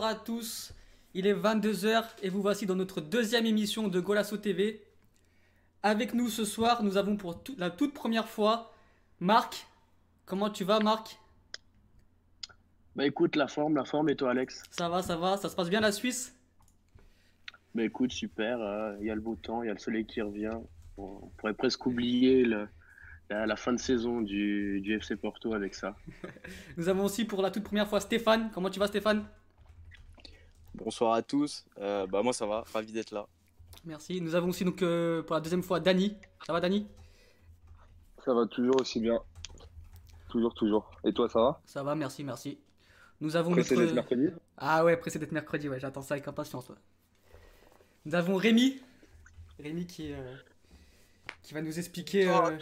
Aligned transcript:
bonsoir 0.00 0.16
à 0.18 0.24
tous. 0.24 0.72
Il 1.12 1.26
est 1.26 1.34
22h 1.34 2.02
et 2.22 2.30
vous 2.30 2.40
voici 2.40 2.64
dans 2.64 2.74
notre 2.74 3.02
deuxième 3.02 3.44
émission 3.44 3.86
de 3.88 4.00
Golasso 4.00 4.38
TV. 4.38 4.82
Avec 5.82 6.14
nous 6.14 6.30
ce 6.30 6.46
soir, 6.46 6.82
nous 6.82 6.96
avons 6.96 7.18
pour 7.18 7.42
tout- 7.42 7.54
la 7.58 7.68
toute 7.68 7.92
première 7.92 8.26
fois 8.26 8.72
Marc. 9.18 9.66
Comment 10.24 10.48
tu 10.48 10.64
vas 10.64 10.80
Marc? 10.80 11.18
Bah 12.96 13.04
écoute, 13.04 13.36
la 13.36 13.46
forme, 13.46 13.76
la 13.76 13.84
forme 13.84 14.08
et 14.08 14.16
toi 14.16 14.30
Alex? 14.30 14.62
Ça 14.70 14.88
va, 14.88 15.02
ça 15.02 15.18
va, 15.18 15.36
ça 15.36 15.50
se 15.50 15.54
passe 15.54 15.68
bien 15.68 15.80
la 15.80 15.92
Suisse? 15.92 16.34
Bah 17.74 17.82
écoute, 17.84 18.10
super, 18.12 18.58
euh, 18.58 18.96
il 19.00 19.06
y 19.06 19.10
a 19.10 19.14
le 19.14 19.20
beau 19.20 19.34
temps, 19.36 19.62
il 19.62 19.66
y 19.66 19.70
a 19.70 19.74
le 19.74 19.78
soleil 19.78 20.06
qui 20.06 20.22
revient. 20.22 20.56
On 20.96 21.02
on 21.24 21.28
pourrait 21.36 21.52
presque 21.52 21.84
oublier 21.84 22.44
le- 22.46 22.68
la, 23.28 23.44
la 23.44 23.56
fin 23.56 23.74
de 23.74 23.78
saison 23.78 24.22
du, 24.22 24.80
du 24.80 24.94
FC 24.98 25.16
Porto 25.16 25.52
avec 25.52 25.74
ça. 25.74 25.94
Nous 26.78 26.88
avons 26.88 27.04
aussi 27.04 27.26
pour 27.26 27.42
la 27.42 27.50
toute 27.50 27.64
première 27.64 27.86
fois 27.86 28.00
Stéphane. 28.00 28.50
Comment 28.54 28.70
tu 28.70 28.78
vas 28.78 28.86
Stéphane? 28.86 29.26
Bonsoir 30.74 31.14
à 31.14 31.22
tous. 31.22 31.64
Euh, 31.78 32.06
bah 32.06 32.22
moi 32.22 32.32
ça 32.32 32.46
va, 32.46 32.64
ravi 32.72 32.92
d'être 32.92 33.10
là. 33.12 33.26
Merci. 33.84 34.20
Nous 34.20 34.34
avons 34.34 34.48
aussi 34.48 34.64
donc 34.64 34.82
euh, 34.82 35.22
pour 35.22 35.34
la 35.34 35.40
deuxième 35.40 35.62
fois 35.62 35.80
Dany. 35.80 36.16
Ça 36.46 36.52
va 36.52 36.60
Dany 36.60 36.86
Ça 38.24 38.34
va 38.34 38.46
toujours 38.46 38.80
aussi 38.80 39.00
bien. 39.00 39.18
Toujours, 40.28 40.54
toujours. 40.54 40.90
Et 41.04 41.12
toi, 41.12 41.28
ça 41.28 41.40
va? 41.40 41.60
Ça 41.66 41.82
va, 41.82 41.94
merci, 41.96 42.22
merci. 42.22 42.58
Nous 43.20 43.34
avons 43.36 43.50
Pressé 43.50 43.74
notre... 43.74 43.86
d'être 43.86 43.94
mercredi? 43.94 44.28
Ah 44.56 44.84
ouais, 44.84 44.96
pressé 44.96 45.18
d'être 45.18 45.32
mercredi, 45.32 45.68
ouais, 45.68 45.80
j'attends 45.80 46.02
ça 46.02 46.14
avec 46.14 46.28
impatience. 46.28 46.68
ouais. 46.68 46.76
Nous 48.04 48.14
avons 48.14 48.36
Rémi. 48.36 48.80
Rémi 49.58 49.86
qui, 49.86 50.12
euh, 50.12 50.36
qui 51.42 51.52
va 51.52 51.62
nous 51.62 51.78
expliquer 51.78 52.28
euh, 52.28 52.56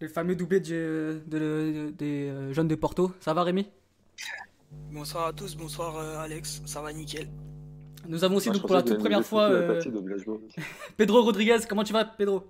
le 0.00 0.08
fameux 0.08 0.36
doublé 0.36 0.60
du- 0.60 0.70
de, 0.72 1.22
de- 1.26 1.90
des 1.96 2.52
jeunes 2.52 2.68
de 2.68 2.74
Porto. 2.74 3.10
Ça 3.20 3.32
va 3.32 3.42
Rémi? 3.42 3.66
Bonsoir 4.70 5.26
à 5.26 5.32
tous, 5.32 5.56
bonsoir 5.56 5.96
euh, 5.96 6.18
Alex, 6.18 6.62
ça 6.66 6.80
va 6.82 6.92
nickel. 6.92 7.28
Nous 8.08 8.24
avons 8.24 8.36
aussi 8.36 8.50
donc, 8.50 8.62
pour 8.62 8.74
la 8.74 8.82
toute 8.82 8.98
première 8.98 9.24
fois 9.24 9.50
euh. 9.50 9.80
Pedro 10.96 11.22
Rodriguez. 11.22 11.58
Comment 11.68 11.84
tu 11.84 11.92
vas 11.92 12.04
Pedro? 12.04 12.44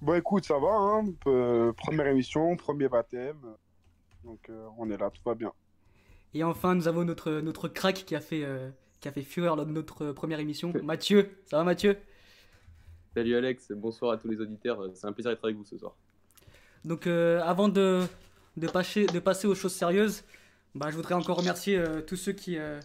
Bon, 0.00 0.14
écoute, 0.14 0.44
ça 0.44 0.58
va, 0.58 0.68
hein. 0.68 1.04
Euh, 1.26 1.72
première 1.72 2.06
émission, 2.06 2.56
premier 2.56 2.88
baptême. 2.88 3.38
Donc, 4.24 4.50
euh, 4.50 4.66
on 4.78 4.90
est 4.90 4.96
là, 4.96 5.10
tout 5.10 5.22
va 5.24 5.34
bien. 5.34 5.52
Et 6.34 6.44
enfin, 6.44 6.74
nous 6.74 6.88
avons 6.88 7.04
notre, 7.04 7.40
notre 7.40 7.68
crack 7.68 8.04
qui 8.04 8.14
a 8.14 8.20
fait, 8.20 8.44
euh, 8.44 8.70
qui 9.00 9.08
a 9.08 9.12
fait 9.12 9.22
fureur 9.22 9.56
lors 9.56 9.66
de 9.66 9.72
notre 9.72 10.12
première 10.12 10.40
émission. 10.40 10.72
Mathieu. 10.82 11.30
Ça 11.46 11.56
va 11.56 11.64
Mathieu? 11.64 11.96
Salut 13.14 13.36
Alex, 13.36 13.70
bonsoir 13.70 14.12
à 14.12 14.16
tous 14.16 14.26
les 14.26 14.40
auditeurs, 14.40 14.90
c'est 14.94 15.06
un 15.06 15.12
plaisir 15.12 15.30
d'être 15.30 15.44
avec 15.44 15.56
vous 15.56 15.64
ce 15.64 15.78
soir. 15.78 15.94
Donc 16.84 17.06
euh, 17.06 17.40
avant 17.42 17.68
de, 17.68 18.02
de, 18.56 18.68
passer, 19.18 19.46
aux 19.46 19.54
choses 19.54 19.74
sérieuses, 19.74 20.22
bah, 20.74 20.90
je 20.90 20.96
voudrais 20.96 21.14
encore 21.14 21.38
remercier 21.38 21.76
euh, 21.76 22.00
tous 22.00 22.16
ceux 22.16 22.32
qui, 22.32 22.56
euh, 22.58 22.80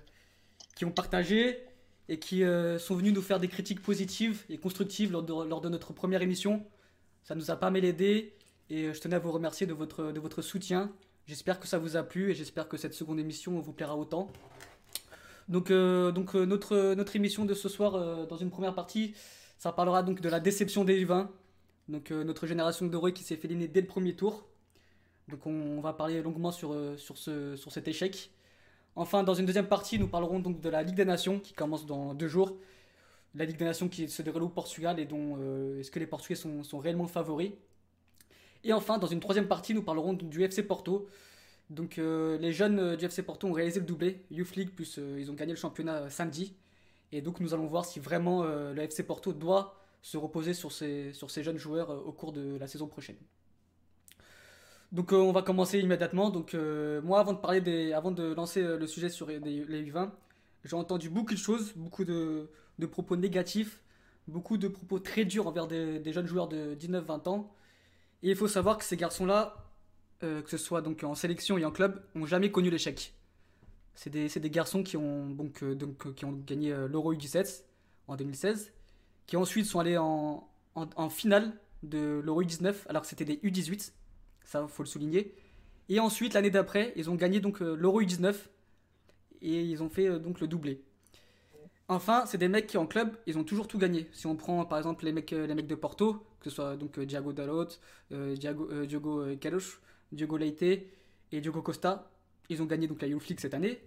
qui 0.75 0.85
ont 0.85 0.91
partagé 0.91 1.59
et 2.07 2.19
qui 2.19 2.43
euh, 2.43 2.79
sont 2.79 2.95
venus 2.95 3.13
nous 3.13 3.21
faire 3.21 3.39
des 3.39 3.47
critiques 3.47 3.81
positives 3.81 4.43
et 4.49 4.57
constructives 4.57 5.11
lors 5.11 5.23
de, 5.23 5.33
lors 5.47 5.61
de 5.61 5.69
notre 5.69 5.93
première 5.93 6.21
émission. 6.21 6.65
Ça 7.23 7.35
nous 7.35 7.51
a 7.51 7.55
pas 7.55 7.69
mal 7.69 7.85
et 7.85 8.93
je 8.93 8.99
tenais 8.99 9.15
à 9.15 9.19
vous 9.19 9.31
remercier 9.31 9.67
de 9.67 9.73
votre, 9.73 10.11
de 10.11 10.19
votre 10.19 10.41
soutien. 10.41 10.91
J'espère 11.27 11.59
que 11.59 11.67
ça 11.67 11.77
vous 11.77 11.95
a 11.97 12.03
plu 12.03 12.31
et 12.31 12.35
j'espère 12.35 12.67
que 12.67 12.77
cette 12.77 12.93
seconde 12.93 13.19
émission 13.19 13.59
vous 13.59 13.73
plaira 13.73 13.95
autant. 13.95 14.31
Donc, 15.47 15.71
donc 15.71 16.35
notre, 16.35 16.93
notre 16.93 17.15
émission 17.15 17.45
de 17.45 17.53
ce 17.55 17.69
soir, 17.69 18.27
dans 18.27 18.37
une 18.37 18.51
première 18.51 18.75
partie, 18.75 19.13
ça 19.57 19.71
parlera 19.71 20.03
donc 20.03 20.21
de 20.21 20.29
la 20.29 20.39
déception 20.39 20.83
des 20.83 21.03
U20, 21.03 21.27
donc 21.87 22.11
notre 22.11 22.45
génération 22.45 22.85
dorée 22.85 23.13
qui 23.13 23.23
s'est 23.23 23.35
fait 23.35 23.47
dès 23.47 23.81
le 23.81 23.87
premier 23.87 24.15
tour. 24.15 24.48
Donc 25.29 25.45
on 25.45 25.79
va 25.81 25.93
parler 25.93 26.21
longuement 26.21 26.51
sur, 26.51 26.73
euh, 26.73 26.97
sur, 26.97 27.17
ce, 27.17 27.55
sur 27.55 27.71
cet 27.71 27.87
échec. 27.87 28.31
Enfin, 28.95 29.23
dans 29.23 29.33
une 29.33 29.45
deuxième 29.45 29.67
partie, 29.67 29.99
nous 29.99 30.07
parlerons 30.07 30.39
donc 30.39 30.59
de 30.59 30.69
la 30.69 30.83
Ligue 30.83 30.95
des 30.95 31.05
Nations 31.05 31.39
qui 31.39 31.53
commence 31.53 31.85
dans 31.85 32.13
deux 32.13 32.27
jours. 32.27 32.57
La 33.35 33.45
Ligue 33.45 33.57
des 33.57 33.65
Nations 33.65 33.87
qui 33.87 34.09
se 34.09 34.21
déroule 34.21 34.43
au 34.43 34.49
Portugal 34.49 34.99
et 34.99 35.05
dont 35.05 35.37
euh, 35.39 35.79
est-ce 35.79 35.91
que 35.91 35.99
les 35.99 36.07
Portugais 36.07 36.35
sont, 36.35 36.63
sont 36.63 36.79
réellement 36.79 37.07
favoris? 37.07 37.51
Et 38.63 38.73
enfin, 38.73 38.97
dans 38.97 39.07
une 39.07 39.19
troisième 39.19 39.47
partie, 39.47 39.73
nous 39.73 39.83
parlerons 39.83 40.13
du 40.13 40.43
FC 40.43 40.63
Porto. 40.63 41.07
Donc 41.69 41.99
euh, 41.99 42.37
les 42.39 42.51
jeunes 42.51 42.95
du 42.95 43.05
FC 43.05 43.21
Porto 43.21 43.47
ont 43.47 43.53
réalisé 43.53 43.79
le 43.79 43.85
doublé, 43.85 44.25
Youth 44.31 44.55
League, 44.55 44.71
plus 44.71 44.97
ils 44.97 45.29
ont 45.29 45.35
gagné 45.35 45.53
le 45.53 45.57
championnat 45.57 46.09
samedi. 46.09 46.55
Et 47.11 47.21
donc 47.21 47.39
nous 47.39 47.53
allons 47.53 47.67
voir 47.67 47.85
si 47.85 47.99
vraiment 47.99 48.43
le 48.43 48.81
FC 48.81 49.03
Porto 49.03 49.33
doit 49.33 49.75
se 50.01 50.17
reposer 50.17 50.53
sur 50.53 50.71
ces, 50.71 51.13
sur 51.13 51.29
ces 51.29 51.43
jeunes 51.43 51.57
joueurs 51.57 51.89
au 52.07 52.11
cours 52.11 52.31
de 52.33 52.57
la 52.57 52.67
saison 52.67 52.87
prochaine. 52.87 53.17
Donc 54.91 55.13
euh, 55.13 55.17
on 55.17 55.31
va 55.31 55.41
commencer 55.41 55.79
immédiatement. 55.79 56.29
Donc 56.29 56.53
euh, 56.53 57.01
moi 57.01 57.19
avant 57.19 57.33
de 57.33 57.37
parler 57.37 57.61
des, 57.61 57.93
avant 57.93 58.11
de 58.11 58.33
lancer 58.33 58.61
euh, 58.63 58.77
le 58.77 58.87
sujet 58.87 59.09
sur 59.09 59.27
les, 59.27 59.39
les 59.39 59.91
U20, 59.91 60.09
j'ai 60.65 60.75
entendu 60.75 61.09
beaucoup 61.09 61.33
de 61.33 61.39
choses, 61.39 61.73
beaucoup 61.75 62.05
de, 62.05 62.49
propos 62.91 63.15
négatifs, 63.15 63.81
beaucoup 64.27 64.57
de 64.57 64.67
propos 64.67 64.99
très 64.99 65.25
durs 65.25 65.47
envers 65.47 65.67
des, 65.67 66.11
jeunes 66.11 66.25
joueurs 66.25 66.47
de 66.47 66.75
19-20 66.75 67.29
ans. 67.29 67.53
Et 68.23 68.31
il 68.31 68.35
faut 68.35 68.47
savoir 68.47 68.77
que 68.77 68.83
ces 68.83 68.97
garçons-là, 68.97 69.55
que 70.19 70.43
ce 70.47 70.57
soit 70.57 70.81
donc 70.81 71.05
en 71.05 71.15
sélection 71.15 71.57
et 71.57 71.63
en 71.63 71.71
club, 71.71 72.03
ont 72.15 72.25
jamais 72.25 72.51
connu 72.51 72.69
l'échec. 72.69 73.13
C'est 73.95 74.09
des, 74.09 74.27
des 74.27 74.49
garçons 74.49 74.83
qui 74.83 74.97
ont, 74.97 75.29
donc, 75.29 75.63
donc, 75.63 76.13
qui 76.15 76.25
ont 76.25 76.33
gagné 76.33 76.75
l'Euro 76.89 77.13
U17 77.13 77.63
en 78.09 78.17
2016, 78.17 78.73
qui 79.27 79.37
ensuite 79.37 79.65
sont 79.65 79.79
allés 79.79 79.97
en, 79.97 80.49
en 80.75 81.09
finale 81.09 81.53
de 81.83 82.21
l'Euro 82.21 82.43
U19, 82.43 82.75
alors 82.89 83.03
que 83.03 83.07
c'était 83.07 83.23
des 83.23 83.37
U18, 83.37 83.93
ça 84.49 84.67
faut 84.67 84.83
le 84.83 84.87
souligner. 84.87 85.33
Et 85.89 85.99
ensuite, 85.99 86.33
l'année 86.33 86.49
d'après, 86.49 86.93
ils 86.95 87.09
ont 87.09 87.15
gagné 87.15 87.39
donc 87.39 87.61
euh, 87.61 87.75
l'Euro 87.75 88.01
U19 88.01 88.35
et 89.41 89.61
ils 89.61 89.83
ont 89.83 89.89
fait 89.89 90.07
euh, 90.07 90.19
donc 90.19 90.39
le 90.39 90.47
doublé. 90.47 90.81
Enfin, 91.87 92.25
c'est 92.27 92.37
des 92.37 92.47
mecs 92.47 92.67
qui 92.67 92.77
en 92.77 92.85
club, 92.85 93.15
ils 93.25 93.39
ont 93.39 93.43
toujours 93.43 93.67
tout 93.67 93.79
gagné. 93.79 94.07
Si 94.11 94.27
on 94.27 94.35
prend 94.35 94.63
par 94.65 94.77
exemple 94.77 95.05
les 95.05 95.11
mecs, 95.11 95.33
euh, 95.33 95.47
les 95.47 95.55
mecs 95.55 95.65
de 95.65 95.73
Porto, 95.73 96.23
que 96.39 96.49
ce 96.49 96.55
soit 96.55 96.77
donc 96.77 96.99
Diago 96.99 97.33
Dalot, 97.33 97.67
euh, 98.11 98.35
Diago, 98.35 98.69
euh, 98.71 98.85
Diogo 98.85 99.25
Carlos, 99.41 99.59
Diogo 100.11 100.37
Leite 100.37 100.61
et 101.31 101.41
Diogo 101.41 101.63
Costa, 101.63 102.11
ils 102.49 102.61
ont 102.61 102.65
gagné 102.65 102.87
donc 102.87 103.01
la 103.01 103.07
Youth 103.07 103.39
cette 103.39 103.55
année. 103.55 103.79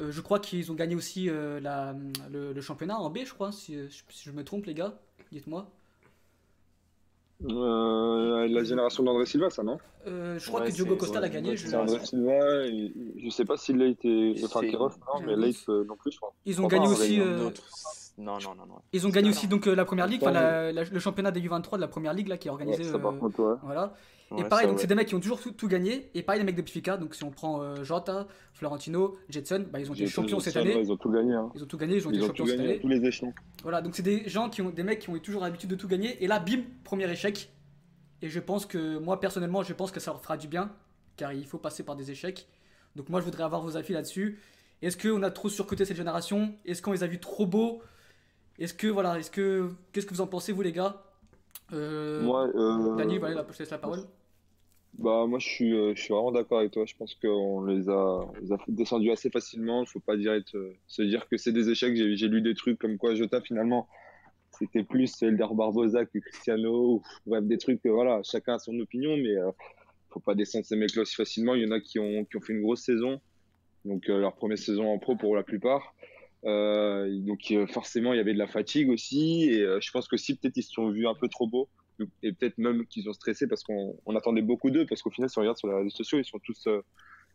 Je 0.00 0.20
crois 0.20 0.38
qu'ils 0.38 0.70
ont 0.70 0.76
gagné 0.76 0.94
aussi 0.94 1.26
le, 1.28 2.60
championnat 2.60 2.98
en 3.00 3.10
B, 3.10 3.18
je 3.24 3.34
crois, 3.34 3.50
si 3.50 3.76
je 3.88 4.30
me 4.30 4.44
trompe 4.44 4.66
les 4.66 4.74
gars, 4.74 5.00
dites-moi. 5.32 5.72
Euh, 7.44 8.48
La 8.48 8.64
génération 8.64 9.02
d'André 9.04 9.26
Silva, 9.26 9.50
ça, 9.50 9.62
non 9.62 9.78
Euh, 10.06 10.38
je 10.38 10.46
crois 10.48 10.60
Ouais, 10.62 10.68
que 10.68 10.72
Diogo 10.72 10.96
Costa 10.96 11.16
ouais, 11.16 11.20
l'a 11.20 11.28
gagné. 11.28 11.50
ouais, 11.50 11.56
je- 11.56 11.74
André 11.76 12.04
Silva, 12.04 12.66
et 12.66 12.92
je 13.24 13.30
sais 13.30 13.44
pas 13.44 13.56
si 13.56 13.72
Leite 13.72 14.04
est. 14.04 14.44
Enfin, 14.44 14.60
Kiroff, 14.60 14.96
non, 15.14 15.20
mais 15.24 15.36
Leite 15.36 15.56
euh, 15.68 15.84
non 15.84 15.96
plus, 15.96 16.10
je 16.12 16.16
crois. 16.16 16.32
Ils 16.46 16.60
ont 16.60 16.66
gagné 16.66 16.88
aussi. 16.88 17.20
Euh, 17.20 17.50
Non, 18.20 18.32
non, 18.42 18.54
non, 18.56 18.66
non. 18.66 18.74
Ils 18.92 19.06
ont 19.06 19.10
gagné 19.10 19.28
aussi 19.30 19.46
donc 19.46 19.68
euh, 19.68 19.76
la 19.76 19.84
première 19.84 20.08
ligue, 20.08 20.22
enfin 20.22 20.32
Attends, 20.32 20.40
la- 20.40 20.72
la- 20.72 20.84
le 20.84 20.98
championnat 20.98 21.30
des 21.30 21.40
U23 21.40 21.76
de 21.76 21.82
la 21.82 21.86
première 21.88 22.12
ligue 22.12 22.26
là 22.26 22.36
qui 22.36 22.48
est 22.48 22.50
organisé. 22.50 22.82
Ouais, 22.82 22.90
ça, 22.90 22.96
euh, 22.96 22.98
contre, 23.18 23.58
ouais. 24.30 24.40
Et 24.40 24.44
pareil, 24.48 24.66
donc 24.66 24.78
c'est 24.80 24.86
des 24.86 24.94
mecs 24.94 25.08
qui 25.08 25.14
ont 25.14 25.20
toujours 25.20 25.40
tout, 25.40 25.52
tout 25.52 25.68
gagné. 25.68 26.10
Et 26.14 26.22
pareil, 26.22 26.40
les 26.40 26.44
mecs 26.44 26.56
de 26.56 26.62
Benfica, 26.62 26.96
donc 26.96 27.14
si 27.14 27.24
on 27.24 27.30
prend 27.30 27.62
euh, 27.62 27.82
Jota, 27.84 28.26
Florentino, 28.52 29.16
Jetson, 29.28 29.66
bah, 29.70 29.80
ils 29.80 29.90
ont 29.90 29.94
été 29.94 30.06
champions 30.06 30.40
cette 30.40 30.56
année. 30.56 30.74
ouais, 30.74 30.82
Ils 30.82 30.92
ont 30.92 30.96
tout 30.96 31.10
gagné. 31.10 31.34
Hein. 31.34 31.50
Ils 31.54 31.62
ont 31.62 31.66
tout 31.66 31.76
gagné, 31.78 31.96
ils 31.96 32.06
ont 32.06 32.10
été 32.10 32.20
champions 32.26 32.46
cette 32.46 32.60
année. 32.60 32.78
tous 32.80 32.88
les 32.88 33.04
échelons. 33.04 33.32
Voilà, 33.62 33.80
donc 33.82 33.94
c'est 33.94 34.02
des 34.02 34.28
gens 34.28 34.48
qui 34.50 34.62
ont 34.62 34.70
des 34.70 34.82
mecs 34.82 34.98
qui 35.00 35.10
ont 35.10 35.18
toujours 35.18 35.42
l'habitude 35.42 35.70
de 35.70 35.76
tout 35.76 35.88
gagner. 35.88 36.22
Et 36.22 36.26
là, 36.26 36.38
bim, 36.40 36.62
premier 36.84 37.10
échec. 37.10 37.52
Et 38.20 38.28
je 38.28 38.40
pense 38.40 38.66
que 38.66 38.98
moi 38.98 39.20
personnellement, 39.20 39.62
je 39.62 39.72
pense 39.72 39.90
que 39.92 40.00
ça 40.00 40.10
leur 40.10 40.20
fera 40.20 40.36
du 40.36 40.48
bien, 40.48 40.72
car 41.16 41.32
il 41.32 41.46
faut 41.46 41.58
passer 41.58 41.82
par 41.84 41.94
des 41.96 42.10
échecs. 42.10 42.48
Donc 42.96 43.08
moi, 43.10 43.20
je 43.20 43.24
voudrais 43.24 43.44
avoir 43.44 43.62
vos 43.62 43.76
avis 43.76 43.92
là-dessus. 43.92 44.40
Est-ce 44.82 44.96
qu'on 44.96 45.22
a 45.22 45.30
trop 45.30 45.48
surcoté 45.48 45.84
cette 45.84 45.96
génération? 45.96 46.52
Est-ce 46.64 46.82
qu'on 46.82 46.92
les 46.92 47.02
a 47.02 47.06
vus 47.06 47.20
trop 47.20 47.46
beaux? 47.46 47.80
Est-ce 48.58 48.74
que 48.74 48.88
voilà, 48.88 49.18
est-ce 49.18 49.30
que 49.30 49.70
qu'est-ce 49.92 50.06
que 50.06 50.14
vous 50.14 50.20
en 50.20 50.26
pensez 50.26 50.52
vous 50.52 50.62
les 50.62 50.72
gars? 50.72 51.02
Euh, 51.72 52.22
Moi, 52.22 52.48
euh, 52.56 52.96
Dany, 52.96 53.18
voilà, 53.18 53.44
je 53.48 53.54
te 53.54 53.58
laisse 53.62 53.70
la 53.70 53.78
parole. 53.78 54.00
Bah, 54.94 55.26
moi, 55.28 55.38
je 55.38 55.46
suis, 55.46 55.72
euh, 55.74 55.94
je 55.94 56.00
suis 56.02 56.12
vraiment 56.12 56.32
d'accord 56.32 56.58
avec 56.58 56.72
toi. 56.72 56.84
Je 56.86 56.94
pense 56.96 57.14
qu'on 57.14 57.64
les 57.64 57.88
a, 57.88 58.26
les 58.40 58.52
a 58.52 58.56
descendus 58.68 59.10
assez 59.10 59.30
facilement. 59.30 59.82
Il 59.82 59.86
faut 59.86 60.00
pas 60.00 60.16
dire 60.16 60.32
euh, 60.54 60.72
se 60.86 61.02
dire 61.02 61.28
que 61.28 61.36
c'est 61.36 61.52
des 61.52 61.70
échecs. 61.70 61.94
J'ai 61.96 62.28
lu 62.28 62.42
des 62.42 62.54
trucs 62.54 62.78
comme 62.78 62.98
quoi 62.98 63.14
Jota, 63.14 63.40
finalement, 63.40 63.88
c'était 64.50 64.82
plus 64.84 65.22
Elder 65.22 65.46
Barbosa 65.52 66.06
que 66.06 66.18
Cristiano. 66.18 66.94
ou- 66.96 67.02
Bref, 67.26 67.44
des 67.44 67.58
trucs, 67.58 67.84
euh, 67.86 67.90
voilà, 67.92 68.22
chacun 68.24 68.54
a 68.54 68.58
son 68.58 68.78
opinion, 68.80 69.16
mais 69.16 69.36
euh, 69.36 69.50
faut 70.10 70.20
pas 70.20 70.34
descendre 70.34 70.64
ces 70.66 70.76
mecs-là 70.76 71.02
aussi 71.02 71.14
facilement. 71.14 71.54
Il 71.54 71.62
y 71.62 71.66
en 71.66 71.72
a 71.72 71.80
qui 71.80 71.98
ont, 72.00 72.24
qui 72.24 72.36
ont 72.36 72.40
fait 72.40 72.54
une 72.54 72.62
grosse 72.62 72.82
saison, 72.82 73.20
donc 73.84 74.06
leur 74.08 74.34
première 74.36 74.58
saison 74.58 74.88
en 74.92 74.98
pro 74.98 75.16
pour 75.16 75.36
la 75.36 75.42
plupart. 75.44 75.94
Donc 76.44 77.52
forcément, 77.70 78.14
il 78.14 78.16
y 78.16 78.20
avait 78.20 78.34
de 78.34 78.38
la 78.38 78.46
fatigue 78.46 78.90
aussi. 78.90 79.50
Et 79.50 79.58
je 79.80 79.90
pense 79.92 80.08
que 80.08 80.16
si 80.16 80.36
peut-être 80.36 80.56
ils 80.56 80.62
se 80.62 80.72
sont 80.72 80.90
vus 80.90 81.06
un 81.06 81.14
peu 81.14 81.28
trop 81.28 81.46
beaux 81.46 81.68
et 82.22 82.32
peut-être 82.32 82.58
même 82.58 82.86
qu'ils 82.86 83.08
ont 83.08 83.12
stressé 83.12 83.46
parce 83.46 83.62
qu'on 83.62 83.96
on 84.06 84.16
attendait 84.16 84.42
beaucoup 84.42 84.70
d'eux, 84.70 84.86
parce 84.86 85.02
qu'au 85.02 85.10
final, 85.10 85.28
si 85.28 85.38
on 85.38 85.42
regarde 85.42 85.58
sur 85.58 85.68
les 85.68 85.74
réseaux 85.74 85.90
sociaux, 85.90 86.18
ils 86.18 86.24
sont 86.24 86.38
tous, 86.38 86.66
euh, 86.66 86.82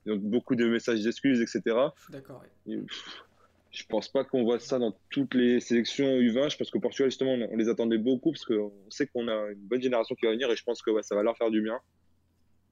ils 0.06 0.14
ont 0.14 0.18
beaucoup 0.18 0.56
de 0.56 0.66
messages 0.66 1.02
d'excuses, 1.02 1.42
etc. 1.42 1.62
D'accord. 2.10 2.42
ouais. 2.42 2.74
Et, 2.74 2.78
pff, 2.78 3.24
je 3.72 3.84
pense 3.88 4.08
pas 4.08 4.24
qu'on 4.24 4.44
voit 4.44 4.60
ça 4.60 4.78
dans 4.78 4.96
toutes 5.10 5.34
les 5.34 5.60
sélections 5.60 6.06
U20. 6.06 6.52
Je 6.52 6.58
pense 6.58 6.70
qu'au 6.70 6.80
Portugal, 6.80 7.10
justement, 7.10 7.34
on, 7.34 7.50
on 7.52 7.56
les 7.56 7.70
attendait 7.70 7.98
beaucoup 7.98 8.32
parce 8.32 8.46
qu'on 8.46 8.72
sait 8.90 9.08
qu'on 9.08 9.28
a 9.28 9.52
une 9.52 9.68
bonne 9.68 9.82
génération 9.82 10.16
qui 10.16 10.26
va 10.26 10.32
venir 10.32 10.50
et 10.52 10.56
je 10.56 10.64
pense 10.64 10.82
que 10.82 10.92
ouais, 10.92 11.04
ça 11.04 11.16
va 11.16 11.24
leur 11.24 11.38
faire 11.38 11.50
du 11.50 11.62
bien. 11.62 11.80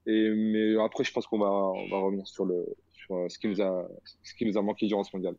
Et, 0.05 0.29
mais 0.29 0.79
après, 0.81 1.03
je 1.03 1.11
pense 1.11 1.27
qu'on 1.27 1.39
va, 1.39 1.49
on 1.49 1.87
va 1.89 1.97
revenir 1.97 2.27
sur 2.27 2.45
le, 2.45 2.65
sur 2.91 3.15
euh, 3.15 3.29
ce 3.29 3.37
qui 3.37 3.47
nous 3.47 3.61
a, 3.61 3.87
ce 4.23 4.33
qui 4.35 4.45
nous 4.45 4.57
a 4.57 4.61
manqué 4.61 4.87
durant 4.87 5.03
ce 5.03 5.15
mondial. 5.15 5.35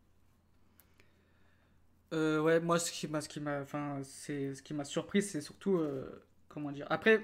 Euh, 2.12 2.40
ouais, 2.40 2.60
moi, 2.60 2.78
ce 2.78 2.92
qui 2.92 3.08
m'a, 3.08 3.20
ce 3.20 3.28
qui 3.28 3.40
m'a, 3.40 3.60
enfin, 3.60 4.00
c'est, 4.02 4.54
ce 4.54 4.62
qui 4.62 4.74
m'a 4.74 4.84
surpris, 4.84 5.22
c'est 5.22 5.40
surtout, 5.40 5.78
euh, 5.78 6.04
comment 6.52 6.70
dire. 6.72 6.86
Après, 6.90 7.20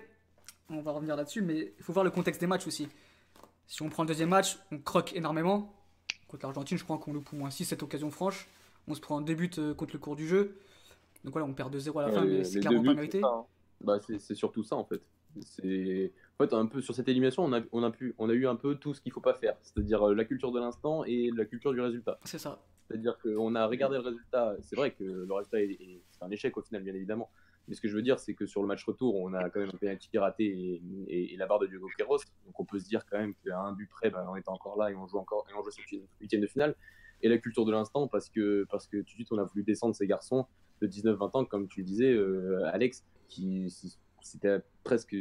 on 0.70 0.80
va 0.82 0.92
revenir 0.92 1.16
là-dessus, 1.16 1.42
mais 1.42 1.72
il 1.78 1.82
faut 1.84 1.92
voir 1.92 2.04
le 2.04 2.10
contexte 2.10 2.40
des 2.40 2.46
matchs 2.46 2.66
aussi. 2.66 2.88
Si 3.66 3.82
on 3.82 3.88
prend 3.88 4.02
le 4.02 4.08
deuxième 4.08 4.30
match, 4.30 4.58
on 4.72 4.78
croque 4.78 5.14
énormément. 5.14 5.74
Contre 6.28 6.46
l'Argentine, 6.46 6.76
je 6.78 6.84
crois 6.84 6.98
qu'on 6.98 7.12
loupe 7.12 7.32
au 7.32 7.36
moins 7.36 7.50
6 7.50 7.64
cette 7.66 7.82
occasion 7.82 8.10
franche. 8.10 8.48
On 8.86 8.94
se 8.94 9.00
prend 9.00 9.20
deux 9.20 9.34
buts 9.34 9.50
euh, 9.58 9.74
contre 9.74 9.92
le 9.94 9.98
cours 9.98 10.16
du 10.16 10.26
jeu. 10.26 10.58
Donc 11.24 11.32
voilà, 11.32 11.46
on 11.46 11.52
perd 11.54 11.74
2-0 11.74 11.98
à 11.98 12.06
la 12.06 12.12
fin, 12.12 12.24
mais 12.24 12.44
c'est 12.44 12.60
clairement 12.60 12.82
pas 12.82 12.94
mérité. 12.94 13.20
hein. 13.24 13.44
Bah, 13.80 13.98
c'est 14.18 14.34
surtout 14.34 14.62
ça 14.64 14.76
en 14.76 14.84
fait. 14.84 15.00
C'est 15.42 16.12
en 16.38 16.44
fait 16.44 16.52
un 16.54 16.66
peu 16.66 16.80
sur 16.80 16.94
cette 16.94 17.08
élimination, 17.08 17.44
on 17.44 17.52
a, 17.52 17.60
on 17.72 17.82
a 17.82 17.90
pu, 17.90 18.14
on 18.18 18.28
a 18.28 18.32
eu 18.32 18.46
un 18.46 18.56
peu 18.56 18.74
tout 18.76 18.94
ce 18.94 19.00
qu'il 19.00 19.12
faut 19.12 19.20
pas 19.20 19.34
faire, 19.34 19.56
c'est-à-dire 19.62 20.08
euh, 20.08 20.14
la 20.14 20.24
culture 20.24 20.50
de 20.52 20.58
l'instant 20.58 21.04
et 21.04 21.30
la 21.36 21.44
culture 21.44 21.72
du 21.72 21.80
résultat. 21.80 22.18
C'est 22.24 22.38
ça. 22.38 22.60
C'est-à-dire 22.88 23.18
qu'on 23.18 23.54
a 23.54 23.66
regardé 23.66 23.96
le 23.98 24.02
résultat. 24.02 24.56
C'est 24.62 24.74
vrai 24.76 24.92
que 24.92 25.04
le 25.04 25.32
résultat 25.32 25.60
est, 25.62 25.72
est- 25.72 26.02
un 26.22 26.30
échec 26.30 26.56
au 26.56 26.62
final, 26.62 26.82
bien 26.82 26.94
évidemment. 26.94 27.30
Mais 27.68 27.74
ce 27.74 27.80
que 27.80 27.88
je 27.88 27.94
veux 27.94 28.02
dire, 28.02 28.18
c'est 28.18 28.34
que 28.34 28.46
sur 28.46 28.62
le 28.62 28.66
match 28.66 28.84
retour, 28.84 29.14
on 29.16 29.34
a 29.34 29.50
quand 29.50 29.60
même 29.60 29.70
un 29.72 29.76
penalty 29.76 30.16
raté 30.16 30.80
et, 31.08 31.36
la 31.36 31.46
barre 31.46 31.58
de 31.58 31.66
Diogo 31.66 31.88
Queiroz. 31.96 32.24
Donc 32.46 32.58
on 32.58 32.64
peut 32.64 32.78
se 32.78 32.86
dire 32.86 33.04
quand 33.06 33.18
même 33.18 33.34
qu'à 33.44 33.60
un 33.60 33.72
but 33.72 33.88
près, 33.88 34.10
bah, 34.10 34.26
on 34.28 34.36
est 34.36 34.48
encore 34.48 34.78
là 34.78 34.90
et 34.90 34.96
on 34.96 35.06
joue 35.06 35.18
encore 35.18 35.46
et 35.50 35.54
on 35.54 35.62
joue 35.62 35.70
cette 35.70 35.84
huitième 36.20 36.40
de 36.40 36.46
finale. 36.46 36.74
Et 37.20 37.28
la 37.28 37.38
culture 37.38 37.64
de 37.64 37.72
l'instant, 37.72 38.08
parce 38.08 38.30
que, 38.30 38.66
parce 38.70 38.86
que 38.86 38.98
tout 38.98 39.04
de 39.04 39.10
suite, 39.10 39.32
on 39.32 39.38
a 39.38 39.44
voulu 39.44 39.64
descendre 39.64 39.94
ces 39.94 40.06
garçons 40.06 40.46
de 40.80 40.86
19-20 40.86 41.30
ans, 41.36 41.44
comme 41.44 41.68
tu 41.68 41.80
le 41.80 41.86
disais, 41.86 42.12
euh, 42.12 42.64
Alex, 42.72 43.04
qui 43.28 43.68
c'était 44.22 44.58
presque, 44.84 45.14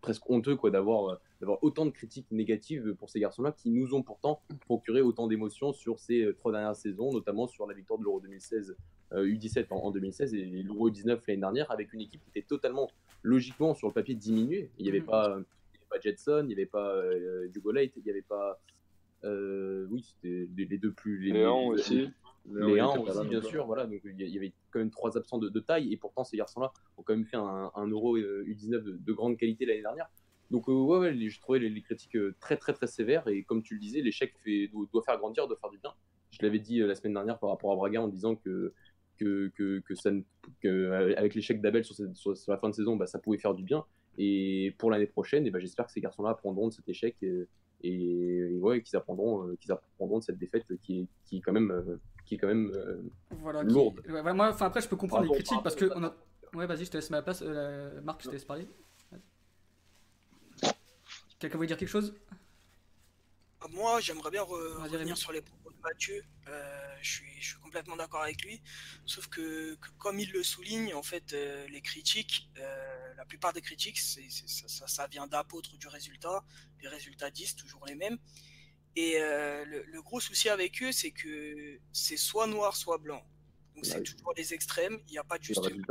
presque 0.00 0.28
honteux 0.30 0.56
d'avoir, 0.70 1.18
autant 1.62 1.86
de 1.86 1.90
critiques 1.90 2.30
négatives 2.30 2.94
pour 2.94 3.10
ces 3.10 3.20
garçons-là 3.20 3.52
qui 3.52 3.70
nous 3.70 3.94
ont 3.94 4.02
pourtant 4.02 4.42
procuré 4.60 5.00
autant 5.00 5.26
d'émotions 5.26 5.72
sur 5.72 5.98
ces 5.98 6.22
euh, 6.22 6.34
trois 6.34 6.52
dernières 6.52 6.76
saisons, 6.76 7.12
notamment 7.12 7.46
sur 7.46 7.66
la 7.66 7.74
victoire 7.74 7.98
de 7.98 8.04
l'Euro 8.04 8.20
2016 8.20 8.70
euh, 8.70 8.76
U17 9.12 9.66
en, 9.70 9.76
en 9.76 9.90
2016 9.90 10.34
et 10.34 10.44
l'Euro 10.62 10.90
U19 10.90 11.20
l'année 11.26 11.40
dernière, 11.40 11.70
avec 11.70 11.92
une 11.92 12.00
équipe 12.00 12.20
qui 12.24 12.30
était 12.38 12.46
totalement 12.46 12.90
logiquement 13.22 13.74
sur 13.74 13.88
le 13.88 13.94
papier 13.94 14.14
diminuée. 14.14 14.70
Il 14.78 14.82
n'y 14.84 14.90
avait, 14.90 15.00
Mhm. 15.00 15.06
pas, 15.06 15.36
il 15.72 15.76
y 15.76 15.78
avait 15.78 15.88
pas 15.90 16.00
Jetson, 16.00 16.40
il 16.44 16.48
n'y 16.48 16.54
avait 16.54 16.66
pas 16.66 16.94
euh, 16.94 17.48
Diogo 17.48 17.72
Leite, 17.72 17.92
il 17.96 18.02
n'y 18.04 18.10
avait 18.10 18.22
pas. 18.22 18.60
euh, 19.24 19.86
oui, 19.90 20.02
c'était 20.04 20.48
les, 20.56 20.64
les 20.66 20.78
deux 20.78 20.92
plus. 20.92 21.18
Les, 21.18 21.32
Léon 21.32 21.72
les- 21.72 21.80
aussi. 21.80 22.08
Léon, 22.50 23.02
aussi, 23.02 23.16
là, 23.18 23.24
bien 23.24 23.42
sûr. 23.42 23.66
Voilà, 23.66 23.84
donc 23.86 24.00
il 24.04 24.20
y, 24.20 24.38
avait 24.38 24.52
quand 24.70 24.78
même 24.78 24.90
trois 24.90 25.18
absents 25.18 25.38
de, 25.38 25.48
de 25.50 25.60
taille, 25.60 25.92
et 25.92 25.96
pourtant 25.98 26.24
ces 26.24 26.36
garçons-là 26.36 26.72
ont 26.96 27.02
quand 27.02 27.14
même 27.14 27.26
fait 27.26 27.36
un, 27.36 27.70
un 27.74 27.86
Euro 27.88 28.16
euh, 28.16 28.44
U19 28.46 28.70
de, 28.84 28.92
de 28.96 29.12
grande 29.12 29.36
qualité 29.36 29.66
l'année 29.66 29.82
dernière. 29.82 30.08
Donc 30.50 30.68
euh, 30.68 30.72
ouais, 30.72 31.14
je 31.28 31.40
trouvais 31.40 31.58
les, 31.58 31.68
les 31.68 31.82
critiques 31.82 32.16
euh, 32.16 32.34
très 32.40 32.56
très 32.56 32.72
très 32.72 32.86
sévères, 32.86 33.26
et 33.28 33.42
comme 33.42 33.62
tu 33.62 33.74
le 33.74 33.80
disais, 33.80 34.00
l'échec 34.00 34.32
fait, 34.44 34.68
doit, 34.68 34.86
doit 34.92 35.02
faire 35.02 35.18
grandir, 35.18 35.46
doit 35.46 35.58
faire 35.60 35.68
du 35.70 35.78
bien. 35.78 35.92
Je 36.30 36.38
l'avais 36.42 36.58
dit 36.58 36.80
euh, 36.80 36.86
la 36.86 36.94
semaine 36.94 37.14
dernière 37.14 37.38
par 37.38 37.50
rapport 37.50 37.72
à 37.72 37.76
Braga 37.76 38.00
en 38.02 38.08
disant 38.08 38.34
que 38.36 38.72
que, 39.18 39.48
que, 39.56 39.80
que 39.80 39.94
ça 39.94 40.10
ne- 40.10 40.22
que, 40.62 40.90
avec 41.16 41.34
l'échec 41.34 41.60
d'Abel 41.60 41.84
sur, 41.84 41.94
cette- 41.94 42.14
sur, 42.16 42.36
sur 42.36 42.52
la 42.52 42.58
fin 42.58 42.68
de 42.70 42.74
saison, 42.74 42.96
bah, 42.96 43.06
ça 43.06 43.18
pouvait 43.18 43.38
faire 43.38 43.54
du 43.54 43.62
bien. 43.64 43.84
Et 44.16 44.74
pour 44.78 44.90
l'année 44.90 45.06
prochaine, 45.06 45.46
et 45.46 45.50
bah, 45.50 45.58
j'espère 45.60 45.86
que 45.86 45.92
ces 45.92 46.00
garçons-là 46.00 46.30
apprendront 46.30 46.68
de 46.68 46.72
cet 46.72 46.88
échec 46.88 47.16
et, 47.22 47.46
et, 47.82 47.92
et 47.92 48.58
ouais, 48.58 48.82
qu'ils 48.82 48.96
apprendront, 48.96 49.46
euh, 49.48 49.56
qu'ils 49.60 49.70
apprendront 49.72 50.18
de 50.18 50.24
cette 50.24 50.38
défaite 50.38 50.64
qui 50.82 51.00
est, 51.00 51.06
qui 51.26 51.36
est 51.38 51.40
quand 51.40 51.52
même, 51.52 51.70
euh, 51.70 52.00
qui 52.24 52.34
est 52.34 52.38
quand 52.38 52.48
même 52.48 52.72
euh, 52.74 53.02
Voilà. 53.30 53.64
qui- 53.64 53.72
Lourde. 53.74 54.00
ouais, 54.08 54.20
ouais, 54.20 54.32
moi, 54.32 54.48
enfin, 54.48 54.66
après, 54.66 54.80
je 54.80 54.88
peux 54.88 54.96
comprendre 54.96 55.22
Pardon, 55.22 55.34
les 55.38 55.42
critiques 55.44 55.62
parce 55.62 55.76
que 55.76 55.90
on 55.94 56.02
a. 56.04 56.14
Ouais, 56.54 56.66
vas-y, 56.66 56.86
je 56.86 56.90
te 56.90 56.96
laisse 56.96 57.10
ma 57.10 57.20
place. 57.22 57.42
Euh, 57.46 58.00
Marc, 58.00 58.22
je 58.22 58.28
te 58.28 58.32
laisse 58.32 58.44
parler. 58.44 58.66
Quelqu'un 61.38 61.58
veut 61.58 61.66
dire 61.66 61.76
quelque 61.76 61.88
chose? 61.88 62.14
Moi, 63.70 64.00
j'aimerais 64.00 64.30
bien 64.30 64.42
re- 64.42 64.88
revenir 64.90 65.16
sur 65.16 65.30
les 65.32 65.42
propos 65.42 65.67
Mathieu. 65.82 66.24
Euh, 66.48 66.96
je, 67.02 67.10
suis, 67.10 67.40
je 67.40 67.46
suis 67.50 67.58
complètement 67.58 67.96
d'accord 67.96 68.22
avec 68.22 68.42
lui. 68.42 68.62
Sauf 69.06 69.26
que, 69.28 69.74
que 69.76 69.90
comme 69.98 70.18
il 70.18 70.30
le 70.32 70.42
souligne, 70.42 70.94
en 70.94 71.02
fait, 71.02 71.32
euh, 71.32 71.66
les 71.68 71.80
critiques, 71.80 72.50
euh, 72.58 73.14
la 73.14 73.24
plupart 73.24 73.52
des 73.52 73.60
critiques, 73.60 73.98
ça, 73.98 74.20
ça- 74.68 74.86
ça 74.86 75.06
vient 75.06 75.26
d'apôtres 75.26 75.76
du 75.78 75.88
résultat. 75.88 76.44
Les 76.80 76.88
résultats 76.88 77.30
disent 77.30 77.54
toujours 77.54 77.84
les 77.86 77.94
mêmes. 77.94 78.18
Et 78.96 79.18
le, 79.20 79.84
le 79.84 80.02
gros 80.02 80.18
souci 80.18 80.48
avec 80.48 80.82
eux, 80.82 80.90
c'est 80.90 81.12
que 81.12 81.78
c'est 81.92 82.16
soit 82.16 82.48
noir, 82.48 82.76
soit 82.76 82.98
blanc. 82.98 83.24
Donc 83.76 83.86
c'est 83.86 84.02
toujours 84.02 84.32
les 84.36 84.54
extrêmes. 84.54 84.98
Il 85.06 85.12
n'y 85.12 85.18
a 85.18 85.24
pas 85.24 85.38
de 85.38 85.44
juste 85.44 85.62
milieu. 85.70 85.84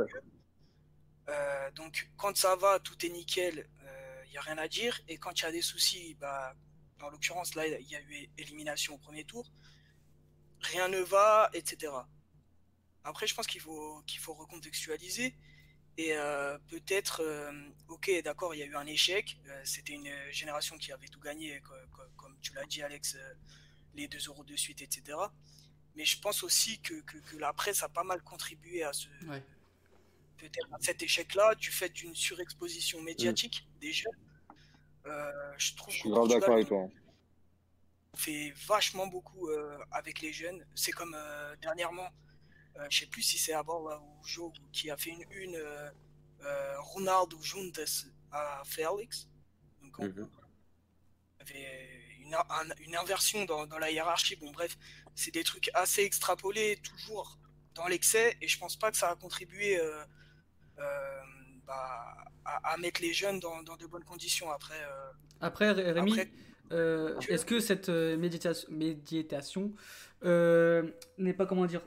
Donc 1.74 2.10
quand 2.16 2.36
ça 2.36 2.56
va, 2.56 2.80
tout 2.80 3.04
est 3.06 3.08
nickel, 3.08 3.68
il 4.26 4.30
n'y 4.32 4.36
a 4.36 4.40
rien 4.42 4.58
à 4.58 4.68
dire. 4.68 5.00
Et 5.08 5.16
quand 5.16 5.40
il 5.40 5.42
y 5.44 5.46
a 5.46 5.52
des 5.52 5.62
soucis, 5.62 6.16
bah, 6.20 6.54
en 7.00 7.08
l'occurrence 7.08 7.54
là, 7.54 7.66
il 7.66 7.88
y 7.88 7.96
a 7.96 8.00
eu 8.00 8.28
élimination 8.36 8.94
au 8.94 8.98
premier 8.98 9.24
tour, 9.24 9.50
rien 10.60 10.88
ne 10.88 10.98
va, 11.00 11.50
etc. 11.52 11.92
Après, 13.04 13.26
je 13.26 13.34
pense 13.34 13.46
qu'il 13.46 13.60
faut, 13.60 14.02
qu'il 14.06 14.20
faut 14.20 14.34
recontextualiser. 14.34 15.34
Et 15.96 16.12
euh, 16.16 16.56
peut-être, 16.68 17.22
euh, 17.24 17.50
ok, 17.88 18.10
d'accord, 18.22 18.54
il 18.54 18.58
y 18.58 18.62
a 18.62 18.66
eu 18.66 18.76
un 18.76 18.86
échec. 18.86 19.36
euh, 19.48 19.60
C'était 19.64 19.94
une 19.94 20.08
génération 20.30 20.78
qui 20.78 20.92
avait 20.92 21.08
tout 21.08 21.20
gagné, 21.20 21.60
co- 21.60 21.74
co- 21.92 22.02
comme, 22.16 22.36
tu 22.40 22.52
l'as 22.54 22.64
dit, 22.66 22.82
Alex, 22.82 23.16
euh, 23.16 23.34
les 23.94 24.06
2 24.06 24.18
euros 24.28 24.44
de 24.44 24.54
suite, 24.54 24.80
etc. 24.82 25.18
Mais 25.96 26.04
je 26.04 26.20
pense 26.20 26.44
aussi 26.44 26.80
que, 26.80 27.00
que- 27.00 27.18
que 27.18 27.36
la 27.36 27.52
presse 27.52 27.82
a 27.82 27.88
pas 27.88 28.04
mal 28.04 28.22
contribué 28.22 28.84
à 28.84 28.92
ce, 28.92 29.08
Ouais. 29.26 29.42
peut-être 30.36 30.72
à 30.72 30.78
cet 30.80 31.02
échec-là, 31.02 31.56
du 31.56 31.72
fait 31.72 31.88
d'une 31.88 32.14
surexposition 32.14 33.02
médiatique 33.02 33.66
des 33.80 33.92
jeunes. 33.92 34.12
Euh, 35.06 35.32
je 35.56 35.74
trouve 35.74 35.92
Je 35.94 35.98
suis 36.00 36.10
grave 36.10 36.28
d'accord 36.28 36.54
avec 36.54 36.68
toi. 36.68 36.88
On 38.18 38.20
fait 38.20 38.52
vachement 38.66 39.06
beaucoup 39.06 39.48
euh, 39.48 39.78
avec 39.92 40.20
les 40.20 40.32
jeunes. 40.32 40.64
C'est 40.74 40.92
comme 40.92 41.14
euh, 41.16 41.54
dernièrement, 41.62 42.08
euh, 42.76 42.86
je 42.90 43.00
sais 43.00 43.06
plus 43.06 43.22
si 43.22 43.38
c'est 43.38 43.52
Abor 43.52 43.82
ou 44.02 44.26
Joe 44.26 44.52
qui 44.72 44.90
a 44.90 44.96
fait 44.96 45.10
une 45.10 45.24
une 45.30 45.54
euh, 45.56 45.90
euh, 46.42 46.74
Ronaldo 46.80 47.40
Juntes 47.42 47.80
à 48.32 48.62
Félix. 48.64 49.28
Donc 49.82 49.98
on 50.00 50.04
Mhm. 50.06 50.28
avait 51.40 51.90
une, 52.20 52.34
un- 52.34 52.74
une 52.80 52.96
inversion 52.96 53.44
dans, 53.44 53.66
dans 53.66 53.78
la 53.78 53.90
hiérarchie. 53.90 54.36
Bon 54.36 54.50
bref, 54.50 54.76
c'est 55.14 55.30
des 55.32 55.44
trucs 55.44 55.70
assez 55.74 56.02
extrapolés, 56.02 56.76
toujours 56.82 57.38
dans 57.74 57.86
l'excès, 57.86 58.36
et 58.40 58.48
je 58.48 58.58
pense 58.58 58.76
pas 58.76 58.90
que 58.90 58.96
ça 58.96 59.10
a 59.10 59.16
contribué 59.16 59.78
euh, 59.80 60.04
euh, 60.78 61.22
bah, 61.64 62.16
à, 62.44 62.72
à 62.72 62.76
mettre 62.78 63.00
les 63.00 63.12
jeunes 63.12 63.38
dans, 63.38 63.62
dans 63.62 63.76
de 63.76 63.86
bonnes 63.86 64.04
conditions. 64.04 64.50
Après, 64.50 64.80
euh, 64.82 65.12
Après, 65.40 65.70
Ré- 65.70 65.92
Rémi, 65.92 66.10
Après- 66.12 66.30
euh, 66.72 67.18
est-ce 67.28 67.46
que 67.46 67.60
cette 67.60 67.88
euh, 67.88 68.16
méditation, 68.16 68.68
méditation 68.70 69.72
euh, 70.24 70.90
n'est 71.16 71.32
pas 71.32 71.46
comment 71.46 71.66
dire 71.66 71.82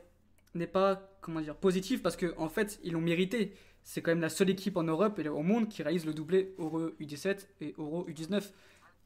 n'est 0.55 0.67
pas 0.67 1.09
comment 1.21 1.41
dire 1.41 1.55
positive 1.55 2.01
parce 2.01 2.15
que 2.15 2.33
en 2.37 2.49
fait 2.49 2.79
ils 2.83 2.93
l'ont 2.93 3.01
mérité. 3.01 3.53
C'est 3.83 4.01
quand 4.01 4.11
même 4.11 4.21
la 4.21 4.29
seule 4.29 4.49
équipe 4.49 4.77
en 4.77 4.83
Europe 4.83 5.17
et 5.19 5.27
au 5.27 5.41
monde 5.41 5.67
qui 5.67 5.81
réalise 5.81 6.05
le 6.05 6.13
doublé 6.13 6.53
Euro 6.59 6.89
U17 6.99 7.47
et 7.61 7.73
Euro 7.79 8.07
U19. 8.07 8.43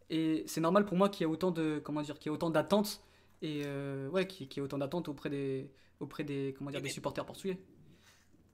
Et 0.09 0.43
c'est 0.47 0.59
normal 0.59 0.85
pour 0.85 0.97
moi 0.97 1.07
qu'il 1.07 1.25
y 1.25 1.29
ait 1.29 1.31
autant 1.31 1.51
de 1.51 1.79
comment 1.83 2.01
dire 2.01 2.19
qu'il 2.19 2.29
y 2.29 2.33
ait 2.33 2.35
autant 2.35 2.49
d'attentes 2.49 3.01
et 3.41 3.63
euh, 3.65 4.09
ouais 4.09 4.27
qu'il 4.27 4.47
y 4.47 4.57
ait 4.57 4.61
autant 4.61 4.77
d'attentes 4.77 5.07
auprès 5.07 5.29
des 5.29 5.71
auprès 5.99 6.23
des 6.23 6.53
comment 6.57 6.71
dire 6.71 6.81
des 6.81 6.89
supporters 6.89 7.25
portugais. 7.25 7.57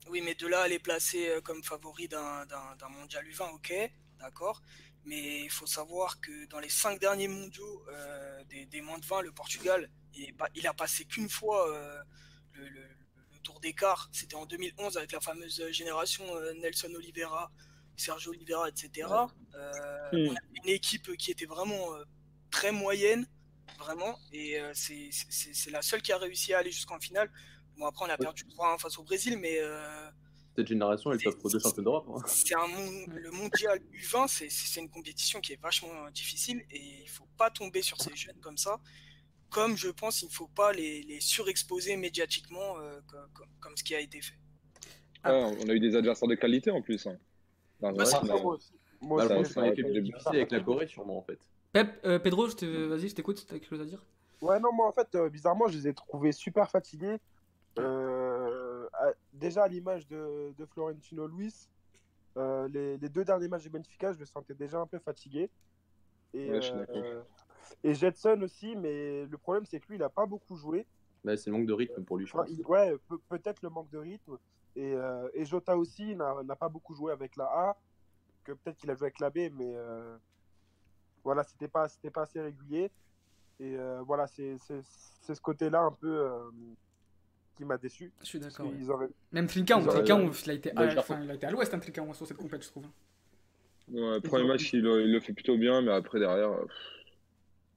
Oui, 0.08 0.20
mais 0.24 0.34
de 0.34 0.46
là 0.46 0.62
à 0.62 0.68
les 0.68 0.78
placer 0.78 1.28
comme 1.44 1.62
favoris 1.62 2.08
d'un 2.08 2.44
mondial 2.90 3.24
U20, 3.24 3.54
ok, 3.54 3.72
d'accord. 4.18 4.60
Mais 5.04 5.40
il 5.42 5.50
faut 5.50 5.66
savoir 5.66 6.20
que 6.20 6.46
dans 6.46 6.60
les 6.60 6.68
cinq 6.68 7.00
derniers 7.00 7.28
mondiaux 7.28 7.84
euh, 7.88 8.44
des, 8.44 8.66
des 8.66 8.80
moins 8.80 8.98
de 8.98 9.04
20, 9.06 9.22
le 9.22 9.32
Portugal, 9.32 9.90
il, 10.14 10.28
est 10.28 10.32
pas- 10.32 10.48
il 10.54 10.66
a 10.66 10.74
passé 10.74 11.04
qu'une 11.04 11.28
fois 11.28 11.68
euh, 11.70 12.00
le, 12.52 12.68
le- 12.68 12.88
le 13.32 13.38
tour 13.40 13.58
d'écart. 13.60 14.08
C'était 14.12 14.36
en 14.36 14.46
2011 14.46 14.96
avec 14.96 15.10
la 15.12 15.20
fameuse 15.20 15.62
génération 15.72 16.24
euh, 16.36 16.52
Nelson 16.54 16.92
Oliveira, 16.94 17.50
Sergio 17.96 18.30
Oliveira, 18.30 18.68
etc. 18.68 19.08
Euh, 19.54 20.08
Mm. 20.12 20.28
On 20.28 20.30
avait 20.36 20.60
une 20.64 20.68
équipe 20.68 21.16
qui 21.16 21.30
était 21.30 21.46
vraiment 21.46 21.88
très 22.50 22.70
moyenne, 22.70 23.26
vraiment. 23.78 24.18
Et 24.32 24.58
c'est 24.74 25.70
la 25.70 25.82
seule 25.82 26.02
qui 26.02 26.12
a 26.12 26.18
réussi 26.18 26.52
à 26.54 26.58
aller 26.58 26.70
jusqu'en 26.70 27.00
finale. 27.00 27.30
Bon, 27.78 27.86
après, 27.86 28.04
on 28.04 28.10
a 28.10 28.18
perdu 28.18 28.44
3-1 28.44 28.78
face 28.78 28.98
au 28.98 29.02
Brésil, 29.04 29.38
mais 29.38 29.58
Cette 30.56 30.66
génération, 30.66 31.12
elle 31.12 31.22
t'offre 31.22 31.48
deux 31.48 31.58
champions 31.58 31.82
d'Europe. 31.82 32.06
hein. 32.14 32.22
c'est 32.26 32.54
un 32.54 32.66
mon- 32.66 33.06
le 33.14 33.30
mondial 33.30 33.80
U20, 33.92 34.28
c'est- 34.28 34.50
c'est 34.50 34.80
une 34.80 34.90
compétition 34.90 35.40
qui 35.40 35.54
est 35.54 35.60
vachement 35.62 36.10
difficile 36.10 36.62
et 36.70 37.00
il 37.02 37.08
faut 37.08 37.26
pas 37.38 37.50
tomber 37.50 37.80
sur 37.82 38.00
ces 38.00 38.14
jeunes 38.14 38.38
comme 38.40 38.58
ça. 38.58 38.78
Comme 39.50 39.76
je 39.76 39.88
pense, 39.88 40.22
il 40.22 40.26
ne 40.26 40.30
faut 40.32 40.48
pas 40.48 40.72
les, 40.72 41.02
les 41.02 41.20
surexposer 41.20 41.96
médiatiquement 41.96 42.78
euh, 42.78 43.00
co- 43.06 43.16
comme, 43.34 43.48
comme 43.60 43.76
ce 43.76 43.84
qui 43.84 43.94
a 43.94 44.00
été 44.00 44.20
fait. 44.20 44.34
On 45.24 45.68
a 45.68 45.72
eu 45.72 45.80
des 45.80 45.94
adversaires 45.96 46.28
de 46.28 46.34
qualité 46.34 46.70
en 46.70 46.82
plus. 46.82 47.06
hein. 47.06 47.16
Dans 47.80 47.90
mais- 47.92 47.96
Moi 48.42 48.54
aussi. 48.54 48.72
Moi 49.00 49.18
Bah, 49.18 49.24
aussi, 49.24 49.34
match 49.42 49.52
ça 49.52 49.60
a 49.60 49.62
va 49.64 49.68
été 49.70 49.80
être 49.80 49.86
plus 49.86 49.94
des- 49.94 50.00
difficile 50.02 50.28
avec 50.36 50.50
la 50.52 50.60
Corée, 50.60 50.86
sûrement, 50.86 51.18
en 51.18 51.22
fait. 51.22 51.38
Pep, 51.72 52.00
euh, 52.04 52.18
Pedro, 52.20 52.48
je 52.48 52.54
te- 52.56 52.66
vas-y, 52.86 53.08
je 53.08 53.14
t'écoute, 53.14 53.44
t'as 53.48 53.54
quelque 53.58 53.68
chose 53.68 53.80
à 53.80 53.84
dire? 53.84 54.04
Ouais, 54.40 54.60
non, 54.60 54.72
moi 54.72 54.86
en 54.88 54.92
fait, 54.92 55.08
euh, 55.14 55.28
bizarrement, 55.28 55.66
je 55.68 55.78
les 55.78 55.88
ai 55.88 55.94
trouvés 55.94 56.32
super 56.32 56.70
fatigués. 56.70 57.16
Euh, 57.78 58.21
déjà 59.32 59.64
à 59.64 59.68
l'image 59.68 60.06
de, 60.08 60.54
de 60.56 60.66
Florentino 60.66 61.26
Luis, 61.26 61.68
euh, 62.36 62.68
les, 62.68 62.96
les 62.98 63.08
deux 63.08 63.24
derniers 63.24 63.48
matchs 63.48 63.64
de 63.64 63.70
Benfica, 63.70 64.12
je 64.12 64.18
le 64.18 64.26
sentais 64.26 64.54
déjà 64.54 64.78
un 64.80 64.86
peu 64.86 64.98
fatigué. 64.98 65.50
Et, 66.34 66.50
Ouais, 66.50 66.60
euh, 66.90 67.22
Et 67.84 67.94
Jetson 67.94 68.40
aussi, 68.42 68.74
mais 68.76 69.26
le 69.26 69.38
problème, 69.38 69.64
c'est 69.66 69.80
que 69.80 69.86
lui, 69.88 69.96
il 69.96 70.00
n'a 70.00 70.08
pas 70.08 70.26
beaucoup 70.26 70.56
joué. 70.56 70.86
Bah, 71.24 71.36
c'est 71.36 71.50
le 71.50 71.56
manque 71.56 71.66
de 71.66 71.72
rythme 71.72 72.04
pour 72.04 72.16
lui, 72.16 72.26
je 72.26 72.32
Enfin, 72.32 72.44
pense. 72.44 72.58
il- 72.58 72.64
ouais, 72.66 72.96
pe- 73.08 73.20
peut-être 73.28 73.62
le 73.62 73.70
manque 73.70 73.90
de 73.90 73.98
rythme. 73.98 74.38
Et, 74.74 74.94
euh, 74.94 75.28
et 75.34 75.44
Jota 75.44 75.76
aussi 75.76 76.16
n'a 76.16 76.42
n'a 76.42 76.56
pas 76.56 76.68
beaucoup 76.70 76.94
joué 76.94 77.12
avec 77.12 77.36
la 77.36 77.44
A, 77.44 77.76
que 78.44 78.52
peut-être 78.52 78.78
qu'il 78.78 78.90
a 78.90 78.94
joué 78.94 79.06
avec 79.06 79.20
la 79.20 79.28
B, 79.30 79.52
mais 79.52 79.74
voilà, 81.22 81.44
c'était 81.44 81.68
pas, 81.68 81.86
assez 82.16 82.40
régulier. 82.40 82.90
Et 83.60 83.76
voilà, 84.06 84.26
c'est 84.26 84.56
ce 84.58 85.40
côté-là 85.40 85.82
un 85.82 85.92
peu 85.92 86.50
qui 87.56 87.64
m'a 87.64 87.76
déçu. 87.78 88.12
Je 88.20 88.26
suis 88.26 88.38
d'accord. 88.38 88.66
ouais. 88.66 88.72
qu'ils 88.76 88.90
auraient- 88.90 89.08
Même 89.32 89.46
Trinka, 89.46 89.78
auraient- 89.78 90.12
on- 90.12 90.30
il 90.30 90.50
a 90.50 90.54
été 90.54 90.72
Bah, 90.72 90.82
à, 90.88 90.98
enfin, 90.98 91.20
il 91.22 91.30
a 91.30 91.34
été 91.34 91.46
à 91.46 91.50
l'ouest, 91.50 91.72
hein, 91.74 91.78
Trinka, 91.78 92.02
sur 92.14 92.26
cette 92.26 92.36
compète, 92.36 92.62
je 92.64 92.68
trouve. 92.68 92.86
Ouais, 93.88 94.20
premier 94.20 94.44
match, 94.46 94.72
il, 94.72 94.80
le- 94.80 95.02
il 95.02 95.12
le 95.12 95.20
fait 95.20 95.32
plutôt 95.32 95.56
bien, 95.58 95.82
mais 95.82 95.92
après, 95.92 96.18
derrière, 96.18 96.50
euh, 96.50 96.66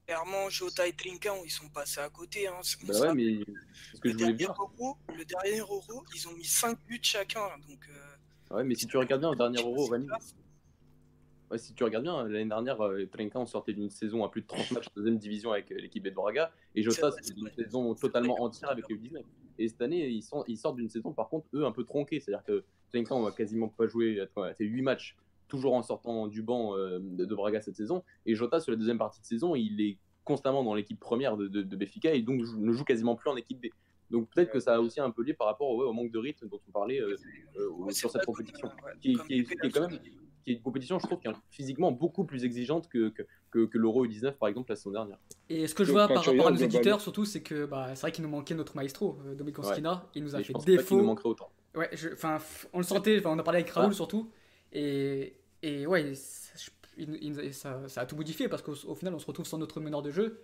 Clairement, 0.07 0.49
Jota 0.51 0.85
et 0.85 0.93
Trinkan, 0.93 1.33
ils 1.43 1.49
sont 1.49 1.67
passés 1.69 1.99
à 1.99 2.09
côté. 2.09 2.47
Hein. 2.47 2.53
Bah 2.87 2.99
ouais, 2.99 3.13
mais 3.15 3.39
c'est 3.73 3.97
ce 3.97 4.01
que 4.01 4.07
le, 4.07 4.13
je 4.13 4.17
voulais 4.17 4.25
dernier 4.25 4.33
dire. 4.35 4.53
Euro, 4.59 4.97
le 5.17 5.25
dernier 5.25 5.57
Euro, 5.59 5.81
ils 6.13 6.27
ont 6.27 6.33
mis 6.33 6.45
5 6.45 6.77
buts 6.85 6.99
chacun. 7.01 7.41
Donc, 7.67 7.89
euh, 7.89 8.55
Ouais, 8.55 8.63
mais 8.63 8.75
si 8.75 8.85
tu 8.85 8.97
regardes 8.97 9.21
bien 9.21 9.31
le 9.31 9.35
dernier 9.35 9.59
Euro, 9.63 9.87
classe. 9.89 10.35
Ouais, 11.49 11.57
si 11.57 11.73
tu 11.73 11.83
regardes 11.83 12.03
bien, 12.03 12.23
l'année 12.27 12.45
dernière, 12.49 12.79
euh, 12.85 13.07
Trenka, 13.07 13.39
on 13.39 13.47
sortait 13.47 13.73
d'une 13.73 13.89
saison 13.89 14.23
à 14.23 14.29
plus 14.29 14.41
de 14.41 14.47
30 14.47 14.69
matchs 14.71 14.85
de 14.89 15.01
deuxième 15.01 15.17
division 15.17 15.51
avec 15.51 15.71
euh, 15.71 15.75
l'équipe 15.79 16.03
de 16.03 16.11
Braga, 16.11 16.51
et 16.75 16.83
Jota, 16.83 17.09
c'était 17.11 17.23
c'est 17.29 17.37
une 17.39 17.49
saison 17.49 17.95
totalement 17.95 18.39
entière 18.43 18.69
avec 18.69 18.87
le 18.87 18.97
19. 18.97 19.23
Et 19.57 19.67
cette 19.67 19.81
année, 19.81 20.07
ils, 20.07 20.21
sont, 20.21 20.43
ils 20.47 20.57
sortent 20.57 20.77
d'une 20.77 20.89
saison, 20.89 21.13
par 21.13 21.29
contre, 21.29 21.47
eux, 21.53 21.65
un 21.65 21.71
peu 21.71 21.83
tronquée. 21.83 22.19
C'est-à-dire 22.19 22.43
que 22.43 22.63
Trenka, 22.91 23.15
on 23.15 23.23
va 23.23 23.31
quasiment 23.31 23.69
pas 23.69 23.87
jouer, 23.87 24.25
fait 24.57 24.65
8 24.65 24.81
matchs, 24.81 25.17
toujours 25.47 25.73
en 25.73 25.83
sortant 25.83 26.27
du 26.27 26.41
banc 26.41 26.75
euh, 26.75 26.99
de, 27.01 27.35
Braga 27.35 27.61
cette 27.61 27.75
saison, 27.75 28.03
et 28.25 28.35
Jota, 28.35 28.59
sur 28.59 28.71
la 28.71 28.77
deuxième 28.77 28.97
partie 28.97 29.21
de 29.21 29.25
saison, 29.25 29.55
il 29.55 29.79
est 29.81 29.97
constamment 30.23 30.63
dans 30.63 30.73
l'équipe 30.73 30.99
première 30.99 31.37
de, 31.37 31.47
de, 31.47 31.61
de 31.61 31.75
Benfica, 31.75 32.13
et 32.13 32.21
donc 32.21 32.41
ne 32.57 32.71
joue 32.71 32.83
quasiment 32.83 33.15
plus 33.15 33.29
en 33.29 33.35
équipe 33.35 33.61
B. 33.61 33.67
Donc 34.11 34.29
peut-être 34.29 34.51
que 34.51 34.59
ça 34.59 34.75
a 34.75 34.79
aussi 34.79 34.99
un 34.99 35.11
peu 35.11 35.23
lié 35.23 35.33
par 35.33 35.47
rapport 35.47 35.69
au 35.69 35.93
manque 35.93 36.11
de 36.11 36.19
rythme 36.19 36.47
dont 36.47 36.59
on 36.67 36.71
parlait 36.71 37.01
euh, 37.01 37.15
euh, 37.57 37.69
c'est 37.89 37.95
sur 37.95 38.11
cette 38.11 38.25
compétition 38.25 38.69
qui, 39.01 39.13
est, 39.13 39.17
Pepe 39.43 39.59
qui 39.59 39.67
est 39.67 39.71
quand 39.71 39.89
même. 39.89 39.99
Qui 40.45 40.51
est 40.51 40.55
une 40.55 40.61
compétition, 40.61 40.99
je 40.99 41.07
trouve, 41.07 41.19
qui 41.19 41.27
est 41.27 41.31
physiquement 41.49 41.91
beaucoup 41.91 42.23
plus 42.23 42.43
exigeante 42.45 42.87
que, 42.87 43.09
que, 43.09 43.23
que, 43.49 43.65
que 43.65 43.77
l'Euro 43.79 44.05
U19, 44.05 44.33
par 44.33 44.47
exemple, 44.47 44.71
la 44.71 44.75
saison 44.75 44.91
dernière. 44.91 45.17
Et 45.49 45.65
ce 45.67 45.73
que 45.73 45.83
je 45.83 45.89
Donc, 45.89 45.97
vois 45.97 46.07
par 46.07 46.23
rapport 46.23 46.47
à 46.47 46.51
nos 46.51 46.57
éditeurs, 46.57 47.01
surtout, 47.01 47.25
c'est 47.25 47.41
que 47.41 47.65
bah, 47.65 47.87
c'est 47.95 48.01
vrai 48.01 48.11
qu'il 48.11 48.23
nous 48.23 48.29
manquait 48.29 48.53
notre 48.53 48.75
maestro, 48.75 49.17
euh, 49.25 49.33
Dominique 49.33 49.55
Konskina. 49.55 50.07
Il 50.13 50.23
nous 50.23 50.35
a 50.35 50.39
Et 50.39 50.43
je 50.43 50.47
fait 50.47 50.53
pense 50.53 50.65
pas 50.65 50.71
défaut. 50.71 50.97
nous 50.97 51.03
manquerait 51.05 51.29
autant. 51.29 51.49
Ouais, 51.75 51.89
je- 51.93 52.09
on 52.73 52.77
le 52.77 52.83
sentait, 52.83 53.17
enfin, 53.19 53.31
on 53.31 53.39
a 53.39 53.43
parlé 53.43 53.59
avec 53.61 53.71
Raoul 53.71 53.89
Ah. 53.91 53.95
surtout, 53.95 54.29
et, 54.71 55.33
et 55.63 55.87
ouais, 55.87 56.13
ça, 56.13 56.53
je- 56.57 56.69
il- 56.97 57.17
il- 57.21 57.39
et 57.39 57.51
ça, 57.51 57.81
ça 57.87 58.01
a 58.01 58.05
tout 58.05 58.15
modifié 58.15 58.47
parce 58.47 58.61
qu'au 58.61 58.75
au 58.85 58.95
final, 58.95 59.13
on 59.15 59.19
se 59.19 59.25
retrouve 59.25 59.45
sans 59.47 59.57
notre 59.57 59.81
meneur 59.81 60.01
de 60.03 60.11
jeu, 60.11 60.41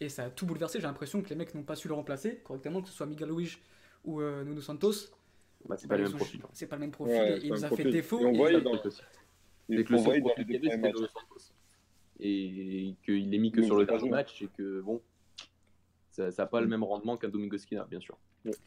et 0.00 0.08
ça 0.08 0.24
a 0.24 0.30
tout 0.30 0.44
bouleversé. 0.44 0.80
J'ai 0.80 0.86
l'impression 0.88 1.22
que 1.22 1.28
les 1.28 1.36
mecs 1.36 1.54
n'ont 1.54 1.62
pas 1.62 1.76
su 1.76 1.86
le 1.88 1.94
remplacer 1.94 2.38
correctement, 2.44 2.82
que 2.82 2.88
ce 2.88 2.94
soit 2.94 3.06
Miguel 3.06 3.28
Luis 3.30 3.58
ou 4.04 4.20
euh, 4.20 4.44
Nuno 4.44 4.60
Santos. 4.60 4.92
Bah, 5.68 5.76
c'est 5.78 5.86
Bah, 5.86 5.94
pas 5.96 6.02
le 6.02 6.08
même 6.08 6.16
profil. 6.16 6.40
C'est 6.52 6.66
pas 6.66 6.76
le 6.76 6.80
même 6.80 6.90
profil, 6.90 7.40
il 7.42 7.50
nous 7.50 7.64
a 7.64 7.70
fait 7.70 7.84
défaut. 7.84 8.20
Et 8.20 8.24
on 8.26 8.32
et- 8.32 8.36
voyait 8.36 8.58
C'est 8.58 8.62
dans- 8.64 8.72
C'est 9.68 9.84
que 9.84 9.92
le 9.92 9.98
seul 9.98 10.20
profil 10.20 10.46
qu'il 10.46 10.56
avait, 10.56 10.68
premiers 10.68 10.70
c'était 10.70 10.76
matchs. 10.78 10.94
Dos 10.94 11.06
Santos. 11.06 11.52
Et 12.20 12.94
qu'il 13.04 13.34
est 13.34 13.38
mis 13.38 13.52
que 13.52 13.60
Mais 13.60 13.66
sur 13.66 13.76
le 13.76 13.84
dernier 13.84 14.08
match, 14.08 14.42
et 14.42 14.48
que 14.56 14.80
bon, 14.80 15.02
ça 16.10 16.30
n'a 16.36 16.46
pas 16.46 16.60
le 16.60 16.66
même 16.66 16.82
rendement 16.82 17.16
qu'un 17.16 17.28
Domingo 17.28 17.58
Skina, 17.58 17.84
bien 17.90 18.00
sûr. 18.00 18.16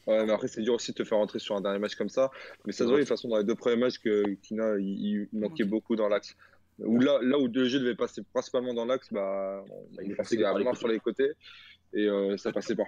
Ouais, 0.05 0.25
mais 0.25 0.33
après, 0.33 0.47
c'est 0.47 0.61
dur 0.61 0.73
aussi 0.73 0.91
de 0.91 0.97
te 0.97 1.03
faire 1.03 1.17
rentrer 1.17 1.39
sur 1.39 1.55
un 1.55 1.61
dernier 1.61 1.79
match 1.79 1.95
comme 1.95 2.09
ça. 2.09 2.31
Mais 2.65 2.73
ça 2.73 2.79
se 2.79 2.89
voit 2.89 2.97
de 2.97 3.01
toute 3.01 3.07
façon 3.07 3.29
dans 3.29 3.37
les 3.37 3.45
deux 3.45 3.55
premiers 3.55 3.77
matchs 3.77 3.97
que 3.97 4.33
Kina 4.41 4.77
il, 4.77 5.27
il 5.31 5.39
manquait 5.39 5.63
beaucoup 5.63 5.95
dans 5.95 6.09
l'axe. 6.09 6.35
Où 6.79 6.99
là, 6.99 7.19
là 7.21 7.39
où 7.39 7.47
le 7.47 7.65
jeu 7.65 7.79
devait 7.79 7.95
passer 7.95 8.21
principalement 8.33 8.73
dans 8.73 8.85
l'axe, 8.85 9.11
bah, 9.11 9.63
Bah, 9.93 10.03
il 10.03 10.15
passait 10.15 10.37
passé 10.37 10.43
à 10.43 10.63
mort 10.63 10.77
sur 10.77 10.87
les 10.87 10.99
côtés 10.99 11.31
et 11.93 12.05
euh, 12.07 12.37
ça 12.37 12.51
passait 12.51 12.75
pas. 12.75 12.87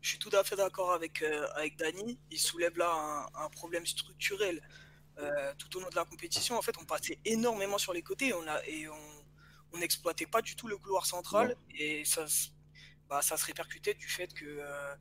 Je 0.00 0.08
suis 0.10 0.18
tout 0.18 0.34
à 0.34 0.44
fait 0.44 0.56
d'accord 0.56 0.92
avec, 0.92 1.22
euh, 1.22 1.46
avec 1.54 1.76
Dani. 1.76 2.18
Il 2.30 2.38
soulève 2.38 2.76
là 2.76 2.90
un, 2.90 3.44
un 3.44 3.48
problème 3.48 3.86
structurel. 3.86 4.60
Euh, 5.18 5.54
tout 5.58 5.76
au 5.76 5.80
long 5.80 5.88
de 5.90 5.94
la 5.94 6.04
compétition, 6.04 6.56
en 6.58 6.62
fait, 6.62 6.76
on 6.78 6.84
passait 6.84 7.20
énormément 7.24 7.78
sur 7.78 7.92
les 7.92 8.02
côtés 8.02 8.32
on 8.34 8.46
a, 8.48 8.64
et 8.66 8.88
on 8.88 9.24
on 9.72 9.78
n'exploitait 9.78 10.26
pas 10.26 10.40
du 10.40 10.54
tout 10.54 10.68
le 10.68 10.76
couloir 10.78 11.04
central. 11.04 11.56
Et 11.70 12.04
ça, 12.04 12.28
se- 12.28 12.50
bah, 13.08 13.22
ça 13.22 13.36
se 13.36 13.44
répercutait 13.44 13.94
du 13.94 14.08
fait 14.08 14.32
que 14.32 14.44
euh, 14.44 14.94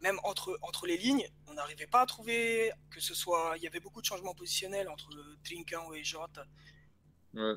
même 0.00 0.18
entre, 0.24 0.58
entre 0.62 0.86
les 0.86 0.96
lignes, 0.96 1.28
on 1.46 1.52
n'arrivait 1.54 1.86
pas 1.86 2.00
à 2.00 2.06
trouver 2.06 2.72
que 2.90 2.98
ce 3.00 3.14
soit. 3.14 3.54
Il 3.58 3.62
y 3.62 3.66
avait 3.66 3.78
beaucoup 3.80 4.00
de 4.00 4.06
changements 4.06 4.34
positionnels 4.34 4.88
entre 4.88 5.10
Trinkan 5.44 5.92
et 5.92 6.02
Jota. 6.02 6.46
Ouais. 7.34 7.54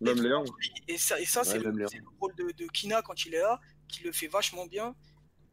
Même 0.00 0.22
Léon. 0.22 0.44
Et 0.86 0.96
ça, 0.96 1.20
et 1.20 1.26
ça 1.26 1.40
Ouais, 1.40 1.46
c'est 1.46 1.58
le, 1.58 1.86
rôle 2.20 2.34
de, 2.36 2.52
de 2.52 2.66
Kina 2.68 3.02
quand 3.02 3.26
il 3.26 3.34
est 3.34 3.40
là, 3.40 3.60
qui 3.88 4.02
le 4.02 4.12
fait 4.12 4.28
vachement 4.28 4.64
bien 4.66 4.94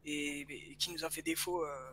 et, 0.06 0.42
et 0.72 0.76
qui 0.78 0.92
nous 0.92 1.04
a 1.04 1.10
fait 1.10 1.22
défaut 1.24 1.66
euh, 1.66 1.92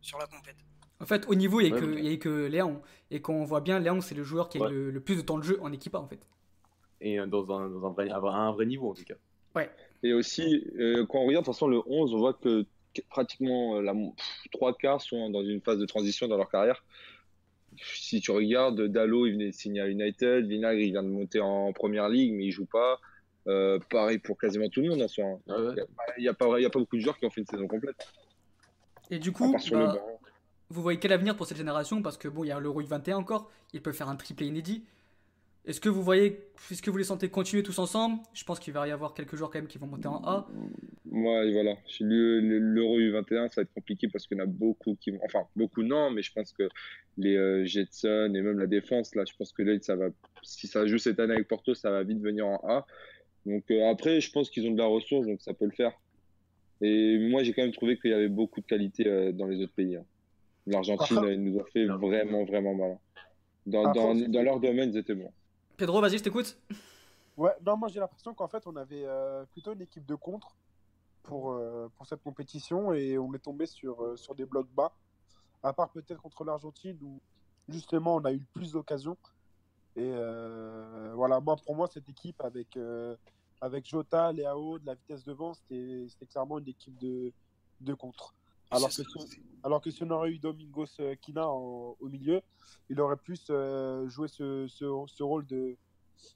sur 0.00 0.18
la 0.18 0.26
compète. 0.26 0.56
En 1.00 1.06
fait, 1.06 1.26
au 1.28 1.34
niveau, 1.34 1.60
il 1.60 1.66
n'y 1.66 1.70
a, 1.72 1.74
Ouais, 1.76 2.18
que- 2.18 2.28
a 2.44 2.46
eu 2.46 2.48
Léon. 2.48 2.82
Et 3.10 3.20
quand 3.20 3.32
on 3.34 3.44
voit 3.44 3.60
bien, 3.60 3.78
Léon, 3.78 4.00
c'est 4.00 4.14
le 4.16 4.24
joueur 4.24 4.48
qui 4.48 4.58
a 4.58 4.60
eu 4.60 4.64
Ouais. 4.64 4.70
le, 4.70 4.90
le 4.90 5.00
plus 5.00 5.16
de 5.16 5.22
temps 5.22 5.38
de 5.38 5.44
jeu 5.44 5.58
en 5.62 5.72
équipe 5.72 5.94
A, 5.94 5.98
en 6.00 6.08
fait. 6.08 6.26
Et 7.00 7.20
euh, 7.20 7.26
dans 7.26 7.52
un, 7.56 7.68
dans 7.68 7.86
un, 7.86 7.90
vrai, 7.90 8.10
à 8.10 8.16
un 8.18 8.52
vrai 8.52 8.66
niveau, 8.66 8.90
en 8.90 8.94
tout 8.94 9.04
cas. 9.04 9.14
Et 10.04 10.12
aussi, 10.12 10.64
euh, 10.78 11.04
quand 11.06 11.18
on 11.18 11.26
regarde 11.26 11.44
de 11.44 11.46
toute 11.46 11.54
façon 11.54 11.66
le 11.68 11.80
11, 11.86 12.14
on 12.14 12.18
voit 12.18 12.34
que 12.34 12.64
que 12.94 13.02
pratiquement 13.10 13.76
euh, 13.76 13.82
la, 13.82 13.92
pff, 13.92 14.48
trois 14.52 14.72
quarts 14.74 15.00
sont 15.02 15.28
dans 15.30 15.42
une 15.42 15.60
phase 15.60 15.78
de 15.78 15.84
transition 15.86 16.26
dans 16.26 16.36
leur 16.38 16.48
carrière. 16.48 16.84
Si 17.76 18.20
tu 18.20 18.30
regardes, 18.30 18.80
Dallo, 18.80 19.26
il 19.26 19.32
venait 19.32 19.48
de 19.48 19.52
signer 19.54 19.80
à 19.82 19.88
United, 19.88 20.46
Vinagre, 20.46 20.80
il 20.80 20.92
vient 20.92 21.02
de 21.02 21.08
monter 21.08 21.40
en 21.40 21.72
première 21.72 22.08
ligue, 22.08 22.32
mais 22.34 22.46
il 22.46 22.50
joue 22.52 22.64
pas. 22.66 22.98
Euh, 23.46 23.78
pareil 23.90 24.18
pour 24.18 24.38
quasiment 24.38 24.68
tout 24.68 24.80
le 24.80 24.88
monde 24.90 25.02
en 25.02 25.08
soi. 25.08 25.24
hein. 25.24 25.38
Ouais, 25.48 25.66
ouais. 25.68 25.74
Il 26.18 26.22
n'y 26.22 26.28
a, 26.28 26.34
pas- 26.34 26.58
il 26.58 26.62
y 26.62 26.66
a 26.66 26.70
pas 26.70 26.78
beaucoup 26.78 26.96
de 26.96 27.00
joueurs 27.02 27.18
qui 27.18 27.26
ont 27.26 27.30
fait 27.30 27.40
une 27.40 27.46
saison 27.46 27.66
complète. 27.68 28.08
Et 29.10 29.18
du 29.18 29.28
À 29.30 29.32
coup, 29.32 29.52
part 29.52 29.60
sur 29.60 29.78
le 29.78 29.86
bah, 29.86 29.92
banc. 29.94 30.17
Vous 30.70 30.82
voyez 30.82 30.98
quel 30.98 31.12
avenir 31.12 31.36
pour 31.36 31.46
cette 31.46 31.56
génération 31.56 32.02
Parce 32.02 32.18
que 32.18 32.28
bon, 32.28 32.44
il 32.44 32.48
y 32.48 32.52
a 32.52 32.60
l'Euro 32.60 32.80
21 32.82 33.16
encore, 33.16 33.50
il 33.72 33.80
peut 33.82 33.92
faire 33.92 34.08
un 34.08 34.16
triplé 34.16 34.46
inédit. 34.46 34.84
Est-ce 35.64 35.80
que 35.80 35.88
vous 35.90 36.02
voyez, 36.02 36.40
est-ce 36.70 36.80
que 36.80 36.90
vous 36.90 36.96
les 36.96 37.04
sentez 37.04 37.28
continuer 37.28 37.62
tous 37.62 37.78
ensemble? 37.78 38.20
Je 38.32 38.42
pense 38.44 38.58
qu'il 38.58 38.72
va 38.72 38.88
y 38.88 38.90
avoir 38.90 39.12
quelques 39.12 39.36
joueurs 39.36 39.50
quand 39.50 39.58
même 39.58 39.66
qui 39.68 39.76
vont 39.76 39.86
monter 39.86 40.08
en 40.08 40.22
A. 40.24 40.48
Et 41.12 41.52
voilà. 41.52 41.74
L'Euro 42.00 42.98
U21, 42.98 43.48
ça 43.48 43.60
va 43.60 43.62
être 43.62 43.74
compliqué 43.74 44.08
parce 44.08 44.26
qu'il 44.26 44.38
y 44.38 44.40
en 44.40 44.44
a 44.44 44.46
beaucoup 44.46 44.96
qui 44.98 45.10
vont. 45.10 45.20
Enfin, 45.24 45.40
beaucoup 45.56 45.82
non, 45.82 46.10
mais 46.10 46.22
je 46.22 46.32
pense 46.32 46.52
que 46.52 46.68
les 47.18 47.36
euh, 47.36 47.66
Jetson 47.66 48.32
et 48.34 48.40
même 48.40 48.58
la 48.58 48.66
défense, 48.66 49.14
là, 49.14 49.24
je 49.26 49.34
pense 49.36 49.52
que 49.52 49.62
là, 49.62 49.76
ça 49.82 49.94
va. 49.96 50.06
Si 50.42 50.68
ça 50.68 50.86
joue 50.86 50.96
cette 50.98 51.20
année 51.20 51.34
avec 51.34 51.48
Porto, 51.48 51.74
ça 51.74 51.90
va 51.90 52.02
vite 52.02 52.20
venir 52.20 52.46
en 52.46 52.60
A. 52.66 52.86
Donc 53.44 53.70
euh, 53.70 53.90
après, 53.90 54.20
je 54.22 54.30
pense 54.30 54.48
qu'ils 54.48 54.66
ont 54.66 54.72
de 54.72 54.78
la 54.78 54.86
ressource, 54.86 55.26
donc 55.26 55.42
ça 55.42 55.52
peut 55.52 55.66
le 55.66 55.72
faire. 55.72 55.92
Et 56.80 57.18
moi, 57.18 57.42
j'ai 57.42 57.52
quand 57.52 57.62
même 57.62 57.72
trouvé 57.72 57.98
qu'il 57.98 58.10
y 58.10 58.14
avait 58.14 58.28
beaucoup 58.28 58.60
de 58.60 58.66
qualité 58.66 59.06
euh, 59.06 59.32
dans 59.32 59.46
les 59.46 59.62
autres 59.62 59.74
pays. 59.74 59.96
hein. 59.96 60.04
L'Argentine, 60.70 61.18
euh, 61.18 61.36
nous 61.36 61.58
a 61.60 61.64
fait 61.64 61.86
vraiment, 61.86 62.44
vraiment 62.44 62.74
mal. 62.74 62.98
Dans, 63.66 64.42
leur 64.42 64.60
domaine, 64.60 64.90
ils 64.90 64.98
étaient 64.98 65.14
bons. 65.14 65.32
Pedro, 65.76 66.00
vas-y, 66.00 66.18
je 66.18 66.24
t'écoute. 66.24 66.58
Ouais, 67.36 67.52
non, 67.64 67.76
moi 67.76 67.88
j'ai 67.88 68.00
l'impression 68.00 68.34
qu'en 68.34 68.48
fait 68.48 68.66
on 68.66 68.74
avait 68.74 69.04
euh, 69.04 69.44
plutôt 69.52 69.72
une 69.72 69.82
équipe 69.82 70.04
de 70.04 70.16
contre 70.16 70.56
pour, 71.22 71.52
euh, 71.52 71.88
pour 71.96 72.04
cette 72.04 72.20
compétition 72.20 72.92
et 72.92 73.16
on 73.16 73.32
est 73.32 73.38
tombé 73.38 73.66
sur, 73.66 74.02
euh, 74.02 74.16
sur 74.16 74.34
des 74.34 74.44
blocs 74.44 74.68
bas, 74.74 74.92
à 75.62 75.72
part 75.72 75.90
peut-être 75.90 76.20
contre 76.20 76.42
l'Argentine 76.42 76.98
où 77.00 77.20
justement 77.68 78.16
on 78.16 78.24
a 78.24 78.32
eu 78.32 78.38
le 78.38 78.46
plus 78.54 78.72
d'occasions. 78.72 79.16
Et 79.94 80.10
euh, 80.12 81.12
voilà, 81.14 81.38
moi 81.38 81.54
pour 81.64 81.76
moi 81.76 81.86
cette 81.86 82.08
équipe 82.08 82.40
avec, 82.42 82.76
euh, 82.76 83.14
avec 83.60 83.88
Jota, 83.88 84.32
Léao, 84.32 84.80
de 84.80 84.86
la 84.86 84.94
vitesse 84.94 85.22
devant, 85.22 85.54
c'était 85.54 86.06
c'était 86.08 86.26
clairement 86.26 86.58
une 86.58 86.68
équipe 86.68 86.98
de, 86.98 87.32
de 87.80 87.94
contre. 87.94 88.34
Alors 88.70 88.88
que, 88.88 89.02
si, 89.02 89.40
alors 89.62 89.80
que 89.80 89.90
si 89.90 90.02
on 90.02 90.10
aurait 90.10 90.30
eu 90.30 90.38
Domingos 90.38 90.86
euh, 91.00 91.14
Quina 91.16 91.48
en- 91.48 91.96
au 91.98 92.08
milieu, 92.08 92.42
il 92.90 93.00
aurait 93.00 93.16
plus 93.16 93.46
euh, 93.50 94.06
joué 94.08 94.28
ce, 94.28 94.66
ce, 94.68 94.84
ce 95.06 95.22
rôle 95.22 95.46
de, 95.46 95.76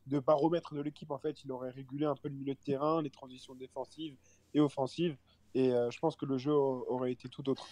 de 0.06 0.18
baromètre 0.18 0.74
de 0.74 0.80
l'équipe. 0.80 1.10
En 1.10 1.18
fait, 1.18 1.44
il 1.44 1.52
aurait 1.52 1.70
régulé 1.70 2.06
un 2.06 2.14
peu 2.14 2.28
le 2.28 2.34
milieu 2.34 2.54
de 2.54 2.60
terrain, 2.60 3.02
les 3.02 3.10
transitions 3.10 3.54
défensives 3.54 4.16
et 4.54 4.60
offensives. 4.60 5.16
Et 5.54 5.72
euh, 5.72 5.90
je 5.90 5.98
pense 5.98 6.16
que 6.16 6.24
le 6.24 6.38
jeu 6.38 6.52
aurait 6.54 7.12
été 7.12 7.28
tout 7.28 7.48
autre. 7.50 7.66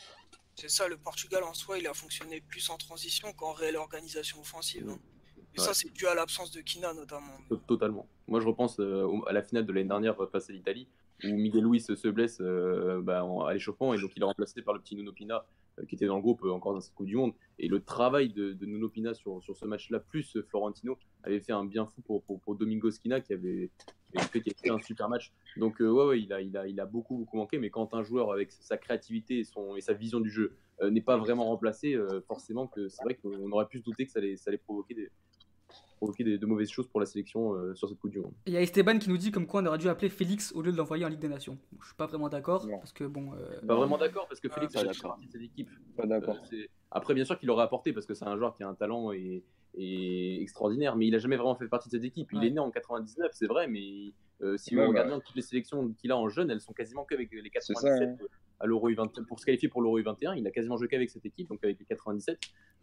C'est 0.57 0.69
ça, 0.69 0.87
le 0.89 0.99
Portugal 0.99 1.43
en 1.45 1.55
soi, 1.55 1.79
il 1.79 1.87
a 1.87 1.95
fonctionné 1.95 2.43
plus 2.43 2.69
en 2.69 2.77
transition 2.77 3.33
qu'en 3.33 3.53
réelle 3.53 3.77
organisation 3.77 4.41
offensive. 4.41 4.89
hein. 4.91 4.99
Et 5.55 5.59
Ouais. 5.59 5.67
ça, 5.67 5.75
c'est 5.75 5.91
dû 5.91 6.07
à 6.07 6.15
l'absence 6.15 6.53
de 6.53 6.61
Kina 6.61 6.93
notamment. 6.93 7.33
To- 7.49 7.57
Totalement. 7.57 8.07
Moi, 8.29 8.41
je 8.41 8.47
repense 8.47 8.79
euh, 8.79 9.09
à 9.27 9.33
la 9.33 9.43
finale 9.43 9.67
de 9.67 9.73
l'année 9.73 9.89
dernière 9.89 10.15
face 10.31 10.49
à 10.49 10.53
l'Italie, 10.53 10.87
où 11.25 11.37
Miguel 11.37 11.65
Luis 11.65 11.81
se 11.81 12.09
blesse 12.09 12.39
euh, 12.41 13.01
bah, 13.03 13.27
à 13.47 13.53
l'échauffement, 13.53 13.95
et 13.95 14.01
donc 14.01 14.13
il 14.17 14.23
est 14.23 14.27
remplacé 14.27 14.63
par 14.63 14.75
le 14.75 14.81
petit 14.81 14.97
Nuno 14.97 15.13
Pina, 15.13 15.45
euh, 15.79 15.87
qui 15.87 15.95
était 15.95 16.07
dans 16.07 16.17
le 16.17 16.23
groupe 16.23 16.43
euh, 16.45 16.51
encore 16.51 16.75
dans 16.75 16.81
cette 16.81 16.95
Coupe 16.95 17.07
du 17.07 17.17
Monde. 17.17 17.33
Et 17.59 17.69
le 17.69 17.81
travail 17.81 18.31
de, 18.31 18.53
de 18.53 18.67
Nuno 18.67 18.89
Pina 18.89 19.15
sur, 19.15 19.43
sur 19.43 19.57
ce 19.57 19.65
match-là, 19.65 20.01
plus 20.01 20.39
Florentino, 20.49 20.99
avait 21.23 21.41
fait 21.41 21.53
un 21.53 21.65
bien 21.65 21.87
fou 21.87 22.01
pour, 22.03 22.23
pour, 22.23 22.55
Domingo 22.57 22.91
Skina, 22.91 23.21
qui 23.21 23.33
avait, 23.33 23.71
fait, 24.17 24.41
qui 24.41 24.51
fait 24.51 24.71
un 24.71 24.79
super 24.79 25.09
match. 25.09 25.33
Donc, 25.57 25.81
euh, 25.81 25.91
ouais, 25.91 26.21
il 26.21 26.33
a, 26.33 26.41
il, 26.41 26.57
a, 26.57 26.67
il 26.67 26.81
a 26.81 26.87
beaucoup, 26.87 27.19
beaucoup 27.19 27.37
manqué, 27.37 27.59
mais 27.59 27.71
quand 27.71 27.95
un 27.95 28.03
joueur, 28.03 28.33
avec 28.33 28.51
sa 28.53 28.77
créativité 28.77 29.41
et, 29.41 29.45
son, 29.45 29.77
et 29.77 29.81
sa 29.81 29.93
vision 29.93 30.21
du 30.21 30.31
jeu, 30.31 30.57
n'est 30.91 31.03
pas 31.03 31.19
vraiment 31.19 31.45
remplacé, 31.45 31.95
forcément 32.27 32.67
que 32.67 32.89
c'est 32.89 33.03
vrai 33.03 33.15
qu'on 33.15 33.53
aurait 33.53 33.67
pu 33.67 33.81
se 33.81 33.85
douter 33.85 34.07
que 34.07 34.11
ça 34.11 34.21
ça 34.39 34.49
allait 34.49 34.57
provoquer 34.57 34.95
des, 34.95 35.11
provoquer 36.01 36.25
des- 36.25 36.39
de 36.39 36.47
mauvaises 36.47 36.71
choses 36.71 36.89
pour 36.89 36.99
la 36.99 37.05
sélection 37.07 37.53
euh, 37.55 37.75
sur 37.75 37.87
cette 37.89 37.99
Coupe 37.99 38.11
du 38.11 38.21
Monde. 38.21 38.33
Il 38.47 38.55
y 38.55 38.57
a 38.57 38.63
Esteban 38.63 38.99
qui 38.99 39.11
nous 39.11 39.19
dit 39.19 39.31
comme 39.31 39.47
quoi 39.47 39.61
on 39.63 39.67
aurait 39.67 39.77
dû 39.79 39.89
appeler 39.89 40.09
Félix 40.09 40.51
au 40.55 40.63
lieu 40.63 40.73
de 40.73 40.77
l'envoyer 40.79 41.05
en 41.05 41.09
Ligue 41.09 41.21
des 41.21 41.29
Nations. 41.29 41.59
Bon, 41.73 41.79
je 41.83 41.87
suis 41.89 41.95
pas 41.95 42.07
vraiment 42.07 42.31
d'accord 42.31 42.67
parce 42.69 42.93
que 42.93 43.05
bon. 43.05 43.35
euh, 43.35 43.61
Pas 43.67 43.75
vraiment 43.77 43.99
d'accord 43.99 44.27
parce 44.27 44.41
que 44.41 44.49
Ah, 44.51 44.55
Félix 44.55 44.75
a 44.77 44.81
d'accord. 44.81 44.95
fait 44.97 45.03
partie 45.09 45.27
de 45.27 45.33
cette 45.33 45.43
équipe. 45.43 45.69
Pas 45.97 46.07
d'accord. 46.07 46.37
Euh, 46.37 46.47
c'est- 46.49 46.71
Après, 46.91 47.13
bien 47.15 47.25
sûr 47.27 47.39
qu'il 47.39 47.51
aurait 47.51 47.63
apporté 47.65 47.93
parce 47.93 48.07
que 48.07 48.15
c'est 48.15 48.25
un 48.25 48.37
joueur 48.37 48.55
qui 48.57 48.63
a 48.63 48.69
un 48.69 48.75
talent 48.75 49.13
et, 49.13 49.45
et 49.77 50.43
extraordinaire, 50.43 50.97
mais 50.97 51.07
il 51.07 51.15
a 51.15 51.19
jamais 51.19 51.37
vraiment 51.37 51.55
fait 51.55 51.69
partie 51.69 51.89
de 51.89 51.95
cette 51.95 52.05
équipe. 52.05 52.29
Il 52.33 52.39
Ouais. 52.39 52.47
est 52.49 52.51
né 52.51 52.59
en 52.59 52.71
99, 52.71 53.31
c'est 53.35 53.47
vrai, 53.47 53.69
mais 53.69 54.13
euh, 54.43 54.57
si 54.57 54.75
Ouais, 54.75 54.85
on 54.85 54.89
regarde 54.89 55.11
ouais. 55.11 55.21
toutes 55.25 55.37
les 55.37 55.43
sélections 55.43 55.93
qu'il 55.93 56.11
a 56.11 56.17
en 56.17 56.29
jeune, 56.31 56.51
elles 56.51 56.61
sont 56.63 56.73
quasiment 56.73 57.05
qu'avec 57.05 57.31
les 57.31 57.43
C'est 57.43 57.51
97 57.51 58.19
ça, 58.19 58.25
hein. 58.25 58.27
à 58.59 58.67
l'Euro 58.67 58.89
U20 58.91 59.25
pour 59.27 59.39
se 59.39 59.45
qualifier 59.45 59.69
pour 59.69 59.83
l'Euro 59.83 60.01
U21. 60.01 60.35
Il 60.37 60.47
a 60.47 60.51
quasiment 60.51 60.77
joué 60.79 60.89
qu'avec 60.89 61.11
cette 61.11 61.25
équipe, 61.27 61.49
donc 61.49 61.63
avec 61.63 61.79
les 61.79 61.85
97. 61.85 62.39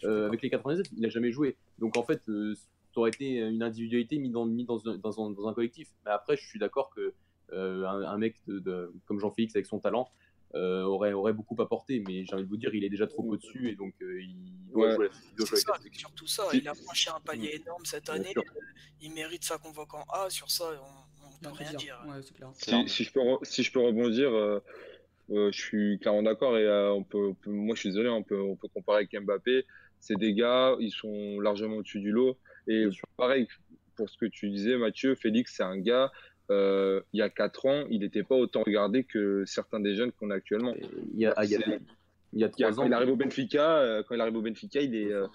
Euh, 0.06 0.28
avec 0.28 0.42
les 0.44 0.50
97, 0.50 0.86
il 0.96 1.06
a 1.06 1.10
jamais 1.10 1.32
joué. 1.32 1.58
Donc 1.80 1.98
en 1.98 2.04
fait, 2.04 2.22
euh, 2.30 2.54
ça 2.98 3.01
aurait 3.01 3.12
été 3.12 3.38
une 3.38 3.62
individualité 3.62 4.18
mise 4.18 4.32
dans, 4.32 4.48
mis 4.48 4.66
dans, 4.66 4.88
un, 4.89 4.98
dans, 4.98 5.24
un, 5.24 5.30
dans 5.30 5.48
un 5.48 5.54
collectif. 5.54 5.88
Mais 6.04 6.10
après, 6.10 6.36
je 6.36 6.44
suis 6.48 6.58
d'accord 6.58 6.89
que 6.96 7.13
euh, 7.54 7.86
un, 7.86 8.01
un 8.01 8.18
mec 8.18 8.38
de, 8.48 8.58
de- 8.58 8.92
comme 9.06 9.20
Jean-Félix 9.20 9.56
avec 9.56 9.68
son 9.68 9.77
talent 9.77 10.10
euh, 10.56 10.82
aurait, 10.82 11.13
aurait 11.13 11.34
beaucoup 11.34 11.56
apporté. 11.62 12.01
Mais 12.08 12.25
j'ai 12.25 12.34
envie 12.34 12.44
de 12.46 12.50
vous 12.50 12.58
dire, 12.58 12.74
il 12.74 12.84
est 12.84 12.89
déjà 12.89 13.06
trop 13.06 13.22
au-dessus 13.22 13.70
et 13.70 13.75
donc 13.75 13.94
euh, 14.01 14.20
il 14.20 14.36
doit 14.72 14.88
Ouais. 14.88 14.96
jouer, 14.96 15.10
C'est 15.38 15.58
ça, 15.58 15.74
la 15.74 15.92
surtout 15.94 16.25
ça. 16.25 16.46
Il 16.54 16.68
a 16.68 16.74
franchi 16.74 17.08
un 17.12 17.20
palier 17.20 17.62
énorme 17.62 17.86
cette 17.86 18.06
Bien 18.06 18.16
année. 18.16 18.32
sûr. 18.32 18.42
euh, 18.42 18.60
Il 19.00 19.13
mérite 19.13 19.44
sa 19.44 19.60
convoque 19.60 19.94
en 19.94 20.04
A. 20.12 20.32
Sur 20.32 20.50
ça, 20.50 20.66
on, 20.82 21.27
on 21.27 21.39
peut 21.39 21.51
rien 21.56 21.70
dire. 21.70 21.77
dire. 21.77 22.04
Ouais, 22.08 22.20
c'est 22.24 22.34
clair. 22.34 22.50
Si, 22.56 22.89
si 22.89 23.04
je 23.04 23.12
peux, 23.13 23.20
si 23.44 23.62
je 23.62 23.72
peux 23.72 23.80
rebondir, 23.82 24.30
euh, 24.34 24.60
euh, 25.30 25.51
je 25.51 25.62
suis 25.62 26.00
clairement 26.00 26.24
d'accord 26.24 26.58
et 26.58 26.63
euh, 26.66 26.92
on 26.94 27.04
peut, 27.04 27.27
on 27.27 27.34
peut- 27.36 27.51
moi 27.51 27.75
je 27.75 27.82
suis 27.82 27.89
désolé, 27.89 28.10
on 28.10 28.24
peut, 28.24 28.42
on 28.42 28.56
peut 28.56 28.70
comparer 28.70 29.06
avec 29.06 29.13
Mbappé. 29.24 29.68
C'est 30.00 30.16
des 30.16 30.34
gars, 30.34 30.75
ils 30.80 30.92
sont 30.92 31.39
largement 31.39 31.77
au-dessus 31.77 32.00
du 32.00 32.12
lot. 32.12 32.39
Et 32.68 32.88
pareil, 33.18 33.48
pour 33.96 34.10
ce 34.10 34.18
que 34.18 34.26
tu 34.26 34.50
disais, 34.50 34.78
Mathieu, 34.78 35.16
Félix, 35.16 35.56
c'est 35.56 35.64
un 35.64 35.78
gars, 35.78 36.12
euh, 36.52 37.02
il 37.14 37.20
y 37.20 37.22
a 37.22 37.30
4 37.30 37.66
ans, 37.66 37.86
il 37.90 38.00
n'était 38.02 38.24
pas 38.24 38.36
autant 38.36 38.64
regardé 38.64 39.04
que 39.04 39.44
certains 39.46 39.80
des 39.80 39.96
jeunes 39.96 40.12
qu'on 40.12 40.30
a 40.30 40.36
actuellement. 40.36 40.74
Il 41.14 41.20
y 41.20 41.26
a, 41.26 41.34
il 41.44 41.50
y 41.50 41.56
a, 41.56 41.60
C'est- 41.60 41.66
il 41.66 41.70
y 41.72 41.74
a 41.74 41.80
Il 42.34 42.40
y 42.40 42.44
a- 42.44 42.50
trois 42.50 42.72
quand 42.72 42.82
ans. 42.84 42.86
il 42.88 42.94
arrive 42.94 43.10
au 43.10 43.16
Benfica, 43.16 43.78
euh, 43.80 44.04
quand 44.04 44.16
il 44.16 44.22
arrive 44.22 44.36
au 44.36 44.42
Benfica, 44.42 44.82
il 44.82 44.96
est, 44.96 45.12
euh, 45.12 45.28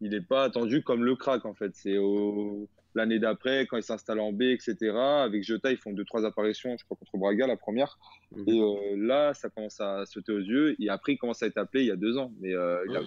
il 0.00 0.14
est 0.14 0.20
pas 0.26 0.44
attendu 0.44 0.82
comme 0.82 1.04
le 1.04 1.16
crack 1.16 1.44
en 1.46 1.54
fait. 1.54 1.74
C'est 1.74 1.96
au- 1.98 2.68
l'année 2.94 3.18
d'après, 3.18 3.66
quand 3.66 3.76
il 3.76 3.82
s'installe 3.82 4.20
en 4.20 4.32
B, 4.32 4.42
etc. 4.42 4.96
Avec 5.22 5.42
Jota, 5.42 5.70
ils 5.70 5.76
font 5.76 5.92
deux 5.92 6.04
trois 6.06 6.24
apparitions, 6.24 6.74
je 6.78 6.84
crois 6.86 6.96
contre 6.96 7.18
Braga 7.18 7.46
la 7.46 7.56
première. 7.56 7.98
Mhm. 8.32 8.44
Et 8.48 8.60
euh, 8.60 8.96
là, 8.96 9.34
ça 9.34 9.50
commence 9.50 9.78
à 9.80 10.06
sauter 10.06 10.32
aux 10.32 10.38
yeux. 10.40 10.76
Et 10.80 10.88
après, 10.88 11.12
il 11.12 11.18
commence 11.18 11.42
à 11.42 11.46
être 11.46 11.58
appelé 11.58 11.82
il 11.82 11.88
y 11.88 11.90
a 11.90 11.96
deux 11.96 12.16
ans. 12.16 12.32
Mais 12.40 12.54
euh, 12.54 12.82
il 12.88 12.96
a-. 12.96 13.00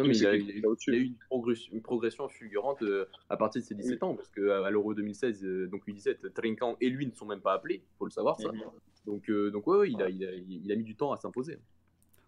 Non, 0.00 0.08
mais 0.08 0.16
il 0.16 0.26
a, 0.26 0.34
il 0.34 0.50
a 0.50 0.54
eu 0.54 0.58
est 0.60 0.66
au-dessus. 0.66 0.90
il 0.90 0.94
a 0.94 0.98
eu 0.98 1.04
une 1.06 1.16
progression, 1.28 1.72
une 1.74 1.82
progression 1.82 2.28
fulgurante 2.28 2.82
euh, 2.82 3.06
à 3.28 3.36
partir 3.36 3.60
de 3.62 3.66
ses 3.66 3.74
17 3.74 4.02
ans, 4.02 4.14
parce 4.14 4.30
qu'à 4.30 4.64
à 4.66 4.70
l'Euro 4.70 4.94
2016, 4.94 5.44
euh, 5.44 5.66
donc 5.68 5.86
U17, 5.86 6.32
Trinkan 6.32 6.76
et 6.80 6.88
lui 6.88 7.06
ne 7.06 7.12
sont 7.12 7.26
même 7.26 7.40
pas 7.40 7.52
appelés, 7.54 7.82
faut 7.98 8.04
le 8.06 8.10
savoir 8.10 8.40
ça. 8.40 8.50
Mhm. 8.52 8.62
Donc, 9.06 9.30
euh, 9.30 9.50
donc 9.50 9.66
ouais, 9.66 9.78
ouais, 9.78 9.90
il, 9.90 10.02
a, 10.02 10.08
il, 10.08 10.24
a, 10.24 10.32
il 10.32 10.70
a 10.72 10.76
mis 10.76 10.84
du 10.84 10.94
temps 10.96 11.12
à 11.12 11.16
s'imposer. 11.16 11.58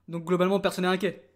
Donc 0.08 0.24
globalement, 0.24 0.58
personne 0.60 0.82
n'est 0.84 0.90
inquiet? 0.90 1.28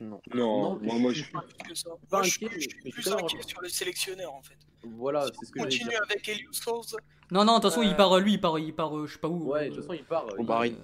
Non, 0.00 0.20
Non, 0.34 0.78
moi, 0.82 0.98
moi, 0.98 1.12
je 1.12 1.20
je 1.20 1.22
suis 1.24 1.32
Pas 1.32 1.40
plus 1.40 1.68
que 1.70 1.74
ça. 1.74 1.88
Pas 2.10 2.18
Moi, 2.18 2.22
je, 2.24 2.34
inquiet, 2.44 2.50
je 2.60 2.68
suis 2.68 2.90
plus 2.90 3.08
inquiet 3.08 3.42
sur 3.46 3.60
le 3.62 3.68
sélectionneur 3.68 4.34
en 4.34 4.42
fait. 4.42 4.58
Voilà, 4.82 5.24
Si 5.26 5.32
c'est 5.40 5.46
ce 5.46 5.52
que 5.52 5.58
continue 5.60 5.96
avec 5.96 6.28
Eliud 6.28 6.52
Souls, 6.54 6.82
Non, 7.30 7.44
non, 7.46 7.56
de 7.56 7.62
toute 7.62 7.70
façon, 7.70 7.82
il 7.82 7.92
Euh, 7.92 7.94
part, 7.94 8.12
euh, 8.12 8.20
lui, 8.20 8.34
il 8.34 8.40
part, 8.40 8.58
il 8.58 8.74
part, 8.74 8.96
euh, 8.96 9.06
je 9.06 9.14
sais 9.14 9.18
pas 9.18 9.28
où. 9.28 9.50
Ouais, 9.50 9.60
euh, 9.60 9.70
de 9.70 9.74
toute 9.74 9.80
façon, 9.84 9.94
il 9.94 10.04
part. 10.04 10.26
Au 10.26 10.42
il- 10.42 10.46
Bahreïn. 10.46 10.76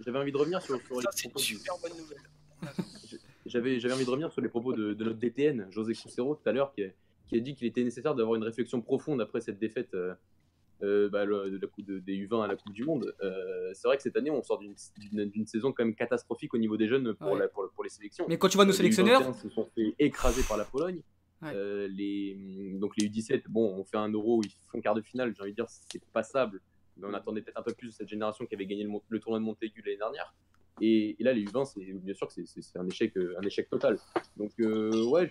J'avais 0.00 0.18
envie 0.18 0.30
de 0.32 0.36
revenir 0.36 0.62
sur, 0.62 0.80
sur 0.86 1.02
ça 1.02 1.10
c'est 1.12 1.28
une 1.28 1.38
super 1.38 1.74
bonne 1.82 1.98
nouvelle. 1.98 2.18
J'avais, 3.50 3.92
envie 3.92 4.04
de 4.04 4.10
revenir 4.10 4.32
sur 4.32 4.40
les 4.40 4.48
propos 4.48 4.72
de, 4.72 4.94
de 4.94 5.04
notre 5.04 5.18
DTN, 5.18 5.66
José 5.70 5.92
Crucero, 5.94 6.34
tout 6.36 6.48
à 6.48 6.52
l'heure, 6.52 6.72
qui 6.72 6.84
a, 6.84 6.88
qui 7.28 7.36
a 7.36 7.40
dit 7.40 7.54
qu'il 7.54 7.66
était 7.66 7.84
nécessaire 7.84 8.14
d'avoir 8.14 8.36
une 8.36 8.44
réflexion 8.44 8.80
profonde 8.80 9.20
après 9.20 9.40
cette 9.40 9.58
défaite 9.58 9.92
euh, 9.94 10.14
euh, 10.82 11.08
bah, 11.10 11.24
le- 11.26 11.50
de 11.50 11.58
la 11.58 11.66
coupe 11.68 11.84
de- 11.84 11.98
des 11.98 12.14
U20 12.26 12.42
à 12.42 12.46
la 12.46 12.56
Coupe 12.56 12.72
du 12.72 12.84
Monde. 12.84 13.14
Euh, 13.22 13.70
c'est 13.74 13.86
vrai 13.86 13.96
que 13.98 14.02
cette 14.02 14.16
année, 14.16 14.30
on 14.30 14.42
sort 14.42 14.58
d'une, 14.58 15.46
saison 15.46 15.72
quand 15.72 15.84
même 15.84 15.94
catastrophique 15.94 16.54
au 16.54 16.58
niveau 16.58 16.76
des 16.78 16.88
jeunes 16.88 17.12
pour, 17.14 17.32
Ouais. 17.32 17.38
la- 17.40 17.48
pour, 17.48 17.68
pour 17.74 17.84
les 17.84 17.90
sélections. 17.90 18.24
Mais 18.28 18.38
quand 18.38 18.48
tu 18.48 18.56
vois 18.56 18.64
nos 18.64 18.70
les 18.70 18.76
sélectionneurs, 18.78 19.20
U21 19.22 19.34
se 19.34 19.48
sont 19.50 19.68
fait 19.74 19.94
écraser 19.98 20.42
par 20.48 20.56
la 20.56 20.64
Pologne. 20.64 21.02
Ouais. 21.42 21.52
Euh, 21.54 21.88
les, 21.88 22.76
donc 22.80 22.92
les 22.96 23.08
U17, 23.08 23.42
bon, 23.48 23.74
on 23.78 23.84
fait 23.84 23.96
un 23.98 24.08
euro, 24.10 24.42
ils 24.44 24.50
font 24.70 24.80
quart 24.80 24.94
de 24.94 25.02
finale, 25.02 25.34
j'ai 25.36 25.42
envie 25.42 25.50
de 25.52 25.56
dire, 25.56 25.66
c'est 25.68 26.02
passable. 26.12 26.60
Mais 26.96 27.06
on 27.06 27.14
attendait 27.14 27.40
peut-être 27.42 27.58
un 27.58 27.62
peu 27.62 27.72
plus 27.72 27.88
de 27.88 27.92
cette 27.92 28.08
génération 28.08 28.44
qui 28.46 28.54
avait 28.54 28.66
gagné 28.66 28.86
le 29.08 29.20
tournoi 29.20 29.38
de 29.38 29.44
Montaigu 29.44 29.82
l'année 29.84 29.96
dernière. 29.96 30.34
Et, 30.80 31.16
et 31.20 31.24
là, 31.24 31.32
les 31.32 31.44
U20, 31.44 31.64
c'est 31.66 31.80
bien 31.92 32.14
sûr 32.14 32.26
que 32.28 32.32
c'est- 32.32 32.76
un 32.78 32.86
échec, 32.86 33.16
euh, 33.16 33.34
un 33.38 33.42
échec 33.46 33.68
total. 33.68 33.98
Donc, 34.36 34.52
euh, 34.60 35.04
ouais, 35.10 35.30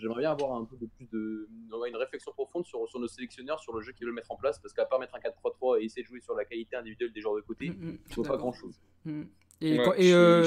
j'aimerais 0.00 0.20
bien 0.20 0.30
avoir 0.32 0.52
un 0.60 0.64
peu 0.64 0.76
de 0.76 0.86
plus 0.96 1.06
de. 1.12 1.48
une 1.88 1.96
réflexion 1.96 2.32
profonde 2.32 2.66
sur, 2.66 2.86
sur 2.88 3.00
nos 3.00 3.08
sélectionneurs, 3.08 3.58
sur 3.60 3.74
le 3.74 3.80
jeu 3.80 3.92
qu'ils 3.92 4.06
veulent 4.06 4.14
mettre 4.14 4.30
en 4.32 4.36
place, 4.36 4.58
parce 4.58 4.72
qu'à 4.74 4.84
part 4.84 4.98
mettre 5.00 5.14
un 5.14 5.18
4-3-3 5.20 5.80
et 5.80 5.84
essayer 5.84 6.02
de 6.02 6.08
jouer 6.08 6.20
sur 6.20 6.34
la 6.34 6.44
qualité 6.44 6.76
individuelle 6.76 7.12
des 7.12 7.20
joueurs 7.20 7.36
de 7.36 7.40
côté, 7.42 7.70
Mm, 7.70 7.72
mm, 7.72 7.98
il 8.06 8.10
je 8.10 8.14
faut 8.14 8.22
pas 8.22 8.36
grand 8.36 8.52
chose. 8.52 8.74
Mm. 9.04 9.22
Et, 9.62 9.78
Ouais, 9.78 9.84
et, 9.98 10.14
euh, 10.14 10.42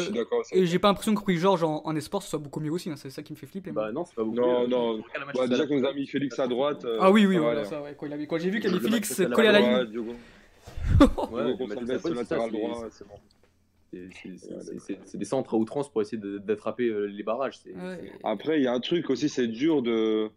et 0.54 0.66
j'ai 0.66 0.80
pas 0.80 0.88
l'impression 0.88 1.14
que 1.14 1.24
Rui 1.24 1.38
Georges 1.38 1.64
en, 1.64 1.84
en 1.86 1.96
esport 1.96 2.24
soit 2.24 2.40
beaucoup 2.40 2.60
mieux 2.60 2.72
aussi, 2.72 2.90
hein, 2.90 2.96
c'est 2.96 3.12
ça 3.12 3.22
qui 3.22 3.32
me 3.34 3.38
fait 3.38 3.46
flipper. 3.46 3.72
Bah, 3.72 3.92
non, 3.92 4.06
c'est 4.06 4.16
pas 4.16 4.24
beaucoup. 4.24 4.36
Non, 4.38 4.68
mieux. 4.98 5.04
Bah, 5.36 5.48
déjà 5.48 5.68
qu'on 5.68 5.80
nous 5.80 5.86
a 5.86 5.94
mis 5.94 6.08
Félix 6.08 6.40
à 6.40 6.48
droite. 6.48 6.84
euh, 6.86 6.98
ah 7.00 7.12
oui, 7.12 7.28
oui, 7.28 7.38
voilà, 7.38 7.64
ça, 7.64 7.82
ouais. 7.84 7.96
Quand, 7.96 8.08
il 8.08 8.14
a, 8.14 8.18
quand 8.26 8.40
j'ai 8.40 8.50
vu 8.50 8.60
qu'il 8.60 8.72
y 8.72 8.74
avait 8.76 8.84
Félix 8.84 9.16
collé 9.36 9.48
à 9.50 9.52
la 9.52 9.60
ligne. 9.60 9.74
Ouais, 9.76 9.86
Diogo. 9.88 10.12
Ouais, 11.32 11.46
Diogo 11.56 11.68
Gonçalves, 11.68 12.14
latéral 12.16 12.52
droit, 12.52 12.88
c'est 12.90 13.08
bon. 13.08 13.14
C'est- 15.06 15.18
des 15.18 15.26
centres 15.26 15.54
à 15.54 15.58
outrance 15.58 15.92
pour 15.92 16.02
essayer 16.02 16.22
d'attraper 16.40 16.88
euh, 16.88 17.06
les 17.06 17.24
barrages. 17.24 17.60
Ouais. 17.66 18.12
Après, 18.24 18.60
il 18.60 18.64
y 18.64 18.68
a 18.68 18.74
un 18.74 18.80
truc 18.80 19.10
aussi, 19.10 19.30
c'est 19.30 19.48
dur 19.48 19.82
de, 19.82 20.30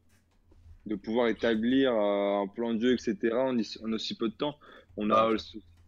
de 0.86 0.94
pouvoir 0.94 1.28
établir 1.28 1.92
euh, 1.92 2.42
un 2.42 2.46
plan 2.46 2.74
de 2.74 2.80
jeu, 2.80 2.92
etc. 2.92 3.16
en, 3.34 3.56
en 3.56 3.92
aussi 3.92 4.16
peu 4.16 4.28
de 4.28 4.34
temps. 4.34 4.56
On 4.96 5.10
a, 5.10 5.30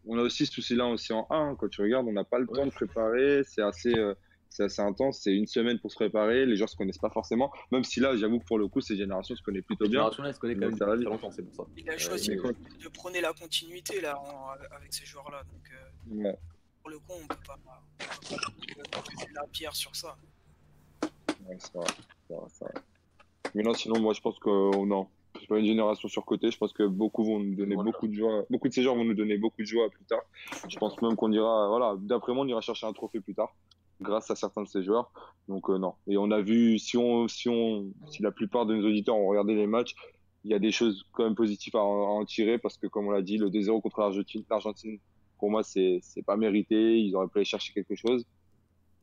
on 0.07 0.19
a 0.19 0.23
aussi 0.23 0.47
ce 0.47 0.53
souci-là 0.53 0.87
aussi 0.87 1.13
en 1.13 1.27
1. 1.31 1.57
Quand 1.57 1.69
tu 1.69 1.81
regardes, 1.83 2.07
on 2.09 2.13
n'a 2.13 2.25
pas 2.25 2.39
le 2.39 2.47
temps 2.47 2.67
de 2.67 2.71
préparer. 2.71 3.43
C'est 3.45 3.63
assez, 3.63 3.95
euh, 3.95 4.15
c'est 4.51 4.65
assez 4.65 4.81
intense. 4.83 5.21
C'est 5.23 5.35
une 5.35 5.47
semaine 5.47 5.79
pour 5.79 5.91
se 5.91 5.97
préparer. 5.97 6.47
Les 6.47 6.57
joueurs 6.57 6.69
se 6.69 6.77
connaissent 6.77 6.99
pas 6.99 7.11
forcément. 7.11 7.51
Même 7.73 7.85
si 7.85 8.01
là, 8.01 8.17
j'avoue 8.17 8.39
que 8.39 8.45
pour 8.45 8.59
le 8.59 8.67
coup, 8.69 8.81
ces 8.81 8.97
générations 8.97 9.35
se 9.37 9.43
connaissent 9.43 9.65
plutôt 9.65 9.85
bien. 9.85 10.11
génération 10.11 10.33
se 10.33 10.39
connaît 10.41 10.55
quand 10.55 10.61
même 10.69 10.77
ça 10.77 10.87
va 10.87 10.93
depuis 10.97 11.05
très 11.05 11.13
vite. 11.15 11.23
longtemps, 11.23 11.35
c'est 11.35 11.43
pour 11.43 11.55
ça. 11.55 11.65
Il 11.77 11.89
a 11.91 11.99
choisi 11.99 12.31
de, 12.31 12.37
quand- 12.41 12.49
de 12.83 12.89
prôner 12.89 13.21
la 13.21 13.33
continuité 13.33 14.01
là 14.01 14.19
en- 14.19 14.49
avec 14.77 14.93
ces 14.93 15.05
joueurs-là. 15.07 15.43
Donc 15.45 15.71
euh, 15.73 16.25
Ouais. 16.25 16.37
Pour 16.89 16.95
le 16.95 16.99
coup, 17.01 17.23
on 17.23 17.27
peut 17.27 17.37
pas, 17.47 17.59
on 18.31 18.37
peut 18.67 18.91
pas 18.91 19.27
la 19.35 19.47
pierre 19.49 19.75
sur 19.75 19.95
ça. 19.95 20.17
Ouais, 21.47 21.57
vrai. 22.29 22.75
Mais 23.55 23.63
non, 23.63 23.75
sinon, 23.75 24.01
moi, 24.01 24.15
je 24.15 24.21
pense 24.21 24.39
que 24.39 24.49
oh, 24.49 24.87
non. 24.87 25.09
C'est 25.39 25.47
pas 25.47 25.59
une 25.59 25.67
génération 25.67 26.09
surcotée. 26.09 26.51
Je 26.51 26.59
pense 26.59 26.73
que 26.73 26.85
beaucoup 26.85 27.25
vont 27.25 27.39
nous 27.39 27.55
donner 27.55 27.75
Voilà. 27.75 27.91
beaucoup 27.91 28.09
de 28.09 28.15
joie. 28.15 28.45
Beaucoup 28.51 28.69
de 28.69 28.73
ces 28.73 28.83
joueurs 28.83 28.97
vont 28.97 29.05
nous 29.05 29.15
donner 29.15 29.37
beaucoup 29.37 29.61
de 29.61 29.67
joie 29.67 29.89
plus 29.91 30.05
tard. 30.05 30.23
Je 30.69 30.77
pense 30.79 31.01
même 31.03 31.15
qu'on 31.15 31.31
ira, 31.31 31.69
voilà, 31.69 31.95
d'après 31.99 32.33
moi, 32.33 32.45
on 32.45 32.49
ira 32.49 32.61
chercher 32.61 32.87
un 32.87 32.93
trophée 32.93 33.21
plus 33.21 33.35
tard, 33.35 33.55
grâce 34.01 34.31
à 34.31 34.35
certains 34.35 34.63
de 34.63 34.69
ces 34.69 34.83
joueurs. 34.83 35.13
Donc, 35.47 35.69
euh, 35.71 35.79
non. 35.79 35.95
Et 36.07 36.17
on 36.17 36.31
a 36.31 36.41
vu, 36.41 36.79
si 36.79 36.97
on, 36.97 37.29
si 37.29 37.49
on, 37.49 37.93
si 38.11 38.23
la 38.23 38.33
plupart 38.33 38.67
de 38.67 38.75
nos 38.75 38.89
auditeurs 38.89 39.17
ont 39.17 39.29
regardé 39.29 39.55
les 39.55 39.67
matchs, 39.67 39.95
il 40.45 40.51
y 40.51 40.55
a 40.55 40.59
des 40.59 40.73
choses 40.73 41.05
quand 41.13 41.25
même 41.25 41.35
positives 41.35 41.77
à 41.77 41.81
en, 41.81 42.03
à 42.03 42.21
en 42.21 42.25
tirer 42.25 42.59
parce 42.59 42.79
que, 42.79 42.87
comme 42.87 43.07
on 43.09 43.11
l'a 43.11 43.23
dit, 43.23 43.37
le 43.37 43.51
2-0 43.51 43.83
contre 43.83 44.01
l'Argentine, 44.01 44.43
l'Argentine, 44.51 44.99
pour 45.39 45.51
moi, 45.51 45.63
c'est, 45.63 46.01
c'est 46.03 46.23
pas 46.23 46.37
mérité. 46.37 46.99
Ils 47.01 47.15
auraient 47.17 47.29
pu 47.29 47.39
aller 47.39 47.45
chercher 47.45 47.73
quelque 47.73 47.95
chose. 47.95 48.25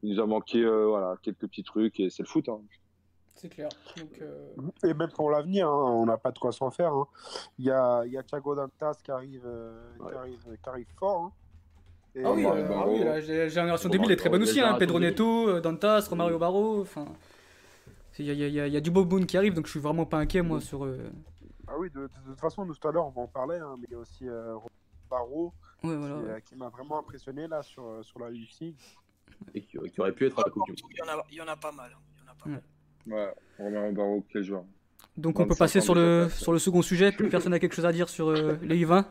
Il 0.03 0.13
nous 0.13 0.21
a 0.21 0.25
manqué, 0.25 0.59
euh, 0.63 0.85
voilà, 0.87 1.15
quelques 1.21 1.47
petits 1.47 1.63
trucs 1.63 1.99
et 1.99 2.09
c'est 2.09 2.23
le 2.23 2.27
foot, 2.27 2.47
hein. 2.49 2.59
C'est 3.37 3.49
clair. 3.49 3.67
Donc, 3.97 4.21
euh, 4.21 4.47
Et 4.85 4.93
même 4.93 5.09
pour 5.11 5.29
l'avenir, 5.29 5.67
hein, 5.67 5.91
on 5.91 6.05
n'a 6.05 6.17
pas 6.17 6.31
de 6.31 6.39
quoi 6.39 6.51
s'en 6.53 6.71
faire. 6.71 6.93
hein. 6.93 7.07
Il 7.59 7.65
y, 7.65 7.71
a, 7.71 8.03
il 8.05 8.11
y 8.13 8.17
a 8.17 8.23
Thiago 8.23 8.55
Dantas 8.55 8.97
qui 9.03 9.11
arrive, 9.11 9.41
euh, 9.45 9.73
Ouais. 9.99 10.11
qui 10.11 10.17
arrive, 10.17 10.39
qui 10.63 10.69
arrive 10.69 10.87
fort. 10.97 11.21
hein. 11.25 11.31
Et- 12.15 12.23
Ah 12.23 12.31
oui, 12.31 12.45
Romario 12.45 12.63
euh, 12.63 12.67
ah 12.67 12.69
Barro. 12.73 12.93
oui, 12.93 13.03
la 13.03 13.19
gé- 13.19 13.49
génération 13.49 13.89
Romario 13.89 13.89
2000 13.89 14.11
est 14.11 14.15
très 14.15 14.29
bonne 14.29 14.39
Barro, 14.39 14.49
aussi, 14.51 14.61
hein. 14.61 14.75
Pedro 14.79 14.99
Neto, 15.01 15.59
Dantas, 15.59 16.07
Romario 16.09 16.37
Barro, 16.39 16.81
enfin... 16.81 17.05
Il 18.17 18.25
y 18.25 18.29
a, 18.29 18.33
il 18.33 18.39
y 18.39 18.51
y 18.53 18.59
a- 18.61 18.67
il 18.67 18.73
y 18.73 18.77
a 18.77 18.79
du 18.79 18.89
boom 18.91 19.25
qui 19.25 19.35
arrive, 19.35 19.53
donc 19.53 19.65
je 19.65 19.71
suis 19.71 19.79
vraiment 19.81 20.05
pas 20.05 20.17
inquiet, 20.19 20.41
moi, 20.41 20.61
sur... 20.61 20.85
euh, 20.85 20.97
Ah 21.67 21.73
oui, 21.77 21.89
de, 21.89 22.01
de- 22.01 22.07
de 22.07 22.29
toute 22.29 22.39
façon, 22.39 22.63
nous 22.63 22.73
tout 22.73 22.87
à 22.87 22.91
l'heure, 22.93 23.05
on 23.07 23.09
va 23.11 23.21
en 23.23 23.27
parler, 23.27 23.57
hein, 23.57 23.75
mais 23.77 23.87
il 23.89 23.91
y 23.91 23.95
a 23.95 23.99
aussi 23.99 24.29
euh, 24.29 24.55
Barreau 25.09 25.51
Ouais, 25.89 25.95
voilà. 25.97 26.15
qui, 26.15 26.21
ouais. 26.23 26.29
euh, 26.31 26.39
qui 26.41 26.55
m'a 26.55 26.69
vraiment 26.69 26.99
impressionné 26.99 27.47
là 27.47 27.61
sur, 27.63 27.83
euh, 27.85 28.03
sur 28.03 28.19
la 28.19 28.29
Leipzig. 28.29 28.75
Et 29.53 29.61
qui, 29.61 29.77
qui 29.77 29.99
aurait 30.01 30.11
pu 30.13 30.25
être 30.27 30.39
à 30.39 30.43
la 30.45 30.51
Coupe 30.51 30.65
du 30.65 30.71
Monde. 30.71 30.91
Il 30.91 30.97
y 30.97 31.01
en 31.01 31.07
a, 31.07 31.23
il 31.31 31.37
y 31.37 31.41
en 31.41 31.47
a 31.47 31.55
pas 31.55 31.71
mal. 31.71 31.91
hein. 31.93 31.99
Il 32.17 32.25
y 32.25 32.27
en 32.27 32.31
a 32.31 32.35
pas 32.35 32.49
Ouais. 32.49 32.61
mal. 33.07 33.25
Ouais, 33.27 33.35
Romain 33.59 33.91
Barreau, 33.91 34.25
quel 34.31 34.43
joueur. 34.43 34.63
Donc 35.17 35.39
on 35.39 35.43
peut 35.43 35.49
25 35.49 35.59
passer 35.59 35.81
sur 35.81 35.95
le, 35.95 36.27
sur 36.29 36.51
le 36.53 36.59
second 36.59 36.81
sujet, 36.81 37.11
plus 37.11 37.29
personne 37.29 37.51
n'a 37.51 37.59
quelque 37.59 37.75
chose 37.75 37.85
à 37.85 37.91
dire 37.91 38.09
sur 38.09 38.29
euh, 38.29 38.57
les 38.63 38.83
U20 38.85 39.05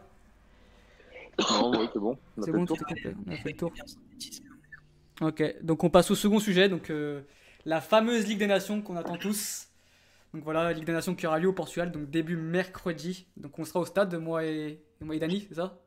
Non, 1.50 1.70
ouais, 1.78 1.88
c'est 1.92 1.98
bon. 1.98 2.18
On 2.36 2.42
a 2.42 2.44
C'est 2.44 2.50
fait 2.50 2.56
bon, 2.56 2.60
le 2.62 2.66
tour. 2.66 2.76
tout 2.78 2.84
complet, 2.84 3.14
on 3.26 3.30
a 3.32 3.36
fait 3.36 3.50
le 3.50 3.56
tour. 3.56 3.72
Ok, 5.20 5.42
donc 5.62 5.84
on 5.84 5.90
passe 5.90 6.10
au 6.10 6.14
second 6.14 6.40
sujet, 6.40 6.68
donc 6.68 6.90
euh, 6.90 7.22
la 7.64 7.80
fameuse 7.80 8.26
Ligue 8.26 8.38
des 8.38 8.46
Nations 8.48 8.82
qu'on 8.82 8.96
attend 8.96 9.16
tous. 9.16 9.68
Donc 10.32 10.42
voilà, 10.42 10.72
Ligue 10.72 10.84
des 10.84 10.92
Nations 10.92 11.14
qui 11.14 11.26
aura 11.26 11.38
lieu 11.38 11.48
au 11.48 11.52
Portugal, 11.52 11.92
donc 11.92 12.10
début 12.10 12.36
mercredi. 12.36 13.26
Donc 13.36 13.58
on 13.58 13.64
sera 13.64 13.78
au 13.80 13.84
stade, 13.84 14.12
moi 14.16 14.44
et, 14.44 14.80
moi 15.00 15.14
et 15.14 15.20
Dani, 15.20 15.46
c'est 15.48 15.54
ça? 15.54 15.78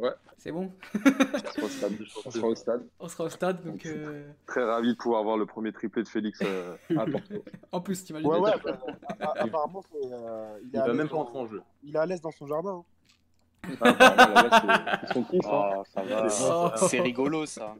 Ouais. 0.00 0.10
C'est 0.38 0.50
bon 0.50 0.72
On 0.94 0.98
sera 1.00 1.66
au 1.66 1.68
stade. 1.68 1.92
On 2.24 2.30
sera 2.30 2.46
au 2.48 2.54
stade. 2.54 2.86
On 3.00 3.08
sera 3.08 3.24
au 3.24 3.28
stade, 3.28 3.62
donc. 3.64 3.84
euh, 3.84 4.26
Très 4.46 4.64
ravi 4.64 4.92
de 4.92 4.96
pouvoir 4.96 5.22
voir 5.22 5.36
le 5.36 5.44
premier 5.46 5.72
triplé 5.72 6.02
de 6.02 6.08
Félix 6.08 6.40
euh, 6.42 6.76
à 6.98 7.04
Porto. 7.04 7.44
En 7.72 7.80
plus, 7.82 8.02
t'imagines 8.04 8.28
Ouais, 8.28 8.38
ouais, 8.38 8.50
bah, 8.64 9.34
apparemment, 9.36 9.82
c'est, 9.92 9.98
euh, 10.10 10.58
il, 10.62 10.70
Il 10.72 10.78
va 10.80 10.92
même 10.94 11.08
pas 11.08 11.16
entrer 11.16 11.38
en 11.38 11.46
jeu. 11.46 11.62
Il 11.82 11.94
est 11.94 11.98
à 11.98 12.06
l'aise 12.06 12.20
dans 12.22 12.30
son 12.30 12.46
jardin. 12.46 12.82
hein. 12.82 13.74
Ah, 13.82 13.92
bah, 13.92 14.16
là, 14.16 15.00
Ils 15.02 15.12
sont 15.12 15.22
tous. 15.24 15.46
hein. 15.46 15.70
Oh, 15.76 15.82
ça 15.92 16.02
va. 16.02 16.26
Oh. 16.50 16.86
C'est 16.88 17.00
rigolo 17.00 17.44
ça. 17.44 17.76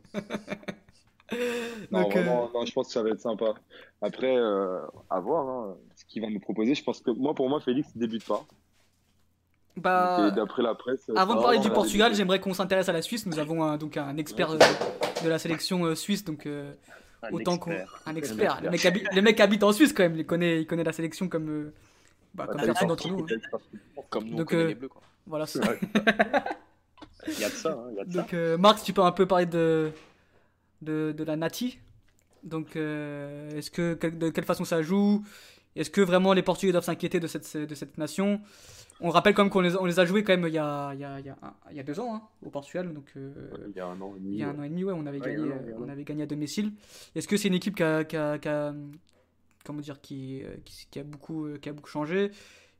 Non, 1.91 2.03
Donc, 2.03 2.17
euh, 2.17 2.23
vraiment, 2.23 2.51
non, 2.53 2.67
je 2.67 2.73
pense 2.73 2.89
que 2.89 2.93
ça 2.93 3.03
va 3.03 3.11
être 3.11 3.21
sympa. 3.21 3.55
Après, 4.03 4.37
euh, 4.37 4.81
à 5.09 5.21
voir 5.21 5.49
hein, 5.49 5.77
ce 5.95 6.05
qu'il 6.05 6.21
va 6.23 6.29
nous 6.29 6.41
proposer. 6.41 6.75
Je 6.75 6.83
pense 6.85 7.01
que 7.01 7.11
moi, 7.13 7.35
pour 7.35 7.49
moi, 7.49 7.61
Félix 7.61 7.95
ne 7.95 8.01
débute 8.01 8.27
pas. 8.27 8.45
Bah, 9.77 10.29
Et 10.29 10.35
d'après 10.35 10.63
la 10.63 10.75
presse. 10.75 11.11
Avant 11.17 11.35
de 11.35 11.39
ça 11.39 11.45
parler 11.45 11.59
du 11.61 11.71
Portugal, 11.71 12.15
j'aimerais 12.15 12.41
qu'on 12.41 12.55
s'intéresse 12.55 12.89
à 12.89 12.93
la 12.93 13.03
Suisse. 13.03 13.25
Nous 13.27 13.39
avons 13.39 13.63
un, 13.63 13.77
donc 13.79 13.97
un 13.97 14.17
expert 14.17 14.51
euh, 14.51 14.59
de 15.25 15.29
la 15.29 15.39
sélection 15.39 15.85
euh, 15.85 15.95
suisse, 15.95 16.25
donc 16.25 16.45
euh, 16.47 16.73
Un 17.23 17.31
autant 17.33 17.57
qu'on 17.59 17.71
expert. 17.71 18.03
un 18.07 18.15
expert. 18.17 18.61
Le 18.63 18.71
mec, 18.71 18.85
habi- 18.85 19.07
le 19.15 19.23
mec 19.23 19.41
habite 19.41 19.63
en 19.63 19.73
Suisse 19.73 19.93
quand 19.93 20.03
même. 20.03 20.17
Il 20.17 20.27
connaît, 20.27 20.61
il 20.61 20.67
connaît 20.67 20.85
la 20.85 20.93
sélection 20.93 21.29
comme, 21.29 21.49
euh, 21.49 21.73
bah, 22.35 22.47
comme 22.47 22.61
Ouais, 22.61 22.67
personne 22.67 22.89
d'entre 22.89 23.09
nous. 23.09 23.25
hein. 23.31 23.59
Comme 24.11 24.25
nous, 24.25 24.35
on 24.35 24.39
Donc, 24.39 24.49
connaît 24.51 24.63
euh, 24.63 24.67
les 24.69 24.75
bleus. 24.75 24.89
Quoi. 24.89 25.03
Voilà. 25.27 25.47
Il 27.29 27.39
y 27.39 27.45
a 27.45 27.49
de 27.51 27.55
ça, 27.55 27.71
hein, 27.73 27.89
il 27.91 27.97
y 27.97 28.01
a 28.01 28.05
de 28.05 28.13
ça. 28.13 28.19
Donc 28.23 28.33
euh, 28.35 28.57
Marc, 28.57 28.83
tu 28.83 28.93
peux 28.95 29.03
un 29.03 29.13
peu 29.13 29.27
parler 29.27 29.45
de 29.47 29.93
de, 30.81 31.13
de 31.17 31.25
la 31.25 31.37
Nati. 31.37 31.79
Donc, 32.43 32.75
euh, 32.77 33.51
est-ce 33.59 33.71
que 33.71 33.95
de 34.09 34.31
quelle 34.31 34.45
façon 34.45 34.65
ça 34.65 34.81
joue? 34.81 35.23
Est-ce 35.77 35.91
que 35.91 36.01
vraiment 36.01 36.33
les 36.33 36.43
Portugais 36.43 36.73
doivent 36.73 36.85
s'inquiéter 36.85 37.21
de 37.21 37.27
cette 37.27 37.57
de 37.57 37.75
cette 37.75 37.99
nation? 37.99 38.41
On 39.03 39.09
rappelle 39.11 39.35
quand 39.35 39.43
même 39.45 39.51
qu'on 39.51 39.61
les, 39.61 39.77
on 39.77 39.85
les 39.87 39.99
a 39.99 40.05
joués 40.05 40.23
quand 40.25 40.33
même 40.37 40.47
il 40.47 40.55
y 40.55 40.59
a 40.59 40.93
il 40.95 41.01
y 41.01 41.05
a, 41.05 41.19
il 41.21 41.27
y 41.27 41.29
a, 41.31 41.39
un- 41.43 41.55
il 41.71 41.77
y 41.77 41.81
a 41.81 41.83
deux 41.83 41.99
ans 42.01 42.15
hein, 42.15 42.23
au 42.43 42.51
Portugal. 42.51 42.93
Donc 42.93 43.11
euh, 43.17 43.33
Il 43.69 43.77
y 43.77 43.81
a 43.81 43.87
un 43.87 44.01
an 44.01 44.15
et 44.17 44.21
demi. 44.21 44.33
Il 44.35 44.39
y 44.39 44.43
a 44.43 44.49
un 44.49 44.53
ouais. 44.55 44.59
an 44.61 44.63
et 44.65 44.69
demi, 44.69 44.85
ouais, 44.85 44.93
on 44.95 45.07
avait 45.07 45.21
Ouais, 45.21 45.35
gagné, 45.35 45.53
an, 45.53 45.83
an. 45.85 45.89
avait 45.89 46.05
gagné 46.05 46.23
à 46.25 46.27
domicile. 46.27 46.73
Est-ce 47.15 47.27
que 47.27 47.37
c'est 47.37 47.49
une 47.49 47.55
équipe 47.55 47.77
qui 47.77 47.83
a, 47.83 48.05
qui 48.05 48.17
a- 48.17 48.39
qui 48.39 48.49
a- 48.49 48.75
comment 49.65 49.81
dire, 49.81 50.01
qui, 50.01 50.43
euh, 50.43 50.55
qui, 50.65 50.87
qui 50.91 50.99
a 50.99 51.05
beaucoup, 51.05 51.47
euh, 51.47 51.57
qui 51.59 51.69
a 51.69 51.73
beaucoup 51.73 51.89
changé? 51.89 52.31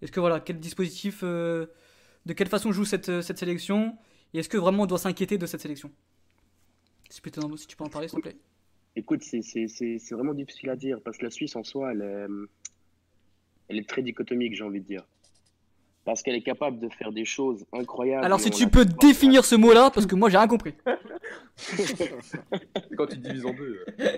Est-ce 0.03 0.13
que 0.13 0.21
voilà, 0.21 0.41
quel 0.41 0.59
dispositif, 0.61 1.21
euh, 1.23 1.67
de 2.27 2.33
quelle 2.35 2.49
façon 2.49 2.73
joue 2.73 2.85
cette, 2.85 3.09
euh, 3.09 3.23
cette 3.23 3.39
sélection? 3.39 3.97
Et 4.35 4.39
est-ce 4.41 4.49
que 4.49 4.57
vraiment 4.59 4.83
on 4.85 4.87
doit 4.87 4.99
s'inquiéter 4.99 5.39
de 5.39 5.47
cette 5.47 5.61
sélection? 5.61 5.91
Si, 7.09 7.21
tu 7.21 7.31
peux- 7.31 7.57
si 7.57 7.67
tu 7.67 7.77
peux 7.77 7.85
en 7.85 7.89
parler, 7.89 8.09
s'il 8.09 8.19
te 8.19 8.23
plaît. 8.29 8.37
Écoute, 8.97 9.23
c'est- 9.23 9.43
c'est 9.43 9.69
c'est- 9.69 9.99
c'est 9.99 10.15
vraiment 10.15 10.35
difficile 10.35 10.69
à 10.71 10.77
dire 10.77 11.01
parce 11.03 11.17
que 11.19 11.25
la 11.25 11.31
Suisse 11.31 11.57
en 11.57 11.65
soi, 11.65 11.93
elle 11.93 12.03
est, 12.03 12.27
elle 13.69 13.79
est 13.79 13.89
très 13.89 14.03
dichotomique, 14.03 14.55
j'ai 14.55 14.65
envie 14.65 14.81
de 14.81 14.87
dire. 14.87 15.07
Parce 16.05 16.23
qu'elle 16.23 16.35
est 16.35 16.43
capable 16.43 16.81
de 16.81 16.89
faire 16.89 17.13
des 17.13 17.25
choses 17.27 17.65
incroyables. 17.73 18.25
Alors, 18.25 18.41
si 18.41 18.51
tu 18.51 18.69
peux 18.69 18.85
définir 18.87 19.45
ce 19.45 19.55
mot-là, 19.55 19.91
parce 19.93 20.07
que 20.07 20.15
moi 20.15 20.31
j'ai 20.31 20.39
rien 20.39 20.49
compris. 20.49 20.75
C'est 21.57 22.13
quand 22.97 23.07
tu 23.07 23.19
divises 23.19 23.45
en 23.45 23.53
deux. 23.53 23.85
euh, 24.01 24.17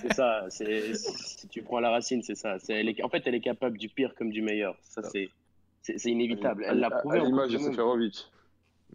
C'est 0.00 0.12
ça, 0.12 0.44
c'est 0.50 0.94
si 0.94 1.48
tu 1.48 1.62
prends 1.62 1.80
la 1.80 1.90
racine, 1.90 2.22
c'est 2.22 2.34
ça. 2.34 2.58
C'est- 2.58 2.74
elle 2.74 2.88
est- 2.90 3.02
en 3.02 3.08
fait, 3.08 3.22
elle 3.26 3.34
est 3.34 3.40
capable 3.40 3.78
du 3.78 3.88
pire 3.88 4.14
comme 4.14 4.30
du 4.30 4.42
meilleur. 4.42 4.76
Ça, 4.82 5.02
c'est 5.02 5.30
c'est- 5.80 5.98
c'est 5.98 6.10
inévitable. 6.10 6.64
Elle 6.68 6.78
l'a 6.78 6.90
prouvé 6.90 7.18
À 7.18 7.24
l'image 7.24 7.50
de. 7.50 7.58
Seferovic. 7.58 8.30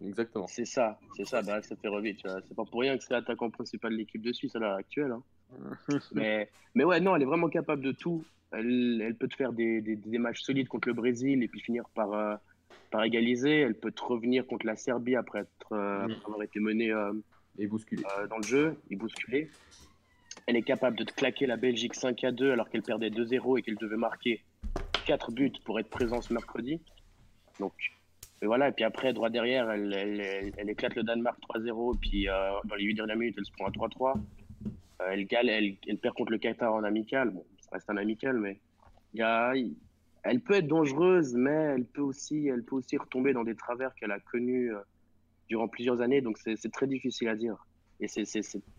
Exactement. 0.06 0.46
C'est 0.46 0.64
ça, 0.64 0.98
c'est 1.16 1.24
ça, 1.26 1.42
bah, 1.42 1.60
vois. 2.28 2.40
C'est 2.46 2.54
pas 2.54 2.64
pour 2.64 2.80
rien 2.80 2.96
que 2.96 3.02
c'est 3.02 3.12
l'attaquant 3.12 3.50
principal 3.50 3.90
de 3.92 3.96
l'équipe 3.96 4.22
de 4.22 4.32
Suisse 4.32 4.54
à 4.54 4.60
l'heure 4.60 4.76
actuelle. 4.76 5.10
hein. 5.12 5.22
mais, 6.12 6.48
mais 6.74 6.84
ouais, 6.84 7.00
non, 7.00 7.16
elle 7.16 7.22
est 7.22 7.26
vraiment 7.26 7.48
capable 7.48 7.82
de 7.82 7.90
tout. 7.92 8.24
Elle, 8.52 9.02
elle 9.04 9.14
peut 9.16 9.28
te 9.28 9.36
faire 9.36 9.52
des, 9.52 9.80
des, 9.82 9.96
des 9.96 10.18
matchs 10.18 10.40
solides 10.42 10.68
contre 10.68 10.88
le 10.88 10.94
Brésil 10.94 11.42
et 11.42 11.48
puis 11.48 11.60
finir 11.60 11.84
par, 11.94 12.12
euh, 12.12 12.34
par 12.90 13.04
égaliser. 13.04 13.60
Elle 13.60 13.74
peut 13.78 13.92
te 13.92 14.02
revenir 14.02 14.46
contre 14.46 14.66
la 14.66 14.76
Serbie 14.76 15.16
après, 15.16 15.40
être, 15.40 15.72
euh, 15.72 16.06
Mm. 16.08 16.12
après 16.12 16.24
avoir 16.26 16.42
été 16.42 16.60
menée 16.60 16.90
euh, 16.90 17.12
Et 17.58 17.66
bousculé. 17.66 18.02
euh, 18.18 18.26
dans 18.28 18.38
le 18.38 18.44
jeu 18.44 18.80
et 18.90 18.96
bousculer. 18.96 19.50
Elle 20.46 20.56
est 20.56 20.62
capable 20.62 20.96
de 20.96 21.04
te 21.04 21.12
claquer 21.12 21.46
la 21.46 21.56
Belgique 21.58 21.94
5 21.94 22.24
à 22.24 22.32
2 22.32 22.50
alors 22.52 22.70
qu'elle 22.70 22.82
perdait 22.82 23.10
2-0 23.10 23.58
et 23.58 23.62
qu'elle 23.62 23.76
devait 23.76 23.96
marquer 23.98 24.42
4 25.04 25.30
buts 25.30 25.52
pour 25.64 25.78
être 25.78 25.90
présente 25.90 26.22
ce 26.22 26.32
mercredi. 26.32 26.80
Donc, 27.60 27.74
et 28.40 28.46
voilà. 28.46 28.68
Et 28.68 28.72
puis 28.72 28.84
après, 28.84 29.12
droit 29.12 29.28
derrière, 29.28 29.70
elle, 29.70 29.92
elle, 29.92 30.20
elle- 30.20 30.52
elle 30.56 30.70
éclate 30.70 30.94
le 30.94 31.02
Danemark 31.02 31.38
3-0. 31.42 31.96
Puis 32.00 32.28
euh, 32.28 32.52
dans 32.64 32.76
les 32.76 32.84
8 32.84 32.94
dernières 32.94 33.16
minutes, 33.16 33.34
elle 33.36 33.44
se 33.44 33.52
prend 33.52 33.66
un 33.66 33.70
3-3. 33.72 34.18
Euh, 35.02 35.10
elle, 35.10 35.26
elle, 35.50 35.76
elle 35.86 35.98
perd 35.98 36.14
contre 36.14 36.32
le 36.32 36.38
Qatar 36.38 36.72
en 36.72 36.82
amical. 36.84 37.30
Bon, 37.30 37.44
ça 37.68 37.76
reste 37.76 37.90
un 37.90 37.96
amical, 37.96 38.38
mais 38.38 38.60
il 39.14 39.20
y 39.20 39.22
a, 39.22 39.52
elle 40.22 40.40
peut 40.40 40.54
être 40.54 40.66
dangereuse, 40.66 41.34
mais 41.34 41.50
elle 41.50 41.84
peut 41.84 42.00
aussi, 42.02 42.48
elle 42.48 42.64
peut 42.64 42.76
aussi 42.76 42.96
retomber 42.96 43.32
dans 43.32 43.44
des 43.44 43.54
travers 43.54 43.94
qu'elle 43.94 44.10
a 44.12 44.20
connus 44.20 44.74
euh, 44.74 44.80
durant 45.48 45.68
plusieurs 45.68 46.00
années. 46.00 46.20
Donc 46.20 46.38
c'est 46.38 46.56
c'est 46.56 46.70
très 46.70 46.86
difficile 46.86 47.28
à 47.28 47.36
dire. 47.36 47.56
Et 48.00 48.06
c'est- 48.06 48.24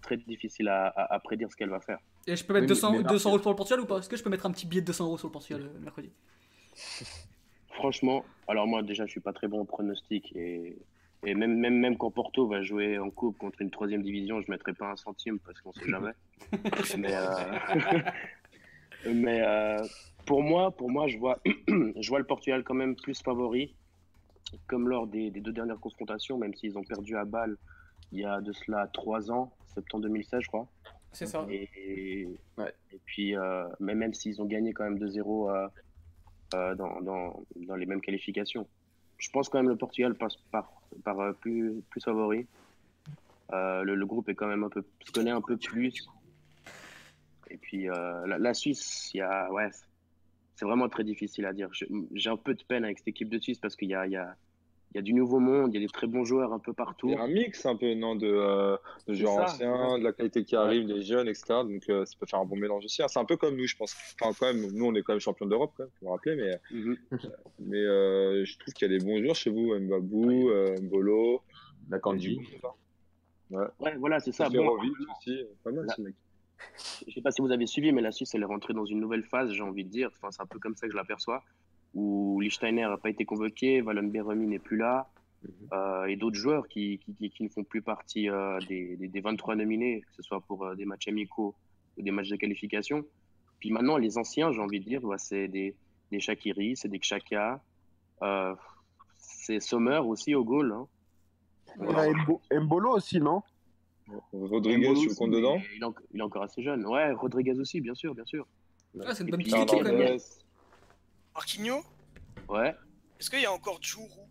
très 0.01 0.15
difficile 0.17 0.69
à, 0.69 0.87
à- 0.87 1.13
à 1.13 1.19
prédire 1.19 1.51
ce 1.51 1.55
qu'elle 1.57 1.69
va 1.69 1.81
faire. 1.81 1.99
Et 2.25 2.35
je 2.37 2.43
peux 2.45 2.53
mettre 2.53 2.63
Oui, 2.63 2.69
mais- 2.69 2.75
200, 2.75 2.91
mais 2.93 3.03
200 3.03 3.29
euros 3.31 3.39
pour 3.39 3.51
le 3.51 3.55
Portugal 3.57 3.81
ou 3.81 3.85
pas? 3.85 3.97
Est-ce 3.99 4.07
que 4.09 4.15
je 4.15 4.23
peux 4.23 4.29
mettre 4.29 4.45
un 4.45 4.51
petit 4.51 4.65
billet 4.65 4.81
de 4.81 4.87
200 4.87 5.05
euros 5.05 5.17
sur 5.17 5.27
le 5.27 5.31
Portugal 5.33 5.61
euh, 5.63 5.79
mercredi? 5.79 6.11
Franchement, 7.73 8.25
alors 8.47 8.67
moi 8.67 8.81
déjà 8.83 9.05
je 9.05 9.11
suis 9.11 9.19
pas 9.21 9.31
très 9.33 9.47
bon 9.47 9.61
en 9.61 9.65
pronostic 9.65 10.35
et, 10.35 10.77
et 11.25 11.33
même, 11.33 11.55
même, 11.57 11.77
même 11.79 11.97
quand 11.97 12.11
Porto 12.11 12.45
va 12.47 12.61
jouer 12.61 12.97
en 12.97 13.09
coupe 13.09 13.37
contre 13.37 13.61
une 13.61 13.71
troisième 13.71 14.03
division, 14.03 14.41
je 14.41 14.51
mettrai 14.51 14.73
pas 14.73 14.91
un 14.91 14.95
centime 14.97 15.39
parce 15.39 15.59
qu'on 15.61 15.71
sait 15.73 15.87
jamais. 15.89 16.11
mais 16.97 17.13
euh, 17.15 17.33
mais 19.05 19.41
euh, 19.41 19.77
pour 20.25 20.41
moi, 20.43 20.71
pour 20.71 20.89
moi 20.89 21.07
je, 21.07 21.17
vois, 21.17 21.39
je 21.67 22.09
vois 22.09 22.19
le 22.19 22.25
Portugal 22.25 22.63
quand 22.63 22.73
même 22.75 22.95
plus 22.95 23.21
favori, 23.21 23.75
comme 24.67 24.87
lors 24.89 25.07
des, 25.07 25.29
des 25.31 25.41
deux 25.41 25.51
dernières 25.53 25.79
confrontations, 25.79 26.37
même 26.37 26.53
s'ils 26.55 26.77
ont 26.77 26.83
perdu 26.83 27.15
à 27.17 27.25
Bâle 27.25 27.57
il 28.11 28.19
y 28.19 28.25
a 28.25 28.41
de 28.41 28.51
cela 28.53 28.87
trois 28.87 29.31
ans, 29.31 29.53
septembre 29.67 30.03
2016 30.03 30.41
je 30.41 30.47
crois. 30.47 30.67
C'est 31.11 31.25
ça. 31.25 31.45
Et, 31.49 31.69
et, 31.75 32.27
Ouais. 32.57 32.73
et 32.91 32.99
puis, 33.05 33.35
euh, 33.35 33.67
mais 33.79 33.95
même 33.95 34.13
s'ils 34.13 34.41
ont 34.41 34.45
gagné 34.45 34.73
quand 34.73 34.83
même 34.83 34.99
2-0 34.99 35.49
euh, 35.49 35.67
euh, 36.53 36.75
dans, 36.75 37.01
dans, 37.01 37.43
dans 37.55 37.75
les 37.75 37.85
mêmes 37.85 38.01
qualifications, 38.01 38.67
je 39.17 39.29
pense 39.31 39.49
quand 39.49 39.59
même 39.59 39.69
le 39.69 39.75
Portugal 39.75 40.15
passe 40.15 40.35
par, 40.51 40.71
par 41.03 41.33
plus, 41.35 41.81
plus 41.89 42.01
favori. 42.01 42.47
Euh, 43.53 43.83
le, 43.83 43.95
le 43.95 44.05
groupe 44.05 44.29
est 44.29 44.35
quand 44.35 44.47
même 44.47 44.63
un 44.63 44.69
peu, 44.69 44.83
se 45.03 45.11
connaît 45.11 45.31
un 45.31 45.41
peu 45.41 45.57
plus. 45.57 46.07
Et 47.49 47.57
puis 47.57 47.89
euh, 47.89 48.25
la, 48.27 48.37
la 48.37 48.53
Suisse, 48.53 49.11
il 49.13 49.17
y 49.17 49.21
a, 49.21 49.51
ouais, 49.51 49.69
c'est 50.55 50.65
vraiment 50.65 50.89
très 50.89 51.03
difficile 51.03 51.45
à 51.45 51.53
dire. 51.53 51.69
J'ai 52.13 52.29
un 52.29 52.37
peu 52.37 52.53
de 52.53 52.63
peine 52.63 52.83
avec 52.83 52.99
cette 52.99 53.07
équipe 53.07 53.29
de 53.29 53.39
Suisse 53.39 53.57
parce 53.59 53.75
qu'il 53.75 53.89
y 53.89 53.95
a, 53.95 54.05
il 54.05 54.11
y, 54.11 54.17
a, 54.17 54.35
il 54.91 54.97
y 54.97 54.99
a 54.99 55.01
du 55.01 55.13
nouveau 55.13 55.39
monde, 55.39 55.73
il 55.73 55.81
y 55.81 55.83
a 55.83 55.85
des 55.87 55.91
très 55.91 56.05
bons 56.07 56.25
joueurs 56.25 56.51
un 56.53 56.59
peu 56.59 56.73
partout. 56.73 57.07
Il 57.09 57.13
y 57.13 57.15
a 57.15 57.21
un 57.23 57.27
mix 57.27 57.65
un 57.65 57.75
peu, 57.75 57.93
non, 57.93 58.15
de, 58.15 58.27
euh, 58.27 58.75
de 59.07 59.13
joueurs 59.13 59.47
ça, 59.49 59.53
anciens, 59.55 59.97
de 59.99 60.03
la 60.03 60.11
qualité 60.13 60.43
qui 60.43 60.55
arrive, 60.55 60.85
des 60.87 61.01
jeunes, 61.01 61.27
etc. 61.27 61.45
Donc 61.63 61.83
euh, 61.89 62.05
ça 62.05 62.15
peut 62.19 62.25
faire 62.25 62.39
un 62.39 62.45
bon 62.45 62.55
mélange 62.57 62.85
aussi. 62.85 63.01
hein. 63.01 63.07
C'est 63.07 63.19
un 63.19 63.25
peu 63.25 63.37
comme 63.37 63.55
nous, 63.55 63.67
je 63.67 63.75
pense. 63.77 63.95
Enfin, 64.21 64.33
quand 64.39 64.53
même, 64.53 64.71
nous, 64.73 64.85
on 64.85 64.93
est 64.95 65.01
quand 65.01 65.13
même 65.13 65.19
champion 65.19 65.45
d'Europe, 65.45 65.73
quand 65.77 65.83
même, 65.83 65.91
faut 65.99 66.05
me 66.05 66.11
rappeler. 66.11 66.35
Mais, 66.35 66.59
Mhm. 66.71 66.97
mais 67.59 67.77
euh, 67.77 68.45
je 68.45 68.57
trouve 68.59 68.73
qu'il 68.73 68.91
y 68.91 68.95
a 68.95 68.97
des 68.99 69.03
bons 69.03 69.19
joueurs 69.21 69.35
chez 69.35 69.49
vous. 69.49 69.73
Mbabou, 69.79 70.49
euh, 70.49 70.75
Mbolo, 70.81 71.41
La 71.89 71.99
Kanji. 71.99 72.39
Ouais, 73.51 73.95
voilà, 73.97 74.19
c'est 74.19 74.31
ça. 74.31 74.47
Bon, 74.49 74.69
aussi. 74.77 75.43
Pas 75.63 75.71
mal, 75.71 75.85
Là- 75.87 75.93
ce 75.95 76.01
mec. 76.01 76.13
Je 77.07 77.13
sais 77.13 77.21
pas 77.21 77.31
si 77.31 77.41
vous 77.41 77.51
avez 77.51 77.65
suivi, 77.67 77.91
mais 77.91 78.01
la 78.01 78.11
Suisse, 78.11 78.33
elle 78.35 78.41
est 78.41 78.45
rentrée 78.45 78.73
dans 78.73 78.85
une 78.85 78.99
nouvelle 78.99 79.23
phase, 79.23 79.51
j'ai 79.51 79.61
envie 79.63 79.83
de 79.85 79.89
dire. 79.89 80.09
Enfin, 80.15 80.31
c'est 80.31 80.41
un 80.41 80.45
peu 80.45 80.59
comme 80.59 80.75
ça 80.75 80.85
que 80.87 80.91
je 80.91 80.97
l'aperçois. 80.97 81.43
Où 81.93 82.39
Lichtsteiner 82.41 82.81
n'a 82.83 82.97
pas 82.97 83.09
été 83.09 83.25
convoqué, 83.25 83.81
Valen 83.81 84.11
Beremi 84.11 84.45
n'est 84.47 84.59
plus 84.59 84.77
là, 84.77 85.09
euh, 85.73 86.05
et 86.05 86.15
d'autres 86.17 86.35
joueurs 86.37 86.67
qui, 86.67 86.99
qui, 86.99 87.15
qui- 87.15 87.29
qui 87.31 87.43
ne 87.43 87.49
font 87.49 87.63
plus 87.63 87.81
partie 87.81 88.29
euh, 88.29 88.59
des, 88.67 88.95
des, 88.97 89.07
des 89.07 89.21
23 89.21 89.55
nominés, 89.55 90.01
que 90.01 90.13
ce 90.15 90.21
soit 90.21 90.41
pour 90.41 90.65
euh, 90.65 90.75
des 90.75 90.85
matchs 90.85 91.07
amicaux 91.07 91.55
ou 91.97 92.01
des 92.03 92.11
matchs 92.11 92.29
de 92.29 92.35
qualification. 92.35 93.03
Puis 93.59 93.71
maintenant, 93.71 93.97
les 93.97 94.17
anciens, 94.17 94.51
j'ai 94.51 94.59
envie 94.61 94.79
de 94.79 94.85
dire, 94.85 95.01
bah, 95.01 95.17
c'est 95.17 95.47
des, 95.47 95.75
des 96.11 96.19
Shakiri, 96.19 96.75
c'est 96.75 96.89
des 96.89 96.99
euh, 98.21 98.55
c'est 99.17 99.59
Sommer 99.59 99.97
aussi 100.05 100.35
au 100.35 100.43
goal. 100.43 100.71
hein. 100.73 100.87
Il 101.81 101.89
y 101.89 101.95
a 101.95 102.11
Mbo- 102.11 102.41
Mbolo 102.59 102.91
aussi, 102.91 103.19
non? 103.19 103.41
Rodriguez, 104.33 104.93
tu 104.95 105.09
le 105.09 105.15
comptes 105.15 105.31
dedans 105.31 105.57
Il 105.75 105.81
est, 105.81 105.85
en- 105.85 105.93
il 106.13 106.19
est 106.19 106.23
encore 106.23 106.43
assez 106.43 106.61
jeune. 106.63 106.85
Ouais, 106.85 107.11
Rodriguez 107.11 107.57
aussi, 107.59 107.81
bien 107.81 107.95
sûr, 107.95 108.13
bien 108.15 108.25
sûr. 108.25 108.47
Ah, 109.05 109.13
c'est 109.13 109.23
une 109.23 109.29
bonne 109.31 109.41
équipe 109.41 109.53
quand 109.67 109.81
même. 109.83 110.17
Marquinhos, 111.35 111.83
Ouais. 112.49 112.75
est-ce 113.19 113.29
qu'il 113.29 113.41
y 113.41 113.45
a 113.45 113.51
encore 113.51 113.77
Djourou 113.81 114.27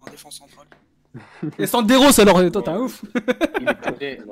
en 0.00 0.10
défense 0.10 0.38
centrale? 0.38 0.66
Et 1.58 1.66
Sanderos 1.66 2.18
alors, 2.20 2.40
toi 2.52 2.62
t'es 2.62 2.68
un 2.70 2.78
ouf. 2.80 3.04
Vrai, 3.04 4.18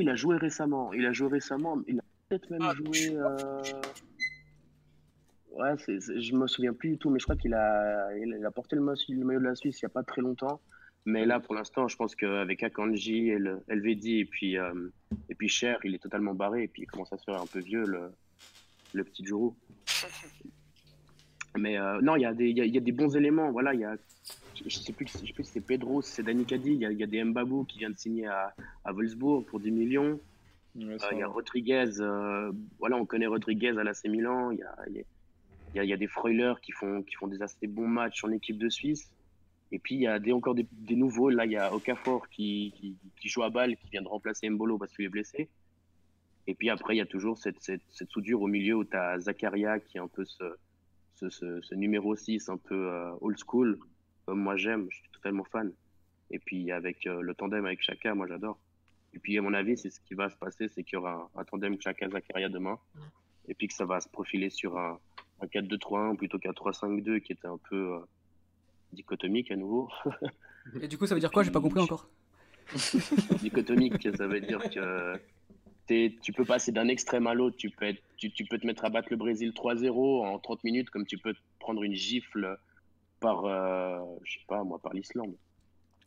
il- 0.00 0.08
a 0.08 0.14
joué 0.14 0.36
récemment. 0.36 0.92
Il 0.92 1.04
a 1.06 1.12
joué 1.12 1.28
récemment. 1.28 1.78
Il 1.88 1.98
a 1.98 2.02
peut-être 2.28 2.50
même 2.50 2.62
Ah, 2.62 2.74
joué. 2.74 2.92
je- 2.92 3.12
euh, 3.16 3.62
Ouais, 5.54 5.74
je 5.86 6.34
me 6.34 6.46
souviens 6.46 6.72
plus 6.72 6.90
du 6.92 6.98
tout, 6.98 7.10
mais 7.10 7.18
je 7.18 7.24
crois 7.24 7.36
qu'il 7.36 7.52
a, 7.52 8.08
il 8.16 8.44
a 8.46 8.50
porté 8.50 8.74
le 8.74 8.80
maillot, 8.82 8.96
le 9.10 9.24
maillot 9.24 9.40
de 9.40 9.44
la 9.44 9.54
Suisse 9.54 9.82
il 9.82 9.84
n'y 9.84 9.86
a 9.86 9.90
pas 9.90 10.02
très 10.02 10.22
longtemps. 10.22 10.60
Mais 11.04 11.26
là, 11.26 11.40
pour 11.40 11.54
l'instant, 11.54 11.88
je 11.88 11.96
pense 11.96 12.14
qu'avec 12.14 12.62
Akanji, 12.62 13.28
El, 13.30 13.60
Elvedi 13.68 14.20
et 14.20 14.24
puis, 14.24 14.56
euh, 14.56 14.72
et 15.28 15.34
puis 15.34 15.48
Cher, 15.48 15.78
il 15.84 15.94
est 15.94 15.98
totalement 15.98 16.34
barré. 16.34 16.64
Et 16.64 16.68
puis 16.68 16.82
il 16.82 16.86
commence 16.86 17.12
à 17.12 17.18
se 17.18 17.24
faire 17.24 17.40
un 17.42 17.46
peu 17.46 17.58
vieux, 17.58 17.84
le, 17.84 18.12
le 18.92 19.02
petit 19.04 19.24
Djourou. 19.24 19.56
Mais 21.58 21.76
euh, 21.78 22.00
non, 22.00 22.16
il 22.16 22.22
y, 22.22 22.24
a 22.24 22.32
des- 22.32 22.48
il 22.48 22.56
y, 22.56 22.60
a, 22.60 22.64
y 22.64 22.78
a 22.78 22.80
des 22.80 22.92
bons 22.92 23.14
éléments. 23.16 23.50
Voilà, 23.50 23.74
il 23.74 23.80
y 23.80 23.84
a, 23.84 23.96
je, 24.54 24.64
je 24.68 24.78
sais 24.78 24.92
plus, 24.92 25.06
je 25.08 25.26
sais 25.26 25.32
plus 25.32 25.44
si 25.44 25.52
c'est 25.52 25.60
Pedro, 25.60 26.00
si 26.02 26.12
c'est 26.12 26.22
Dani 26.22 26.44
Kadi. 26.46 26.72
Il 26.72 26.78
y 26.80 26.86
a, 26.86 26.92
il 26.92 26.98
y 26.98 27.02
a 27.02 27.06
des 27.06 27.22
Mbabou 27.22 27.64
qui 27.64 27.78
vient 27.78 27.90
de 27.90 27.98
signer 27.98 28.26
à, 28.26 28.54
à 28.84 28.92
Wolfsburg 28.92 29.44
pour 29.46 29.60
10 29.60 29.70
millions. 29.70 30.18
Ouais, 30.76 30.84
Euh, 30.94 30.96
il 31.12 31.18
y 31.18 31.22
a. 31.22 31.26
Rodriguez, 31.26 32.00
euh, 32.00 32.50
voilà, 32.78 32.96
on 32.96 33.04
connaît 33.04 33.26
Rodriguez 33.26 33.76
à 33.78 33.84
l'AC 33.84 34.04
Milan. 34.06 34.50
Il 34.52 34.58
y 34.58 34.62
a, 34.62 34.76
il 34.88 34.96
y 34.96 35.00
a- 35.00 35.04
il 35.74 35.76
y 35.76 35.80
a- 35.80 35.84
il 35.84 35.90
y 35.90 35.92
a 35.92 35.96
des 35.96 36.06
Freuler 36.06 36.54
qui 36.62 36.72
font, 36.72 37.02
qui 37.02 37.14
font 37.16 37.26
des 37.26 37.42
assez 37.42 37.66
bons 37.66 37.88
matchs 37.88 38.24
en 38.24 38.30
équipe 38.30 38.56
de 38.58 38.68
Suisse. 38.70 39.10
Et 39.72 39.78
puis, 39.78 39.94
il 39.94 40.02
y 40.02 40.06
a 40.06 40.18
des, 40.18 40.32
encore 40.32 40.54
des, 40.54 40.66
nouveaux. 40.90 41.30
Là, 41.30 41.46
il 41.46 41.52
y 41.52 41.56
a 41.56 41.74
Okafor 41.74 42.28
qui, 42.28 42.98
qui, 43.18 43.28
joue 43.28 43.42
à 43.42 43.50
balle, 43.50 43.76
qui 43.76 43.88
vient 43.90 44.02
de 44.02 44.08
remplacer 44.08 44.48
Mbolo 44.48 44.78
parce 44.78 44.94
qu'il 44.94 45.06
est 45.06 45.08
blessé. 45.08 45.48
Et 46.46 46.54
puis 46.54 46.68
après, 46.70 46.94
il 46.94 46.98
y 46.98 47.02
a 47.02 47.06
toujours 47.06 47.38
cette, 47.38 47.60
cette, 47.62 47.82
cette 47.90 48.10
soudure 48.10 48.42
au 48.42 48.48
milieu 48.48 48.76
où 48.76 48.84
tu 48.84 48.96
as 48.96 49.18
Zakaria 49.20 49.80
qui 49.80 49.96
est 49.96 50.00
un 50.00 50.08
peu 50.08 50.24
ce, 50.24 50.44
ce, 51.14 51.30
ce, 51.30 51.74
numéro 51.74 52.14
6, 52.14 52.48
un 52.48 52.58
peu 52.58 52.90
euh, 52.90 53.12
old 53.20 53.38
school, 53.38 53.78
comme 54.26 54.40
moi 54.40 54.56
j'aime, 54.56 54.88
je 54.90 54.96
suis 54.98 55.10
totalement 55.10 55.44
fan. 55.44 55.72
Et 56.30 56.38
puis 56.38 56.72
avec 56.72 57.06
euh, 57.06 57.20
le 57.20 57.34
tandem 57.34 57.64
avec 57.64 57.80
Chaka, 57.80 58.14
moi 58.14 58.26
j'adore. 58.26 58.58
Et 59.14 59.18
puis 59.18 59.38
à 59.38 59.42
mon 59.42 59.54
avis, 59.54 59.78
c'est 59.78 59.90
ce 59.90 60.00
qui 60.00 60.14
va 60.14 60.30
se 60.30 60.36
passer, 60.36 60.68
c'est 60.68 60.82
qu'il 60.82 60.94
y 60.94 60.98
aura 60.98 61.30
un, 61.34 61.40
un 61.40 61.44
tandem 61.44 61.80
Chaka-Zakaria 61.80 62.48
demain. 62.48 62.78
Et 63.48 63.54
puis 63.54 63.68
que 63.68 63.74
ça 63.74 63.84
va 63.84 64.00
se 64.00 64.08
profiler 64.08 64.50
sur 64.50 64.78
un, 64.78 64.98
un 65.40 65.46
4-2-3-1 65.46 66.16
plutôt 66.16 66.38
qu'un 66.38 66.52
3-5-2 66.52 67.20
qui 67.20 67.32
était 67.32 67.48
un 67.48 67.58
peu 67.70 67.94
euh, 67.94 67.98
dichotomique 68.92 69.50
à 69.50 69.56
nouveau. 69.56 69.88
Et 70.80 70.88
du 70.88 70.98
coup, 70.98 71.06
ça 71.06 71.14
veut 71.14 71.20
dire 71.20 71.30
quoi? 71.30 71.42
J'ai 71.42 71.50
pas 71.50 71.60
compris 71.60 71.80
encore. 71.80 72.08
dichotomique, 73.42 74.08
ça 74.16 74.26
veut 74.26 74.40
dire 74.40 74.60
que 74.70 75.14
t'es- 75.86 76.16
tu 76.22 76.32
peux 76.32 76.44
passer 76.44 76.72
d'un 76.72 76.88
extrême 76.88 77.26
à 77.26 77.34
l'autre. 77.34 77.56
Tu 77.56 77.70
peux, 77.70 77.86
être- 77.86 78.02
tu, 78.16 78.30
tu 78.32 78.44
peux 78.44 78.58
te 78.58 78.66
mettre 78.66 78.84
à 78.84 78.90
battre 78.90 79.08
le 79.10 79.16
Brésil 79.16 79.52
3-0 79.54 80.24
en 80.24 80.38
30 80.38 80.64
minutes, 80.64 80.90
comme 80.90 81.04
tu 81.06 81.18
peux 81.18 81.34
te 81.34 81.38
prendre 81.58 81.82
une 81.82 81.94
gifle 81.94 82.56
par, 83.20 83.44
euh, 83.44 83.98
je 84.24 84.34
sais 84.34 84.44
pas 84.48 84.62
moi, 84.64 84.78
par 84.78 84.92
l'Islande. 84.94 85.34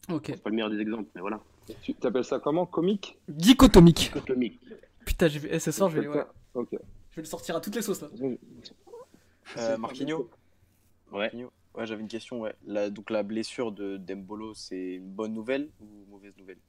Ok. 0.09 0.25
C'est 0.27 0.41
pas 0.43 0.49
le 0.49 0.55
meilleur 0.55 0.69
des 0.69 0.79
exemples, 0.79 1.09
mais 1.15 1.21
voilà. 1.21 1.39
Tu 1.81 1.93
t'appelles 1.95 2.23
ça 2.25 2.39
comment? 2.39 2.65
Comique? 2.65 3.17
Dichotomique. 3.27 4.11
Dichotomique. 4.13 4.59
Putain, 5.05 5.27
je 5.27 5.39
vais... 5.39 5.49
eh, 5.51 5.59
ce 5.59 5.71
soir, 5.71 5.89
je 5.89 5.99
vais... 5.99 6.07
ouais. 6.07 6.23
Ok. 6.53 6.69
je 6.71 6.77
vais 6.77 7.21
le 7.21 7.25
sortir 7.25 7.55
à 7.55 7.61
toutes 7.61 7.75
les 7.75 7.81
sauces 7.81 8.01
là. 8.01 8.07
Euh, 9.57 9.77
Marquinhos? 9.77 10.29
Ouais. 11.11 11.19
Marquinhos? 11.19 11.51
Ouais, 11.75 11.85
j'avais 11.85 12.01
une 12.01 12.07
question. 12.07 12.39
Ouais. 12.41 12.53
La, 12.65 12.89
donc 12.89 13.09
la 13.09 13.23
blessure 13.23 13.71
de 13.71 13.97
Dembolo, 13.97 14.53
c'est 14.53 14.95
une 14.95 15.11
bonne 15.11 15.33
nouvelle 15.33 15.69
ou 15.79 16.05
mauvaise 16.09 16.35
nouvelle 16.37 16.59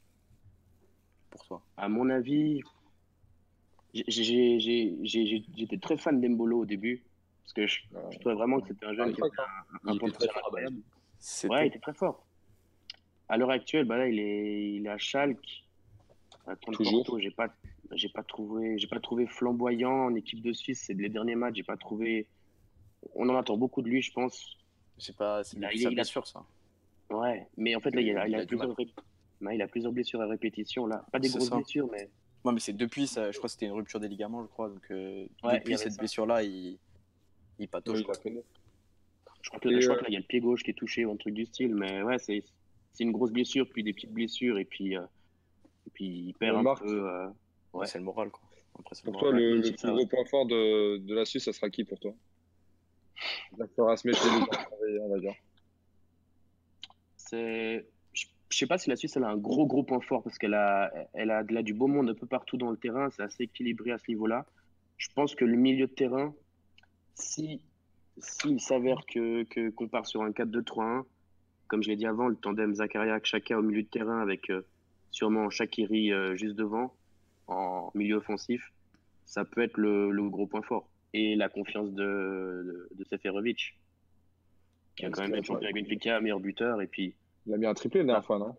pour 1.31 1.45
toi? 1.47 1.62
À 1.77 1.88
mon 1.88 2.11
avis, 2.11 2.62
j'étais 3.95 5.79
très 5.81 5.97
fan 5.97 6.21
d'Embolo 6.21 6.61
au 6.61 6.66
début. 6.66 7.05
Parce 7.42 7.53
que 7.53 7.66
je, 7.66 7.81
je 8.11 8.19
trouvais 8.19 8.35
vraiment 8.35 8.61
que 8.61 8.69
c'était 8.69 8.87
un 8.87 8.95
jeune 8.95 9.14
qui 9.14 9.23
avait 9.23 9.31
un, 9.38 9.90
un 9.90 9.92
Il 9.92 9.97
était 9.97 10.07
potentiel 10.07 10.31
incroyable. 10.37 10.77
Ouais, 11.49 11.64
il 11.64 11.69
était 11.69 11.79
très 11.79 11.95
fort. 11.95 12.27
À 13.29 13.37
l'heure 13.37 13.51
actuelle, 13.51 13.85
bah 13.85 13.99
là, 13.99 14.09
il 14.09 14.19
est, 14.19 14.73
il 14.75 14.87
est 14.87 14.90
à 14.90 14.99
Schalke. 14.99 15.64
Attends, 16.47 16.73
Toujours. 16.73 17.05
Porto, 17.05 17.19
j'ai 17.21 17.31
pas, 17.31 17.49
j'ai 17.92 18.09
pas 18.09 18.23
trouvé, 18.25 18.79
j'ai 18.79 18.88
pas 18.88 19.01
trouvé 19.01 19.27
flamboyant 19.27 20.07
en 20.07 20.14
équipe 20.14 20.42
de 20.42 20.53
Suisse. 20.53 20.83
C'est 20.87 20.95
les 20.95 21.09
derniers 21.09 21.37
matchs, 21.37 21.57
j'ai 21.57 21.62
pas 21.62 21.77
trouvé. 21.77 22.27
On 23.14 23.29
en 23.29 23.37
attend 23.37 23.57
beaucoup 23.57 23.83
de 23.83 23.88
lui, 23.88 24.03
je 24.03 24.12
pense. 24.12 24.57
C'est 24.98 25.16
pas 25.16 25.44
c'est 25.44 25.56
Il 25.56 25.64
a- 25.87 25.90
blessure 25.90 26.26
ça. 26.26 26.44
Ouais, 27.11 27.46
mais 27.56 27.74
en 27.76 27.80
fait 27.80 27.94
là, 27.94 28.00
il, 28.00 28.11
a, 28.11 28.12
il 28.12 28.16
a 28.18 28.26
Il 28.28 28.35
a 28.37 28.40
du 28.40 28.46
plusieurs, 28.48 28.68
mal. 28.68 28.76
ré- 28.76 28.94
ouais, 29.42 29.54
il 29.56 29.62
a 29.62 29.68
plusieurs 29.68 29.92
blessures 29.92 30.20
à 30.20 30.26
répétition 30.26 30.87
là. 30.87 31.04
Pas 31.12 31.18
des 31.18 31.28
grosses 31.28 31.48
ça. 31.48 31.56
blessures, 31.56 31.88
mais 31.90 32.11
Ouais, 32.44 32.52
mais 32.52 32.61
c'est 32.61 32.72
depuis 32.72 33.06
ça. 33.09 33.30
Je 33.32 33.38
crois 33.38 33.48
que 33.48 33.52
c'était 33.52 33.66
une 33.66 33.72
rupture 33.72 33.98
des 33.98 34.06
ligaments, 34.09 34.42
je 34.42 34.48
crois. 34.48 34.68
Donc 34.68 34.85
euh, 34.90 35.26
Ouais, 35.42 35.59
depuis 35.59 35.76
cette 35.78 35.92
ça. 35.92 35.98
blessure 35.98 36.26
là, 36.26 36.42
il 36.42 36.78
il 37.59 37.68
patauge. 37.68 37.94
Oui, 37.96 37.98
je 38.00 38.04
crois 38.04 38.16
que, 38.22 38.28
je 39.42 39.48
crois 39.48 39.59
euh, 39.59 39.61
que 39.61 40.02
là, 40.02 40.09
il 40.09 40.12
y 40.12 40.16
a 40.16 40.20
le 40.20 40.26
pied 40.26 40.40
gauche 40.40 40.62
qui 40.62 40.70
est 40.70 40.74
touché 40.74 41.04
ou 41.04 41.12
un 41.12 41.16
truc 41.16 41.35
du 41.35 41.46
style. 41.46 41.74
Mais 41.74 42.02
ouais, 42.02 42.18
c'est, 42.18 42.42
c'est 42.92 43.04
une 43.04 43.12
grosse 43.12 43.32
blessure, 43.32 43.66
puis 43.72 43.82
des 43.82 43.92
petites 43.94 44.12
blessures, 44.12 44.59
et 44.59 44.64
puis, 44.64 44.96
euh, 44.96 45.02
et 45.87 45.90
puis 45.90 46.04
il 46.28 46.35
perd 46.35 46.56
un 46.66 46.74
peu. 46.74 47.09
euh, 47.09 47.28
Ouais. 47.72 47.87
C'est 47.87 47.98
le 47.98 48.04
moral 48.04 48.30
quoi. 48.30 48.42
Après, 48.78 48.94
c'est 48.94 49.06
le 49.06 49.12
Pour 49.12 49.20
toi, 49.20 49.32
le, 49.32 49.56
le 49.59 49.72
plus 49.72 49.90
gros 49.92 50.06
point 50.06 50.24
fort 50.26 50.46
de, 50.46 50.98
de 50.98 51.14
la 51.14 51.24
Suisse, 51.24 51.44
ça 51.44 51.52
sera 51.52 51.68
qui 51.70 51.85
pour 51.85 51.98
toi? 52.00 52.14
Ça 53.59 53.66
fera. 53.76 53.96
C'est, 57.16 57.87
je 58.48 58.57
sais 58.57 58.66
pas 58.66 58.79
si 58.79 58.88
la 58.88 58.96
Suisse 58.96 59.16
a 59.16 59.20
un 59.20 59.37
gros 59.37 59.66
gros 59.66 59.83
point 59.83 60.00
fort 60.00 60.22
parce 60.22 60.38
qu'elle 60.38 60.55
a, 60.55 60.92
elle 61.12 61.31
a, 61.31 61.42
elle 61.48 61.57
a 61.57 61.62
du 61.62 61.74
beau 61.74 61.87
monde 61.88 62.09
un 62.09 62.14
peu 62.14 62.26
partout 62.26 62.57
dans 62.57 62.70
le 62.70 62.76
terrain. 62.76 63.11
C'est 63.11 63.22
assez 63.22 63.44
équilibré 63.44 63.90
à 63.90 63.98
ce 63.98 64.05
niveau-là. 64.09 64.46
Je 64.96 65.09
pense 65.14 65.35
que 65.35 65.44
le 65.44 65.57
milieu 65.57 65.87
de 65.87 65.92
terrain, 65.92 66.35
si 67.14 67.61
s'il 68.18 68.61
s'avère 68.61 69.05
que 69.07 69.44
qu'on 69.70 69.88
part 69.88 70.07
sur 70.07 70.22
un 70.22 70.31
4-2-3-1, 70.31 71.05
comme 71.68 71.83
je 71.83 71.90
l'ai 71.90 71.96
dit 71.96 72.07
avant, 72.07 72.29
le 72.29 72.37
tandem 72.37 72.74
Zakaria 72.74 73.18
Chaka 73.22 73.59
au 73.59 73.62
milieu 73.62 73.83
de 73.83 73.88
terrain 73.88 74.20
avec 74.20 74.50
euh, 74.50 74.62
sûrement 75.11 75.50
Shakiri 75.50 76.12
euh, 76.12 76.37
juste 76.37 76.55
devant 76.55 76.94
en 77.48 77.90
milieu 77.94 78.16
offensif, 78.16 78.72
ça 79.24 79.44
peut 79.44 79.62
être 79.62 79.76
le, 79.76 80.11
le 80.11 80.29
gros 80.29 80.46
point 80.46 80.62
fort. 80.62 80.88
Et 81.12 81.35
la 81.37 81.49
confiance 81.49 81.92
de, 81.92 82.05
de, 82.64 82.88
de 82.95 83.05
Seferovic, 83.05 83.77
qui 84.97 85.05
a 85.07 85.09
Ouais, 85.09 85.11
quand 85.11 85.23
même 85.23 85.35
été 85.35 85.42
champion 85.47 85.66
avec 85.66 85.75
Benfica, 85.75 86.21
meilleur 86.21 86.40
buteur, 86.40 86.81
et 86.83 86.87
puis 86.87 87.16
Il 87.47 87.55
a 87.55 87.57
mis 87.59 87.66
un 87.66 87.75
triplé 87.75 88.01
la 88.01 88.07
dernière 88.07 88.25
fois, 88.27 88.38
non? 88.38 88.57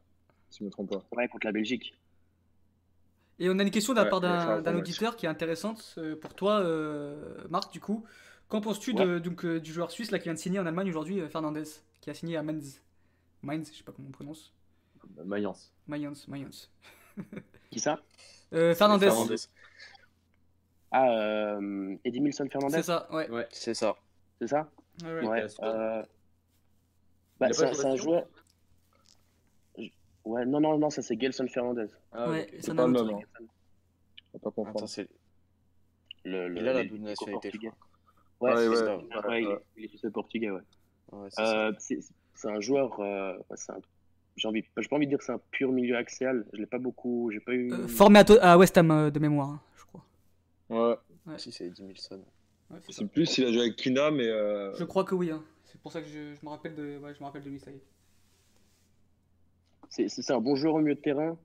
Si 0.50 0.60
je 0.60 0.64
me 0.66 0.70
trompe 0.72 0.90
pas. 0.90 1.06
Ouais, 1.12 1.28
contre 1.28 1.46
la 1.48 1.52
Belgique. 1.52 1.94
Et 3.40 3.50
on 3.50 3.60
a 3.60 3.64
une 3.64 3.72
question 3.72 3.94
de 3.94 4.00
la 4.00 4.06
Ouais, 4.06 4.10
part 4.10 4.22
d'un 4.22 4.76
auditeur 4.76 5.16
qui 5.16 5.26
est 5.26 5.30
intéressante 5.30 5.96
euh, 6.00 6.16
pour 6.16 6.34
toi, 6.34 6.60
euh, 6.62 7.48
Marc, 7.50 7.72
du 7.72 7.80
coup. 7.80 8.04
Qu'en 8.50 8.62
penses-tu 8.62 8.94
de- 8.94 9.20
donc, 9.20 9.46
euh, 9.46 9.60
du 9.60 9.72
joueur 9.74 9.92
suisse 9.92 10.10
là, 10.12 10.18
qui 10.20 10.24
vient 10.26 10.34
de 10.34 10.40
signer 10.40 10.60
en 10.60 10.66
Allemagne 10.66 10.90
aujourd'hui, 10.90 11.20
euh, 11.22 11.30
Fernandez, 11.30 11.64
qui 12.02 12.10
a 12.10 12.14
signé 12.14 12.38
à 12.38 12.44
Mainz 12.44 12.82
Mainz, 13.44 13.72
je 13.72 13.78
sais 13.78 13.84
pas 13.84 13.92
comment 13.94 14.10
on 14.10 14.12
prononce. 14.12 14.54
Mayence. 15.26 15.72
Mayence, 15.88 16.28
Mayence. 16.28 16.70
Qui 17.72 17.80
ça? 17.80 18.02
Euh, 18.54 18.76
Fernandez, 18.76 19.08
Fernandez. 19.08 19.50
Ah, 20.92 21.10
euh, 21.12 21.96
Eddie 22.06 22.22
Milson 22.22 22.48
Fernandez 22.50 22.76
c'est 22.78 22.84
ça, 22.84 23.08
ouais. 23.14 23.30
Ouais. 23.30 23.48
C'est 23.52 23.74
ça. 23.74 23.96
C'est 24.40 24.48
ça 24.48 24.70
Ouais, 25.04 25.14
ouais. 25.14 25.28
Ouais. 25.28 25.46
euh, 25.64 26.04
Bah, 27.40 27.48
a 27.48 27.54
c'est 27.54 27.86
un- 27.86 27.96
joueur. 27.96 28.26
Ouais, 30.26 30.46
non, 30.46 30.60
non, 30.60 30.78
non, 30.78 30.90
ça 30.90 31.02
c'est 31.02 31.20
Gelson 31.20 31.48
Fernandez. 31.48 31.88
Ah, 32.12 32.30
Ouais, 32.30 32.48
c'est 32.60 32.76
pas 32.76 32.86
le 32.88 32.92
même. 32.94 33.10
hein. 33.16 33.20
Pas 34.42 34.52
confondre. 34.52 34.70
Attends, 34.78 34.88
c'est 34.88 35.08
Le, 36.26 36.50
le, 36.50 36.58
il 36.62 36.68
a 36.68 36.74
la 36.74 36.84
double 36.84 37.00
nationalité, 37.04 37.50
portugais. 37.50 37.72
crois. 38.38 38.50
Ouais, 38.50 38.56
Ouais, 38.56 38.62
c'est 38.64 38.70
ouais, 38.70 38.76
ça. 38.76 38.98
ouais, 38.98 39.28
Ouais, 39.28 39.42
il 39.42 39.48
ouais. 39.48 39.54
est- 39.54 39.60
il 39.78 39.86
est 39.86 39.88
suisse 39.88 40.06
portugais, 40.14 40.52
ouais. 40.52 40.62
Ouais, 41.14 41.28
c'est. 41.32 41.42
Euh, 41.42 41.72
un 42.50 42.60
joueur. 42.60 43.00
euh, 43.00 43.34
ouais, 43.50 43.56
c'est 43.56 43.72
un- 43.72 43.80
J'ai 44.36 44.48
envie, 44.48 44.64
j'ai 44.78 44.88
pas 44.88 44.96
envie 44.98 45.08
de 45.08 45.12
dire 45.12 45.18
que 45.18 45.24
c'est 45.24 45.32
un 45.32 45.42
pur 45.50 45.72
milieu 45.72 45.96
axial. 45.98 46.46
Je 46.54 46.60
l'ai 46.60 46.68
pas 46.68 46.78
beaucoup, 46.78 47.32
j'ai 47.32 47.40
pas 47.40 47.54
eu. 47.54 47.72
Euh, 47.74 47.88
formé 47.88 48.20
à, 48.20 48.52
à 48.52 48.58
West 48.58 48.78
Ham 48.78 48.92
euh, 48.92 49.10
de 49.10 49.18
mémoire, 49.20 49.50
hein, 49.50 49.62
je 49.78 49.86
crois. 49.86 50.04
Ouais. 50.70 50.96
ouais. 51.28 51.38
Si, 51.38 51.52
c'est 51.52 51.66
Eddie 51.68 51.84
Milson. 51.84 52.24
Ouais, 52.70 52.80
c'est 52.90 53.06
plus 53.10 53.26
s'il 53.26 53.46
a 53.46 53.52
joué 53.52 53.62
avec 53.62 53.76
Kina, 53.78 54.12
mais. 54.12 54.28
euh, 54.28 54.74
Je 54.76 54.84
crois 54.84 55.04
que 55.06 55.16
oui. 55.16 55.32
hein. 55.32 55.44
C'est 55.66 55.80
pour 55.82 55.92
ça 55.92 56.02
que 56.02 56.08
je, 56.08 56.36
je 56.36 56.46
me 56.46 56.50
rappelle 56.50 56.76
de, 56.76 56.98
ouais, 56.98 57.14
je 57.14 57.20
me 57.20 57.26
rappelle 57.26 57.44
de 57.44 57.50
lui, 57.50 57.60
ça 57.60 57.72
y 57.72 57.76
est. 57.76 57.82
C'est 59.90 60.10
c'est 60.10 60.32
un 60.34 60.42
bon 60.42 60.56
joueur 60.56 60.76
au 60.76 60.80
milieu 60.80 60.96
de 60.96 61.00
terrain. 61.02 61.38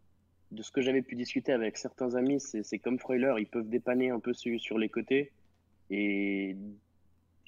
De 0.51 0.63
ce 0.63 0.71
que 0.71 0.83
j'avais 0.83 1.01
pu 1.03 1.15
discuter 1.17 1.53
avec 1.53 1.79
certains 1.79 2.15
amis, 2.15 2.41
c'est 2.41 2.63
c'est 2.63 2.79
comme 2.79 2.99
Freuler, 2.99 3.35
ils 3.39 3.47
peuvent 3.47 3.69
dépanner 3.69 4.11
un 4.11 4.21
peu 4.21 4.35
sur, 4.35 4.61
sur 4.61 4.79
les 4.79 4.89
côtés. 4.89 5.33
Et 5.91 6.57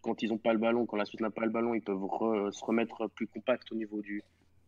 quand 0.03 0.23
ils 0.23 0.31
n'ont 0.31 0.39
pas 0.39 0.53
le 0.53 0.59
ballon, 0.59 0.87
quand 0.87 0.97
la 0.97 1.05
Suisse 1.05 1.21
n'a 1.21 1.31
pas 1.31 1.45
le 1.45 1.51
ballon, 1.51 1.75
ils 1.75 1.83
peuvent 1.83 1.99
re- 2.01 2.51
se 2.53 2.65
remettre 2.65 3.09
plus 3.09 3.27
compact 3.27 3.71
au 3.73 3.75
niveau 3.75 4.01
du, 4.01 4.23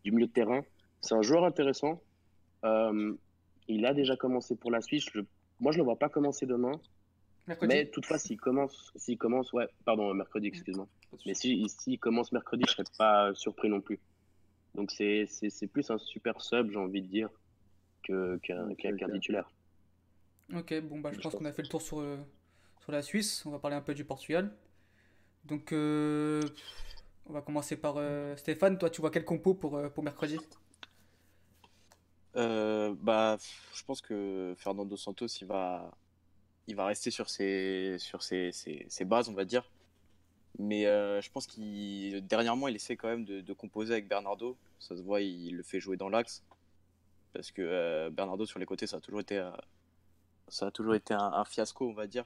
du 0.04 0.10
milieu 0.12 0.26
de 0.26 0.32
terrain. 0.32 0.62
C'est 1.00 1.14
un 1.14 1.22
joueur 1.22 1.44
intéressant. 1.44 2.02
Euh, 2.64 3.14
il 3.68 3.86
a 3.86 3.94
déjà 3.94 4.16
commencé 4.16 4.54
pour 4.56 4.70
la 4.70 4.80
Suisse. 4.80 5.06
Je- 5.14 5.20
moi, 5.60 5.72
je 5.72 5.78
ne 5.78 5.82
le 5.82 5.84
vois 5.84 5.98
pas 5.98 6.08
commencer 6.08 6.44
demain. 6.46 6.72
Mercredi 7.46 7.74
Mais 7.74 7.86
toutefois, 7.90 8.18
s'il 8.18 8.40
commence, 8.40 8.92
s'il 8.96 9.18
commence, 9.18 9.52
ouais, 9.52 9.68
pardon, 9.84 10.12
mercredi, 10.14 10.48
excuse-moi. 10.48 10.88
Mais 11.26 11.34
s'il 11.34 11.68
si, 11.68 11.76
s'il 11.82 11.98
commence 11.98 12.32
mercredi, 12.32 12.64
je 12.66 12.72
serais 12.72 12.84
pas 12.98 13.34
surpris 13.34 13.68
non 13.68 13.80
plus. 13.80 14.00
Donc 14.74 14.90
c'est 14.90 15.26
c'est- 15.26 15.50
c'est 15.50 15.66
plus 15.66 15.90
un 15.90 15.98
super 15.98 16.40
sub, 16.40 16.70
j'ai 16.70 16.76
envie 16.78 17.02
de 17.02 17.08
dire, 17.08 17.30
que- 18.04 18.38
qu'un 18.38 18.68
titulaire. 19.14 19.50
Ok, 20.54 20.74
bon, 20.82 21.00
bah, 21.00 21.10
je 21.12 21.16
Je 21.16 21.22
pense 21.22 21.32
pense. 21.32 21.40
qu'on 21.40 21.44
a 21.46 21.52
fait 21.52 21.62
le 21.62 21.68
tour 21.68 21.82
sur, 21.82 22.00
euh, 22.00 22.16
sur 22.82 22.92
la 22.92 23.02
Suisse. 23.02 23.44
On 23.46 23.50
va 23.50 23.58
parler 23.58 23.76
un 23.76 23.80
peu 23.80 23.94
du 23.94 24.04
Portugal. 24.04 24.56
Donc, 25.44 25.72
euh, 25.72 26.48
on 27.26 27.32
va 27.34 27.42
commencer 27.42 27.76
par 27.76 27.96
euh, 27.98 28.36
Stéphane. 28.36 28.78
Toi, 28.78 28.90
tu 28.90 29.00
vois 29.00 29.10
quel 29.10 29.24
compo 29.24 29.54
pour, 29.54 29.80
pour 29.94 30.04
mercredi? 30.04 30.38
Euh, 32.36 32.94
bah, 32.98 33.38
je 33.74 33.82
pense 33.84 34.00
que 34.02 34.54
Fernando 34.58 34.96
Santos, 34.96 35.26
il 35.40 35.46
va, 35.46 35.90
il 36.66 36.76
va 36.76 36.86
rester 36.86 37.10
sur 37.10 37.28
ses, 37.30 37.96
sur 37.98 38.22
ses, 38.22 38.52
ses, 38.52 38.86
ses 38.88 39.04
bases, 39.04 39.28
on 39.28 39.34
va 39.34 39.44
dire. 39.44 39.70
Mais 40.58 40.86
euh, 40.86 41.20
je 41.20 41.30
pense 41.30 41.46
qu'il, 41.46 42.26
dernièrement, 42.26 42.66
il 42.68 42.76
essaie 42.76 42.96
quand 42.96 43.08
même 43.08 43.24
de, 43.24 43.40
de 43.40 43.52
composer 43.52 43.92
avec 43.92 44.08
Bernardo. 44.08 44.56
Ça 44.80 44.96
se 44.96 45.02
voit, 45.02 45.20
il 45.20 45.54
le 45.56 45.62
fait 45.62 45.80
jouer 45.80 45.96
dans 45.96 46.08
l'axe. 46.08 46.42
Parce 47.32 47.50
que 47.50 47.60
euh, 47.62 48.10
Bernardo 48.10 48.46
sur 48.46 48.58
les 48.58 48.64
côtés, 48.66 48.86
ça 48.86 48.96
a 48.96 49.00
toujours 49.00 49.20
été, 49.20 49.36
euh, 49.36 49.50
ça 50.48 50.66
a 50.68 50.70
toujours 50.70 50.94
été 50.94 51.12
un, 51.12 51.20
un 51.32 51.44
fiasco, 51.44 51.86
on 51.88 51.92
va 51.92 52.06
dire. 52.06 52.24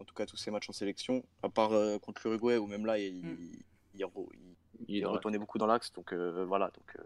En 0.00 0.04
tout 0.04 0.14
cas, 0.14 0.24
tous 0.26 0.36
ses 0.38 0.50
matchs 0.50 0.70
en 0.70 0.72
sélection, 0.72 1.22
à 1.42 1.48
part 1.50 1.72
euh, 1.72 1.98
contre 1.98 2.22
l'Uruguay, 2.26 2.56
où 2.56 2.66
même 2.66 2.86
là, 2.86 2.98
il, 2.98 3.20
Mm. 3.22 3.36
il, 3.94 4.06
il- 4.88 5.06
retourné 5.06 5.38
beaucoup 5.38 5.58
dans 5.58 5.66
l'axe. 5.66 5.92
Donc 5.92 6.12
euh, 6.12 6.44
voilà, 6.46 6.66
donc 6.70 6.96
euh, 6.98 7.02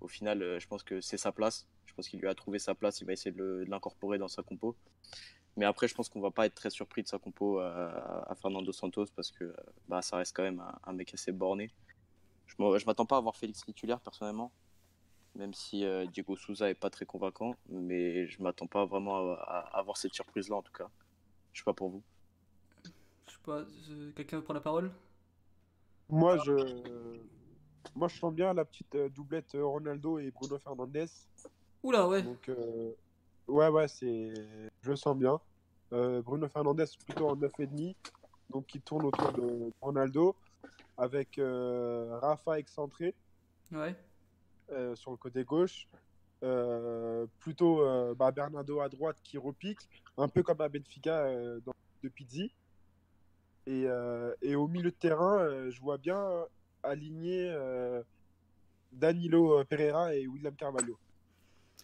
au 0.00 0.08
final, 0.08 0.40
euh, 0.42 0.58
je 0.60 0.66
pense 0.68 0.82
que 0.84 1.00
c'est 1.00 1.18
sa 1.18 1.32
place. 1.32 1.66
Je 1.86 1.92
pense 1.94 2.08
qu'il 2.08 2.20
lui 2.20 2.28
a 2.28 2.34
trouvé 2.34 2.58
sa 2.60 2.74
place. 2.76 3.00
Il 3.00 3.06
va 3.06 3.12
essayer 3.12 3.32
de 3.32 3.64
l'incorporer 3.68 4.16
dans 4.18 4.28
sa 4.28 4.42
compo. 4.44 4.76
Mais 5.56 5.64
après, 5.64 5.88
je 5.88 5.94
pense 5.94 6.08
qu'on 6.08 6.20
va 6.20 6.30
pas 6.30 6.46
être 6.46 6.54
très 6.54 6.70
surpris 6.70 7.02
de 7.02 7.08
sa 7.08 7.18
compo 7.18 7.58
à, 7.58 8.30
à 8.30 8.34
Fernando 8.34 8.72
Santos 8.72 9.06
parce 9.16 9.30
que 9.30 9.54
bah, 9.88 10.00
ça 10.02 10.16
reste 10.16 10.34
quand 10.34 10.42
même 10.42 10.60
un, 10.60 10.78
un 10.84 10.92
mec 10.92 11.12
assez 11.12 11.32
borné. 11.32 11.70
Je 12.46 12.54
je 12.78 12.86
m'attends 12.86 13.06
pas 13.06 13.16
à 13.16 13.20
voir 13.20 13.36
Félix 13.36 13.62
titulaire 13.64 14.00
personnellement, 14.00 14.52
même 15.34 15.54
si 15.54 15.84
euh, 15.84 16.06
Diego 16.06 16.36
Souza 16.36 16.68
est 16.70 16.74
pas 16.74 16.90
très 16.90 17.06
convaincant. 17.06 17.54
Mais 17.68 18.26
je 18.26 18.42
m'attends 18.42 18.66
pas 18.66 18.84
vraiment 18.86 19.16
à, 19.16 19.34
à- 19.34 19.58
à 19.76 19.78
avoir 19.78 19.96
cette 19.96 20.14
surprise-là 20.14 20.56
en 20.56 20.62
tout 20.62 20.72
cas. 20.72 20.88
Je 21.52 21.60
sais 21.60 21.64
pas 21.64 21.74
pour 21.74 21.90
vous. 21.90 22.02
Je 23.26 23.32
sais 23.32 23.38
pas, 23.44 23.58
euh, 23.60 24.12
quelqu'un 24.12 24.38
veut 24.38 24.44
prendre 24.44 24.58
la 24.58 24.64
parole? 24.64 24.90
Moi, 26.08 26.36
je, 26.38 27.20
moi, 27.94 28.08
je 28.08 28.18
sens 28.18 28.34
bien 28.34 28.52
la 28.52 28.64
petite 28.64 28.94
euh, 28.96 29.08
doublette 29.08 29.52
Ronaldo 29.54 30.18
et 30.18 30.30
Bruno 30.32 30.58
Fernandes. 30.58 31.06
Oula, 31.84 32.08
ouais. 32.08 32.22
Donc, 32.22 32.48
euh, 32.48 32.92
ouais, 33.46 33.68
ouais, 33.68 33.86
c'est, 33.86 34.32
je 34.82 34.90
le 34.90 34.96
sens 34.96 35.16
bien. 35.16 35.40
Euh, 35.92 36.22
Bruno 36.22 36.48
Fernandes 36.48 36.84
plutôt 37.04 37.28
en 37.28 37.36
9,5, 37.36 37.94
donc 38.50 38.66
qui 38.66 38.80
tourne 38.80 39.06
autour 39.06 39.32
de 39.32 39.72
Ronaldo, 39.80 40.36
avec 40.96 41.38
euh, 41.38 42.18
Rafa 42.20 42.58
excentré 42.58 43.14
Ouais. 43.72 43.94
euh, 44.72 44.94
sur 44.96 45.10
le 45.10 45.16
côté 45.16 45.44
gauche. 45.44 45.86
Plutôt 47.40 48.14
bah, 48.14 48.30
Bernardo 48.30 48.80
à 48.80 48.88
droite 48.88 49.18
qui 49.22 49.36
repique, 49.36 49.78
un 50.16 50.28
peu 50.28 50.42
comme 50.42 50.60
à 50.60 50.68
Benfica 50.68 51.24
dans, 51.60 51.74
de 52.02 52.08
Pizzi. 52.08 52.50
Et, 53.66 53.84
et 54.40 54.54
au 54.56 54.66
milieu 54.66 54.90
de 54.90 54.96
terrain, 54.96 55.68
je 55.68 55.80
vois 55.80 55.98
bien 55.98 56.46
aligner 56.82 57.54
Danilo 58.90 59.62
Pereira 59.66 60.14
et 60.14 60.26
William 60.26 60.54
Carvalho. 60.54 60.96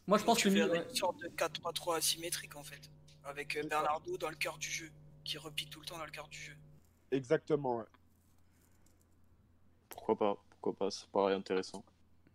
Moi, 0.07 0.19
je 0.19 0.25
pense 0.25 0.39
que 0.39 0.49
tu 0.49 0.55
verrais 0.55 0.71
milieu- 0.79 0.89
une 0.89 0.95
sorte 0.95 1.19
de 1.21 1.29
4-3-3 1.29 1.97
asymétrique 1.97 2.55
en 2.57 2.63
fait, 2.63 2.91
avec 3.25 3.57
euh, 3.57 3.63
Bernardo 3.69 4.17
dans 4.19 4.29
le 4.29 4.37
cœur 4.37 4.57
du 4.59 4.71
jeu, 4.71 4.91
qui 5.25 5.37
repique 5.39 5.71
tout 5.71 5.81
le 5.81 5.87
temps 5.87 5.99
dans 5.99 6.05
le 6.05 6.11
cœur 6.11 6.29
du 6.29 6.39
jeu. 6.39 6.53
Exactement. 7.11 7.79
ouais. 7.79 7.85
Pourquoi 9.89 10.17
pas 10.17 10.37
Pourquoi 10.51 10.75
pas 10.75 10.91
Ça 10.91 11.07
paraît 11.13 11.35
intéressant. 11.35 11.85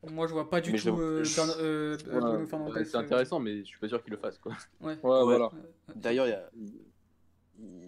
Moi, 0.10 0.26
je 0.28 0.34
vois 0.34 0.50
pas 0.50 0.60
du 0.62 0.72
Mais 0.72 0.80
tout 0.80 0.96
le- 0.96 1.22
euh, 1.22 1.98
euh, 2.08 2.46
Ouais. 2.72 2.84
C'est 2.86 2.98
intéressant, 2.98 3.40
mais 3.40 3.60
je 3.60 3.64
suis 3.66 3.80
pas 3.80 3.88
sûr 3.88 4.02
qu'il 4.04 4.12
le 4.12 4.18
fasse. 4.18 4.38
Quoi. 4.40 4.54
Ouais. 4.82 4.94
Ouais, 4.96 5.24
voilà. 5.24 5.52
D'ailleurs, 5.96 6.26
il 6.28 6.32
y 6.32 6.34
a- 6.34 6.50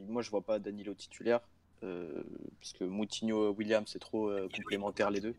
moi 0.08 0.22
je 0.22 0.30
vois 0.30 0.42
pas 0.42 0.60
Danilo 0.60 0.94
titulaire. 0.94 1.42
euh, 1.82 2.24
parce 2.62 2.72
que 2.72 2.86
Moutinho 2.86 3.52
Williams 3.52 3.90
c'est 3.92 4.00
trop 4.00 4.30
euh, 4.30 4.48
complémentaire 4.56 5.10
les 5.12 5.20
deux. 5.20 5.36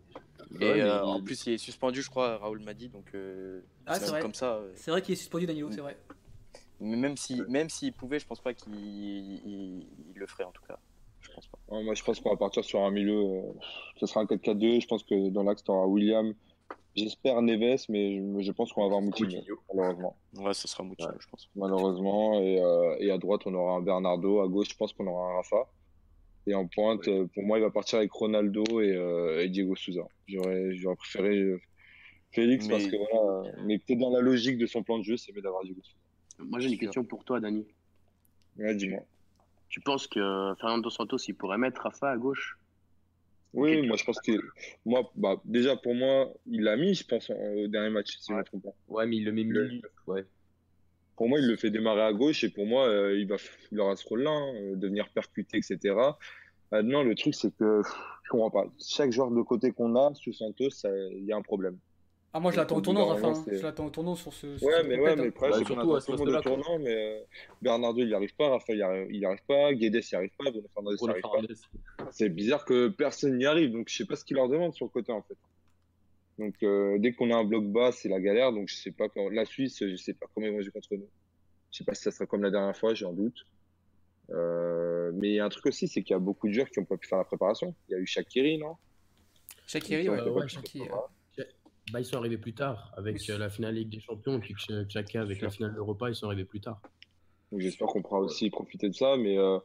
Et 0.53 0.65
Ouais, 0.65 0.81
euh, 0.81 1.01
il- 1.05 1.09
en 1.09 1.23
plus 1.23 1.47
il 1.47 1.55
est 1.55 1.59
suspendu 1.59 2.03
je 2.03 2.11
crois, 2.11 2.37
Raoul 2.39 2.61
m'a 2.61 2.75
dit 2.75 2.89
donc 2.89 3.07
euh, 3.15 3.61
Ah, 3.87 3.99
c'est 3.99 4.09
vrai. 4.11 4.21
comme 4.21 4.35
ça. 4.35 4.55
euh, 4.57 4.73
C'est 4.75 4.91
vrai 4.91 5.03
qu'il 5.03 5.13
est 5.13 5.17
suspendu, 5.17 5.47
Danilo, 5.47 5.71
c'est 5.71 5.81
vrai. 5.81 5.97
mais 6.81 6.97
même 6.97 7.17
si 7.17 7.41
même 7.49 7.69
s'il 7.71 7.93
pouvait, 7.93 8.19
je 8.19 8.27
pense 8.27 8.41
pas 8.41 8.55
qu'il 8.55 8.75
il- 8.75 9.87
il 10.11 10.15
le 10.17 10.27
ferait 10.27 10.45
en 10.45 10.53
tout 10.53 10.63
cas. 10.67 10.79
Je 11.21 11.31
pense 11.33 11.47
pas. 11.47 11.59
Ouais, 11.69 11.83
moi, 11.83 11.95
je 11.95 12.03
pense 12.05 12.21
qu'on 12.21 12.29
va 12.31 12.37
partir 12.37 12.63
sur 12.65 12.81
un 12.81 12.91
milieu. 12.91 13.19
euh, 13.19 13.43
ce 13.99 14.05
sera 14.07 14.21
un 14.21 14.27
4-4-2. 14.27 14.79
Je 14.81 14.87
pense 14.87 15.03
que 15.05 15.31
dans 15.31 15.43
l'axe, 15.43 15.65
tu 15.65 15.71
auras 15.71 15.87
William. 15.87 16.35
J'espère 16.95 17.41
Neves, 17.43 17.81
mais 17.89 18.19
je, 18.19 18.41
je 18.43 18.53
pense 18.53 18.73
qu'on 18.73 18.83
va 18.83 18.87
avoir 18.87 19.01
Moutinho, 19.01 19.41
malheureusement. 19.75 20.17
Ouais, 20.37 20.53
ça 20.55 20.69
sera 20.69 20.85
Moutinho 20.85 21.11
je 21.19 21.27
pense. 21.29 21.49
Malheureusement. 21.57 22.41
Et, 22.41 22.61
euh, 22.61 22.97
et 23.01 23.11
à 23.11 23.17
droite, 23.19 23.41
on 23.47 23.55
aura 23.55 23.73
un 23.77 23.81
Bernardo. 23.81 24.41
À 24.43 24.49
gauche, 24.49 24.69
je 24.71 24.77
pense 24.77 24.93
qu'on 24.93 25.07
aura 25.07 25.31
un 25.33 25.37
Rafa. 25.37 25.67
Et 26.47 26.55
en 26.55 26.67
pointe, 26.67 27.05
pour 27.35 27.43
moi, 27.43 27.59
il 27.59 27.63
va 27.63 27.71
partir 27.71 27.99
avec 27.99 28.13
Ronaldo 28.13 28.65
et, 28.81 28.95
euh, 28.95 29.43
et 29.43 29.49
Diego 29.49 29.75
Souza. 29.77 30.03
J'aurais 30.29 30.75
j'aurais 30.75 30.97
préféré 30.97 31.39
euh, 31.39 31.61
Félix 32.33 32.67
Mais- 32.67 32.71
parce 32.73 32.87
que 32.87 32.97
voilà. 32.97 33.53
Mais 33.65 33.79
peut-être 33.79 33.99
dans 33.99 34.11
la 34.11 34.21
logique 34.21 34.59
de 34.59 34.67
son 34.67 34.83
plan 34.83 34.99
de 34.99 35.05
jeu, 35.05 35.17
c'est 35.17 35.33
mieux 35.33 35.41
d'avoir 35.43 35.63
Diego 35.65 35.81
Souza. 35.83 35.99
Moi, 36.41 36.61
j'ai 36.61 36.69
une 36.71 36.79
question 36.79 37.05
pour 37.05 37.25
toi, 37.25 37.41
Dani. 37.41 37.67
Ouais, 38.59 38.75
dis-moi. 38.75 39.01
Tu 39.69 39.81
penses 39.81 40.07
que 40.07 40.21
Fernando 40.61 40.91
Santos, 40.91 41.17
il 41.29 41.35
pourrait 41.35 41.59
mettre 41.59 41.81
Rafa 41.83 42.11
à 42.11 42.17
gauche? 42.17 42.59
Oui, 43.55 43.87
moi, 43.87 43.97
je 43.97 44.05
pense 44.05 44.21
que. 44.21 44.33
Moi, 44.85 45.11
bah, 45.15 45.41
déjà, 45.45 45.77
pour 45.77 45.95
moi, 45.95 46.33
il 46.47 46.63
l'a 46.63 46.77
mis, 46.77 46.95
je 46.95 47.05
pense, 47.07 47.31
en- 47.31 47.35
au 47.35 47.69
dernier 47.69 47.91
match, 47.91 48.17
si 48.19 48.27
je 48.29 48.33
ne 48.33 48.37
me 48.37 48.41
Ouais. 48.41 48.45
trompe 48.45 48.65
pas. 48.65 48.75
Ouais, 48.89 49.07
mais 49.07 49.17
il 49.17 49.25
le 49.25 49.33
met 49.33 49.45
milieu. 49.45 49.81
Ouais. 50.09 50.25
Pour 51.16 51.29
moi, 51.29 51.38
il 51.38 51.46
le 51.46 51.57
fait 51.57 51.70
démarrer 51.70 52.03
à 52.03 52.12
gauche 52.12 52.42
et 52.44 52.48
pour 52.50 52.66
moi, 52.66 52.87
euh, 52.88 53.16
il 53.18 53.27
va, 53.29 53.37
il 53.70 53.81
aura 53.81 53.94
ce 53.96 54.07
rôle-là, 54.09 54.31
hein, 54.31 54.55
euh, 54.57 54.77
de 54.77 54.87
venir 54.88 55.09
percuter, 55.11 55.59
etc. 55.59 55.94
Maintenant, 56.72 57.03
le 57.05 57.14
truc, 57.14 57.35
c'est 57.35 57.55
que 57.57 57.83
pff, 57.83 57.92
je 58.24 58.31
comprends 58.31 58.50
pas. 58.50 58.64
Chaque 58.85 59.12
joueur 59.12 59.31
de 59.31 59.42
côté 59.42 59.70
qu'on 59.70 59.94
a 59.96 60.12
sous 60.14 60.33
Santos, 60.33 60.70
il 60.85 61.24
y 61.24 61.33
a 61.33 61.37
un 61.37 61.42
problème. 61.42 61.79
Ah, 62.37 62.40
moi, 62.40 62.50
je 62.50 62.57
l'attends 62.57 62.79
au 62.79 62.81
tournant, 62.81 63.07
Rafa. 63.07 63.29
hein. 63.29 63.44
Je 63.46 63.62
l'attends 63.62 63.87
au 63.87 63.90
tournant 63.90 64.16
sur 64.16 64.33
ce. 64.33 64.59
sur 64.59 64.66
Ouais, 64.66 64.83
mais 64.83 64.98
ouais, 64.98 65.14
mais 65.14 65.29
hein. 65.29 65.31
problème, 65.31 65.61
Bah, 65.61 65.66
surtout 65.66 65.94
à 65.94 66.00
ce 66.00 66.11
monde 66.11 66.29
au 66.31 66.40
tournant, 66.40 66.79
mais 66.81 66.90
euh, 66.92 67.20
Bernardo, 67.62 68.00
il 68.00 68.09
n'y 68.09 68.14
arrive 68.14 68.35
pas, 68.35 68.48
Rafa, 68.48 68.72
il 68.72 68.79
n'y 68.79 69.24
arrive, 69.24 69.42
pas, 69.46 69.72
Guedes, 69.72 69.94
il 69.94 70.09
n'y 70.11 70.16
arrive 70.16 70.33
pas, 70.37 70.50
Bruno 70.50 70.66
Fernandes, 70.74 70.94
il 70.94 70.94
n'y 70.94 70.96
Bruno 70.96 71.12
arrive 71.12 71.22
pas. 71.22 71.29
Fernandes. 71.31 72.11
C'est 72.11 72.29
bizarre 72.31 72.64
que 72.64 72.88
personne 72.88 73.38
n'y 73.38 73.46
arrive, 73.46 73.70
donc 73.70 73.88
je 73.88 73.96
sais 73.96 74.05
pas 74.05 74.16
ce 74.16 74.24
qu'il 74.24 74.35
leur 74.35 74.48
demande 74.48 74.74
sur 74.74 74.85
le 74.87 74.90
côté, 74.90 75.12
en 75.12 75.22
fait. 75.22 75.37
Donc, 76.38 76.55
euh, 76.62 76.99
dès 76.99 77.12
qu'on 77.12 77.31
a 77.31 77.37
un 77.37 77.44
bloc 77.44 77.64
bas, 77.66 77.92
c'est 77.92 78.09
la 78.09 78.20
galère, 78.20 78.53
donc 78.53 78.68
je 78.68 78.75
sais 78.75 78.90
pas 78.90 79.09
quand... 79.09 79.29
La 79.31 79.44
Suisse, 79.44 79.79
je 79.81 79.94
sais 79.97 80.14
pas 80.14 80.27
comment 80.35 80.47
ils 80.47 80.53
vont 80.53 80.61
jouer 80.61 80.73
contre 80.73 80.94
nous. 80.94 81.09
Je 81.70 81.79
sais 81.79 81.85
pas 81.85 81.94
si 81.94 82.03
ça 82.03 82.11
sera 82.11 82.27
comme 82.27 82.42
la 82.42 82.51
dernière 82.51 82.77
fois, 82.77 82.94
j'en 82.94 83.12
doute. 83.12 83.44
Euh, 84.31 85.12
mais 85.14 85.29
il 85.29 85.35
y 85.35 85.40
a 85.40 85.44
un 85.44 85.49
truc 85.49 85.66
aussi, 85.66 85.87
c'est 85.87 86.03
qu'il 86.03 86.12
y 86.12 86.16
a 86.16 86.20
beaucoup 86.20 86.49
de 86.49 86.53
joueurs 86.53 86.68
qui 86.70 86.81
n'ont 86.81 86.87
pas 86.87 86.97
pu 86.97 87.07
faire 87.09 87.18
la 87.18 87.25
préparation. 87.25 87.75
Il 87.88 87.92
y 87.92 87.94
a 87.94 87.99
eu 87.99 88.07
Shakiri, 88.07 88.59
non? 88.59 88.77
Shaqiri, 89.66 90.07
Donc, 90.07 90.16
ouais. 90.16 90.31
ouais, 90.31 90.47
la 91.37 91.44
Bah, 91.92 92.01
ils 92.01 92.05
sont 92.05 92.16
arrivés 92.16 92.38
plus 92.38 92.55
tard 92.55 92.92
avec 92.97 93.16
Oui. 93.16 93.27
euh, 93.31 93.38
la 93.38 93.51
finale 93.51 93.75
Ligue 93.75 93.90
des 93.90 94.01
Champions, 94.01 94.40
puis 94.40 94.55
Chaka 94.88 95.20
avec 95.20 95.40
la 95.40 95.51
finale 95.51 95.75
d'Europa, 95.75 96.09
ils 96.09 96.14
sont 96.14 96.27
arrivés 96.27 96.44
plus 96.44 96.61
tard. 96.61 96.81
Donc 97.53 97.61
j'espère 97.61 97.87
qu'on 97.88 98.03
pourra 98.03 98.20
aussi 98.20 98.51
profiter 98.51 98.88
de 98.88 98.94
ça, 98.94 99.16
mais 99.16 99.38
euh, 99.38 99.59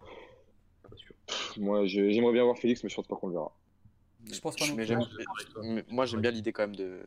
moi 1.58 1.86
j'aimerais 1.86 2.34
bien 2.34 2.44
voir 2.44 2.58
Félix, 2.58 2.84
mais 2.84 2.90
je 2.90 2.96
pense 2.96 3.08
pas 3.08 3.16
qu'on 3.16 3.28
le 3.28 3.34
verra. 3.34 3.56
Je 4.26 4.40
pense 4.40 4.56
pas 4.56 4.66
non 4.68 4.76
plus. 4.76 4.86
mais 5.64 5.86
moi 5.90 6.06
j'aime 6.06 6.22
bien 6.22 6.32
l'idée 6.32 6.52
quand 6.52 6.64
même 6.64 6.76
de, 6.76 7.06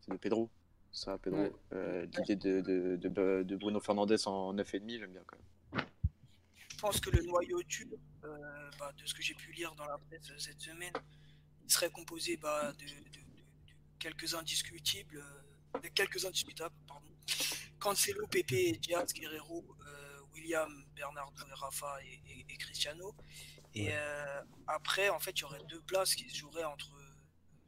c'est 0.00 0.10
de 0.12 0.16
Pedro. 0.16 0.50
Ça, 0.92 1.18
Pedro. 1.18 1.40
Ouais. 1.40 1.52
Euh, 1.74 2.06
l'idée 2.16 2.36
de, 2.36 2.60
de, 2.60 2.96
de, 2.96 3.42
de 3.42 3.56
Bruno 3.56 3.78
Fernandes 3.80 4.16
en 4.26 4.54
9,5, 4.54 4.98
j'aime 4.98 5.12
bien 5.12 5.22
quand 5.26 5.36
même. 5.36 5.84
Je 6.70 6.76
pense 6.78 7.00
que 7.00 7.10
le 7.10 7.22
noyau 7.22 7.62
dur, 7.64 7.86
euh, 8.24 8.70
bah, 8.78 8.92
de 8.96 9.04
ce 9.06 9.12
que 9.14 9.22
j'ai 9.22 9.34
pu 9.34 9.52
lire 9.52 9.74
dans 9.74 9.84
la 9.84 9.98
presse 9.98 10.30
euh, 10.30 10.38
cette 10.38 10.60
semaine, 10.60 10.92
il 11.64 11.70
serait 11.70 11.90
composé 11.90 12.36
bah, 12.36 12.72
de, 12.72 12.84
de- 12.84 12.88
de- 13.10 13.18
de 13.20 13.74
quelques 13.98 14.34
indiscutibles, 14.34 15.22
de 15.82 15.88
quelques 15.88 16.24
indiscutables, 16.24 16.74
pardon. 16.86 17.04
Cancelo, 17.78 18.26
Pepe, 18.28 18.78
Diaz, 18.80 19.12
Guerrero, 19.12 19.64
euh, 19.86 20.20
William, 20.34 20.70
Bernardo, 20.96 21.42
et 21.48 21.52
Rafa 21.54 21.98
et, 22.04 22.20
et- 22.32 22.46
et 22.48 22.56
Cristiano. 22.56 23.14
Et 23.78 23.88
euh, 23.92 24.42
après, 24.66 25.08
en 25.10 25.18
fait, 25.20 25.32
il 25.32 25.40
y 25.40 25.44
aurait 25.44 25.62
deux 25.68 25.80
places 25.82 26.14
qui 26.14 26.28
se 26.28 26.36
joueraient 26.36 26.64
entre 26.64 26.92
euh, 26.96 27.16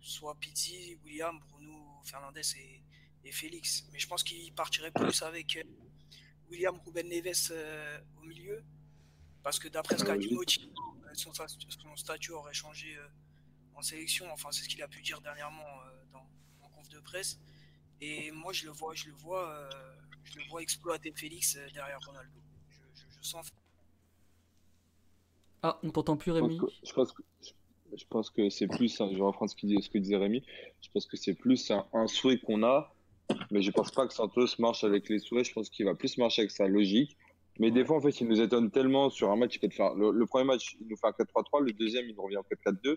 soit 0.01 0.35
Pizzi, 0.41 0.99
William, 1.05 1.39
Bruno 1.51 2.01
Fernandes 2.05 2.39
et, 2.39 2.83
et 3.25 3.33
Félix. 3.33 3.85
Mais 3.93 3.99
je 3.99 4.09
pense 4.09 4.23
qu'il 4.23 4.53
partirait 4.55 4.91
plus 4.91 5.23
avec 5.23 5.57
euh, 5.57 5.63
William 6.51 6.79
Ruben 6.85 7.09
Neves 7.09 7.49
euh, 7.53 8.01
au 8.19 8.23
milieu. 8.23 8.65
Parce 9.43 9.59
que 9.59 9.69
d'après 9.69 9.97
ce 9.99 10.05
qu'a 10.05 10.19
dit 10.19 10.33
Moti, 10.35 10.71
son, 11.15 11.31
sta- 11.33 11.49
son 11.49 11.97
statut 11.97 12.33
aurait 12.33 12.55
changé 12.55 12.97
euh, 12.97 13.07
en 13.75 13.83
sélection. 13.83 14.31
Enfin, 14.33 14.51
c'est 14.53 14.65
ce 14.65 14.69
qu'il 14.69 14.83
a 14.83 14.89
pu 14.89 15.03
dire 15.03 15.21
dernièrement 15.21 15.67
dans, 16.13 16.27
en 16.63 16.69
conf 16.71 16.89
de 16.89 17.01
presse. 17.01 17.39
Et 18.01 18.31
moi, 18.33 18.53
je 18.53 18.65
le 18.67 18.73
vois, 18.73 18.95
je 18.95 19.07
le 19.07 19.15
vois, 19.15 19.69
je 20.25 20.39
le 20.39 20.45
vois 20.49 20.63
exploiter 20.63 21.13
Félix 21.15 21.57
derrière 21.75 22.01
Ronaldo. 22.07 22.41
Je, 22.69 23.01
je- 23.01 23.17
je 23.19 23.23
sens. 23.29 23.47
Ah, 25.63 25.79
on 25.83 25.91
t'entend 25.91 26.17
plus, 26.17 26.33
Rémi. 26.33 26.59
Je 26.85 26.93
pense 26.93 27.13
que, 27.13 27.23
je 27.97 28.05
pense 28.09 28.31
que 28.31 28.49
c'est 28.51 28.67
plus, 28.69 29.01
hein, 29.01 29.09
je 29.13 29.17
vais 29.17 29.23
reprendre 29.23 29.51
ce, 29.51 29.57
qu'il 29.57 29.69
dit- 29.69 29.83
ce 29.83 29.91
que 29.91 29.99
disait 29.99 30.17
Rémi, 30.17 30.43
je 30.81 30.89
pense 30.93 31.07
que 31.07 31.17
c'est 31.17 31.35
plus 31.35 31.71
un, 31.71 31.85
un 31.93 32.07
souhait 32.07 32.39
qu'on 32.39 32.63
a, 32.63 32.95
mais 33.51 33.63
je 33.63 33.71
pense 33.71 33.91
pas 33.91 34.07
que 34.07 34.15
Santos 34.15 34.47
marche 34.59 34.85
avec 34.85 35.09
les 35.09 35.19
souhaits, 35.19 35.47
je 35.47 35.53
pense 35.53 35.69
qu'il 35.71 35.85
va 35.87 35.95
plus 35.95 36.17
marcher 36.19 36.43
avec 36.43 36.51
sa 36.51 36.67
logique. 36.69 37.17
Mais 37.59 37.71
des 37.71 37.85
fois, 37.85 37.97
en 37.97 38.01
fait, 38.01 38.21
il 38.21 38.29
nous 38.29 38.41
étonne 38.41 38.71
tellement 38.71 39.11
sur 39.11 39.31
un 39.31 39.37
match, 39.37 39.57
il 39.57 39.59
peut 39.59 39.69
te 39.69 39.75
faire. 39.75 39.93
Le, 39.95 40.13
le 40.13 40.27
premier 40.27 40.45
match, 40.45 40.77
il 40.81 40.87
nous 40.89 40.97
fait 40.97 41.09
un 41.09 41.11
4-3-3, 41.11 41.61
le 41.63 41.73
deuxième, 41.73 42.07
il 42.09 42.15
nous 42.15 42.23
revient 42.23 42.39
en 42.39 42.43
4-4-2. 42.45 42.97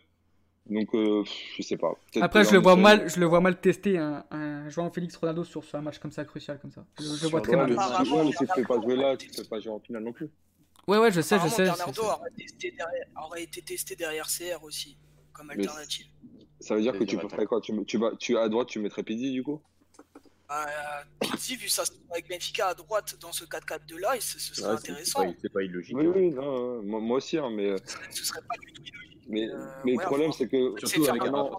Donc, 0.68 0.96
euh, 0.96 1.24
je 1.58 1.62
sais 1.64 1.76
pas. 1.76 1.94
Après, 2.22 2.46
je 2.46 2.52
le 2.54 2.60
vois 2.60 2.76
mal, 2.78 3.10
je 3.10 3.20
le 3.20 3.26
vois 3.26 3.42
mal 3.42 3.60
tester 3.60 3.98
un, 3.98 4.24
un 4.32 4.70
joueur 4.70 4.86
en 4.88 4.92
Félix 4.92 5.18
Ronaldo 5.18 5.44
sur, 5.44 5.62
sur 5.66 5.78
un 5.78 5.82
match 5.82 6.00
comme 6.00 6.12
ça, 6.12 6.24
crucial 6.24 6.58
comme 6.62 6.72
ça. 6.72 6.86
Je, 6.98 7.04
je 7.04 7.24
le 7.24 7.28
vois 7.30 7.42
très 7.42 7.58
mal. 7.58 7.72
si- 8.06 8.12
ouais, 8.14 8.24
mais 8.24 8.32
si 8.32 8.38
tu 8.38 8.54
fais 8.56 8.64
pas 8.64 8.80
jouer 8.82 8.96
là, 8.96 9.18
tu 9.18 9.28
été- 9.28 9.42
fais 9.44 9.50
pas 9.50 9.60
jouer 9.60 9.74
en 9.74 9.80
finale 9.80 10.04
non 10.04 10.14
plus. 10.14 10.30
Ouais, 10.88 10.98
ouais, 10.98 11.12
je 11.12 11.22
sais, 11.22 11.38
je 11.40 11.48
sais. 11.48 11.64
Bernardo 11.64 12.02
aurait, 12.04 12.30
testé 12.38 12.72
derrière- 12.72 13.08
aurait 13.24 13.44
été 13.44 13.62
testé 13.62 13.96
derrière 13.96 14.28
CR 14.28 14.64
aussi, 14.64 14.98
comme 15.32 15.48
Mais 15.48 15.54
alternative. 15.66 16.08
Ça 16.60 16.76
veut 16.76 16.82
dire 16.82 16.94
que 16.94 17.00
tu 17.00 17.16
Deuxième 17.16 17.30
ferais 17.30 17.46
quoi? 17.46 17.62
Tu, 17.62 17.74
tu, 17.86 17.98
vas- 17.98 18.16
tu, 18.20 18.38
À 18.38 18.48
droite, 18.50 18.68
tu 18.68 18.80
mettrais 18.80 19.04
Pidi, 19.04 19.32
du 19.32 19.44
coup? 19.44 19.62
Euh, 20.52 20.56
Pizzi, 21.22 21.56
vu 21.56 21.68
ça 21.70 21.84
avec 22.12 22.30
Benfica 22.30 22.68
à 22.68 22.74
droite 22.74 23.16
dans 23.22 23.32
ce 23.32 23.44
4-4-2 23.46 23.98
là, 23.98 24.16
et 24.18 24.20
ce, 24.22 24.40
ce 24.40 24.54
serait 24.56 24.72
Ouais, 24.74 24.78
c'est- 24.78 24.86
c'est 24.88 24.92
intéressant. 24.92 25.24
pas, 25.24 25.34
c'est 25.42 25.52
pas 25.54 25.64
illogique. 25.64 25.96
Oui, 25.98 26.06
hein. 26.06 26.14
oui, 26.16 26.30
non, 26.32 26.78
euh, 26.78 26.82
moi, 26.84 27.00
moi 27.00 27.18
aussi, 27.18 27.38
hein, 27.38 27.50
mais, 27.50 27.70
euh, 27.72 27.78
Ce 27.86 27.92
serait- 27.94 28.08
Ce 28.12 28.26
serait 28.26 28.42
pas 28.42 28.56
du 28.62 28.72
tout 28.74 28.82
illogique. 28.84 29.24
mais, 29.30 29.50
Euh, 29.50 29.58
mais 29.86 29.92
ouais, 29.96 30.04
le 30.04 30.08
problème, 30.08 30.32
c'est 30.34 30.48
que 30.48 30.76
Surtout 30.80 31.06
faire 31.06 31.14
avec 31.16 31.24
un 31.24 31.32
maintenant- 31.32 31.58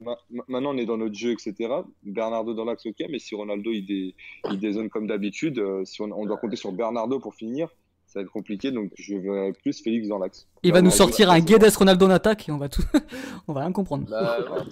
ma- 0.00 0.18
maintenant, 0.48 0.74
on 0.74 0.78
est 0.78 0.86
dans 0.86 0.98
notre 0.98 1.14
jeu, 1.14 1.32
etc. 1.32 1.82
Bernardo 2.04 2.54
dans 2.54 2.64
l'axe, 2.66 2.86
ok, 2.86 3.04
mais 3.08 3.18
si 3.18 3.34
Ronaldo 3.34 3.72
il, 3.72 3.84
dé, 3.86 4.14
il 4.50 4.60
dézone 4.60 4.90
comme 4.90 5.06
d'habitude, 5.06 5.60
si 5.84 6.00
on, 6.02 6.12
on 6.12 6.24
doit 6.26 6.36
compter 6.36 6.56
sur 6.56 6.70
Bernardo 6.72 7.18
pour 7.18 7.34
finir, 7.34 7.68
ça 8.16 8.20
va 8.20 8.24
être 8.24 8.32
compliqué, 8.32 8.70
donc 8.70 8.92
je 8.96 9.14
verrai 9.14 9.52
plus 9.52 9.82
Félix 9.82 10.08
dans 10.08 10.16
l'axe. 10.18 10.48
Il 10.62 10.72
va 10.72 10.80
nous 10.80 10.88
Bernardo, 10.88 10.96
sortir 11.12 11.30
un 11.30 11.38
Guedes 11.40 11.76
Ronaldo 11.76 12.06
en 12.06 12.10
attaque 12.10 12.48
et 12.48 12.52
on 12.52 12.56
va 12.56 12.70
tout, 12.70 12.82
on 13.48 13.52
va 13.52 13.60
rien 13.60 13.72
comprendre. 13.72 14.06
Bah. 14.08 14.38
Ah, 14.40 14.64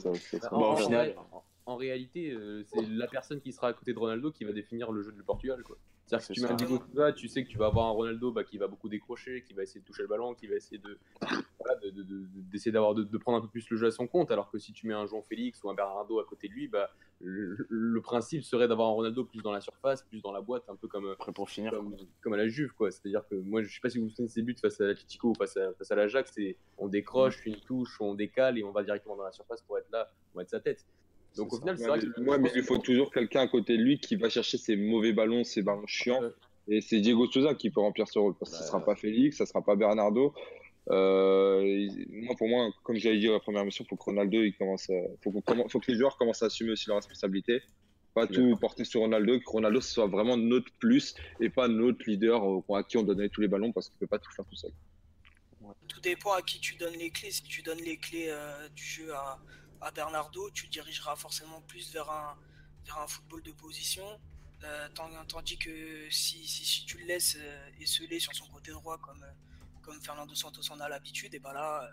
Bah, 0.51 0.59
en- 1.31 1.43
en 1.67 1.77
réalité, 1.77 2.31
euh, 2.31 2.63
c'est 2.67 2.87
la 2.89 3.07
personne 3.07 3.41
qui 3.41 3.53
sera 3.53 3.69
à 3.69 3.73
côté 3.75 3.93
de 3.93 3.99
Ronaldo 3.99 4.31
qui 4.31 4.45
va 4.45 4.53
définir 4.53 4.93
le 4.93 5.03
jeu 5.03 5.13
du 5.13 5.23
Portugal. 5.23 5.63
quoi. 5.63 5.77
C'est-à-dire 6.07 6.29
que 6.29 6.35
si 6.35 6.41
tu 6.41 6.41
mets 6.43 6.53
un 6.53 6.59
ça. 6.59 6.65
Diego 6.67 6.79
Souza, 6.85 7.13
tu 7.13 7.29
sais 7.29 7.45
que 7.45 7.49
tu 7.49 7.57
vas 7.57 7.67
avoir 7.67 7.87
un 7.87 7.91
Ronaldo 7.93 8.31
bah, 8.31 8.45
qui 8.45 8.59
va 8.59 8.67
beaucoup 8.67 8.89
décrocher, 8.91 9.43
qui 9.43 9.55
va 9.55 9.63
essayer 9.63 9.81
de 9.81 9.87
toucher 9.87 10.03
le 10.03 10.09
ballon, 10.09 10.35
qui 10.35 10.47
va 10.47 10.55
essayer 10.57 10.77
de 10.79 10.99
voilà, 11.59 11.81
de- 11.81 11.91
de- 11.91 12.03
de- 12.03 12.27
d'essayer 12.51 12.73
d'avoir 12.73 12.95
de, 12.95 13.05
de 13.05 13.19
prendre 13.19 13.39
un 13.39 13.41
peu 13.41 13.49
plus 13.49 13.69
le 13.71 13.77
jeu 13.79 13.87
à 13.87 13.91
son 13.91 14.07
compte. 14.07 14.31
Alors 14.31 14.51
que 14.51 14.59
si 14.59 14.73
tu 14.75 14.87
mets 14.87 14.93
un 14.95 15.07
Jean 15.07 15.23
Félix 15.23 15.63
ou 15.65 15.71
un 15.71 15.75
Bernardo 15.75 16.21
à 16.21 16.25
côté 16.27 16.49
de 16.49 16.53
lui, 16.53 16.69
bah, 16.69 16.91
le, 17.23 17.57
le 17.71 18.01
principe 18.03 18.43
serait 18.45 18.69
d'avoir 18.69 18.89
un 18.89 18.93
Ronaldo 18.93 19.25
plus 19.25 19.41
dans 19.41 19.53
la 19.53 19.63
surface, 19.63 20.03
plus 20.03 20.21
dans 20.21 20.33
la 20.33 20.43
boîte, 20.43 20.65
un 20.69 20.77
peu 20.77 20.89
comme 20.89 21.09
Après, 21.13 21.33
pour 21.33 21.49
finir, 21.49 21.71
comme, 21.71 21.97
comme 22.21 22.33
à 22.35 22.37
la 22.37 22.49
Juve, 22.49 22.75
quoi. 22.75 22.91
C'est-à-dire 22.91 23.27
que 23.27 23.35
moi, 23.37 23.63
je 23.63 23.73
sais 23.73 23.81
pas 23.81 23.89
si 23.89 23.97
vous 23.99 24.05
vous 24.05 24.11
souvenez 24.11 24.29
de 24.29 24.33
ces 24.33 24.43
buts 24.43 24.57
face 24.61 24.79
à 24.83 24.85
l'Atletico 24.87 25.31
ou 25.31 25.35
face 25.35 25.57
à, 25.57 25.73
face 25.73 25.91
à 25.91 25.95
l'Ajax, 25.95 26.33
c'est 26.35 26.57
on 26.77 26.89
décroche, 26.89 27.47
une 27.47 27.57
touche, 27.61 27.99
on 28.01 28.15
décale 28.15 28.59
et 28.59 28.65
on 28.65 28.73
va 28.73 28.83
directement 28.83 29.17
dans 29.17 29.25
la 29.25 29.33
surface 29.33 29.63
pour 29.63 29.79
être 29.79 29.91
là, 29.91 30.11
pour 30.33 30.43
être 30.43 30.51
sa 30.51 30.61
tête. 30.61 30.85
Donc 31.37 31.53
au 31.53 31.59
final, 31.59 31.77
c'est 31.79 31.87
vrai 31.87 31.99
que 32.01 32.21
ouais, 32.21 32.39
mais 32.39 32.51
il 32.55 32.61
lui 32.61 32.67
faut 32.67 32.79
toujours 32.79 33.13
quelqu'un 33.13 33.41
à 33.41 33.49
côté 33.49 33.77
de 33.77 33.83
lui 33.83 33.99
qui 33.99 34.17
va 34.17 34.29
chercher 34.31 34.57
ses 34.59 34.77
mauvais 34.77 35.13
ballons, 35.13 35.43
ses 35.45 35.63
ballons 35.63 35.87
chiants. 35.87 36.23
Ouais. 36.23 36.31
Et 36.69 36.81
c'est 36.81 37.01
Diego 37.01 37.27
Souza 37.27 37.55
qui 37.55 37.71
peut 37.71 37.81
remplir 37.81 38.09
ce 38.09 38.19
rôle. 38.19 38.35
Parce 38.39 38.53
que 38.53 38.57
ce 38.59 38.63
Ouais. 38.63 38.69
sera 38.69 38.85
pas 38.85 38.95
Félix, 38.95 39.37
ça 39.39 39.47
sera 39.47 39.63
pas 39.63 39.75
Bernardo. 39.77 40.33
Euh, 40.91 41.63
il- 41.65 42.07
moi, 42.25 42.35
pour 42.37 42.49
moi, 42.49 42.71
comme 42.83 42.97
j'avais 42.97 43.19
dit 43.19 43.29
à 43.29 43.33
la 43.33 43.41
première 43.41 43.65
mission, 43.65 43.85
faut 43.89 43.97
que 43.97 44.05
Ronaldo, 44.05 44.43
il 44.43 44.55
commence 44.55 44.89
à- 44.91 44.93
faut, 45.23 45.33
que 45.33 45.91
les 45.93 45.99
joueurs 45.99 46.17
commencent 46.17 46.43
à 46.43 46.47
assumer 46.47 46.73
aussi 46.73 46.89
leurs 46.89 46.97
responsabilités. 46.99 47.63
Pas 48.15 48.27
tout 48.29 48.57
porter 48.61 48.85
sur 48.85 49.01
Ronaldo, 49.01 49.41
que 49.41 49.45
Ronaldo 49.51 49.81
ce 49.81 49.93
soit 49.93 50.07
vraiment 50.07 50.37
notre 50.37 50.71
plus 50.79 51.15
et 51.41 51.51
pas 51.51 51.67
notre 51.67 52.09
leader 52.09 52.49
euh, 52.49 52.75
à 52.77 52.85
qui 52.85 52.97
on 52.97 53.03
donnait 53.03 53.29
tous 53.29 53.41
les 53.41 53.49
ballons 53.49 53.73
parce 53.73 53.89
qu'il 53.89 53.99
peut 53.99 54.07
pas 54.07 54.21
tout 54.21 54.31
faire 54.31 54.45
tout 54.45 54.55
seul. 54.55 54.71
Tout 55.89 56.01
dépend 56.01 56.33
à 56.33 56.43
qui 56.43 56.61
tu 56.61 56.77
donnes 56.77 56.95
les 56.97 57.11
clés. 57.11 57.31
Si 57.33 57.43
tu 57.43 57.63
donnes 57.63 57.81
les 57.85 57.97
clés 57.97 58.27
euh, 58.29 58.69
du 58.69 58.85
jeu 58.85 59.13
à, 59.13 59.39
à 59.85 59.91
Bernardo, 59.91 60.51
tu 60.51 60.67
dirigeras 60.69 61.15
forcément 61.17 61.61
plus 61.63 61.93
vers 61.93 62.11
un, 62.11 62.37
vers 62.87 62.99
un 62.99 63.07
football 63.07 63.43
de 63.43 63.53
position. 63.53 64.05
Euh, 64.63 64.89
tandis 65.29 65.59
que 65.59 66.09
si, 66.11 66.47
si, 66.49 66.65
si 66.65 66.87
tu 66.87 66.97
le 66.99 67.05
laisses 67.05 67.37
euh, 67.39 67.71
esseler 67.81 68.19
sur 68.19 68.35
son 68.35 68.47
côté 68.47 68.71
droit 68.73 68.97
comme, 68.99 69.23
euh, 69.23 69.33
comme 69.83 70.01
Fernando 70.01 70.35
Santos 70.35 70.73
en 70.73 70.81
a 70.81 70.89
l'habitude, 70.89 71.35
et 71.35 71.39
ben 71.39 71.53
là, 71.53 71.85
euh, 71.85 71.91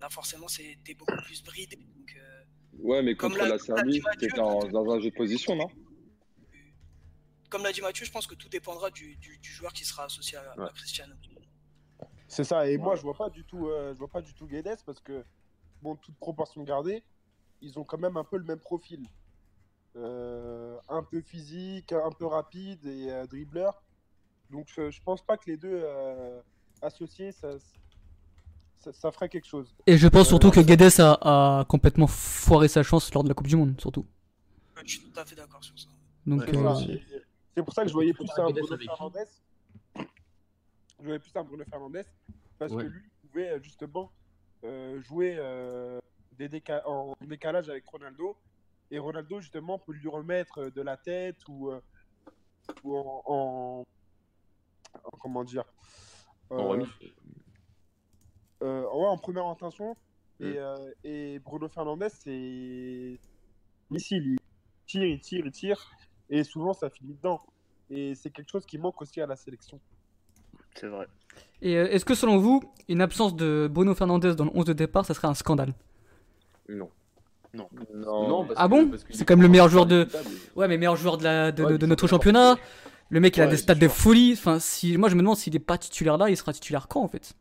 là 0.00 0.08
forcément 0.08 0.48
c'est- 0.48 0.78
t'es 0.84 0.94
beaucoup 0.94 1.16
plus 1.24 1.42
bridé. 1.42 1.76
Donc, 1.76 2.16
euh, 2.16 2.44
Ouais, 2.80 3.02
mais 3.02 3.14
Comme 3.14 3.32
contre 3.32 3.42
l'a- 3.42 3.48
la 3.50 3.58
Serbie, 3.58 4.00
en- 4.00 4.28
quand- 4.34 4.68
dans 4.70 4.90
un 4.90 5.00
jeu 5.00 5.10
de 5.10 5.14
position, 5.16 5.54
non? 5.56 5.68
comme 7.50 7.62
l'a 7.62 7.72
dit 7.72 7.80
Mathieu, 7.80 8.04
je 8.06 8.10
pense 8.12 8.26
que 8.26 8.34
tout 8.34 8.48
dépendra 8.48 8.90
du, 8.90 9.16
du- 9.16 9.38
du 9.38 9.50
joueur 9.50 9.72
qui 9.72 9.84
sera 9.84 10.04
associé 10.04 10.38
à. 10.38 10.54
Cristiano. 10.74 11.14
C'est 12.28 12.44
ça, 12.44 12.68
et 12.68 12.76
moi 12.78 12.94
je 12.94 13.02
vois 13.02 13.14
pas 13.16 13.30
du 13.30 13.44
tout, 13.44 13.68
euh, 13.68 13.92
je 13.94 13.98
vois 13.98 14.08
pas 14.08 14.20
du 14.22 14.34
tout 14.34 14.46
Guedes 14.46 14.82
parce 14.84 15.00
que, 15.00 15.24
bon, 15.82 15.96
toute 15.96 16.16
proportion 16.18 16.62
gardée, 16.62 17.02
ils 17.60 17.78
ont 17.78 17.84
quand 17.84 17.98
même 17.98 18.16
un 18.16 18.24
peu 18.24 18.36
le 18.38 18.44
même 18.44 18.60
profil. 18.60 19.06
Euh, 19.96 20.78
un 20.88 21.02
peu 21.02 21.20
physique, 21.20 21.92
un 21.92 22.12
peu 22.12 22.26
rapide 22.26 22.84
et 22.86 23.10
euh, 23.10 23.26
dribbleur. 23.26 23.82
Donc 24.50 24.68
je, 24.74 24.90
je 24.90 25.02
pense 25.02 25.22
pas 25.22 25.36
que 25.36 25.50
les 25.50 25.56
deux 25.56 25.80
euh, 25.82 26.40
associés, 26.82 27.32
ça, 27.32 27.58
ça, 28.78 28.92
ça 28.92 29.10
ferait 29.10 29.28
quelque 29.28 29.46
chose. 29.46 29.74
Et 29.86 29.96
je 29.96 30.06
pense 30.06 30.26
Euh, 30.26 30.30
surtout 30.30 30.50
que 30.50 30.60
Guedes 30.60 31.00
a, 31.00 31.60
a 31.60 31.64
complètement 31.64 32.06
foiré 32.06 32.68
sa 32.68 32.82
chance 32.82 33.12
lors 33.12 33.24
de 33.24 33.28
la 33.28 33.34
Coupe 33.34 33.48
du 33.48 33.56
Monde, 33.56 33.80
surtout. 33.80 34.06
Euh, 34.76 34.82
Je 34.84 34.90
suis 34.98 35.00
tout 35.00 35.18
à 35.18 35.24
fait 35.24 35.34
d'accord 35.34 35.64
sur 35.64 35.76
ça. 35.78 35.88
Donc, 36.26 36.42
C'est 36.46 36.54
euh, 36.56 37.62
pour 37.64 37.74
ça 37.74 37.82
que 37.82 37.88
je 37.88 37.94
voyais 37.94 38.12
plus 38.12 38.28
un 38.36 38.50
Bruno 38.50 38.76
Fernandez. 38.76 39.24
Je 39.96 41.04
voyais 41.04 41.18
plus 41.18 41.32
un 41.34 41.44
Bruno 41.44 41.64
Fernandez 41.64 42.04
parce 42.58 42.72
Ouais. 42.72 42.84
que 42.84 42.88
lui 42.88 43.02
il 43.04 43.28
pouvait 43.28 43.48
euh, 43.50 43.60
justement 43.62 44.12
euh, 44.64 45.00
jouer 45.02 45.36
euh, 45.38 45.98
des 46.38 46.48
déca- 46.48 46.82
en 46.86 47.14
décalage 47.20 47.68
avec 47.68 47.84
Ronaldo 47.86 48.36
et 48.90 48.98
Ronaldo 48.98 49.40
justement 49.40 49.78
peut 49.78 49.92
lui 49.92 50.08
remettre 50.08 50.58
euh, 50.58 50.70
de 50.70 50.80
la 50.82 50.96
tête 50.96 51.36
ou, 51.48 51.70
euh, 51.70 51.80
ou 52.84 52.96
en, 52.96 53.22
en- 53.26 53.84
en- 55.04 55.18
comment 55.20 55.44
dire 55.44 55.64
en 56.50 56.56
euh, 56.58 56.62
remise. 56.62 56.88
euh, 58.62 58.82
ouais, 58.82 59.06
en 59.06 59.18
première 59.18 59.46
intention. 59.46 59.96
Mm. 60.40 60.44
Et, 60.44 60.58
euh, 60.58 60.90
et 61.04 61.38
Bruno 61.40 61.68
Fernandez, 61.68 62.08
c'est. 62.10 63.18
Ici, 63.90 64.16
il 64.16 64.36
tire, 64.86 65.04
il 65.04 65.20
tire, 65.20 65.44
il 65.46 65.52
tire. 65.52 65.90
Et 66.30 66.44
souvent, 66.44 66.72
ça 66.72 66.90
finit 66.90 67.14
dedans. 67.14 67.40
Et 67.90 68.14
c'est 68.14 68.30
quelque 68.30 68.50
chose 68.50 68.66
qui 68.66 68.78
manque 68.78 69.00
aussi 69.00 69.20
à 69.20 69.26
la 69.26 69.34
sélection. 69.36 69.80
C'est 70.74 70.88
vrai. 70.88 71.06
Et 71.62 71.72
est-ce 71.72 72.04
que 72.04 72.14
selon 72.14 72.38
vous, 72.38 72.62
une 72.88 73.00
absence 73.00 73.34
de 73.34 73.68
Bruno 73.70 73.94
Fernandes 73.94 74.26
dans 74.34 74.44
le 74.44 74.50
11 74.54 74.66
de 74.66 74.72
départ, 74.74 75.04
ça 75.06 75.14
serait 75.14 75.28
un 75.28 75.34
scandale? 75.34 75.74
Non. 76.68 76.90
Non. 77.54 77.68
Non, 78.28 78.44
parce 78.44 78.58
Ah 78.60 78.68
bon 78.68 78.90
C'est 79.10 79.22
est 79.22 79.24
quand 79.24 79.34
même 79.34 79.42
le 79.42 79.48
meilleur 79.48 79.68
joueur 79.68 79.86
de-. 79.86 80.06
Ouais, 80.54 80.68
mais 80.68 80.76
meilleur 80.76 80.96
joueur 80.96 81.16
de, 81.16 81.24
la, 81.24 81.50
de, 81.52 81.62
Ouais, 81.64 81.68
de- 81.72 81.76
de 81.76 81.78
puis 81.78 81.88
notre 81.88 82.06
championnat. 82.06 82.56
Le 83.10 83.20
mec, 83.20 83.36
il 83.36 83.40
a 83.40 83.44
Ouais, 83.46 83.50
des 83.50 83.56
stats 83.56 83.74
de 83.74 83.88
folie. 83.88 84.34
Enfin, 84.34 84.58
si, 84.60 84.98
moi, 84.98 85.08
je 85.08 85.14
me 85.14 85.20
demande 85.22 85.36
s'il 85.38 85.56
est 85.56 85.60
pas 85.60 85.78
titulaire 85.78 86.18
là, 86.18 86.28
il 86.28 86.36
sera 86.36 86.52
titulaire 86.52 86.88
quand 86.88 87.02
en 87.02 87.08
fait 87.08 87.32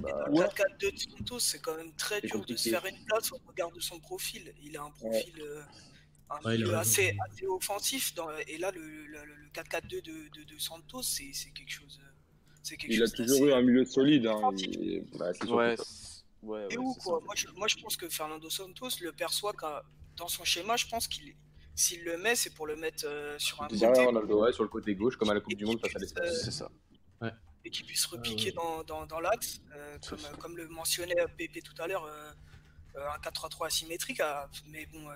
Bah, 0.00 0.10
Dans 0.32 0.42
le 0.42 0.48
4-4-2 0.48 0.92
de 0.92 0.98
Santos, 0.98 1.38
c'est 1.38 1.60
quand 1.60 1.76
même 1.76 1.92
très 1.96 2.20
dur 2.20 2.44
de 2.44 2.56
se 2.56 2.68
faire 2.68 2.84
une 2.84 3.04
place 3.06 3.30
au 3.32 3.38
regard 3.46 3.70
de 3.70 3.78
son 3.80 4.00
profil. 4.00 4.52
Il 4.64 4.76
a 4.76 4.82
un 4.82 4.90
profil 4.90 5.34
euh, 5.40 5.62
un 6.30 6.44
Ouais, 6.44 6.74
assez, 6.74 7.16
assez 7.30 7.46
offensif. 7.46 8.14
Dans, 8.16 8.26
et 8.48 8.58
là, 8.58 8.72
le, 8.72 8.80
le, 8.80 9.06
le- 9.06 9.24
le 9.24 9.48
4-4-2 9.54 9.88
de, 9.88 9.98
de, 10.40 10.44
de 10.52 10.58
Santos, 10.58 11.02
c'est 11.02 11.30
c'est 11.32 11.50
quelque 11.50 11.70
chose. 11.72 12.00
euh, 12.02 12.76
quelque 12.76 12.92
Il 12.92 13.02
a 13.02 13.08
toujours 13.08 13.46
eu 13.46 13.52
un 13.52 13.62
milieu 13.62 13.84
solide. 13.84 14.26
Hein. 14.26 14.50
Il- 14.58 15.04
bah, 15.16 15.32
Ouais, 16.42 16.60
ouais, 16.60 16.66
Et 16.70 16.78
ouais, 16.78 16.84
où, 16.84 16.94
quoi 16.94 17.18
ça. 17.18 17.24
moi, 17.24 17.34
je, 17.36 17.46
moi, 17.48 17.68
je 17.68 17.76
pense 17.76 17.96
que 17.96 18.08
Fernando 18.08 18.48
Santos 18.50 18.88
le 19.00 19.12
perçoit 19.12 19.52
qu'à- 19.52 19.82
dans 20.16 20.28
son 20.28 20.44
schéma. 20.44 20.76
Je 20.76 20.86
pense 20.86 21.06
qu'il 21.08 21.34
s'il 21.74 22.02
le 22.04 22.16
met, 22.18 22.34
c'est 22.34 22.50
pour 22.54 22.66
le 22.66 22.74
mettre 22.76 23.04
euh, 23.06 23.38
sur 23.38 23.62
un 23.62 23.68
Derrière 23.68 23.90
côté 23.92 24.04
Ronaldo, 24.06 24.42
ouais, 24.42 24.52
sur 24.52 24.64
le 24.64 24.68
côté 24.68 24.94
gauche, 24.96 25.16
comme 25.16 25.30
à 25.30 25.34
la 25.34 25.40
Coupe 25.40 25.54
du 25.54 25.64
Monde 25.64 25.80
face 25.80 25.94
à 25.94 25.98
l'Espagne. 26.00 26.28
Euh, 26.28 26.40
C'est 26.44 26.50
ça. 26.50 26.70
et 27.64 27.70
qu'il 27.70 27.86
puisse 27.86 28.04
repiquer 28.06 28.46
ouais. 28.46 28.52
dans, 28.52 28.82
dans, 28.84 29.06
dans 29.06 29.20
l'axe, 29.20 29.60
euh, 29.74 29.98
comme, 30.08 30.18
comme 30.40 30.56
le 30.56 30.68
mentionnait 30.68 31.14
Pépé 31.36 31.60
tout 31.62 31.74
à 31.80 31.86
l'heure, 31.86 32.04
euh, 32.04 32.32
euh, 32.96 33.08
un 33.10 33.18
4-3-3 33.18 33.66
asymétrique. 33.66 34.20
ah, 34.20 34.48
mais 34.66 34.86
bon, 34.86 35.08
euh, 35.10 35.14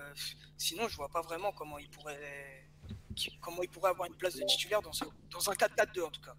sinon, 0.57 0.87
je 0.87 0.95
vois 0.95 1.09
pas 1.09 1.21
vraiment 1.21 1.51
comment 1.51 1.77
il 1.79 1.89
pourrait, 1.89 2.65
qui- 3.15 3.37
comment 3.39 3.61
il 3.63 3.69
pourrait 3.69 3.89
avoir 3.91 4.07
une 4.07 4.15
place 4.15 4.35
de 4.35 4.43
titulaire 4.45 4.81
dans, 4.81 4.93
ce- 4.93 5.03
dans 5.31 5.49
un 5.49 5.53
4-4-2 5.55 6.03
en 6.03 6.11
tout 6.11 6.21
cas. 6.21 6.35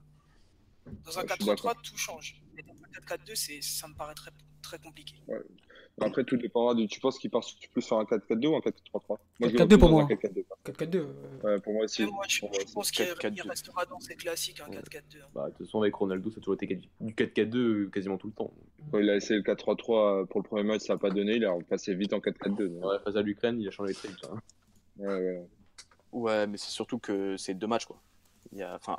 Dans 1.05 1.19
un 1.19 1.23
Ouais, 1.23 1.29
je 1.29 1.35
suis 1.35 1.45
4-3-3, 1.55 1.75
tout 1.83 1.97
change. 1.99 2.41
Mais 2.55 2.63
dans 2.63 2.73
un 2.75 2.89
4-4-2, 3.01 3.35
c'est- 3.35 3.61
ça 3.63 3.89
me 3.89 3.95
paraît 3.95 4.15
très, 4.15 4.31
très 4.65 4.79
compliqué. 4.79 5.15
Après, 6.01 6.25
tout 6.25 6.37
dépendra 6.37 6.75
de. 6.75 6.87
Tu 6.87 6.99
penses 6.99 7.19
qu'il 7.21 7.31
part 7.31 7.45
plus 7.73 7.83
sur 7.83 7.99
un 8.01 8.05
4-4-2 8.05 8.47
ou 8.49 8.57
un 8.57 8.59
4-3-3 8.59 8.71
Moi, 9.09 9.19
je 9.43 9.47
4-4-2 9.47 9.51
le 9.53 9.57
vois 9.59 9.67
plus 9.69 9.79
pour 9.79 9.91
moi. 9.91 10.03
un 10.03 10.07
4-4-2. 10.07 10.45
4-4-2. 10.67 10.97
euh, 10.97 11.07
Ouais, 11.45 11.61
pour 11.61 11.73
moi 11.75 11.85
aussi. 11.85 12.05
Moi, 12.07 12.25
je, 12.29 12.43
moi 12.43 12.51
pense 12.75 12.91
qu'il 12.91 13.05
4-4-2. 13.05 13.33
il 13.37 13.49
restera 13.49 13.85
dans 13.87 14.01
ses 14.01 14.17
classiques, 14.17 14.61
un 14.61 14.71
4-4-2. 14.71 15.03
Bah, 15.35 15.45
de 15.51 15.51
toute 15.57 15.67
façon, 15.67 15.83
avec 15.83 15.95
Ronaldo, 15.95 16.31
ça 16.31 16.39
a 16.39 16.41
toujours 16.41 16.55
été 16.61 16.67
du 17.01 17.15
4-4-2 17.15 17.91
quasiment 17.91 18.19
tout 18.19 18.27
le 18.27 18.33
temps. 18.33 18.53
Quand 18.91 18.99
il 18.99 19.09
a 19.09 19.15
essayé 19.17 19.39
le 19.39 19.45
4-3-3 19.45 20.27
pour 20.27 20.41
le 20.41 20.49
premier 20.49 20.65
match, 20.65 20.81
ça 20.83 20.95
n'a 20.95 20.99
pas 20.99 21.11
donné. 21.11 21.37
Il 21.37 21.45
a 21.45 21.55
passé 21.69 21.95
vite 21.95 22.13
en 22.13 22.19
4-4-2. 22.19 22.69
donc. 22.75 22.85
Ouais, 22.85 22.99
face 23.05 23.15
à 23.15 23.23
l'Ukraine, 23.23 23.61
il 23.61 23.69
a 23.69 23.71
changé 23.71 23.95
très 23.95 24.09
vite. 24.09 24.19
hein. 24.33 24.41
Ouais, 24.99 25.07
ouais. 25.07 25.47
Ouais, 26.11 26.47
mais 26.49 26.57
c'est 26.57 26.71
surtout 26.71 26.99
que 26.99 27.37
c'est 27.37 27.55
deux 27.55 27.67
matchs, 27.69 27.87
quoi. 27.87 28.01
Il 28.53 28.59
y 28.59 28.63
a, 28.63 28.75
enfin, 28.75 28.99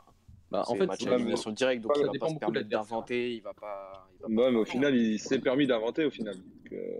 Bah, 0.51 0.63
en 0.67 0.73
c'est 0.73 0.77
fait, 0.79 0.85
match 0.87 0.99
c'est- 1.01 1.09
à 1.09 1.15
élimination 1.15 1.51
directe, 1.51 1.81
donc 1.83 1.95
ça 1.95 2.01
il 2.01 2.05
va 2.05 2.11
dépend 2.11 2.27
pas 2.27 2.33
se 2.33 2.39
permettre 2.39 2.69
d'inventer, 2.69 3.35
il 3.35 3.41
va 3.41 3.53
pas. 3.53 4.07
il 4.13 4.21
va 4.21 4.27
pas 4.27 4.33
Ouais, 4.45 4.51
mais 4.51 4.57
au 4.57 4.65
final, 4.65 4.95
il 4.95 5.19
s'est 5.19 5.39
permis 5.39 5.65
d'inventer 5.67 6.05
au 6.05 6.11
final. 6.11 6.35
Donc, 6.35 6.73
euh, 6.73 6.99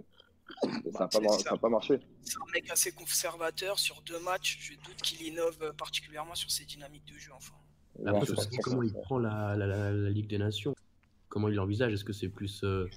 ça 0.62 0.68
n'a 0.68 0.80
Bah, 0.92 1.10
pas, 1.12 1.20
mar- 1.20 1.60
pas 1.60 1.70
marché. 1.70 2.00
C'est 2.24 2.38
un 2.38 2.52
mec 2.54 2.70
assez 2.72 2.92
conservateur 2.92 3.78
sur 3.80 4.02
deux 4.02 4.20
matchs. 4.20 4.58
Je 4.60 4.74
doute 4.74 4.98
qu'il 5.04 5.22
innove 5.28 5.74
particulièrement 5.78 6.36
sur 6.36 6.50
ses 6.52 6.66
dynamiques 6.66 7.06
de 7.06 7.18
jeu. 7.18 7.32
Enfin. 7.36 7.54
Après, 8.06 8.30
Ouais, 8.30 8.36
ça, 8.36 8.44
comment 8.64 8.84
il 8.84 8.94
prend 8.94 9.20
la, 9.20 9.56
la, 9.56 9.68
la- 9.68 9.92
la 9.92 10.10
Ligue 10.10 10.28
des 10.28 10.38
Nations. 10.38 10.76
Comment 11.30 11.48
il 11.50 11.56
l'envisage? 11.56 11.94
Est-ce 11.94 12.04
que 12.04 12.14
c'est 12.14 12.30
plus. 12.30 12.62
euh, 12.64 12.88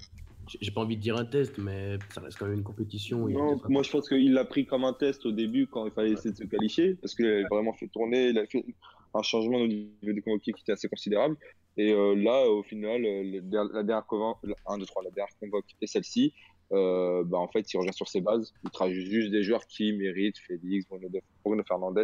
j'ai- 0.47 0.71
pas 0.71 0.81
envie 0.81 0.97
de 0.97 1.01
dire 1.01 1.15
un 1.15 1.25
test, 1.25 1.57
mais 1.59 1.97
ça 2.13 2.21
reste 2.21 2.37
quand 2.37 2.45
même 2.47 2.55
une 2.55 2.63
compétition. 2.63 3.27
Non, 3.27 3.61
moi 3.69 3.83
je 3.83 3.91
pense 3.91 4.09
qu'il 4.09 4.33
l'a 4.33 4.45
pris 4.45 4.65
comme 4.65 4.83
un 4.83 4.93
test 4.93 5.25
au 5.25 5.31
début 5.31 5.67
quand 5.67 5.85
il 5.85 5.91
fallait 5.91 6.11
essayer 6.11 6.31
de 6.31 6.37
se 6.37 6.43
qualifier, 6.43 6.95
parce 6.95 7.13
qu'il 7.15 7.25
avait 7.27 7.43
vraiment 7.43 7.73
fait 7.73 7.87
tourner, 7.87 8.29
il 8.29 8.37
a 8.39 8.45
fait 8.47 8.65
un 9.13 9.21
changement 9.21 9.57
au 9.57 9.67
niveau 9.67 9.89
des 10.03 10.21
convoqués 10.21 10.53
qui 10.53 10.61
était 10.61 10.71
assez 10.73 10.87
considérable. 10.89 11.37
Et 11.77 11.91
euh, 11.93 12.13
là, 12.15 12.47
au 12.49 12.61
final, 12.63 13.03
euh, 13.05 13.41
la 13.51 13.83
dernière 13.83 14.05
convoque, 14.05 14.37
1, 14.65 14.77
2, 14.77 14.85
3, 14.85 15.03
la 15.03 15.11
dernière 15.11 15.33
convoque 15.39 15.65
et 15.81 15.87
celle-ci, 15.87 16.33
euh, 16.71 17.23
bah, 17.25 17.37
en 17.37 17.47
fait, 17.47 17.71
il 17.73 17.77
revient 17.77 17.93
sur 17.93 18.07
ses 18.07 18.21
bases. 18.21 18.53
Il 18.63 18.69
travaille 18.69 18.93
juste 18.93 19.31
des 19.31 19.43
joueurs 19.43 19.65
qui 19.65 19.93
méritent, 19.93 20.37
Félix, 20.39 20.87
Bruno, 20.87 21.09
De- 21.09 21.21
Bruno 21.43 21.63
Fernandez. 21.67 22.03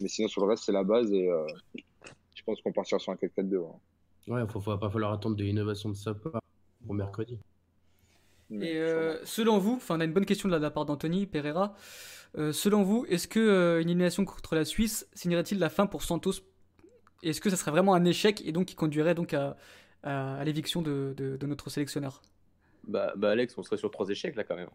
Mais 0.00 0.08
sinon, 0.08 0.28
sur 0.28 0.42
le 0.42 0.48
reste, 0.50 0.64
c'est 0.64 0.72
la 0.72 0.84
base 0.84 1.12
et 1.12 1.28
euh, 1.28 1.46
je 2.34 2.42
pense 2.44 2.60
qu'on 2.60 2.72
partira 2.72 2.98
sur 2.98 3.12
un 3.12 3.16
4-4-2. 3.16 3.56
ouais. 3.56 3.66
Ouais, 4.28 4.40
il 4.42 4.60
va 4.60 4.76
pas 4.76 4.90
falloir 4.90 5.12
attendre 5.12 5.36
de 5.36 5.44
l'innovation 5.44 5.88
de 5.88 5.94
sa 5.94 6.12
part 6.12 6.40
pour 6.84 6.94
mercredi. 6.94 7.38
Et 8.50 8.76
euh, 8.76 9.24
selon 9.24 9.58
vous, 9.58 9.74
enfin 9.76 9.96
on 9.96 10.00
a 10.00 10.04
une 10.04 10.12
bonne 10.12 10.26
question 10.26 10.48
de 10.48 10.52
la, 10.52 10.58
de 10.58 10.64
la 10.64 10.70
part 10.70 10.84
d'Anthony 10.84 11.26
Pereira. 11.26 11.74
Euh, 12.38 12.52
selon 12.52 12.82
vous, 12.82 13.06
est-ce 13.08 13.28
que 13.28 13.40
euh, 13.40 13.80
une 13.80 13.88
élimination 13.88 14.24
contre 14.24 14.54
la 14.54 14.64
Suisse 14.64 15.08
signerait-il 15.14 15.58
la 15.58 15.70
fin 15.70 15.86
pour 15.86 16.02
Santos? 16.02 16.32
Est-ce 17.22 17.40
que 17.40 17.48
ça 17.50 17.56
serait 17.56 17.70
vraiment 17.70 17.94
un 17.94 18.04
échec 18.04 18.42
et 18.44 18.52
donc 18.52 18.66
qui 18.66 18.74
conduirait 18.74 19.14
donc 19.14 19.32
à, 19.32 19.56
à- 20.02 20.36
à 20.36 20.44
l'éviction 20.44 20.82
de, 20.82 21.14
de- 21.16 21.36
de 21.36 21.46
notre 21.46 21.70
sélectionneur? 21.70 22.20
Bah, 22.86 23.14
bah, 23.16 23.30
Alex, 23.30 23.56
on 23.56 23.62
serait 23.62 23.78
sur 23.78 23.90
trois 23.90 24.08
échecs 24.10 24.36
là 24.36 24.44
quand 24.44 24.54
même. 24.56 24.68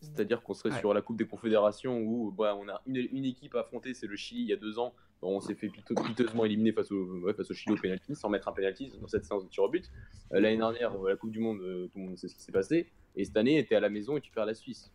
C'est-à-dire 0.00 0.42
qu'on 0.42 0.54
serait 0.54 0.70
Ouais. 0.72 0.78
sur 0.80 0.92
la 0.92 1.00
Coupe 1.02 1.16
des 1.16 1.26
Confédérations 1.26 1.98
où 2.00 2.30
bah, 2.30 2.54
on 2.60 2.68
a 2.68 2.82
une, 2.86 2.96
une 2.96 3.24
équipe 3.24 3.54
à 3.54 3.60
affronter, 3.60 3.94
c'est 3.94 4.06
le 4.06 4.16
Chili 4.16 4.42
il 4.42 4.48
y 4.48 4.52
a 4.52 4.56
deux 4.56 4.78
ans. 4.78 4.92
On 5.22 5.40
s'est 5.40 5.54
fait 5.54 5.68
pite- 5.68 5.94
piteusement 6.04 6.44
éliminer 6.44 6.72
face 6.72 6.92
au, 6.92 7.20
ouais, 7.20 7.32
face 7.32 7.50
au 7.50 7.54
Chili 7.54 7.74
au 7.74 7.80
penalty 7.80 8.14
sans 8.14 8.28
mettre 8.28 8.48
un 8.48 8.52
penalty 8.52 8.92
dans 9.00 9.08
cette 9.08 9.24
séance 9.24 9.44
de 9.44 9.48
tir 9.48 9.62
au 9.64 9.68
but. 9.68 9.90
Euh, 10.34 10.40
L'année 10.40 10.58
dernière, 10.58 10.92
la 11.02 11.16
Coupe 11.16 11.30
du 11.30 11.38
Monde, 11.40 11.60
euh, 11.62 11.86
tout 11.88 11.98
le 11.98 12.04
monde 12.04 12.18
sait 12.18 12.28
ce 12.28 12.34
qui 12.34 12.42
s'est 12.42 12.52
passé. 12.52 12.90
Et 13.14 13.24
cette 13.24 13.36
année, 13.36 13.64
tu 13.64 13.72
es 13.72 13.76
à 13.76 13.80
la 13.80 13.88
maison 13.88 14.16
et 14.18 14.20
tu 14.20 14.30
perds 14.30 14.44
la 14.46 14.54
Suisse. 14.54 14.92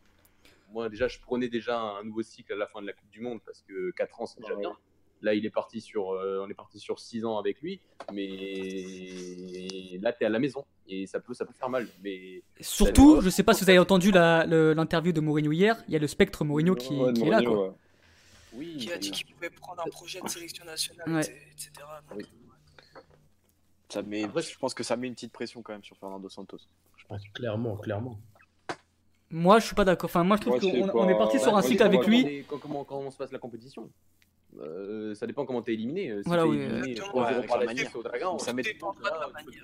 Moi, 0.71 0.89
déjà, 0.89 1.07
je 1.07 1.19
prenais 1.19 1.49
déjà 1.49 1.79
un 1.79 2.03
nouveau 2.03 2.21
cycle 2.23 2.53
à 2.53 2.55
la 2.55 2.67
fin 2.67 2.81
de 2.81 2.87
la 2.87 2.93
Coupe 2.93 3.09
du 3.09 3.19
Monde 3.21 3.39
parce 3.45 3.61
que 3.61 3.91
4 3.91 4.21
ans, 4.21 4.25
c'est 4.25 4.39
déjà 4.39 4.53
Ouais. 4.55 4.61
bien. 4.61 4.75
Là, 5.23 5.35
il 5.35 5.45
est 5.45 5.51
parti 5.51 5.81
sur, 5.81 6.11
euh, 6.13 6.43
on 6.43 6.49
est 6.49 6.53
parti 6.55 6.79
sur 6.79 6.99
6 6.99 7.25
ans 7.25 7.37
avec 7.37 7.61
lui, 7.61 7.79
mais 8.11 9.97
là, 10.01 10.13
tu 10.13 10.23
es 10.23 10.25
à 10.25 10.29
la 10.29 10.39
maison 10.39 10.65
et 10.87 11.05
ça 11.05 11.19
peut, 11.19 11.33
ça 11.35 11.45
peut 11.45 11.53
faire 11.53 11.69
mal. 11.69 11.87
Mais 12.03 12.41
Surtout, 12.59 13.21
je 13.21 13.29
sais 13.29 13.43
pas 13.43 13.53
si 13.53 13.63
vous 13.63 13.69
avez 13.69 13.77
entendu 13.79 14.11
l'interview 14.11 15.11
de 15.11 15.19
Mourinho 15.21 15.51
hier, 15.51 15.83
il 15.87 15.93
y 15.93 15.95
a 15.95 15.99
le 15.99 16.07
spectre 16.07 16.43
Mourinho 16.43 16.73
qui, 16.75 16.95
Ouais, 16.95 17.11
est 17.11 17.29
là. 17.29 17.41
Quoi. 17.43 17.67
ouais. 17.67 17.73
oui, 18.53 18.77
Qui 18.77 18.91
a 18.93 18.97
dit 18.97 19.11
qu'il 19.11 19.27
pouvait 19.27 19.49
prendre 19.51 19.81
un 19.85 19.89
projet 19.89 20.21
de 20.21 20.27
sélection 20.27 20.65
nationale, 20.65 21.07
Ouais. 21.13 21.21
etc. 21.51 21.71
Donc, 22.09 22.17
Oui. 22.17 22.25
Ça 23.89 24.01
met, 24.03 24.21
je 24.21 24.57
pense 24.57 24.73
que 24.73 24.83
ça 24.83 24.95
met 24.95 25.07
une 25.07 25.13
petite 25.15 25.33
pression 25.33 25.61
quand 25.61 25.73
même 25.73 25.83
sur 25.83 25.97
Fernando 25.97 26.29
Santos. 26.29 26.59
Je 26.95 27.05
pense. 27.05 27.21
Clairement, 27.33 27.75
clairement. 27.75 28.17
Moi, 29.31 29.59
je 29.59 29.65
suis 29.65 29.75
pas 29.75 29.85
d'accord. 29.85 30.09
Enfin, 30.09 30.23
moi, 30.23 30.37
je 30.37 30.41
trouve 30.41 30.59
qu'on 30.59 30.87
pas. 30.87 30.93
on 30.95 31.09
est 31.09 31.17
parti 31.17 31.39
sur 31.39 31.53
Ouais, 31.53 31.59
un 31.59 31.61
cycle 31.61 31.83
avec 31.83 32.05
lui. 32.05 32.19
Et 32.27 32.45
comment, 32.47 33.11
se 33.11 33.17
passe 33.17 33.31
la 33.31 33.39
compétition? 33.39 33.89
Euh, 34.59 35.15
Ça 35.15 35.25
dépend 35.27 35.45
comment 35.45 35.61
t'es 35.61 35.73
éliminé. 35.73 36.09
Si 36.21 36.27
Voilà, 36.27 36.43
t'es 36.43 36.49
oui, 36.49 36.57
éliminé 36.57 36.91
Exactement. 36.91 37.23
3-0 37.23 37.39
Ouais, 37.41 37.47
par 37.47 37.57
la 37.63 37.71
au 37.95 38.03
Dragon, 38.03 38.39
Ça 38.39 38.53
dépendra 38.53 39.09
de 39.09 39.19
la 39.19 39.27
manière. 39.29 39.63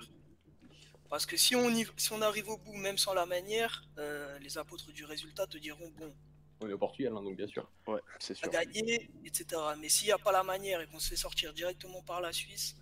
Parce 1.10 1.26
que 1.26 1.38
si 1.38 1.56
on, 1.56 1.70
y- 1.70 1.88
si 1.96 2.12
on 2.12 2.22
arrive 2.22 2.50
au 2.50 2.58
bout, 2.58 2.74
même 2.76 2.98
sans 2.98 3.14
la 3.14 3.26
manière, 3.26 3.84
euh, 3.98 4.38
les 4.40 4.58
apôtres 4.58 4.92
du 4.92 5.06
résultat 5.06 5.48
te 5.48 5.58
diront 5.58 5.90
bon, 5.98 6.14
on 6.60 6.68
est 6.70 6.74
au 6.74 6.78
Portugal, 6.78 7.14
hein, 7.16 7.24
donc 7.24 7.38
bien 7.38 7.48
sûr. 7.48 7.66
Ouais, 7.88 8.00
c'est 8.20 8.34
on 8.44 8.50
a 8.50 8.52
sûr. 8.52 8.72
gagné, 8.74 9.10
etc. 9.24 9.46
Mais 9.80 9.88
s'il 9.90 10.08
n'y 10.08 10.12
a 10.12 10.18
pas 10.18 10.32
la 10.34 10.44
manière 10.44 10.82
et 10.82 10.88
qu'on 10.88 11.00
se 11.00 11.08
fait 11.10 11.16
sortir 11.16 11.54
directement 11.54 12.02
par 12.02 12.20
la 12.20 12.34
Suisse, 12.34 12.76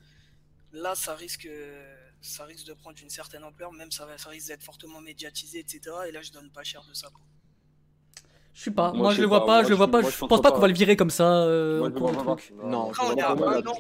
là, 0.72 0.96
ça 0.96 1.14
risque, 1.14 1.46
ça 2.26 2.46
risque 2.46 2.68
de 2.68 2.74
prendre 2.74 2.98
une 3.02 3.10
certaine 3.10 3.44
ampleur, 3.44 3.72
même 3.72 3.92
ça, 3.92 4.06
va- 4.06 4.18
ça 4.18 4.30
risque 4.30 4.48
d'être 4.48 4.64
fortement 4.64 5.00
médiatisé, 5.02 5.60
etc. 5.60 5.82
Et 6.08 6.12
là, 6.12 6.22
je 6.22 6.32
donne 6.32 6.50
pas 6.52 6.64
cher 6.64 6.84
de 6.88 6.94
ça. 6.94 7.10
quoi. 7.10 7.22
Je 8.54 8.62
sais 8.64 8.72
pas. 8.72 8.92
Moi, 8.94 9.02
Moi, 9.04 9.12
je 9.12 9.18
je 9.18 9.22
le 9.22 9.28
vois 9.28 9.42
pas. 9.42 9.46
pas. 9.46 9.54
Moi, 9.56 9.64
Je 9.66 9.70
le 9.70 9.76
vois 9.76 9.88
pas. 9.92 10.02
moi, 10.02 10.10
Je 10.10 10.16
je 10.16 10.20
pense 10.26 10.42
pas 10.42 10.50
pas. 10.50 10.56
qu'on 10.56 10.62
va 10.62 10.68
le 10.70 10.74
virer 10.74 10.96
comme 10.96 11.10
ça. 11.10 11.44
euh, 11.44 11.80
Moi, 11.80 11.92
pour 11.92 12.10
le 12.10 12.16
truc. 12.16 12.54
pas. 12.58 12.66
Non, 12.68 12.90
Après, 12.90 13.06
on 13.06 13.16
est 13.18 13.22
à 13.22 13.32
un 13.32 13.38
an. 13.68 13.74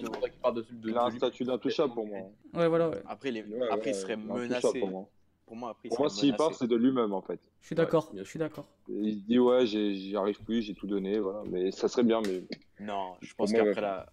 Il 0.83 0.97
a 0.97 1.03
un 1.05 1.11
statut 1.11 1.43
d'intouchable 1.45 1.93
pour 1.93 2.05
moi. 2.07 2.29
Ouais, 2.53 2.67
voilà. 2.67 2.89
ouais. 2.89 3.01
Après, 3.07 3.31
les... 3.31 3.43
Ouais, 3.43 3.59
après 3.71 3.91
ouais, 3.91 3.91
il 3.91 3.95
serait 3.95 4.17
menacé. 4.17 4.79
Pour 4.79 4.89
moi, 4.89 5.09
Pour 5.45 5.55
moi, 5.55 5.69
après, 5.71 5.89
pour 5.89 5.99
moi 6.01 6.09
s'il 6.09 6.35
part, 6.35 6.53
c'est 6.55 6.67
de 6.67 6.75
lui-même 6.75 7.13
en 7.13 7.21
fait. 7.21 7.39
Je 7.61 7.67
suis 7.67 7.75
d'accord. 7.75 8.11
Je 8.15 8.23
suis 8.23 8.37
d'accord. 8.39 8.67
Il 8.89 9.13
se 9.13 9.19
dit 9.25 9.39
ouais, 9.39 9.65
j'y 9.65 10.15
arrive 10.17 10.39
plus, 10.43 10.61
j'ai 10.63 10.73
tout 10.75 10.87
donné, 10.87 11.19
voilà. 11.19 11.41
Mais 11.49 11.71
ça 11.71 11.87
serait 11.87 12.03
bien, 12.03 12.21
mais 12.21 12.43
Non, 12.79 13.15
je 13.21 13.33
pense 13.33 13.51
qu'après 13.53 13.79
la... 13.81 14.05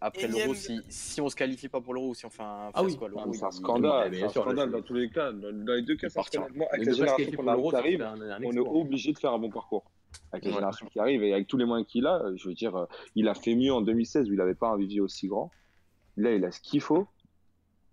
après 0.00 0.26
l'euro, 0.28 0.54
si... 0.54 0.80
si 0.88 1.20
on 1.20 1.28
se 1.28 1.36
qualifie 1.36 1.68
pas 1.68 1.80
pour 1.80 1.94
l'euro 1.94 2.08
ou 2.10 2.14
si 2.14 2.24
on 2.26 2.30
fait 2.30 2.42
un 2.42 2.70
Ah 2.74 2.82
oui. 2.82 2.90
fiasco 2.90 3.04
à 3.04 3.08
l'euro, 3.08 3.22
Ah 3.24 3.28
oui, 3.28 3.36
c'est 3.36 3.44
un 3.44 3.50
scandale. 3.50 4.14
C'est 4.14 4.22
un 4.22 4.28
sûr, 4.28 4.42
scandale 4.42 4.70
là, 4.70 4.78
dans 4.78 4.82
tous 4.84 4.94
les 4.94 5.10
cas. 5.10 5.32
Dans, 5.32 5.50
les 5.74 5.82
deux 5.82 5.96
cas, 5.96 6.08
Il 6.08 6.22
c'est. 6.30 6.38
Moi, 6.54 6.66
avec 6.72 6.80
ne 6.86 6.90
la 6.90 6.92
génération 6.96 7.30
qu'on 7.30 7.36
pour 7.42 7.50
a- 7.50 7.54
l'Euro, 7.56 7.70
qui 7.70 7.76
arrive, 7.76 8.08
on 8.44 8.52
est 8.52 8.58
obligé 8.58 9.12
de 9.12 9.18
faire 9.18 9.32
un 9.32 9.38
bon 9.38 9.50
parcours. 9.50 9.84
Avec 10.32 10.44
la 10.44 10.50
Ouais. 10.50 10.54
génération 10.56 10.86
qui 10.86 10.98
arrive 10.98 11.22
et 11.22 11.32
avec 11.32 11.46
tous 11.46 11.56
les 11.56 11.64
moyens 11.64 11.86
qu'il 11.88 12.06
a, 12.06 12.22
je 12.34 12.48
veux 12.48 12.54
dire, 12.54 12.74
euh, 12.76 12.86
il 13.14 13.28
a 13.28 13.34
fait 13.34 13.54
mieux 13.54 13.72
en 13.72 13.80
2016 13.80 14.28
où 14.28 14.32
il 14.32 14.38
n'avait 14.38 14.54
pas 14.54 14.68
un 14.68 14.76
vivier 14.76 15.00
aussi 15.00 15.28
grand. 15.28 15.50
Là, 16.16 16.32
il 16.34 16.44
a 16.44 16.50
ce 16.50 16.60
qu'il 16.60 16.80
faut. 16.80 17.06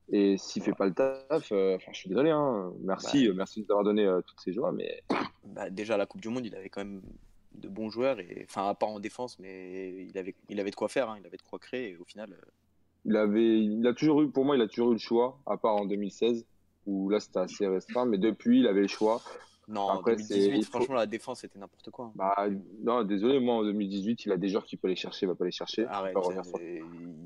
Et 0.10 0.38
s'il 0.38 0.64
fait 0.64 0.72
pas 0.74 0.86
le 0.86 0.94
taf, 0.94 1.52
euh, 1.52 1.78
je 1.92 1.98
suis 1.98 2.10
désolé. 2.10 2.30
Hein. 2.32 2.72
Merci, 2.80 3.24
Ouais. 3.24 3.28
euh, 3.30 3.34
merci 3.36 3.60
de 3.62 3.66
nous 3.66 3.72
avoir 3.74 3.84
donné 3.84 4.06
euh, 4.06 4.22
toutes 4.26 4.40
ces 4.40 4.54
joies, 4.54 4.72
mais 4.72 5.04
Bah, 5.44 5.70
déjà, 5.70 5.98
la 5.98 6.06
Coupe 6.06 6.22
du 6.22 6.30
Monde, 6.30 6.46
il 6.46 6.56
avait 6.56 6.70
quand 6.70 6.82
même 6.82 7.02
de 7.58 7.68
bons 7.68 7.90
joueurs. 7.90 8.20
Et... 8.20 8.46
Enfin, 8.50 8.68
à 8.70 8.74
part 8.76 8.90
en 8.90 9.00
défense, 9.00 9.38
mais 9.40 10.06
il 10.06 10.18
avait, 10.18 10.36
il 10.50 10.60
avait 10.60 10.72
de 10.72 10.76
quoi 10.76 10.88
faire. 10.90 11.10
hein, 11.10 11.18
Il 11.20 11.26
avait 11.28 11.38
de 11.38 11.42
quoi 11.42 11.60
créer. 11.60 11.92
Et 11.92 11.98
au 11.98 12.06
final, 12.06 12.32
euh, 12.34 12.46
il 13.06 13.16
avait, 13.16 13.60
il 13.60 13.86
a 13.88 13.94
toujours 13.94 14.22
eu, 14.22 14.30
pour 14.30 14.46
moi, 14.46 14.56
il 14.56 14.62
a 14.62 14.68
toujours 14.68 14.90
eu 14.92 14.94
le 14.94 15.00
choix, 15.00 15.40
à 15.46 15.58
part 15.58 15.76
en 15.76 15.86
2016 15.86 16.46
où 16.86 17.10
là 17.10 17.20
c'était 17.20 17.40
assez 17.40 17.68
restreint, 17.68 18.06
mais 18.06 18.18
depuis, 18.18 18.60
il 18.62 18.68
avait 18.68 18.82
le 18.82 18.88
choix. 18.88 19.22
non, 19.68 19.90
Après, 19.90 20.14
en 20.14 20.18
c'est- 20.18 20.30
2018, 20.36 20.58
il 20.60 20.64
faut- 20.66 20.72
franchement, 20.78 20.96
la 20.96 21.06
défense, 21.06 21.42
c'était 21.42 21.60
n'importe 21.60 21.90
quoi. 21.92 22.06
hein. 22.06 22.12
Bah, 22.16 22.48
non, 22.82 23.04
désolé, 23.04 23.42
moi 23.42 23.56
en 23.56 23.64
2018, 23.64 24.26
il 24.26 24.32
a 24.32 24.38
des 24.38 24.48
joueurs 24.48 24.64
qui 24.64 24.78
peuvent 24.78 24.90
les 24.90 24.96
chercher, 24.96 25.26
il 25.26 25.30
va 25.30 25.36
pas 25.36 25.44
les 25.44 25.52
chercher. 25.52 25.86
Arrête. 25.86 26.14
Va 26.14 26.22
revenir 26.22 26.46
sur- 26.46 26.58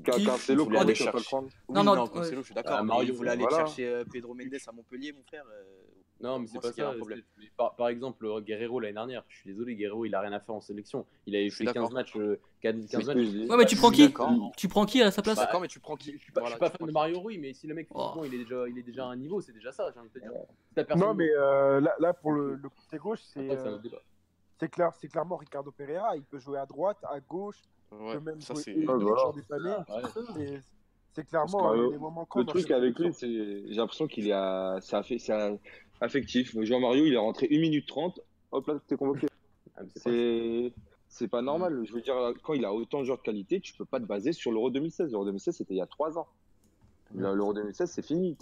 Cancelo, 0.04 0.66
pas 0.66 0.82
le 0.84 0.94
chercher- 0.94 1.24
prendre 1.24 1.48
Oui, 1.68 1.74
Non, 1.76 1.84
non, 1.84 1.94
non, 1.94 2.06
Cancelo, 2.08 2.40
je 2.40 2.46
suis 2.46 2.54
d'accord. 2.54 2.76
Ah, 2.78 2.82
Mario, 2.82 3.14
voulait 3.14 3.30
aller 3.30 3.42
voilà. 3.42 3.58
chercher 3.66 3.86
euh, 3.86 4.04
Pedro 4.10 4.34
Mendes 4.34 4.54
à 4.66 4.72
Montpellier, 4.72 5.12
mon 5.12 5.22
frère. 5.22 5.44
euh, 5.48 5.62
Non, 6.22 6.38
mais 6.38 6.46
c'est 6.46 6.60
pas 6.60 6.68
c'est 6.68 6.74
qu'il 6.74 6.82
y 6.82 6.86
a 6.86 6.90
ça. 6.90 6.94
un 6.94 6.96
problème. 6.98 7.22
Par, 7.56 7.74
par 7.74 7.88
exemple, 7.88 8.24
euh, 8.26 8.40
Guerrero 8.40 8.78
l'année 8.80 8.94
dernière, 8.94 9.24
je 9.28 9.36
suis 9.38 9.50
désolé, 9.50 9.74
Guerrero 9.74 10.04
il 10.04 10.14
a 10.14 10.20
rien 10.20 10.32
à 10.32 10.40
faire 10.40 10.54
en 10.54 10.60
sélection. 10.60 11.04
Il 11.26 11.34
a 11.34 11.50
fait 11.50 11.64
d'accord. 11.64 11.88
15 11.88 11.92
matchs. 11.94 12.16
euh, 12.16 12.40
15 12.60 12.76
C'est 12.86 12.96
15 12.96 13.06
ce 13.06 13.12
que 13.12 13.18
matchs. 13.18 13.50
Ouais, 13.50 13.56
mais 13.56 13.64
tu 13.66 13.76
prends 13.76 13.90
qui? 13.90 14.14
Tu 14.56 14.68
prends 14.68 14.86
qui 14.86 15.02
à 15.02 15.10
sa 15.10 15.20
place? 15.22 15.36
d'accord, 15.38 15.60
mais 15.60 15.68
tu 15.68 15.80
prends 15.80 15.96
qui? 15.96 16.12
Je 16.12 16.18
suis 16.18 16.32
pas, 16.32 16.42
je 16.44 16.50
suis 16.50 16.58
pas 16.58 16.70
fan 16.70 16.86
de 16.86 16.92
Mario 16.92 17.20
Rui, 17.20 17.38
mais 17.38 17.52
si 17.52 17.66
le 17.66 17.74
mec 17.74 17.88
Oh. 17.90 17.98
physiquement, 17.98 18.24
il 18.24 18.34
est 18.34 18.38
déjà, 18.44 18.68
il 18.68 18.78
est 18.78 18.82
déjà 18.82 19.04
à 19.04 19.08
un 19.08 19.16
niveau, 19.16 19.40
c'est 19.40 19.52
déjà 19.52 19.72
ça, 19.72 19.90
j'ai 19.92 19.98
envie 19.98 20.08
de 20.10 20.14
te 20.14 20.18
dire. 20.20 20.96
Non, 20.96 21.12
mais 21.14 21.28
euh, 21.30 21.80
là, 21.80 21.94
là, 21.98 22.12
pour 22.14 22.32
le, 22.32 22.54
le 22.54 22.68
côté 22.68 22.98
gauche, 22.98 23.20
c'est 23.22 23.50
euh, 23.50 23.78
clair, 24.70 24.92
c'est 25.00 25.08
clairement 25.08 25.36
Ricardo 25.36 25.72
Pereira. 25.72 26.16
Il 26.16 26.22
peut 26.22 26.38
jouer 26.38 26.58
à 26.58 26.66
droite, 26.66 26.98
à 27.02 27.18
gauche, 27.20 27.58
Ouais, 27.90 28.14
peut 28.14 28.20
même 28.20 28.40
ça, 28.40 28.54
jouer 28.54 28.62
c'est. 28.62 28.74
voilà. 28.84 29.32
clairement 31.28 31.58
que, 31.72 31.76
euh, 31.76 31.86
euh, 31.88 31.90
les 31.90 31.98
moments 31.98 32.26
Le 32.36 32.44
truc 32.44 32.70
avec 32.70 32.98
lui, 32.98 33.12
c'est 33.12 33.28
j'ai 33.28 33.74
l'impression 33.74 34.06
qu'il 34.06 34.28
est, 34.28 34.32
à- 34.32 34.78
c'est 34.80 34.96
affe- 34.96 35.18
c'est 35.18 35.32
affectif. 36.02 36.56
Jean 36.62 36.80
Mario, 36.80 37.06
il 37.06 37.14
est 37.14 37.18
rentré 37.18 37.48
1 37.50 37.58
minute 37.60 37.86
30, 37.86 38.20
hop 38.50 38.66
là, 38.66 38.80
t'es 38.86 38.96
convoqué. 38.96 39.28
Ah, 39.76 39.82
c'est 39.86 40.04
pas- 40.04 40.10
C'est 40.10 40.72
c'est 41.08 41.28
pas 41.28 41.42
normal. 41.42 41.84
Je 41.84 41.92
veux 41.92 42.00
dire, 42.00 42.14
quand 42.42 42.54
il 42.54 42.64
a 42.64 42.72
autant 42.72 43.00
de 43.00 43.04
joueurs 43.04 43.18
de 43.18 43.22
qualité, 43.22 43.60
tu 43.60 43.74
peux 43.74 43.84
pas 43.84 44.00
te 44.00 44.06
baser 44.06 44.32
sur 44.32 44.50
l'Euro 44.50 44.70
2016. 44.70 45.12
L'Euro 45.12 45.26
2016, 45.26 45.56
c'était 45.56 45.74
il 45.74 45.76
y 45.76 45.82
a 45.82 45.86
3 45.86 46.18
ans. 46.18 46.26
L'Euro 47.14 47.52
2016, 47.52 47.90
c'est 47.90 48.04
fini. 48.04 48.34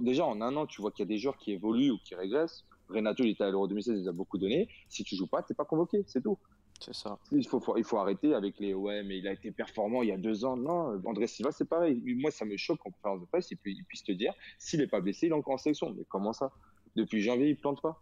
Déjà, 0.00 0.24
en 0.24 0.40
un 0.40 0.54
an, 0.54 0.66
tu 0.66 0.80
vois 0.80 0.92
qu'il 0.92 1.04
y 1.04 1.08
a 1.08 1.12
des 1.12 1.18
joueurs 1.18 1.36
qui 1.36 1.50
évoluent 1.50 1.90
ou 1.90 1.98
qui 2.04 2.14
régressent. 2.14 2.64
Renato, 2.88 3.24
il 3.24 3.30
était 3.30 3.42
à 3.42 3.50
l'Euro 3.50 3.66
2016, 3.66 3.98
il 3.98 4.02
nous 4.02 4.08
a 4.08 4.12
beaucoup 4.12 4.38
donné. 4.38 4.68
Si 4.88 5.02
tu 5.02 5.16
joues 5.16 5.26
pas, 5.26 5.42
t'es 5.42 5.54
pas 5.54 5.64
convoqué, 5.64 6.04
c'est 6.06 6.22
tout. 6.22 6.38
C'est 6.78 6.94
ça. 6.94 7.18
Il 7.32 7.46
faut, 7.46 7.60
il 7.76 7.84
faut 7.84 7.98
arrêter 7.98 8.34
avec 8.34 8.58
les 8.60 8.72
ouais, 8.72 9.02
mais 9.02 9.18
il 9.18 9.26
a 9.26 9.32
été 9.32 9.50
performant 9.50 10.02
il 10.02 10.08
y 10.08 10.12
a 10.12 10.16
deux 10.16 10.44
ans. 10.44 10.56
Non, 10.56 11.00
André 11.04 11.26
Silva, 11.26 11.50
c'est 11.50 11.68
pareil. 11.68 12.00
Moi, 12.16 12.30
ça 12.30 12.44
me 12.44 12.56
choque 12.56 12.84
en 12.86 12.90
conférence 12.90 13.20
de 13.20 13.26
presse, 13.26 13.50
il, 13.50 13.84
puisse 13.84 14.04
te 14.04 14.12
dire 14.12 14.32
s'il 14.58 14.78
n'est 14.78 14.86
pas 14.86 15.00
blessé, 15.00 15.26
il 15.26 15.30
est 15.30 15.34
encore 15.34 15.54
en 15.54 15.58
sélection. 15.58 15.92
Mais 15.96 16.04
comment 16.08 16.32
ça? 16.32 16.52
Depuis 16.96 17.22
janvier, 17.22 17.48
il 17.50 17.56
plante 17.56 17.80
pas. 17.80 18.00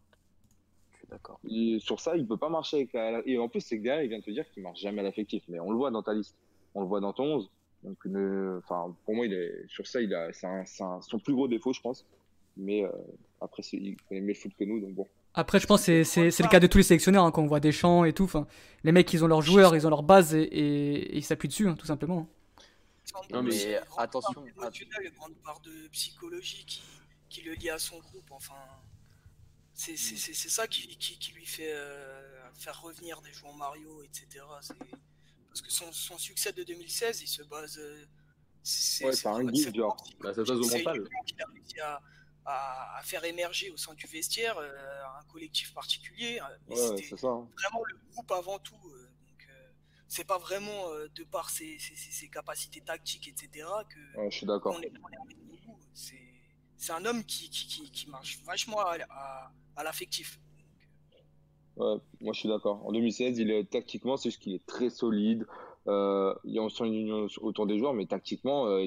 Je 0.93 0.99
suis 0.99 1.07
d'accord. 1.09 1.41
Sur 1.81 2.01
ça, 2.01 2.17
il 2.17 2.27
peut 2.27 2.37
pas 2.37 2.49
marcher 2.49 2.77
avec 2.79 2.93
la- 2.93 3.23
Et 3.27 3.39
en 3.39 3.49
plus, 3.49 3.61
c'est 3.61 3.79
que 3.79 3.83
derrière, 3.83 4.03
il 4.05 4.09
vient 4.09 4.19
de 4.19 4.25
te 4.25 4.31
dire 4.31 4.49
qu'il 4.51 4.63
marche 4.63 4.81
jamais 4.81 5.01
à 5.01 5.05
l'affectif. 5.05 5.43
Mais 5.49 5.61
on 5.61 5.71
le 5.71 5.77
voit 5.77 5.91
dans 5.91 6.03
ta 6.03 6.13
liste. 6.13 6.35
On 6.75 6.81
le 6.83 6.87
voit 6.87 7.01
dans 7.01 7.13
ton 7.13 7.25
11. 7.25 7.51
Donc, 7.85 7.97
une- 8.05 8.61
enfin, 8.63 8.95
pour 9.05 9.15
moi, 9.15 9.27
il 9.27 9.33
est... 9.33 9.65
sur 9.69 9.87
ça, 9.87 10.01
il 10.01 10.15
a... 10.15 10.33
c'est 10.33 10.47
un- 10.47 10.65
c'est 10.67 10.83
un- 10.83 11.01
son 11.01 11.19
plus 11.19 11.35
gros 11.35 11.49
défaut, 11.49 11.73
je 11.73 11.81
pense. 11.81 12.05
Mais 12.57 12.85
euh, 12.85 12.91
après, 13.41 13.63
c'est- 13.63 13.77
il 13.79 13.97
connaît 14.09 14.21
mieux 14.21 14.29
le 14.29 14.35
foot 14.35 14.53
que 14.59 14.65
nous. 14.65 14.81
Donc 14.81 14.93
bon. 14.95 15.07
Après, 15.35 15.61
je 15.61 15.67
pense 15.67 15.87
que 15.87 16.03
c'est- 16.03 16.25
le 16.43 16.49
cas 16.49 16.59
de 16.61 16.67
tous 16.67 16.79
les 16.79 16.85
sélectionneurs 16.85 17.25
hein, 17.25 17.31
quand 17.31 17.43
on 17.43 17.47
voit 17.47 17.61
des 17.61 17.73
champs 17.73 18.05
et 18.05 18.13
tout. 18.13 18.25
Enfin, 18.25 18.47
les 18.85 18.91
mecs, 18.93 19.11
ils 19.13 19.25
ont 19.25 19.29
leurs 19.29 19.41
joueurs, 19.43 19.75
ils 19.77 19.87
ont 19.87 19.91
leur 19.91 20.03
base 20.03 20.35
et, 20.35 20.43
et- 20.43 21.15
et 21.15 21.17
ils 21.19 21.23
s'appuient 21.25 21.49
dessus, 21.49 21.69
hein, 21.69 21.77
tout 21.79 21.87
simplement. 21.87 22.27
Non, 23.33 23.43
mais 23.43 23.51
Il 23.55 23.71
y 23.71 23.75
a 23.77 23.83
attention, 23.99 24.33
part 24.35 24.45
d'émotionnel, 24.45 25.01
une 25.05 25.11
grande 25.19 25.35
part 25.45 25.61
de 25.61 25.89
psychologie 25.93 26.65
qui, 26.67 26.83
qui 27.31 27.41
le 27.43 27.55
lie 27.55 27.71
à 27.71 27.79
son 27.79 27.99
groupe. 28.01 28.31
Enfin, 28.33 28.61
c'est 29.73 29.97
c'est- 29.97 30.49
ça 30.49 30.67
qui, 30.69 30.87
qui, 30.99 31.19
qui 31.19 31.33
lui 31.33 31.47
fait 31.47 31.73
euh, 31.73 32.53
faire 32.55 32.79
revenir 32.83 33.23
des 33.23 33.33
joueurs 33.33 33.55
Mario, 33.55 34.03
etc. 34.03 34.45
Parce 35.49 35.63
que 35.63 35.71
son, 35.73 35.91
son 35.93 36.19
succès 36.19 36.53
de 36.53 36.63
2016, 36.65 37.23
il 37.23 37.27
se 37.29 37.43
base. 37.45 37.79
euh, 37.79 38.05
c'est 38.63 39.07
Ouais, 39.07 39.13
c'est 39.15 39.29
un 39.29 39.43
guide, 39.45 39.65
c'est 39.65 39.75
genre. 39.75 39.97
Bah, 40.21 40.35
ça 40.35 40.45
se 40.45 40.51
base 40.51 40.59
au 40.61 40.63
c'est 40.65 40.83
mental. 40.85 41.09
qu'il 41.27 41.41
a 41.43 41.47
réussi 41.47 41.81
à, 41.81 42.01
à- 42.45 42.99
à 42.99 43.03
faire 43.03 43.25
émerger 43.25 43.71
au 43.71 43.77
sein 43.77 43.95
du 43.95 44.07
vestiaire, 44.07 44.59
euh, 44.59 45.03
un 45.19 45.25
collectif 45.25 45.73
particulier. 45.73 46.41
euh, 46.41 46.75
Ouais, 46.75 47.03
c'est 47.03 47.17
ça. 47.17 47.29
hein. 47.29 47.49
vraiment 47.59 47.85
le 47.85 47.97
groupe 48.13 48.31
avant 48.33 48.59
tout. 48.59 48.77
euh, 48.93 49.09
donc, 49.27 49.49
c'est 50.09 50.25
pas 50.27 50.39
vraiment 50.39 50.91
euh, 50.93 51.09
de 51.15 51.25
par 51.25 51.49
ses, 51.51 51.79
ses- 51.79 51.95
ses- 51.97 52.29
capacités 52.29 52.81
tactiques, 52.83 53.29
etc., 53.29 53.67
que 53.89 54.19
Ouais, 54.19 54.31
je 54.31 54.37
suis 54.37 54.47
d'accord. 54.47 54.75
qu'on 54.75 54.83
est, 54.83 54.91
qu'on 54.91 55.09
est 55.09 55.35
bout. 55.37 55.79
C'est 55.95 56.30
c'est 56.81 56.93
un 56.93 57.05
homme 57.05 57.23
qui, 57.25 57.51
qui, 57.51 57.67
qui, 57.67 57.91
qui 57.91 58.11
marche 58.11 58.41
vachement 58.45 58.81
à, 58.81 58.97
à, 59.11 59.53
à 59.77 59.85
l'affectif. 59.85 60.41
Ouais, 61.77 61.97
moi 62.21 62.33
je 62.33 62.41
suis 62.41 62.49
d'accord. 62.49 62.85
En 62.87 62.93
2016, 62.93 63.39
il 63.39 63.51
est 63.51 63.71
tactiquement, 63.71 64.17
c'est 64.17 64.31
juste 64.31 64.43
qu'il 64.43 64.55
est 64.55 64.67
très 64.67 64.89
solide. 64.91 65.47
Euh, 65.89 66.35
il 66.45 66.53
y 66.53 66.59
a 66.59 66.63
une 66.85 66.95
union 66.95 67.27
autour 67.41 67.67
des 67.67 67.79
joueurs, 67.79 67.95
mais 67.95 68.07
tactiquement, 68.07 68.67
euh, 68.67 68.87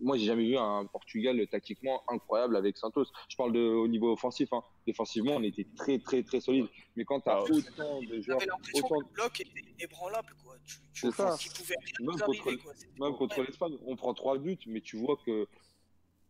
moi 0.00 0.16
j'ai 0.18 0.26
jamais 0.26 0.44
vu 0.44 0.58
un 0.58 0.84
Portugal 0.86 1.40
tactiquement 1.48 2.02
incroyable 2.08 2.56
avec 2.56 2.76
Santos. 2.76 3.06
Je 3.28 3.36
parle 3.36 3.52
de 3.52 3.60
au 3.60 3.88
niveau 3.88 4.12
offensif. 4.12 4.52
Hein. 4.52 4.62
Défensivement, 4.86 5.36
on 5.36 5.42
était 5.42 5.66
très 5.76 5.98
très 5.98 6.22
très 6.22 6.40
solide. 6.40 6.66
Mais 6.96 7.04
quand 7.04 7.20
tu 7.20 7.28
as 7.30 7.38
Ah, 7.38 7.42
autant 7.42 8.00
de 8.02 8.20
joueurs, 8.20 8.38
autant 8.74 8.88
que 8.88 9.04
le 9.04 9.14
bloc 9.14 9.40
était 9.40 9.64
ébranlable. 9.80 10.34
Quoi. 10.44 10.54
Tu, 10.66 10.76
tu 10.92 11.00
C'est 11.00 11.12
ça. 11.12 11.36
qu'il 11.38 11.52
pouvait 11.52 11.76
rien 11.98 12.10
Même 12.10 12.20
contre-. 12.20 12.62
Quoi. 12.62 13.38
Même 13.38 13.46
l'Espagne, 13.46 13.78
on 13.86 13.96
prend 13.96 14.12
trois 14.14 14.36
buts, 14.38 14.58
mais 14.66 14.80
tu 14.82 14.96
vois 14.98 15.16
que 15.24 15.46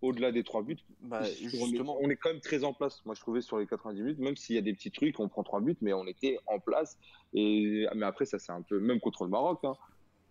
au-delà 0.01 0.31
des 0.33 0.45
trois 0.45 0.63
buts, 0.63 0.79
Bah, 1.01 1.21
on 1.23 1.25
est- 1.25 1.49
justement, 1.49 1.97
on 2.01 2.09
est 2.09 2.17
quand 2.17 2.31
même 2.31 2.41
très 2.41 2.63
en 2.65 2.73
place. 2.73 3.05
Moi, 3.05 3.15
je 3.15 3.21
trouvais 3.21 3.41
sur 3.41 3.59
les 3.59 3.67
90 3.67 4.01
minutes, 4.03 4.19
même 4.19 4.37
s'il 4.37 4.55
y 4.55 4.59
a 4.59 4.63
des 4.63 4.73
petits 4.73 4.91
trucs, 4.93 5.19
on 5.19 5.29
prend 5.29 5.43
trois 5.43 5.61
buts, 5.61 5.77
mais 5.81 5.93
on 5.93 6.07
était 6.07 6.39
en 6.47 6.61
place. 6.61 6.97
Et 7.35 7.87
mais 7.95 8.07
après, 8.07 8.25
ça 8.25 8.39
c'est 8.39 8.53
un 8.53 8.63
peu 8.63 8.79
même 8.81 9.01
contre 9.01 9.25
le 9.25 9.31
Maroc. 9.31 9.61
hein. 9.65 9.75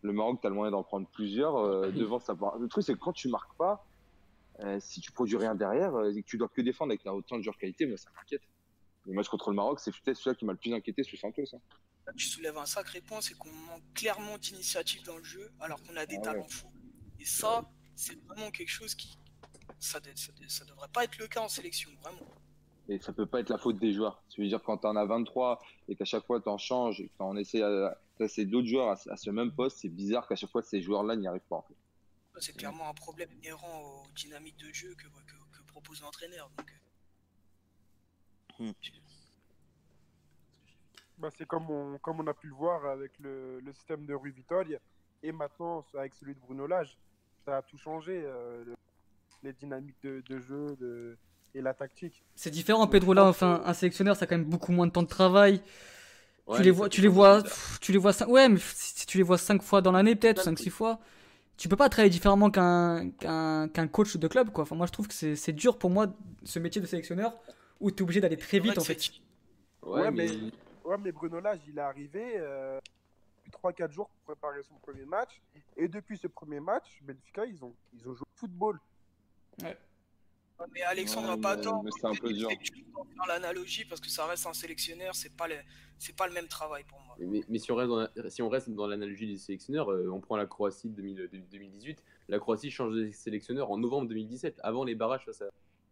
Le 0.03 0.13
Maroc, 0.13 0.39
tu 0.41 0.47
as 0.47 0.49
le 0.49 0.55
moyen 0.55 0.71
d'en 0.71 0.83
prendre 0.83 1.07
plusieurs. 1.09 1.57
euh, 1.57 1.91
devant, 1.91 2.19
ça 2.19 2.35
part- 2.35 2.57
Le 2.59 2.67
truc, 2.67 2.83
c'est 2.85 2.93
que 2.93 2.99
quand 2.99 3.13
tu 3.13 3.27
marques 3.29 3.55
pas, 3.57 3.85
euh, 4.61 4.79
si 4.79 5.01
tu 5.01 5.11
produis 5.11 5.37
rien 5.37 5.53
derrière, 5.55 5.93
euh, 5.95 6.11
et 6.11 6.21
que 6.23 6.27
tu 6.27 6.37
dois 6.37 6.47
que 6.47 6.61
défendre 6.61 6.91
avec 6.91 7.03
la 7.03 7.13
autant 7.13 7.37
de 7.37 7.41
joueurs 7.43 7.57
qualité, 7.57 7.85
moi, 7.85 7.97
ça 7.97 8.09
m'inquiète. 8.15 8.41
Le 9.05 9.13
match 9.13 9.27
contre 9.27 9.49
le 9.49 9.55
Maroc, 9.55 9.79
c'est 9.79 9.91
peut-être 9.91 10.17
celui 10.17 10.35
qui 10.37 10.45
m'a 10.45 10.53
le 10.53 10.57
plus 10.59 10.73
inquiété 10.73 11.03
sous 11.03 11.17
Santos. 11.17 11.43
hein. 11.53 11.59
Là, 12.05 12.13
tu 12.15 12.25
soulèves 12.27 12.57
un 12.57 12.65
sacré 12.65 13.01
point, 13.01 13.19
c'est 13.21 13.33
qu'on 13.37 13.51
manque 13.51 13.83
clairement 13.93 14.37
d'initiative 14.37 15.03
dans 15.03 15.17
le 15.17 15.23
jeu, 15.23 15.51
alors 15.59 15.81
qu'on 15.83 15.95
a 15.97 16.05
des 16.05 16.15
Ah 16.15 16.19
ouais. 16.19 16.23
talents 16.23 16.47
fous. 16.47 16.71
Et 17.19 17.25
ça, 17.25 17.69
c'est 17.95 18.17
vraiment 18.27 18.49
quelque 18.51 18.69
chose 18.69 18.95
qui. 18.95 19.17
Ça, 19.79 19.99
ça 20.47 20.65
devrait 20.65 20.87
pas 20.89 21.03
être 21.03 21.17
le 21.17 21.27
cas 21.27 21.41
en 21.41 21.49
sélection, 21.49 21.89
vraiment. 22.01 22.25
Et 22.89 22.99
ça 22.99 23.11
peut 23.13 23.25
pas 23.25 23.41
être 23.41 23.49
la 23.49 23.57
faute 23.57 23.77
des 23.79 23.93
joueurs. 23.93 24.23
Ça 24.29 24.41
veut 24.41 24.47
dire 24.47 24.63
quand 24.63 24.77
tu 24.79 24.87
en 24.87 24.95
as 24.95 25.05
23 25.05 25.59
et 25.89 25.95
qu'à 25.95 26.05
chaque 26.05 26.25
fois 26.25 26.39
tu 26.41 26.47
en 26.49 26.57
changes 26.57 27.01
et 27.01 27.09
que 27.09 27.61
à 27.61 27.97
placer 28.15 28.45
d'autres 28.45 28.67
joueurs 28.67 28.89
à, 28.89 29.11
à 29.11 29.17
ce 29.17 29.29
même 29.29 29.51
poste, 29.53 29.79
c'est 29.81 29.89
bizarre 29.89 30.27
qu'à 30.27 30.35
chaque 30.35 30.49
fois 30.51 30.63
ces 30.63 30.81
joueurs-là 30.81 31.15
n'y 31.17 31.27
arrivent 31.27 31.41
pas. 31.49 31.57
en 31.57 31.61
fait. 31.63 31.75
Ça, 32.33 32.39
C'est 32.41 32.53
clairement 32.55 32.87
un 32.89 32.93
problème 32.93 33.29
inhérent 33.33 33.81
aux 33.81 34.07
dynamiques 34.15 34.57
de 34.57 34.71
jeu 34.73 34.95
que, 34.95 35.03
que, 35.07 35.57
que 35.57 35.63
propose 35.67 36.01
l'entraîneur. 36.01 36.49
Donc, 36.57 36.71
euh, 38.59 38.65
Bah, 41.17 41.29
c'est 41.37 41.45
comme 41.47 41.69
on, 41.69 41.97
comme 41.99 42.19
on 42.19 42.27
a 42.27 42.33
pu 42.33 42.47
le 42.47 42.53
voir 42.55 42.85
avec 42.85 43.17
le, 43.19 43.59
le 43.59 43.73
système 43.73 44.05
de 44.05 44.13
Rui 44.13 44.31
Vitoria 44.31 44.79
et 45.23 45.31
maintenant 45.31 45.83
avec 45.95 46.13
celui 46.13 46.35
de 46.35 46.39
Bruno 46.39 46.67
Lage. 46.67 46.97
Ça 47.45 47.57
a 47.57 47.61
tout 47.63 47.77
changé, 47.77 48.21
euh, 48.23 48.63
le- 48.65 48.75
les 49.43 49.53
dynamiques 49.53 50.01
de, 50.03 50.21
de 50.27 50.39
jeu 50.39 50.75
de, 50.79 51.17
et 51.53 51.61
la 51.61 51.73
tactique. 51.73 52.23
C'est 52.35 52.49
différent, 52.49 52.87
Pedro. 52.87 53.13
Là, 53.13 53.25
enfin, 53.25 53.61
un 53.65 53.73
sélectionneur, 53.73 54.15
ça 54.15 54.23
a 54.23 54.27
quand 54.27 54.37
même 54.37 54.45
beaucoup 54.49 54.71
moins 54.71 54.87
de 54.87 54.91
temps 54.91 55.03
de 55.03 55.07
travail. 55.07 55.61
Ouais, 56.47 56.57
tu 56.57 56.63
les 56.63 56.71
vois, 56.71 56.89
tu 56.89 57.01
les 57.01 57.07
vois, 57.09 57.43
pff, 57.43 57.79
tu 57.81 57.91
les 57.91 57.97
vois 57.97 58.13
ouais, 58.29 58.47
mais 58.47 58.59
si 58.59 59.05
tu 59.05 59.17
les 59.17 59.23
vois 59.23 59.37
cinq 59.37 59.61
fois 59.61 59.81
dans 59.81 59.91
l'année, 59.91 60.15
peut-être, 60.15 60.41
cinq, 60.41 60.57
six 60.57 60.69
fois, 60.69 60.99
tu 61.57 61.67
peux 61.67 61.75
pas 61.75 61.89
travailler 61.89 62.09
différemment 62.09 62.49
qu'un 62.49 63.09
qu'un 63.11 63.67
qu'un 63.67 63.87
coach 63.87 64.15
de 64.15 64.27
club, 64.27 64.51
quoi. 64.51 64.61
Enfin, 64.63 64.75
moi, 64.75 64.85
je 64.87 64.91
trouve 64.93 65.07
que 65.07 65.13
c'est 65.13 65.35
c'est 65.35 65.51
dur 65.51 65.77
pour 65.77 65.89
moi, 65.89 66.07
ce 66.43 66.59
métier 66.59 66.79
de 66.81 66.85
sélectionneur, 66.87 67.33
où 67.81 67.91
tu 67.91 67.97
es 67.97 68.01
obligé 68.03 68.21
d'aller 68.21 68.37
très 68.37 68.59
vite, 68.59 68.77
en 68.77 68.83
fait. 68.83 69.11
Ouais, 69.83 70.01
Ouais, 70.03 70.11
mais, 70.11 70.27
mais- 70.27 70.51
Ouais, 70.85 70.97
mais 71.03 71.11
Bruno 71.11 71.41
Lage, 71.41 71.59
il 71.67 71.77
est 71.77 71.81
arrivé 71.81 72.35
euh, 72.37 72.79
depuis 73.39 73.51
3-4 73.51 73.91
jours 73.91 74.07
pour 74.09 74.35
préparer 74.35 74.63
son 74.63 74.75
premier 74.75 75.03
match. 75.05 75.41
Et 75.75 75.89
depuis 75.89 76.17
ce 76.17 76.27
premier 76.27 76.61
match, 76.61 76.99
Benfica, 77.01 77.45
ils 77.45 77.61
ont, 77.65 77.73
ils 77.93 78.07
ont 78.07 78.13
joué 78.15 78.21
au 78.21 78.39
football. 78.39 78.79
Mais 80.73 80.81
Alexandre 80.83 81.29
Ouais, 81.29 81.35
n'a 81.35 81.41
pas 81.41 81.55
mais- 81.55 81.61
tort. 81.61 81.83
mais 81.83 81.91
c'est 81.99 82.07
un 82.07 82.15
peu 82.15 82.33
dur. 82.33 82.49
Faire 82.49 83.27
l'analogie 83.27 83.85
parce 83.85 84.01
que 84.01 84.09
ça 84.09 84.25
reste 84.25 84.45
un 84.47 84.53
sélectionneur, 84.53 85.13
c'est 85.15 85.35
pas, 85.35 85.47
le, 85.47 85.55
c'est 85.99 86.15
pas 86.15 86.27
le 86.27 86.33
même 86.33 86.47
travail 86.47 86.83
pour 86.83 86.99
moi. 87.01 87.15
mais, 87.19 87.41
mais 87.47 87.59
si 87.59 87.71
on 87.71 87.75
reste 87.75 87.89
dans 87.89 87.97
la- 87.97 88.29
si 88.29 88.41
on 88.41 88.49
reste 88.49 88.69
dans 88.71 88.87
l'analogie 88.87 89.27
des 89.27 89.37
sélectionneurs, 89.37 89.91
euh, 89.91 90.09
on 90.11 90.19
prend 90.19 90.35
la 90.35 90.47
Croatie 90.47 90.89
de 90.89 90.95
2000 90.95 91.15
de 91.31 91.37
2018. 91.51 92.03
La 92.27 92.39
Croatie 92.39 92.71
change 92.71 92.93
de 92.95 93.11
sélectionneur 93.11 93.69
en 93.71 93.77
novembre 93.77 94.07
2017, 94.07 94.59
avant 94.63 94.83
les 94.83 94.95
barrages 94.95 95.25
face 95.25 95.41
à, 95.43 95.45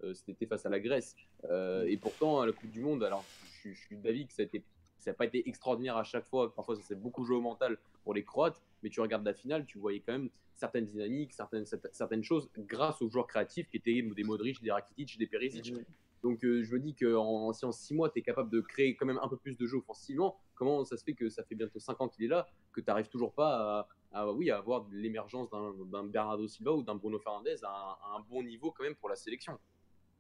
euh, 0.04 0.14
c'était 0.16 0.48
face 0.48 0.66
à 0.66 0.70
la 0.70 0.80
Grèce. 0.80 1.16
Euh, 1.50 1.86
et 1.88 1.98
pourtant, 1.98 2.42
à 2.42 2.46
la 2.48 2.52
Coupe 2.52 2.72
du 2.72 2.82
Monde, 2.82 3.04
alors 3.04 3.24
je, 3.64 3.70
je 3.72 3.80
suis 3.86 3.98
d'avis 3.98 4.26
que 4.28 4.34
ça 4.34 4.42
a 4.42 4.46
été 4.46 4.64
ça 4.98 5.12
n'a 5.12 5.16
pas 5.16 5.26
été 5.26 5.48
extraordinaire 5.48 5.98
à 5.98 6.04
chaque 6.04 6.26
fois. 6.26 6.52
Parfois, 6.56 6.76
ça 6.76 6.82
s'est 6.82 6.96
beaucoup 6.96 7.26
joué 7.26 7.36
au 7.38 7.42
mental 7.42 7.78
pour 8.04 8.16
les 8.16 8.24
Croates. 8.24 8.60
Mais 8.86 8.92
tu 8.92 9.02
regardes 9.02 9.26
la 9.26 9.34
finale, 9.34 9.66
tu 9.66 9.80
voyais 9.80 10.00
quand 10.00 10.12
même 10.14 10.30
certaines 10.54 10.86
dynamiques, 10.86 11.34
certaines, 11.34 11.66
certaines 11.66 12.24
choses 12.24 12.48
grâce 12.56 13.02
aux 13.02 13.10
joueurs 13.10 13.26
créatifs 13.26 13.68
qui 13.68 13.78
étaient 13.78 14.00
des 14.04 14.24
Modric, 14.24 14.62
des 14.62 14.70
Rakitic, 14.72 15.18
des 15.18 15.26
Perisic. 15.26 15.74
Donc 16.22 16.46
euh, 16.46 16.64
je 16.64 16.72
me 16.76 16.80
dis 16.80 16.94
que 16.94 17.16
en, 17.16 17.52
si 17.52 17.66
en 17.66 17.72
6 17.72 17.96
mois, 17.96 18.12
tu 18.12 18.20
es 18.20 18.22
capable 18.22 18.52
de 18.52 18.62
créer 18.62 18.96
quand 18.96 19.08
même 19.08 19.18
un 19.24 19.28
peu 19.28 19.38
plus 19.38 19.58
de 19.58 19.66
jeu 19.66 19.78
offensivement, 19.78 20.38
comment 20.54 20.86
ça 20.86 20.98
se 20.98 21.04
fait 21.04 21.16
que 21.16 21.30
ça 21.30 21.44
fait 21.44 21.56
bientôt 21.56 21.80
5 21.80 22.00
ans 22.00 22.08
qu'il 22.08 22.26
est 22.26 22.28
là, 22.28 22.48
que 22.74 22.80
tu 22.80 22.86
n'arrives 22.86 23.10
toujours 23.10 23.34
pas 23.34 23.88
à, 24.12 24.20
à- 24.22 24.32
oui, 24.32 24.52
à 24.52 24.58
avoir 24.60 24.86
l'émergence 24.92 25.50
d'un 25.50 26.04
Bernardo 26.04 26.48
Silva 26.48 26.74
ou 26.74 26.84
d'un 26.84 26.94
Bruno 26.96 27.18
Fernandes 27.18 27.48
à 27.64 27.68
un, 27.70 28.14
à 28.14 28.18
un 28.18 28.20
bon 28.30 28.44
niveau 28.44 28.72
quand 28.72 28.84
même 28.84 28.96
pour 28.96 29.10
la 29.10 29.16
sélection? 29.16 29.58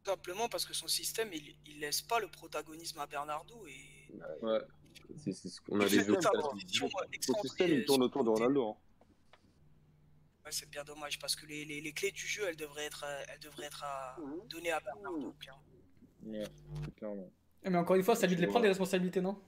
Simplement 0.04 0.50
parce 0.50 0.66
que 0.66 0.74
son 0.74 0.88
système, 0.88 1.30
il, 1.34 1.56
il 1.68 1.80
laisse 1.80 2.02
pas 2.02 2.20
le 2.20 2.28
protagonisme 2.30 2.98
à 3.00 3.06
Bernardo 3.06 3.68
et 3.68 4.12
Ouais. 4.42 4.60
C'est 5.18 5.34
ce 5.34 5.62
qu'on 5.62 5.80
Stade. 5.88 6.22
transition 6.42 6.90
Son 6.90 6.98
excentrée, 7.14 7.48
système, 7.48 7.72
il 7.72 7.86
tourne 7.86 8.04
autour 8.04 8.24
de 8.24 8.30
Ronaldo. 8.30 8.70
hein. 8.70 8.76
Ouais, 10.46 10.52
c'est 10.52 10.70
bien 10.70 10.84
dommage 10.84 11.18
parce 11.20 11.36
que 11.36 11.46
les, 11.48 11.66
les, 11.66 11.82
les 11.82 11.92
clés 11.94 12.12
du 12.12 12.26
jeu, 12.28 12.44
elles 12.48 12.56
devraient 12.56 12.86
être, 12.86 13.04
euh, 13.08 13.24
elles 13.30 13.40
devraient 13.40 13.66
être 13.66 13.84
à, 13.84 14.16
données 14.50 14.72
à 14.72 14.80
Bernardo. 14.80 15.34
clairement. 15.40 15.64
Ouais, 16.24 16.44
clairement. 16.98 17.32
Mais 17.64 17.78
encore 17.78 17.96
une 17.96 18.04
fois, 18.04 18.16
à 18.22 18.28
lui 18.28 18.36
de 18.36 18.42
les 18.42 18.46
Ouais. 18.46 18.52
prendre, 18.52 18.64
les 18.64 18.70
responsabilités, 18.70 19.22
non? 19.22 19.42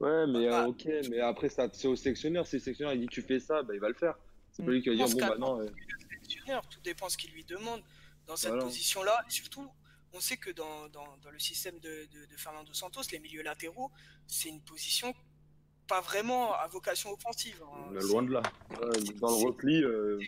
Ouais, 0.00 0.26
mais 0.26 0.48
Ah. 0.48 0.64
euh, 0.64 0.66
ok, 0.68 0.84
mais 1.10 1.20
après, 1.20 1.48
ça, 1.48 1.68
c'est 1.72 1.88
au 1.88 1.96
sélectionneur. 1.96 2.46
Si 2.46 2.56
le 2.56 2.60
sélectionneur 2.60 2.92
il 2.94 3.00
dit 3.00 3.06
tu 3.06 3.22
fais 3.22 3.38
ça, 3.40 3.62
bah, 3.62 3.74
il 3.74 3.80
va 3.80 3.88
le 3.88 3.94
faire. 3.94 4.14
C'est 4.50 4.64
pas 4.64 4.70
lui 4.72 4.82
qui 4.82 4.90
va 4.90 4.94
dire 4.96 5.06
bon, 5.08 5.20
bah 5.20 5.38
non. 5.38 5.60
euh, 5.60 5.64
le 5.64 6.08
sélectionneur, 6.08 6.68
tout 6.68 6.80
dépend 6.80 7.08
ce 7.08 7.16
qu'il 7.16 7.32
lui 7.32 7.44
demande 7.44 7.82
dans 8.26 8.36
cette 8.36 8.50
Voilà. 8.50 8.64
position-là. 8.64 9.24
Surtout, 9.28 9.70
on 10.14 10.20
sait 10.20 10.36
que 10.36 10.50
dans, 10.50 10.88
dans, 10.88 11.16
dans 11.18 11.30
le 11.30 11.38
système 11.38 11.78
de, 11.80 12.06
de, 12.12 12.24
de 12.26 12.36
Fernando 12.36 12.72
Santos, 12.72 13.02
les 13.12 13.18
milieux 13.18 13.42
latéraux, 13.42 13.90
c'est 14.26 14.48
une 14.48 14.60
position 14.62 15.12
pas 15.86 16.00
vraiment 16.00 16.54
à 16.54 16.66
vocation 16.68 17.12
offensive. 17.12 17.62
hein. 17.62 17.90
Loin 17.92 18.22
de 18.22 18.32
là. 18.32 18.42
dans 19.20 19.28
le 19.38 19.46
repli, 19.46 19.82
euh, 19.82 20.18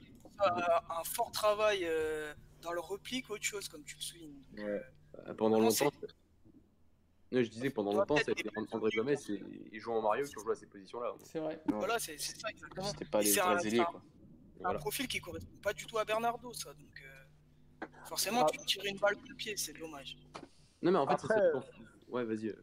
un, 0.40 0.98
un 1.00 1.04
fort 1.04 1.30
travail 1.32 1.80
euh, 1.84 2.34
dans 2.60 2.72
le 2.72 2.80
repli 2.80 3.22
qu'autre 3.22 3.44
chose, 3.44 3.68
comme 3.68 3.84
tu 3.84 3.96
le 3.96 4.02
soulignes. 4.02 4.42
Donc, 4.50 4.66
ouais. 4.66 4.80
Euh, 5.28 5.34
Pendant 5.34 5.58
longtemps, 5.60 5.90
Ouais, 7.32 7.42
je 7.42 7.50
disais 7.50 7.70
pendant 7.70 7.92
longtemps, 7.92 8.14
des- 8.14 8.34
André 8.70 8.90
Gomes 8.94 9.08
et, 9.10 9.42
et 9.72 9.80
João 9.80 10.00
Mario 10.00 10.24
qui 10.26 10.38
ont 10.38 10.42
joué 10.42 10.52
à 10.52 10.54
ces 10.54 10.66
positions-là. 10.66 11.12
C'est 11.24 11.40
vrai. 11.40 11.60
Voilà, 11.66 11.98
c'est 11.98 12.18
ça 12.18 12.48
exactement. 12.50 12.86
C'était 12.86 13.04
pas 13.04 13.20
Et 13.20 13.24
les 13.24 13.30
c'est 13.32 13.40
un- 13.40 13.86
un- 14.64 14.74
profil 14.74 15.08
qui 15.08 15.18
correspond 15.20 15.56
pas 15.60 15.72
du 15.72 15.86
tout 15.86 15.98
à 15.98 16.04
Bernardo, 16.04 16.52
ça. 16.52 16.72
Donc, 16.74 17.02
euh, 17.04 17.15
forcément, 18.04 18.42
Ah. 18.44 18.50
tu 18.50 18.58
tires 18.66 18.84
une 18.84 18.98
balle 18.98 19.16
dans 19.16 19.22
le 19.28 19.34
pied, 19.34 19.56
c'est 19.56 19.72
dommage. 19.72 20.16
Non, 20.82 20.92
mais 20.92 20.98
en 20.98 21.06
fait, 21.06 21.18
ça, 21.18 21.34
Après, 21.34 21.34
ça 21.34 21.46
dépend. 21.46 21.64
Ouais, 22.08 22.24
vas-y. 22.24 22.54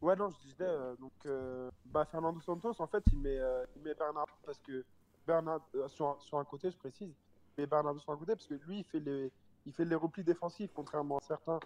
Ouais, 0.00 0.16
non, 0.16 0.28
je 0.30 0.38
disais, 0.48 0.56
euh, 0.64 0.94
donc, 0.96 1.12
euh, 1.26 1.70
bah, 1.86 2.04
Fernando 2.04 2.40
Santos, 2.40 2.74
en 2.78 2.86
fait, 2.86 3.02
il 3.12 3.18
met, 3.20 3.38
euh, 3.38 3.64
il 3.76 3.82
met 3.82 3.94
Bernardo 3.94 4.32
parce 4.44 4.58
que 4.58 4.84
Bernard, 5.26 5.66
euh, 5.74 5.88
sur, 5.88 6.08
un, 6.08 6.16
sur 6.20 6.38
un 6.38 6.44
côté, 6.44 6.70
je 6.70 6.76
précise, 6.76 7.14
il 7.56 7.60
met 7.62 7.66
Bernardo 7.66 7.98
sur 7.98 8.12
un 8.12 8.16
côté 8.16 8.32
parce 8.34 8.46
que 8.46 8.54
lui, 8.54 8.80
il 8.80 8.84
fait 8.84 9.00
les, 9.00 9.32
il 9.64 9.72
fait 9.72 9.84
les 9.86 9.94
replis 9.94 10.22
défensifs, 10.22 10.70
contrairement 10.74 11.16
à 11.18 11.20
certains. 11.22 11.58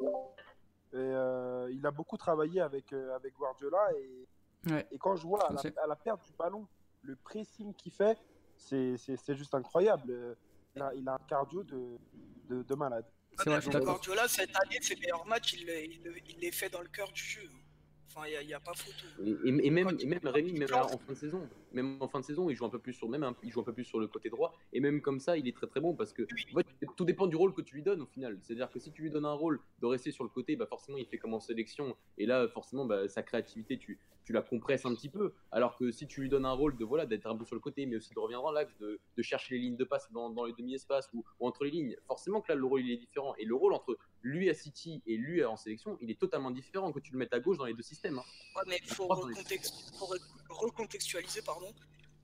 Et 0.00 0.96
euh, 0.96 1.68
il 1.72 1.84
a 1.86 1.90
beaucoup 1.90 2.16
travaillé 2.16 2.60
avec, 2.60 2.92
euh, 2.92 3.14
avec 3.14 3.34
Guardiola 3.34 3.88
et, 3.98 4.26
Ouais. 4.70 4.86
et 4.92 4.96
quand 4.98 5.14
je 5.16 5.26
vois 5.26 5.44
à 5.46 5.52
la, 5.52 5.60
à 5.82 5.86
la 5.86 5.96
perte 5.96 6.24
du 6.24 6.32
ballon, 6.38 6.66
le 7.02 7.16
pressing 7.16 7.74
qu'il 7.74 7.92
fait, 7.92 8.16
c'est 8.56 8.96
c'est- 8.96 9.16
c'est 9.18 9.34
juste 9.34 9.54
incroyable. 9.54 10.10
Il 10.76 10.82
a, 10.82 10.92
il 10.94 11.08
a 11.08 11.14
un 11.14 11.18
cardio 11.28 11.62
de, 11.62 11.96
de, 12.48 12.62
de 12.62 12.74
malade. 12.74 13.04
C'est 13.38 13.48
vrai, 13.48 13.56
je 13.56 13.62
suis 13.62 13.70
d'accord. 13.70 13.94
Guardiola, 13.94 14.26
cette 14.28 14.50
année, 14.56 14.78
ses 14.80 14.96
meilleurs 14.96 15.26
matchs, 15.26 15.54
il, 15.54 15.66
les- 15.66 15.84
il, 15.84 16.22
il 16.30 16.38
les 16.40 16.50
fait 16.52 16.68
dans 16.68 16.80
le 16.80 16.88
cœur 16.88 17.10
du 17.12 17.22
jeu. 17.22 17.48
Enfin, 18.08 18.28
il 18.28 18.46
n'y 18.46 18.54
a, 18.54 18.60
pas 18.60 18.74
photo. 18.74 19.06
Et, 19.24 19.30
et- 19.30 19.66
et 19.66 19.70
même, 19.70 19.88
et 19.98 20.28
Rémi, 20.28 20.52
même 20.52 20.68
en 20.72 20.98
fin 20.98 21.12
de 21.12 21.18
saison, 21.18 21.48
même 21.72 21.96
en 22.00 22.06
fin 22.08 22.20
de 22.20 22.24
saison, 22.24 22.48
il 22.48 22.54
joue 22.54 22.64
un 22.64 22.68
peu 22.70 22.78
plus 22.78 22.92
sur, 22.92 23.08
même 23.08 23.24
un, 23.24 23.34
il 23.42 23.50
joue 23.50 23.60
un 23.60 23.64
peu 23.64 23.72
plus 23.72 23.84
sur 23.84 23.98
le 23.98 24.06
côté 24.06 24.30
droit, 24.30 24.56
et 24.72 24.78
même 24.78 25.00
comme 25.00 25.18
ça, 25.18 25.36
il 25.36 25.48
est 25.48 25.56
très 25.56 25.66
très 25.66 25.80
bon 25.80 25.94
parce 25.94 26.12
que 26.12 26.22
en 26.22 26.58
fait, 26.58 26.66
tout 26.96 27.04
dépend 27.04 27.26
du 27.26 27.34
rôle 27.34 27.52
que 27.54 27.62
tu 27.62 27.74
lui 27.74 27.82
donnes 27.82 28.02
au 28.02 28.06
final. 28.06 28.38
C'est-à-dire 28.42 28.70
que 28.70 28.78
si 28.78 28.92
tu 28.92 29.02
lui 29.02 29.10
donnes 29.10 29.24
un 29.26 29.32
rôle 29.32 29.60
de 29.80 29.86
rester 29.86 30.12
sur 30.12 30.22
le 30.22 30.30
côté, 30.30 30.54
bah 30.54 30.66
forcément 30.66 30.98
il 30.98 31.06
fait 31.06 31.18
comme 31.18 31.34
en 31.34 31.40
sélection, 31.40 31.96
et 32.18 32.26
là 32.26 32.46
forcément 32.48 32.84
bah, 32.84 33.08
sa 33.08 33.24
créativité, 33.24 33.78
tu, 33.78 33.98
tu 34.24 34.32
la 34.32 34.42
compresses 34.42 34.84
un 34.86 34.94
petit 34.94 35.08
peu. 35.08 35.34
Alors 35.52 35.76
que 35.76 35.90
si 35.90 36.06
tu 36.06 36.20
lui 36.22 36.28
donnes 36.28 36.46
un 36.46 36.52
rôle 36.52 36.76
de 36.76 36.84
voilà 36.84 37.04
d'être 37.06 37.26
un 37.26 37.36
peu 37.36 37.44
sur 37.44 37.54
le 37.54 37.60
côté, 37.60 37.84
mais 37.86 37.96
aussi 37.96 38.12
de 38.14 38.18
revenir 38.18 38.40
dans 38.42 38.52
l'axe, 38.52 38.76
de, 38.78 38.98
de 39.16 39.22
chercher 39.22 39.54
les 39.54 39.60
lignes 39.60 39.76
de 39.76 39.84
passe 39.84 40.10
dans, 40.12 40.30
dans 40.30 40.44
les 40.46 40.52
demi-espaces 40.54 41.08
ou, 41.12 41.24
ou 41.40 41.46
entre 41.46 41.64
les 41.64 41.70
lignes, 41.70 41.96
forcément 42.06 42.40
que 42.40 42.50
là 42.50 42.54
le 42.56 42.64
rôle 42.64 42.80
il 42.80 42.90
est 42.92 42.96
différent. 42.96 43.34
Et 43.36 43.44
le 43.44 43.54
rôle 43.54 43.74
entre 43.74 43.96
lui 44.22 44.48
à 44.50 44.54
City 44.54 45.02
et 45.06 45.16
lui 45.16 45.44
en 45.44 45.56
sélection, 45.56 45.98
il 46.00 46.10
est 46.10 46.18
totalement 46.18 46.50
différent 46.50 46.92
que 46.92 47.00
tu 47.00 47.12
le 47.12 47.18
mettes 47.18 47.32
à 47.34 47.40
gauche 47.40 47.58
dans 47.58 47.66
les 47.66 47.74
deux 47.74 47.82
systèmes. 47.82 48.18
hein. 48.18 48.24
Ouais, 48.56 48.62
mais 48.66 48.80
il 48.82 48.90
faut, 48.92 49.08
recontextualiser 50.48 51.42
pardon, 51.42 51.72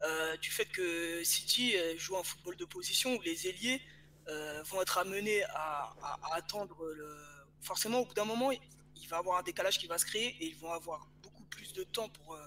euh, 0.02 0.36
du 0.38 0.50
fait 0.50 0.66
que 0.66 1.22
City 1.24 1.74
joue 1.96 2.16
un 2.16 2.22
football 2.22 2.56
de 2.56 2.64
position 2.64 3.14
où 3.16 3.20
les 3.22 3.46
ailiers 3.48 3.80
euh, 4.28 4.62
vont 4.64 4.80
être 4.82 4.98
amenés 4.98 5.42
à, 5.44 5.92
à- 6.02 6.18
à 6.22 6.36
attendre 6.36 6.84
le. 6.94 7.16
Forcément, 7.62 8.00
au 8.00 8.06
bout 8.06 8.14
d'un 8.14 8.24
moment, 8.24 8.50
il 8.52 9.08
va 9.08 9.16
y 9.16 9.18
avoir 9.18 9.38
un 9.38 9.42
décalage 9.42 9.78
qui 9.78 9.86
va 9.86 9.98
se 9.98 10.06
créer 10.06 10.28
et 10.40 10.46
ils 10.46 10.56
vont 10.56 10.72
avoir 10.72 11.09
plus 11.50 11.72
de 11.72 11.84
temps 11.84 12.08
pour, 12.08 12.34
euh, 12.34 12.46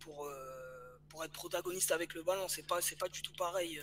pour, 0.00 0.26
euh, 0.26 0.98
pour 1.08 1.24
être 1.24 1.32
protagonistes 1.32 1.92
avec 1.92 2.14
le 2.14 2.22
ballon. 2.22 2.46
C'est 2.48 2.66
pas, 2.66 2.80
c'est 2.80 2.98
pas 2.98 3.08
du 3.08 3.22
tout 3.22 3.32
pareil 3.38 3.78
euh, 3.78 3.82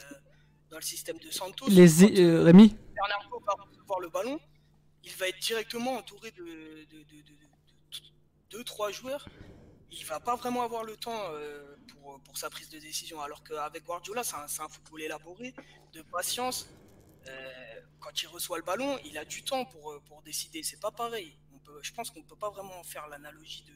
dans 0.69 0.77
le 0.77 0.83
système 0.83 1.17
de 1.19 1.29
Santos. 1.31 1.67
Les 1.69 2.03
euh, 2.03 2.43
Rémi 2.43 2.75
Bernardo 2.95 3.39
va 3.45 3.53
recevoir 3.63 3.99
le 3.99 4.09
ballon, 4.09 4.39
il 5.03 5.13
va 5.15 5.27
être 5.27 5.39
directement 5.39 5.93
entouré 5.97 6.31
de, 6.31 6.43
de, 6.43 6.85
de, 6.85 7.03
de- 7.03 7.21
de- 7.21 7.33
de 7.33 8.07
deux, 8.49 8.63
trois 8.63 8.91
joueurs. 8.91 9.27
Il 9.93 10.05
va 10.05 10.19
pas 10.21 10.35
vraiment 10.37 10.61
avoir 10.61 10.83
le 10.83 10.95
temps 10.95 11.21
euh, 11.33 11.75
pour, 11.89 12.21
pour 12.21 12.37
sa 12.37 12.49
prise 12.49 12.69
de 12.69 12.79
décision. 12.79 13.19
Alors 13.21 13.43
qu'avec 13.43 13.83
Guardiola, 13.83 14.23
c'est 14.23 14.35
un, 14.35 14.45
un 14.65 14.69
football 14.69 15.01
élaboré, 15.01 15.53
de 15.93 16.01
patience. 16.03 16.69
Euh, 17.27 17.81
quand 17.99 18.23
il 18.23 18.27
reçoit 18.27 18.57
le 18.57 18.63
ballon, 18.63 18.97
il 19.03 19.17
a 19.17 19.25
du 19.25 19.43
temps 19.43 19.65
pour, 19.65 20.01
pour 20.05 20.21
décider. 20.21 20.63
C'est 20.63 20.79
pas 20.79 20.91
pareil. 20.91 21.37
On 21.53 21.59
peut, 21.59 21.79
je 21.81 21.91
pense 21.93 22.09
qu'on 22.09 22.23
peut 22.23 22.37
pas 22.37 22.49
vraiment 22.49 22.81
faire 22.83 23.07
l'analogie 23.07 23.63
de 23.63 23.73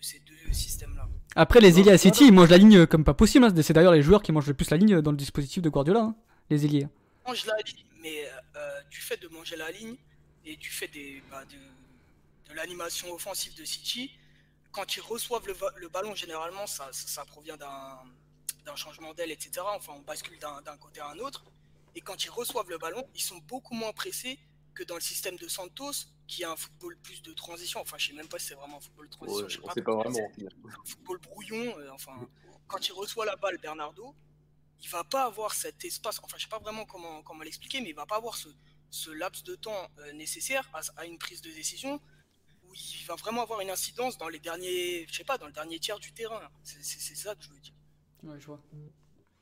ces 0.00 0.18
deux 0.20 0.52
systèmes-là. 0.52 1.08
Après, 1.36 1.60
les 1.60 1.78
ailiers 1.78 1.92
à 1.92 1.98
City, 1.98 2.24
ils 2.26 2.32
mangent 2.32 2.50
la 2.50 2.58
ligne 2.58 2.86
comme 2.86 3.04
pas 3.04 3.14
possible. 3.14 3.44
hein. 3.44 3.54
C'est 3.62 3.72
d'ailleurs 3.72 3.92
les 3.92 4.02
joueurs 4.02 4.22
qui 4.22 4.32
mangent 4.32 4.46
le 4.48 4.54
plus 4.54 4.70
la 4.70 4.76
ligne 4.76 5.00
dans 5.00 5.10
le 5.12 5.16
dispositif 5.16 5.62
de 5.62 5.68
Guardiola, 5.68 6.00
hein, 6.00 6.16
les 6.50 6.64
ailiers. 6.64 6.88
mange 7.26 7.44
la 7.46 7.56
ligne, 7.64 7.84
mais 8.02 8.24
euh, 8.56 8.80
du 8.90 9.00
fait 9.00 9.16
de 9.16 9.28
manger 9.28 9.56
la 9.56 9.70
ligne 9.70 9.96
et 10.44 10.56
du 10.56 10.68
fait 10.70 10.88
des, 10.88 11.22
bah, 11.30 11.44
de, 11.44 12.50
de 12.50 12.54
l'animation 12.56 13.12
offensive 13.12 13.54
de 13.56 13.64
City, 13.64 14.10
quand 14.72 14.96
ils 14.96 15.00
reçoivent 15.02 15.46
le, 15.46 15.54
le 15.76 15.88
ballon, 15.88 16.14
généralement, 16.14 16.66
ça, 16.66 16.88
ça, 16.92 17.06
ça 17.08 17.24
provient 17.24 17.56
d'un 17.56 18.76
changement 18.76 19.12
d'aile, 19.14 19.30
etc. 19.32 19.50
Enfin, 19.76 19.92
on 19.96 20.02
bascule 20.02 20.38
d'un 20.38 20.62
d'un 20.62 20.76
côté 20.76 21.00
à 21.00 21.08
un 21.08 21.18
autre. 21.18 21.44
Et 21.96 22.00
quand 22.00 22.24
ils 22.24 22.30
reçoivent 22.30 22.70
le 22.70 22.78
ballon, 22.78 23.04
ils 23.16 23.20
sont 23.20 23.38
beaucoup 23.48 23.74
moins 23.74 23.92
pressés 23.92 24.38
que 24.74 24.84
dans 24.84 24.94
le 24.94 25.00
système 25.00 25.36
de 25.36 25.48
Santos, 25.48 25.92
qui 26.30 26.44
a 26.44 26.50
un 26.52 26.56
football 26.56 26.96
plus 26.98 27.22
de 27.22 27.32
transition. 27.32 27.80
Enfin, 27.80 27.96
je 27.98 28.06
sais 28.08 28.12
même 28.12 28.28
pas 28.28 28.38
si 28.38 28.46
c'est 28.46 28.54
vraiment 28.54 28.76
un 28.76 28.80
football 28.80 29.06
de 29.06 29.10
transition. 29.10 29.42
Ouais, 29.44 29.50
je 29.50 29.56
sais 29.56 29.60
on 29.64 29.66
pas 29.66 29.74
sait 29.74 29.82
pas 29.82 29.92
comment 29.92 30.02
vraiment. 30.02 30.28
un 30.82 30.84
football 30.84 31.18
brouillon. 31.18 31.78
euh, 31.78 31.90
enfin, 31.92 32.28
quand 32.68 32.86
il 32.88 32.92
reçoit 32.92 33.26
la 33.26 33.34
balle, 33.36 33.58
Bernardo, 33.58 34.14
il 34.82 34.88
va 34.88 35.02
pas 35.04 35.24
avoir 35.24 35.52
cet 35.54 35.84
espace. 35.84 36.20
Enfin, 36.22 36.36
je 36.38 36.42
sais 36.44 36.48
pas 36.48 36.60
vraiment 36.60 36.84
comment, 36.86 37.22
comment 37.22 37.42
l'expliquer, 37.42 37.80
mais 37.80 37.88
il 37.90 37.94
va 37.96 38.06
pas 38.06 38.16
avoir 38.16 38.36
ce, 38.36 38.48
ce 38.90 39.10
laps 39.10 39.42
de 39.44 39.56
temps 39.56 39.90
euh, 39.98 40.12
nécessaire 40.12 40.68
à, 40.72 40.80
à 41.00 41.04
une 41.06 41.18
prise 41.18 41.42
de 41.42 41.50
décision 41.50 42.00
où 42.64 42.74
il 42.74 43.04
va 43.06 43.16
vraiment 43.16 43.42
avoir 43.42 43.60
une 43.60 43.70
incidence 43.70 44.16
dans 44.16 44.28
les 44.28 44.38
derniers, 44.38 45.06
je 45.08 45.14
sais 45.14 45.24
pas, 45.24 45.36
dans 45.36 45.46
le 45.46 45.52
dernier 45.52 45.80
tiers 45.80 45.98
du 45.98 46.12
terrain. 46.12 46.48
C'est 46.62 46.82
c'est- 46.84 47.00
c'est 47.00 47.16
ça 47.16 47.34
que 47.34 47.42
je 47.42 47.50
veux 47.50 47.58
dire. 47.60 47.74
Ouais, 48.22 48.38
je 48.38 48.46
vois. 48.46 48.62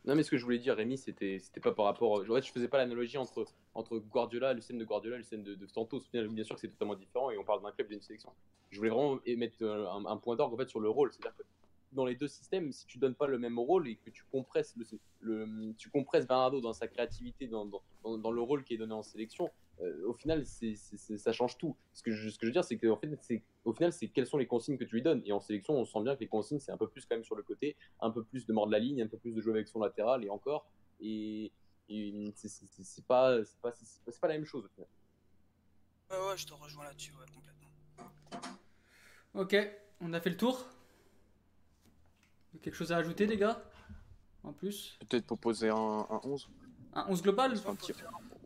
Non, 0.05 0.15
mais 0.15 0.23
ce 0.23 0.31
que 0.31 0.39
je 0.39 0.45
voulais 0.45 0.59
dire, 0.59 0.75
Rémi, 0.77 0.97
c'était 0.97 1.41
pas 1.63 1.73
par 1.73 1.85
rapport. 1.85 2.13
En 2.21 2.35
fait, 2.35 2.43
je 2.43 2.53
faisais 2.53 2.69
pas 2.69 2.79
l'analogie 2.79 3.19
entre, 3.19 3.45
entre 3.75 3.99
Guardiola, 3.99 4.55
le 4.55 4.61
système 4.61 4.79
de 4.79 4.85
Guardiola 4.85 5.17
et 5.17 5.19
le 5.19 5.23
système 5.25 5.43
de, 5.43 5.55
de 5.55 5.67
Santos. 5.67 6.03
Bien 6.13 6.45
sûr 6.45 6.55
que 6.55 6.61
c'est 6.61 6.69
totalement 6.69 6.95
différent 6.95 7.31
et 7.31 7.37
on 7.37 7.45
parle 7.45 7.63
d'un 7.63 7.73
club 7.73 7.89
d'une 7.89 8.01
sélection. 8.01 8.31
Je 8.71 8.79
voulais 8.79 8.91
vraiment 8.91 9.19
mettre 9.37 9.63
euh, 9.63 9.87
un, 9.91 10.17
point 10.17 10.37
d'orgue 10.37 10.55
en 10.55 10.57
fait, 10.57 10.69
sur 10.69 10.81
le 10.81 10.89
rôle. 10.89 11.13
C'est-à-dire 11.13 11.37
que 11.37 11.43
dans 11.93 12.05
les 12.05 12.15
deux 12.15 12.29
systèmes, 12.29 12.71
si 12.73 12.87
tu 12.87 12.99
donnes 12.99 13.15
pas 13.15 13.27
le 13.27 13.39
même 13.39 13.59
rôle 13.59 13.89
et 13.89 13.97
que 13.97 14.11
tu 14.11 14.25
compresses, 14.31 14.75
le, 15.21 15.75
tu 15.77 15.91
compresses 15.91 16.27
Bernardo 16.27 16.61
dans 16.61 16.73
sa 16.73 16.87
créativité, 16.87 17.47
dans- 17.47 17.69
dans 18.05 18.31
le 18.31 18.41
rôle 18.41 18.65
qui 18.65 18.75
est 18.75 18.79
donné 18.79 18.95
en 18.95 19.03
sélection, 19.03 19.51
euh, 19.81 20.07
au 20.07 20.13
final, 20.15 20.45
c'est 20.47 20.75
c'est- 20.75 20.97
c'est- 20.97 21.19
ça 21.19 21.33
change 21.33 21.57
tout. 21.59 21.77
Ce 21.93 22.03
que 22.03 22.11
je, 22.13 22.31
ce 22.31 22.39
que 22.39 22.47
je 22.47 22.49
veux 22.49 22.53
dire, 22.53 22.65
c'est 22.65 22.77
qu'au 22.79 22.97
fait, 22.97 23.09
c'est- 23.23 23.43
au 23.65 23.73
final, 23.73 23.93
c'est 23.93 24.09
quelles 24.09 24.27
sont 24.27 24.39
les 24.39 24.47
consignes 24.47 24.77
que 24.79 24.85
tu 24.85 24.95
lui 24.97 25.03
donnes. 25.03 25.23
Et 25.25 25.33
en 25.33 25.41
sélection, 25.41 25.75
on 25.75 25.85
sent 25.85 26.03
bien 26.03 26.15
que 26.17 26.21
les 26.21 26.29
consignes, 26.29 26.59
c'est 26.61 26.73
un 26.73 26.77
peu 26.77 26.89
plus 26.89 27.05
quand 27.07 27.15
même 27.17 27.25
sur 27.25 27.37
le 27.37 27.43
côté, 27.43 27.77
un 28.01 28.11
peu 28.11 28.25
plus 28.25 28.47
de 28.47 28.53
mordre 28.53 28.73
la 28.73 28.79
ligne, 28.79 29.03
un 29.03 29.07
peu 29.09 29.19
plus 29.19 29.35
de 29.35 29.41
jouer 29.41 29.53
avec 29.53 29.69
son 29.69 29.81
latéral 29.81 30.25
et 30.25 30.31
encore. 30.31 30.67
Et, 31.01 31.53
et 31.89 32.33
c'est- 32.35 32.49
c'est 32.49 32.67
c'est- 32.67 32.83
c'est 32.85 33.05
pas, 33.05 33.45
c'est 33.45 33.61
pas, 33.61 33.73
c'est 33.73 34.03
pas, 34.05 34.13
c'est 34.13 34.21
pas 34.21 34.29
la 34.29 34.35
même 34.35 34.45
chose 34.47 34.65
au 34.65 34.69
final. 34.69 34.89
Ouais, 36.11 36.29
ouais, 36.31 36.37
je 36.37 36.47
te 36.47 36.55
rejoins 36.55 36.85
là-dessus, 36.85 37.13
ouais, 37.13 37.27
complètement. 37.35 37.69
Ok, 39.35 39.55
on 40.01 40.13
a 40.13 40.21
fait 40.21 40.31
le 40.31 40.37
tour. 40.37 40.67
Quelque 42.63 42.75
chose 42.75 42.91
à 42.93 42.97
ajouter, 42.97 43.27
les 43.27 43.37
gars? 43.37 43.63
En 44.43 44.53
plus? 44.53 44.99
Peut-être 45.09 45.27
proposer 45.27 45.69
un, 45.69 45.75
un 46.11 46.21
11 46.25 46.49
Un 46.95 47.07
11 47.09 47.23
global? 47.23 47.53
Un 47.67 47.75
petit... 47.77 47.93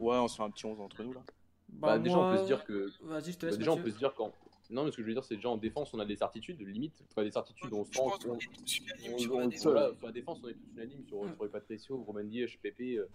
Ouais, 0.03 0.17
on 0.17 0.27
se 0.29 0.37
fait 0.37 0.43
un 0.43 0.51
petit 0.51 0.67
11 0.67 0.81
entre 0.81 1.03
nous 1.03 1.13
là. 1.13 1.23
Bah, 1.69 1.99
déjà, 1.99 2.19
on 2.19 2.31
peut 2.33 2.39
se 2.39 2.47
dire 2.47 2.65
que. 2.65 2.91
Vas-y, 3.03 3.33
je 3.33 3.39
te 3.39 3.47
bah, 3.47 3.51
laisse. 3.51 3.59
déjà, 3.59 3.73
on 3.73 3.77
peut 3.77 3.91
se 3.91 3.99
dire 3.99 4.13
qu'en. 4.15 4.33
Non, 4.71 4.85
mais 4.85 4.91
ce 4.91 4.97
que 4.97 5.03
je 5.03 5.07
veux 5.09 5.13
dire, 5.15 5.25
c'est 5.25 5.37
déjà 5.37 5.49
en 5.51 5.57
défense, 5.57 5.93
on 5.95 5.99
a 6.01 6.05
des 6.05 6.17
certitudes, 6.17 6.61
limite. 6.61 7.03
Enfin, 7.11 7.23
des 7.25 7.31
certitudes, 7.31 7.73
on 7.73 7.85
sent. 7.85 7.93
pense 7.95 8.25
on- 8.27 8.33
on- 8.33 9.19
sur 9.19 9.39
la 9.39 9.47
défense. 9.47 9.61
sait. 9.63 9.69
Voilà, 9.71 9.95
sur 9.95 10.07
la 10.07 10.13
défense, 10.13 10.41
on 10.43 10.49
est 10.49 10.55
tous 10.55 10.71
unanimes 10.75 11.05
sur, 11.07 11.25
sur 11.37 11.51
Patricio, 11.51 11.97
Romain 12.03 12.25
Diaz, 12.25 12.51
Pepe, 12.63 12.81
euh, 12.81 13.07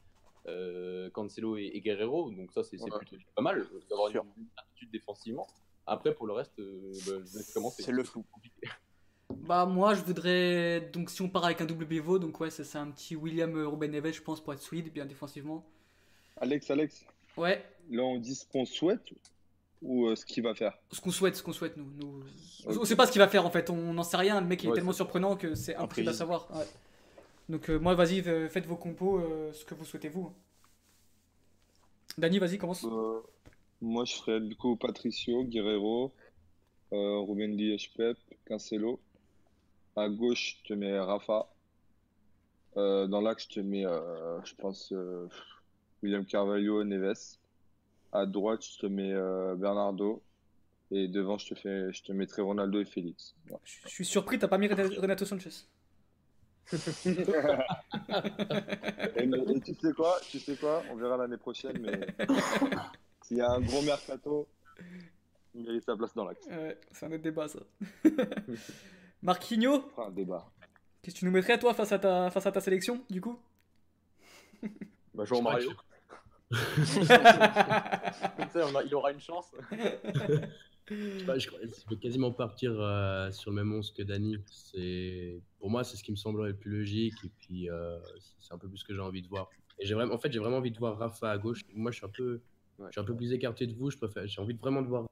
euh, 0.47 1.09
Cancelo 1.11 1.57
et, 1.57 1.71
et 1.73 1.81
Guerrero. 1.81 2.29
Donc, 2.31 2.51
ça, 2.51 2.63
c'est 2.63 2.81
Ouais. 2.81 2.89
plutôt 2.97 3.15
pas 3.35 3.41
mal 3.41 3.59
euh, 3.59 3.79
d'avoir 3.89 4.09
une, 4.09 4.17
une 4.37 4.47
certitude 4.55 4.91
défensivement. 4.91 5.47
Après, 5.85 6.13
pour 6.13 6.27
le 6.27 6.33
reste, 6.33 6.57
euh, 6.59 6.91
bah, 7.07 7.13
je 7.25 7.53
commencer. 7.53 7.83
C'est 7.83 7.91
le 7.91 8.03
flou. 8.03 8.23
Bah, 9.29 9.65
moi, 9.65 9.93
je 9.93 10.01
voudrais. 10.03 10.81
Donc, 10.93 11.09
si 11.09 11.21
on 11.21 11.29
part 11.29 11.43
avec 11.45 11.59
un 11.61 11.65
double 11.65 11.85
pivot, 11.87 12.17
donc 12.19 12.39
ouais, 12.39 12.49
c'est 12.49 12.77
un 12.77 12.89
petit 12.91 13.15
William 13.15 13.53
Ruben 13.65 13.91
Neves, 13.91 14.13
je 14.13 14.21
pense, 14.21 14.41
pour 14.41 14.53
être 14.53 14.61
solide, 14.61 14.91
bien 14.91 15.05
défensivement. 15.05 15.65
Alex, 16.41 16.69
Alex, 16.69 17.05
Ouais, 17.37 17.63
là 17.91 18.03
on 18.03 18.17
dit 18.17 18.35
ce 18.35 18.45
qu'on 18.45 18.65
souhaite 18.65 19.13
ou 19.81 20.07
euh, 20.07 20.15
ce 20.15 20.25
qu'il 20.25 20.43
va 20.43 20.55
faire? 20.55 20.77
Ce 20.91 20.99
qu'on 20.99 21.11
souhaite, 21.11 21.35
ce 21.35 21.43
qu'on 21.43 21.53
souhaite, 21.53 21.77
nous. 21.77 21.85
nous... 21.97 22.23
Ok. 22.65 22.77
On 22.81 22.85
sait 22.85 22.95
pas 22.95 23.05
ce 23.05 23.11
qu'il 23.11 23.19
va 23.21 23.27
faire 23.27 23.45
en 23.45 23.51
fait, 23.51 23.69
on 23.69 23.93
n'en 23.93 24.03
sait 24.03 24.17
rien. 24.17 24.41
Le 24.41 24.47
mec, 24.47 24.63
il 24.63 24.69
est 24.69 24.73
tellement 24.73 24.93
surprenant 24.93 25.35
que 25.35 25.53
c'est 25.53 25.75
impossible 25.75 26.09
à 26.09 26.13
savoir. 26.13 26.47
Ouais. 26.55 26.65
Donc, 27.49 27.69
euh, 27.69 27.77
moi, 27.77 27.95
vas-y, 27.95 28.27
euh, 28.27 28.49
faites 28.49 28.65
vos 28.65 28.75
compos, 28.75 29.19
euh, 29.19 29.53
ce 29.53 29.63
que 29.63 29.73
vous 29.73 29.85
souhaitez, 29.85 30.09
vous. 30.09 30.33
Dani, 32.17 32.39
vas-y, 32.39 32.57
commence. 32.57 32.85
Moi 33.79 34.05
je 34.05 34.15
ferais 34.15 34.41
du 34.41 34.55
coup 34.55 34.75
Patricio, 34.75 35.43
Guerrero, 35.43 36.11
Ruben 36.91 37.55
Dias, 37.55 37.85
Pep, 37.95 38.17
Cancelo. 38.47 38.99
À 39.95 40.09
gauche, 40.09 40.57
je 40.59 40.69
te 40.69 40.73
mets 40.73 40.99
Rafa. 40.99 41.47
Dans 42.75 43.21
l'axe, 43.21 43.47
je 43.47 43.55
te 43.55 43.59
mets, 43.59 43.83
je 43.83 44.55
pense, 44.55 44.91
William 46.03 46.25
Carvalho, 46.25 46.83
Neves. 46.83 47.37
À 48.11 48.25
droite, 48.25 48.63
je 48.65 48.79
te 48.79 48.85
mets 48.85 49.11
euh, 49.13 49.55
Bernardo. 49.55 50.21
Et 50.91 51.07
devant, 51.09 51.37
je 51.37 51.47
te 51.53 51.55
fais, 51.55 51.91
je 51.91 52.01
te 52.03 52.11
mettrai 52.13 52.41
Ronaldo 52.41 52.79
et 52.79 52.85
Félix. 52.85 53.35
Je 53.65 53.89
suis 53.89 54.05
surpris, 54.05 54.39
t'as 54.39 54.47
pas 54.47 54.57
mis 54.57 54.67
Renato 54.67 55.25
Sanchez. 55.25 55.49
Et, 59.15 59.25
mais- 59.25 59.39
et 59.55 59.61
tu 59.61 59.73
sais 59.73 59.93
quoi? 59.93 60.17
Tu 60.29 60.39
sais 60.39 60.55
quoi? 60.57 60.83
On 60.91 60.95
verra 60.95 61.17
l'année 61.17 61.37
prochaine, 61.37 61.77
mais 61.79 62.07
s'il 63.23 63.37
y 63.37 63.41
a 63.41 63.51
un 63.51 63.61
gros 63.61 63.81
mercato, 63.81 64.47
il 65.55 65.63
mérite 65.63 65.83
sa 65.85 65.95
place 65.95 66.13
dans 66.13 66.25
l'axe. 66.25 66.45
Ouais, 66.47 66.77
c'est 66.91 67.05
un 67.05 67.11
autre 67.11 67.23
débat, 67.23 67.47
ça. 67.47 67.59
Marquinhos, 69.21 69.81
fera 69.95 70.07
un 70.07 70.11
débat. 70.11 70.49
qu'est-ce 71.01 71.15
que 71.15 71.19
tu 71.19 71.25
nous 71.25 71.31
mettrais, 71.31 71.57
toi, 71.57 71.73
face 71.73 71.91
à 71.91 71.99
ta, 71.99 72.29
face 72.31 72.45
à 72.45 72.51
ta 72.51 72.61
sélection, 72.61 73.01
du 73.09 73.21
coup? 73.21 73.39
Bah, 75.13 75.25
Jean 75.25 75.41
Mario. 75.41 75.71
Il 78.55 78.93
aura 78.93 79.11
une 79.11 79.19
chance. 79.19 79.51
pas, 79.67 79.77
je, 81.37 81.49
je 81.49 81.89
vais 81.89 81.97
quasiment 81.97 82.31
partir 82.31 82.71
euh, 82.79 83.31
sur 83.31 83.51
le 83.51 83.57
même 83.57 83.73
11 83.73 83.91
que 83.91 84.03
Dani. 84.03 84.37
Pour 85.59 85.69
moi, 85.69 85.83
c'est 85.83 85.97
ce 85.97 86.03
qui 86.03 86.11
me 86.11 86.15
semblerait 86.15 86.49
le 86.49 86.55
plus 86.55 86.79
logique 86.79 87.15
et 87.23 87.31
puis 87.39 87.69
euh, 87.69 87.99
c'est 88.39 88.53
un 88.53 88.57
peu 88.57 88.67
plus 88.67 88.77
ce 88.77 88.85
que 88.85 88.93
j'ai 88.93 89.01
envie 89.01 89.21
de 89.21 89.27
voir. 89.27 89.49
Et 89.79 89.91
vraiment, 89.91 90.13
en 90.13 90.17
fait, 90.17 90.31
j'ai 90.31 90.39
vraiment 90.39 90.57
envie 90.57 90.71
de 90.71 90.77
voir 90.77 90.97
Rafa 90.97 91.31
à 91.31 91.37
gauche. 91.37 91.61
Moi, 91.73 91.91
je 91.91 91.97
suis 91.97 92.05
un 92.05 92.09
peu, 92.09 92.41
suis 92.91 92.99
un 92.99 93.03
peu 93.03 93.15
plus 93.15 93.33
écarté 93.33 93.67
de 93.67 93.73
vous. 93.73 93.91
J'ai 94.25 94.41
envie 94.41 94.53
de 94.53 94.59
vraiment 94.59 94.81
de 94.81 94.87
voir 94.87 95.03
un 95.03 95.07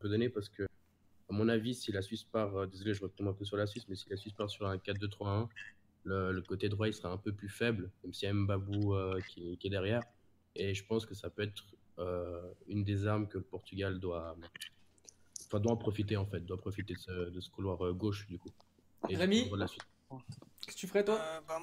peu 0.00 0.08
donner 0.08 0.28
parce 0.28 0.48
que, 0.48 0.64
à 0.64 1.32
mon 1.32 1.48
avis, 1.48 1.74
si 1.74 1.92
la 1.92 2.02
Suisse 2.02 2.24
part, 2.24 2.54
euh, 2.56 2.66
désolé, 2.66 2.94
je 2.94 3.02
retombe 3.02 3.28
un 3.28 3.32
peu 3.32 3.44
sur 3.44 3.56
la 3.56 3.66
Suisse, 3.66 3.86
mais 3.88 3.94
si 3.94 4.08
la 4.10 4.16
Suisse 4.16 4.32
part 4.32 4.50
sur 4.50 4.66
un 4.66 4.76
4-2-3-1, 4.76 5.48
le, 6.04 6.40
côté 6.40 6.68
droit 6.70 6.88
il 6.88 6.94
sera 6.94 7.10
un 7.10 7.18
peu 7.18 7.32
plus 7.32 7.50
faible, 7.50 7.90
même 8.02 8.14
s'il 8.14 8.28
y 8.28 8.30
a 8.30 8.34
Mbabou 8.34 8.94
qui 9.28 9.58
est 9.62 9.68
derrière. 9.68 10.02
Et 10.54 10.74
je 10.74 10.84
pense 10.84 11.06
que 11.06 11.14
ça 11.14 11.30
peut 11.30 11.42
être 11.42 11.64
euh, 11.98 12.40
une 12.68 12.84
des 12.84 13.06
armes 13.06 13.28
que 13.28 13.38
le 13.38 13.44
Portugal 13.44 13.98
doit, 14.00 14.36
enfin, 15.46 15.60
doit 15.60 15.72
en 15.72 15.76
profiter 15.76 16.16
en 16.16 16.26
fait, 16.26 16.40
doit 16.40 16.58
profiter 16.58 16.94
de 16.94 16.98
ce, 16.98 17.10
de 17.30 17.40
ce 17.40 17.50
couloir 17.50 17.84
euh, 17.84 17.92
gauche 17.92 18.26
du 18.28 18.38
coup. 18.38 18.50
Et 19.08 19.16
Rémi. 19.16 19.50
Qu'est-ce 20.60 20.66
que 20.74 20.80
tu 20.80 20.86
ferais, 20.88 21.04
toi 21.04 21.18
Euh, 21.20 21.40
bah, 21.46 21.60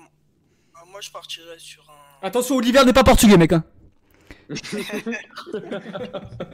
bah, 0.73 0.83
moi, 0.87 1.01
je 1.01 1.09
partirais 1.11 1.59
sur 1.59 1.89
un. 1.89 2.25
Attention, 2.25 2.55
Olivier 2.57 2.83
n'est 2.85 2.93
pas 2.93 3.03
portugais, 3.03 3.37
mec. 3.37 3.53
Hein. 3.53 3.63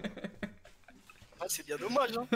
Ah, 1.43 1.45
c'est 1.47 1.65
bien 1.65 1.75
dommage. 1.77 2.11
Hein. 2.15 2.27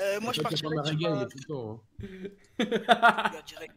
Euh, 0.00 0.18
moi, 0.20 0.32
je 0.32 0.40
partirais 0.40 0.70
sur 0.72 0.94
il 0.98 1.06
un. 1.06 1.20
est 1.20 1.28
tout 1.28 1.38
le 1.38 1.44
temps. 1.44 1.82
hein. 2.00 2.06
Il 2.58 2.64
y 2.64 3.36
a 3.36 3.42
direct 3.46 3.74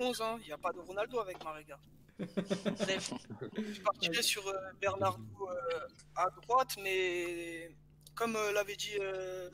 11, 0.00 0.20
hein. 0.20 0.36
il 0.42 0.46
n'y 0.46 0.52
a 0.52 0.58
pas 0.58 0.70
de 0.72 0.80
Ronaldo 0.80 1.18
avec 1.20 1.42
Marega. 1.42 1.78
Bref, 2.18 3.12
je 3.56 3.80
partirais 3.80 4.22
sur 4.22 4.46
euh, 4.48 4.54
Bernardo 4.80 5.22
euh, 5.48 5.80
à 6.16 6.26
droite, 6.42 6.76
mais 6.82 7.70
comme 8.14 8.34
euh, 8.36 8.52
l'avait 8.52 8.76
dit 8.76 8.96
euh, 9.00 9.48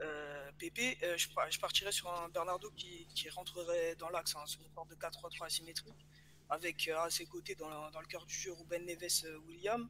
euh, 0.00 0.50
Pépé, 0.58 0.96
euh, 1.02 1.16
je, 1.18 1.28
par- 1.34 1.50
je 1.50 1.60
partirais 1.60 1.92
sur 1.92 2.08
un 2.10 2.28
Bernardo 2.30 2.70
qui, 2.70 3.06
qui 3.14 3.28
rentrerait 3.28 3.94
dans 3.96 4.08
l'axe, 4.08 4.34
hein, 4.36 4.46
sur 4.46 4.62
une 4.62 4.72
sorte 4.72 4.88
de 4.90 4.94
4-3-3 4.94 5.44
asymétrique, 5.46 6.06
avec 6.48 6.88
euh, 6.88 6.98
à 6.98 7.10
ses 7.10 7.26
côtés 7.26 7.54
dans, 7.54 7.68
le- 7.68 7.92
dans 7.92 8.00
le 8.00 8.06
cœur 8.06 8.24
du 8.24 8.34
jeu 8.34 8.52
Ruben 8.52 8.84
Neves 8.86 9.24
euh, 9.24 9.38
William 9.46 9.88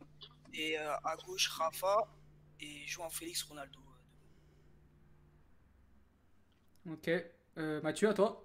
et 0.53 0.77
euh, 0.79 0.93
à 1.05 1.16
gauche 1.25 1.47
Rafa 1.49 2.09
et 2.59 2.85
João 2.87 3.09
Félix 3.11 3.43
Ronaldo. 3.45 3.79
Ok. 6.91 7.09
Euh, 7.59 7.81
Mathieu, 7.83 8.09
à 8.09 8.14
toi 8.14 8.45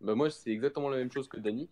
Bah 0.00 0.14
moi, 0.14 0.30
c'est 0.30 0.50
exactement 0.50 0.88
la 0.88 0.96
même 0.96 1.12
chose 1.12 1.28
que 1.28 1.36
Dani. 1.38 1.68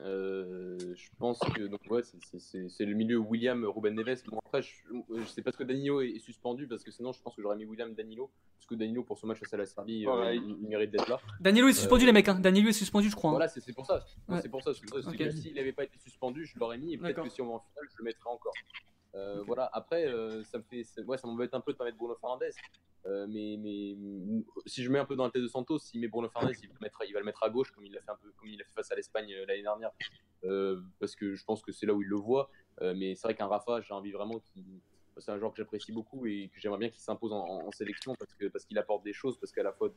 Euh, 0.00 0.76
je 0.96 1.08
pense 1.18 1.38
que 1.38 1.62
donc 1.68 1.80
ouais, 1.88 2.02
c'est- 2.02 2.84
le 2.84 2.94
milieu 2.94 3.16
William 3.18 3.64
Ruben 3.64 3.94
Neves. 3.94 4.22
Bon 4.26 4.38
après, 4.44 4.60
je, 4.62 4.72
je 5.16 5.24
sais 5.24 5.40
pas 5.42 5.52
ce 5.52 5.56
que 5.56 5.62
Danilo 5.64 6.00
est, 6.00 6.10
est 6.10 6.18
suspendu 6.18 6.66
parce 6.66 6.82
que 6.82 6.90
sinon, 6.90 7.12
je 7.12 7.22
pense 7.22 7.34
que 7.36 7.42
j'aurais 7.42 7.56
mis 7.56 7.64
William 7.64 7.94
Danilo 7.94 8.30
parce 8.58 8.66
que 8.66 8.74
Danilo 8.74 9.04
pour 9.04 9.18
son 9.18 9.26
match 9.28 9.38
face 9.38 9.54
à 9.54 9.56
la 9.56 9.66
Serbie, 9.66 10.04
euh, 10.06 10.34
il, 10.34 10.56
il 10.62 10.68
mérite 10.68 10.90
d'être 10.90 11.08
là. 11.08 11.20
Danilo 11.40 11.68
est 11.68 11.72
suspendu, 11.74 12.02
Euh, 12.04 12.06
les 12.06 12.12
mecs. 12.12 12.28
Hein. 12.28 12.40
Danilo 12.40 12.68
est 12.68 12.72
suspendu, 12.72 13.08
je 13.08 13.14
crois. 13.14 13.30
hein. 13.30 13.34
Voilà, 13.34 13.48
c'est 13.48 13.60
c'est 13.60 13.72
pour 13.72 13.86
ça. 13.86 14.04
Ouais. 14.28 14.40
C'est 14.42 14.48
pour 14.48 14.62
ça. 14.62 14.72
S'il 14.74 15.54
n'avait 15.54 15.72
pas 15.72 15.84
été 15.84 15.98
suspendu, 15.98 16.44
je 16.44 16.58
l'aurais 16.58 16.78
mis. 16.78 16.94
Et 16.94 16.98
peut-être 16.98 17.22
que 17.22 17.28
si 17.30 17.40
on 17.42 17.46
va 17.46 17.52
en 17.54 17.60
finale, 17.60 17.88
je 17.90 17.96
le 17.98 18.04
mettrai 18.04 18.28
encore. 18.30 18.52
Euh. 19.14 19.42
Voilà. 19.46 19.68
Après, 19.72 20.06
euh, 20.06 20.42
ça 20.44 20.58
me 20.58 20.62
fait, 20.62 20.84
ouais, 21.02 21.18
ça 21.18 21.26
m'embête 21.26 21.54
un 21.54 21.60
peu 21.60 21.72
de 21.72 21.78
pas 21.78 21.84
mettre 21.84 21.96
Bruno 21.96 22.14
Fernandes. 22.16 22.44
Euh, 23.06 23.26
mais, 23.28 23.56
mais 23.58 23.96
si 24.66 24.82
je 24.82 24.90
mets 24.90 24.98
un 24.98 25.04
peu 25.04 25.14
dans 25.14 25.26
le 25.26 25.30
tête 25.30 25.42
de 25.42 25.48
Santos, 25.48 25.78
s'il 25.78 26.00
met 26.00 26.08
Bruno 26.08 26.28
Fernandes, 26.28 26.54
il 26.62 26.68
va, 26.68 26.74
le 26.74 26.80
mettre, 26.80 27.02
il 27.06 27.12
va 27.12 27.18
le 27.20 27.26
mettre 27.26 27.42
à 27.42 27.50
gauche 27.50 27.70
comme 27.70 27.84
il 27.84 27.92
l'a 27.92 28.00
fait 28.00 28.10
un 28.10 28.16
peu, 28.16 28.32
comme 28.36 28.48
il 28.48 28.60
a 28.60 28.64
fait 28.64 28.72
face 28.72 28.90
à 28.90 28.94
l'Espagne 28.94 29.32
l'année 29.46 29.62
dernière. 29.62 29.90
Parce 30.98 31.14
que 31.14 31.34
je 31.34 31.44
pense 31.44 31.62
que 31.62 31.72
c'est 31.72 31.86
là 31.86 31.94
où 31.94 32.02
il 32.02 32.08
le 32.08 32.16
voit. 32.16 32.50
Mais 32.80 33.14
c'est 33.14 33.28
vrai 33.28 33.34
qu'un 33.34 33.46
Rafa, 33.46 33.80
j'ai 33.80 33.94
envie 33.94 34.12
vraiment 34.12 34.40
qu'il 34.40 34.64
c'est 35.18 35.30
un 35.30 35.38
joueur 35.38 35.52
que 35.52 35.58
j'apprécie 35.58 35.92
beaucoup 35.92 36.26
et 36.26 36.48
que 36.54 36.60
j'aimerais 36.60 36.78
bien 36.78 36.88
qu'il 36.88 37.00
s'impose 37.00 37.32
en, 37.32 37.38
en- 37.40 37.66
en 37.66 37.70
sélection 37.72 38.14
parce 38.16 38.34
que 38.34 38.46
parce 38.46 38.64
qu'il 38.64 38.78
apporte 38.78 39.04
des 39.04 39.12
choses 39.12 39.38
parce 39.38 39.52
qu'à 39.52 39.62
la 39.62 39.72
fois 39.72 39.92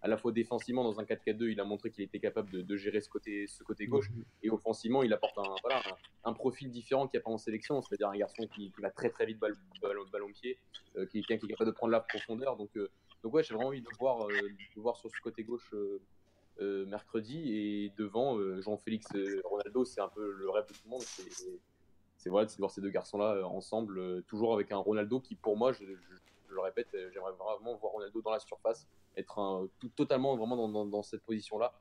à 0.00 0.08
la 0.08 0.16
fois 0.16 0.32
défensivement 0.32 0.82
dans 0.84 0.98
un 1.00 1.04
4-4-2 1.04 1.50
il 1.52 1.60
a 1.60 1.64
montré 1.64 1.90
qu'il 1.90 2.04
était 2.04 2.18
capable 2.20 2.50
de, 2.50 2.62
de 2.62 2.76
gérer 2.76 3.00
ce 3.00 3.08
côté 3.08 3.46
ce 3.46 3.62
côté 3.64 3.86
gauche. 3.86 4.08
Et 4.42 4.50
offensivement 4.50 5.02
il 5.02 5.12
apporte 5.12 5.36
un 5.38 5.54
voilà 5.62 5.78
un, 6.24 6.30
un 6.30 6.32
profil 6.32 6.70
différent 6.70 7.06
qu'il 7.08 7.18
n'y 7.18 7.22
a 7.22 7.24
pas 7.24 7.30
en 7.30 7.38
sélection. 7.38 7.80
C'est-à-dire 7.82 8.08
un 8.08 8.16
garçon 8.16 8.46
qui, 8.46 8.70
qui 8.72 8.80
va 8.80 8.90
très 8.90 9.10
très 9.10 9.26
vite 9.26 9.38
ballon 9.38 9.56
ballon, 9.80 10.04
ballon 10.12 10.32
pied 10.32 10.58
euh, 10.96 11.06
qui 11.06 11.18
est 11.18 11.22
quelqu'un 11.22 11.38
qui 11.38 11.46
est 11.46 11.54
capable 11.54 11.70
de 11.70 11.76
prendre 11.76 11.92
la 11.92 12.00
profondeur. 12.00 12.56
Donc 12.56 12.76
euh, 12.76 12.90
donc 13.22 13.34
ouais 13.34 13.42
j'ai 13.42 13.54
vraiment 13.54 13.68
envie 13.68 13.82
de 13.82 13.88
voir 13.98 14.26
euh, 14.28 14.32
de 14.76 14.80
voir 14.80 14.96
sur 14.96 15.10
ce 15.10 15.20
côté 15.20 15.44
gauche 15.44 15.70
euh, 15.74 16.00
euh, 16.60 16.84
mercredi 16.86 17.54
et 17.56 17.92
devant 17.96 18.38
Jean-Félix 18.60 19.06
Ronaldo 19.44 19.84
c'est 19.84 20.00
un 20.00 20.08
peu 20.08 20.30
le 20.32 20.50
rêve 20.50 20.66
de 20.68 20.72
tout 20.74 20.80
le 20.84 20.90
monde 20.90 21.02
c'est 22.22 22.30
c'est 22.48 22.56
de 22.56 22.60
voir 22.60 22.70
ces 22.70 22.80
deux 22.80 22.90
garçons 22.90 23.18
là 23.18 23.42
ensemble 23.46 23.98
euh, 23.98 24.22
toujours 24.28 24.54
avec 24.54 24.70
un 24.72 24.76
Ronaldo 24.78 25.20
qui 25.20 25.34
pour 25.34 25.56
moi 25.56 25.72
je, 25.72 25.84
je- 25.84 26.14
je 26.48 26.54
le 26.54 26.60
répète 26.60 26.88
euh, 26.94 27.10
j'aimerais 27.12 27.32
vraiment 27.32 27.76
voir 27.76 27.92
Ronaldo 27.92 28.20
dans 28.22 28.30
la 28.30 28.38
surface 28.38 28.86
être 29.16 29.38
un, 29.38 29.68
tout, 29.80 29.88
totalement 29.90 30.36
vraiment 30.36 30.56
dans, 30.56 30.68
dans, 30.68 30.86
dans 30.86 31.02
cette 31.02 31.22
position 31.22 31.58
là 31.58 31.72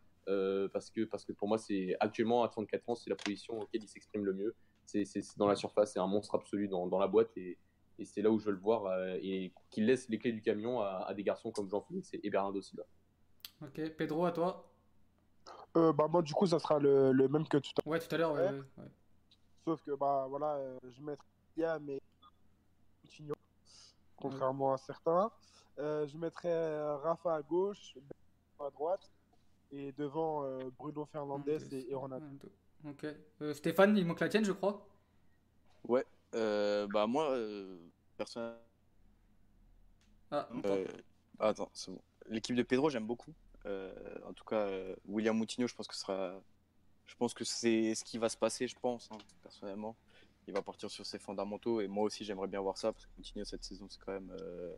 parce 0.74 0.90
que 0.90 1.04
parce 1.06 1.26
que 1.26 1.34
pour 1.34 1.48
moi 1.48 1.58
c'est 1.58 1.96
actuellement 2.00 2.44
à 2.44 2.48
34 2.50 2.90
ans 2.90 2.96
c'est 2.96 3.10
la 3.10 3.16
position 3.16 3.60
auquel 3.62 3.84
il 3.84 3.88
s'exprime 3.88 4.24
le 4.26 4.34
mieux 4.34 4.56
c'est 4.86 5.04
dans 5.38 5.48
la 5.48 5.56
surface 5.56 5.94
c'est 5.94 6.00
un 6.00 6.08
monstre 6.08 6.36
absolu 6.36 6.68
dans, 6.68 6.88
dans 6.88 7.00
la 7.00 7.08
boîte 7.08 7.36
et, 7.38 7.58
et 8.00 8.06
c'est 8.06 8.22
là 8.22 8.30
où 8.32 8.40
je 8.40 8.46
veux 8.46 8.52
le 8.54 8.60
voir 8.60 8.86
euh, 8.86 9.18
et 9.22 9.54
qu'il 9.70 9.86
laisse 9.86 10.08
les 10.10 10.18
clés 10.20 10.32
du 10.32 10.42
camion 10.42 10.80
à, 10.82 11.04
à 11.08 11.14
des 11.14 11.24
garçons 11.24 11.52
comme 11.52 11.70
Jean-Félix 11.70 12.12
et 12.14 12.30
Bernardo 12.30 12.62
Silva 12.62 12.84
Ok. 13.62 13.96
Pedro, 13.96 14.26
à 14.26 14.32
toi? 14.32 14.74
Euh, 15.78 15.94
bah, 15.94 16.08
moi, 16.08 16.22
du 16.24 16.34
coup, 16.34 16.48
ça 16.48 16.58
sera 16.60 16.80
le, 16.80 17.12
le 17.12 17.28
même 17.28 17.48
que 17.48 17.58
tout 17.58 17.70
à 17.78 17.82
l'heure. 17.86 17.92
Ouais, 17.94 18.00
tout 18.00 18.14
à 18.14 18.18
l'heure. 18.18 18.34
ouais, 18.34 18.40
Ouais. 18.42 18.50
ouais, 18.50 18.62
ouais. 18.78 18.92
Sauf 19.66 19.82
que, 19.84 19.92
bah, 19.92 20.26
voilà, 20.28 20.56
euh, 20.56 20.80
je 20.84 21.02
mettrai 21.02 21.26
William 21.56 21.90
et 21.90 22.02
Coutinho, 23.02 23.36
contrairement 24.16 24.74
à 24.74 24.78
certains. 24.78 25.32
Euh, 25.80 26.08
je 26.08 26.18
mettrai 26.18 26.52
euh, 26.52 26.98
Rafa 26.98 27.36
à 27.36 27.42
gauche, 27.42 27.96
à 28.60 28.70
droite, 28.72 29.10
et 29.72 29.92
devant 29.94 30.44
euh, 30.44 30.70
Bruno 30.78 31.06
Fernandes 31.06 31.48
Ok, 31.48 31.74
et, 31.74 31.92
et 31.92 31.96
Ronaldo. 31.96 32.50
Ok. 32.86 33.06
Euh, 33.42 33.54
Stéphane, 33.54 33.96
il 33.98 34.06
manque 34.06 34.20
la 34.20 34.30
tienne, 34.30 34.46
je 34.46 34.52
crois. 34.52 34.86
Ouais, 35.88 36.06
euh, 36.36 36.88
bah 36.88 37.08
moi, 37.08 37.32
euh, 37.32 37.78
personnellement. 38.18 38.58
Ah, 40.32 40.48
Euh, 40.66 40.86
attends, 41.40 41.70
c'est 41.74 41.92
bon. 41.92 42.02
L'équipe 42.28 42.56
de 42.56 42.64
Pedro, 42.64 42.90
j'aime 42.90 43.06
beaucoup. 43.06 43.34
Euh, 43.66 43.94
en 44.26 44.34
tout 44.34 44.46
cas, 44.46 44.68
euh, 44.68 44.96
William 45.06 45.38
Moutinho, 45.38 45.68
je 45.68 45.76
pense 45.76 45.88
que 45.88 45.94
ce 45.96 46.02
sera. 46.02 46.42
Je 47.12 47.16
pense 47.18 47.34
que 47.34 47.44
c'est 47.44 47.94
ce 47.94 48.06
qui 48.06 48.18
va 48.18 48.30
se 48.30 48.38
passer, 48.38 48.68
je 48.68 48.76
pense, 48.80 49.10
hein, 49.12 49.18
personnellement. 49.44 49.98
Il 50.48 50.54
va 50.54 50.62
partir 50.62 50.90
sur 50.90 51.06
ses 51.06 51.20
fondamentaux 51.20 51.82
et 51.82 51.88
moi 51.88 52.06
aussi, 52.06 52.24
j'aimerais 52.24 52.48
bien 52.48 52.62
voir 52.62 52.78
ça 52.78 52.94
parce 52.94 53.06
que 53.06 53.12
Moutinho, 53.18 53.44
cette 53.44 53.66
saison, 53.66 53.86
c'est 53.90 54.00
quand 54.00 54.14
même 54.14 54.32
euh, 54.40 54.74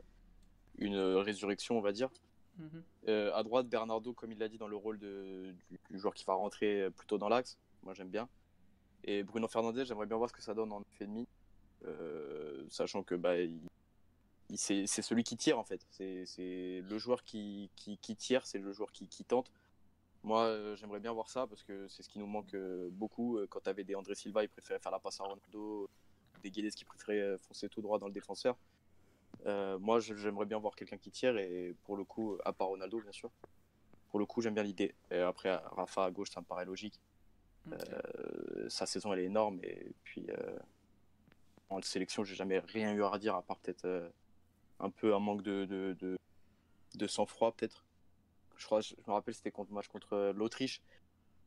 une 0.80 0.98
résurrection, 0.98 1.78
on 1.78 1.82
va 1.82 1.92
dire. 1.92 2.10
Mhm. 2.58 2.84
Euh, 3.08 3.34
à 3.36 3.44
droite, 3.44 3.68
Bernardo, 3.68 4.14
comme 4.14 4.32
il 4.32 4.40
l'a 4.40 4.50
dit, 4.50 4.58
dans 4.58 4.68
le 4.68 4.76
rôle 4.76 4.98
de, 4.98 5.54
du, 5.70 5.80
du 5.92 6.00
joueur 6.00 6.16
qui 6.16 6.26
va 6.26 6.34
rentrer 6.34 6.90
plutôt 6.98 7.20
dans 7.20 7.30
l'axe. 7.30 7.60
Moi, 7.84 7.94
j'aime 7.94 8.10
bien. 8.10 8.28
Et 9.04 9.22
Bruno 9.22 9.48
Fernandes, 9.48 9.84
j'aimerais 9.86 10.08
bien 10.08 10.18
voir 10.18 10.30
ce 10.30 10.34
que 10.34 10.42
ça 10.42 10.56
donne 10.56 10.72
en 10.72 10.82
9,5. 11.00 11.28
Euh, 11.86 12.66
sachant 12.70 13.04
que 13.04 13.14
bah, 13.14 13.38
il, 13.38 13.60
c'est 14.56 14.88
celui 14.88 15.24
qui 15.24 15.38
tire, 15.38 15.60
en 15.60 15.64
fait. 15.64 15.86
C'est 15.92 16.26
c'est 16.26 16.82
le 16.82 16.98
joueur 16.98 17.24
qui, 17.24 17.70
qui, 17.76 17.98
qui 17.98 18.16
tire, 18.16 18.46
c'est 18.46 18.60
le 18.60 18.72
joueur 18.72 18.92
qui, 18.92 19.08
qui 19.08 19.24
tente. 19.24 19.52
Moi, 20.24 20.44
euh, 20.46 20.76
j'aimerais 20.78 21.02
bien 21.02 21.12
voir 21.12 21.30
ça 21.30 21.48
parce 21.48 21.64
que 21.64 21.88
c'est 21.90 22.02
ce 22.02 22.08
qui 22.08 22.18
nous 22.18 22.26
manque 22.26 22.54
euh, 22.54 22.88
beaucoup. 22.92 23.38
Euh, 23.38 23.48
Quand 23.50 23.60
tu 23.60 23.70
avais 23.70 23.84
des 23.84 23.94
André 23.94 24.16
Silva, 24.16 24.44
ils 24.44 24.50
préféraient 24.50 24.80
faire 24.80 24.92
la 24.92 25.00
passe 25.00 25.20
à 25.20 25.26
Ronaldo, 25.26 25.90
des 26.42 26.50
Guedes 26.50 26.74
qui 26.74 26.86
préféraient 26.86 27.38
foncer 27.40 27.68
tout 27.68 27.82
droit 27.82 28.00
dans 28.00 28.08
le 28.08 28.14
défenseur. 28.14 28.58
Moi, 29.46 30.00
j'aimerais 30.00 30.46
bien 30.46 30.58
voir 30.58 30.76
quelqu'un 30.76 30.98
qui 30.98 31.12
tire 31.12 31.38
et 31.38 31.76
pour 31.84 31.98
le 31.98 32.06
coup, 32.06 32.38
à 32.46 32.54
part 32.54 32.68
Ronaldo, 32.68 33.02
bien 33.02 33.12
sûr. 33.12 33.30
Pour 34.10 34.20
le 34.20 34.26
coup, 34.26 34.42
j'aime 34.42 34.54
bien 34.54 34.64
l'idée. 34.64 34.96
Et 35.12 35.18
après, 35.20 35.54
Rafa 35.54 36.06
à 36.06 36.12
gauche, 36.12 36.30
ça 36.30 36.40
me 36.40 36.46
paraît 36.46 36.64
logique. 36.66 37.02
Sa 38.70 38.86
saison, 38.86 39.12
elle 39.12 39.20
est 39.20 39.26
énorme. 39.26 39.60
Et 39.64 39.92
puis, 40.04 40.28
en 41.70 41.82
sélection, 41.82 42.24
j'ai 42.24 42.36
jamais 42.36 42.60
rien 42.60 42.94
eu 42.94 43.04
à 43.04 43.10
redire, 43.10 43.36
à 43.36 43.42
part 43.42 43.58
peut-être 43.58 44.12
un 44.80 44.90
peu 44.90 45.14
un 45.14 45.20
manque 45.20 45.42
de, 45.42 45.66
de, 45.66 45.96
de, 46.00 46.18
de 46.96 47.08
sang-froid, 47.08 47.52
peut-être. 47.52 47.84
Je 48.58 48.66
crois, 48.66 48.82
je 48.82 48.96
me 49.08 49.14
rappelle, 49.14 49.34
c'était 49.34 49.52
contre 49.52 49.72
le 49.72 49.76
match 49.76 49.88
contre 49.88 50.32
l'Autriche, 50.36 50.82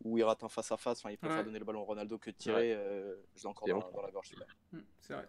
où 0.05 0.19
il 0.19 0.25
rate 0.25 0.43
un 0.45 0.49
face-à-face. 0.49 0.99
Enfin, 0.99 1.11
il 1.11 1.19
préfère 1.19 1.39
Ouais. 1.39 1.45
donner 1.45 1.59
le 1.59 1.65
ballon 1.65 1.83
à 1.83 1.85
Ronaldo 1.87 2.19
que 2.19 2.31
de 2.31 2.37
tirer. 2.37 2.75
euh, 2.75 3.15
je 3.37 3.43
l'ai 3.43 3.47
encore 3.49 3.67
dans, 3.69 3.79
bon. 3.79 3.91
dans 3.95 4.03
la 4.03 4.11
gorge. 4.11 4.33
Hmm, 4.73 4.79
C'est 5.01 5.15
vrai. 5.15 5.29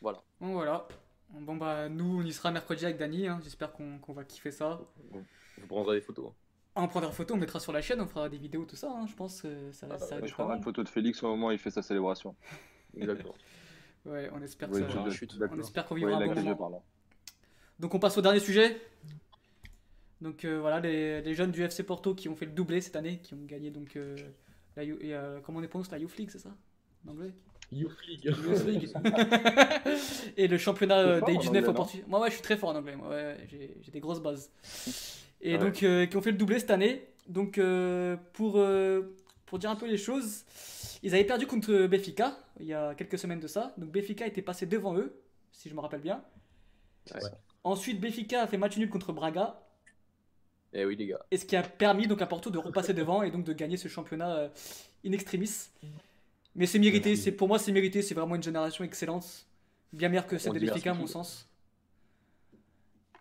Voilà. 0.00 0.22
Bon, 0.40 0.52
voilà. 0.54 0.86
Bon, 1.30 1.56
bah, 1.56 1.88
nous, 1.88 2.20
on 2.20 2.22
y 2.22 2.32
sera 2.32 2.50
mercredi 2.50 2.84
avec 2.84 2.98
Dany. 2.98 3.26
hein. 3.26 3.40
J'espère 3.42 3.72
qu'on 3.72 3.98
qu'on 3.98 4.12
va 4.12 4.24
kiffer 4.24 4.50
ça. 4.50 4.80
je 5.58 5.66
prendrai 5.66 5.96
des 5.96 6.02
photos 6.02 6.30
hein. 6.30 6.34
On 6.74 6.88
prendra 6.88 7.10
des 7.10 7.14
photos, 7.16 7.36
on 7.36 7.40
mettra 7.40 7.60
sur 7.60 7.72
la 7.72 7.82
chaîne, 7.82 8.00
on 8.00 8.06
fera 8.06 8.28
des 8.30 8.38
vidéos, 8.38 8.64
tout 8.64 8.76
ça. 8.76 8.90
hein. 8.90 9.06
Je 9.06 9.14
pense 9.14 9.42
que 9.42 9.72
ça, 9.72 9.86
Ah, 9.90 9.98
ça 9.98 10.24
je 10.24 10.32
prendrai 10.32 10.56
une 10.56 10.62
photo 10.62 10.82
de 10.82 10.88
Félix 10.88 11.22
au 11.22 11.28
moment 11.28 11.48
où 11.48 11.50
il 11.52 11.58
fait 11.58 11.70
sa 11.70 11.82
célébration. 11.82 12.34
exactement 12.96 13.34
Ouais, 14.06 14.30
on 14.32 14.40
espère 14.42 14.68
que 14.70 14.74
Oui, 14.76 14.80
ça- 14.80 14.88
je- 14.88 15.10
je- 15.10 15.44
on 15.50 15.58
espère 15.60 15.86
qu'on 15.86 15.94
Oui, 15.94 16.00
vivra 16.04 16.16
un 16.16 16.26
bon 16.26 16.54
moment. 16.56 16.84
Donc 17.78 17.94
on 17.94 17.98
passe 17.98 18.16
au 18.18 18.22
dernier 18.22 18.40
sujet. 18.40 18.80
Donc 20.22 20.44
euh, 20.44 20.60
voilà, 20.60 20.78
les, 20.80 21.20
les 21.20 21.34
jeunes 21.34 21.50
du 21.50 21.62
FC 21.62 21.82
Porto 21.82 22.14
qui 22.14 22.28
ont 22.28 22.36
fait 22.36 22.46
le 22.46 22.52
doublé 22.52 22.80
cette 22.80 22.94
année, 22.96 23.18
qui 23.22 23.34
ont 23.34 23.44
gagné 23.44 23.70
donc 23.70 23.96
euh, 23.96 24.16
la 24.76 24.84
You- 24.84 24.98
et, 25.00 25.14
euh, 25.14 25.40
comment 25.42 25.58
on 25.58 25.66
prononce 25.66 25.90
la 25.90 25.98
Youth 25.98 26.16
League, 26.16 26.30
c'est 26.30 26.38
ça 26.38 26.54
En 27.06 27.10
anglais 27.10 27.32
Youth 27.72 27.96
League. 28.06 28.24
Youth 28.24 28.64
League. 28.66 28.92
et 30.36 30.46
le 30.46 30.58
championnat 30.58 31.20
des 31.20 31.36
en 31.36 31.40
19 31.40 31.48
anglais, 31.48 31.68
au 31.68 31.72
Portugal. 31.74 32.06
Moi 32.08 32.20
ouais, 32.20 32.28
je 32.28 32.34
suis 32.34 32.42
très 32.42 32.56
fort 32.56 32.70
en 32.70 32.76
anglais, 32.76 32.94
moi 32.96 33.08
ouais, 33.08 33.14
ouais, 33.24 33.46
j'ai 33.82 33.90
des 33.90 34.00
grosses 34.00 34.20
bases. 34.22 34.50
Et 35.40 35.54
Ah 35.54 35.58
ouais. 35.58 35.64
donc 35.64 35.74
qui 36.08 36.16
ont 36.16 36.22
fait 36.22 36.30
le 36.30 36.38
doublé 36.38 36.60
cette 36.60 36.70
année. 36.70 37.08
Donc 37.28 37.58
pour 38.32 38.60
pour 39.46 39.58
dire 39.58 39.70
un 39.70 39.76
peu 39.76 39.88
les 39.88 39.98
choses, 39.98 40.44
ils 41.02 41.12
avaient 41.14 41.24
perdu 41.24 41.46
contre 41.46 41.86
Benfica 41.86 42.38
il 42.60 42.66
y 42.66 42.74
a 42.74 42.94
quelques 42.94 43.18
semaines 43.18 43.40
de 43.40 43.48
ça. 43.48 43.74
Donc 43.76 43.90
Benfica 43.90 44.24
était 44.26 44.42
passé 44.42 44.66
devant 44.66 44.96
eux, 44.96 45.20
si 45.50 45.68
je 45.68 45.74
me 45.74 45.80
rappelle 45.80 46.00
bien. 46.00 46.22
Ouais. 47.12 47.20
Ensuite 47.64 48.00
Benfica 48.00 48.42
a 48.42 48.46
fait 48.46 48.58
match 48.58 48.76
nul 48.76 48.88
contre 48.88 49.12
Braga. 49.12 49.58
Eh 50.72 50.84
oui 50.84 50.96
les 50.96 51.06
gars 51.06 51.24
Et 51.30 51.36
ce 51.36 51.44
qui 51.44 51.56
a 51.56 51.62
permis 51.62 52.06
donc 52.06 52.22
à 52.22 52.26
Porto 52.26 52.50
de 52.50 52.58
repasser 52.58 52.94
devant 52.94 53.22
et 53.22 53.30
donc 53.30 53.44
de 53.44 53.52
gagner 53.52 53.76
ce 53.76 53.88
championnat 53.88 54.36
euh, 54.36 54.48
in 55.04 55.12
extremis. 55.12 55.50
Mais 56.54 56.66
c'est 56.66 56.78
mérité, 56.78 57.16
c'est 57.16 57.32
pour 57.32 57.48
moi 57.48 57.58
c'est 57.58 57.72
mérité, 57.72 58.02
c'est 58.02 58.14
vraiment 58.14 58.34
une 58.36 58.42
génération 58.42 58.84
excellente, 58.84 59.46
bien 59.92 60.08
meilleure 60.08 60.26
que 60.26 60.38
celle 60.38 60.52
de 60.52 60.66
Benfica 60.66 60.90
à 60.90 60.94
mon 60.94 61.06
sens. 61.06 61.48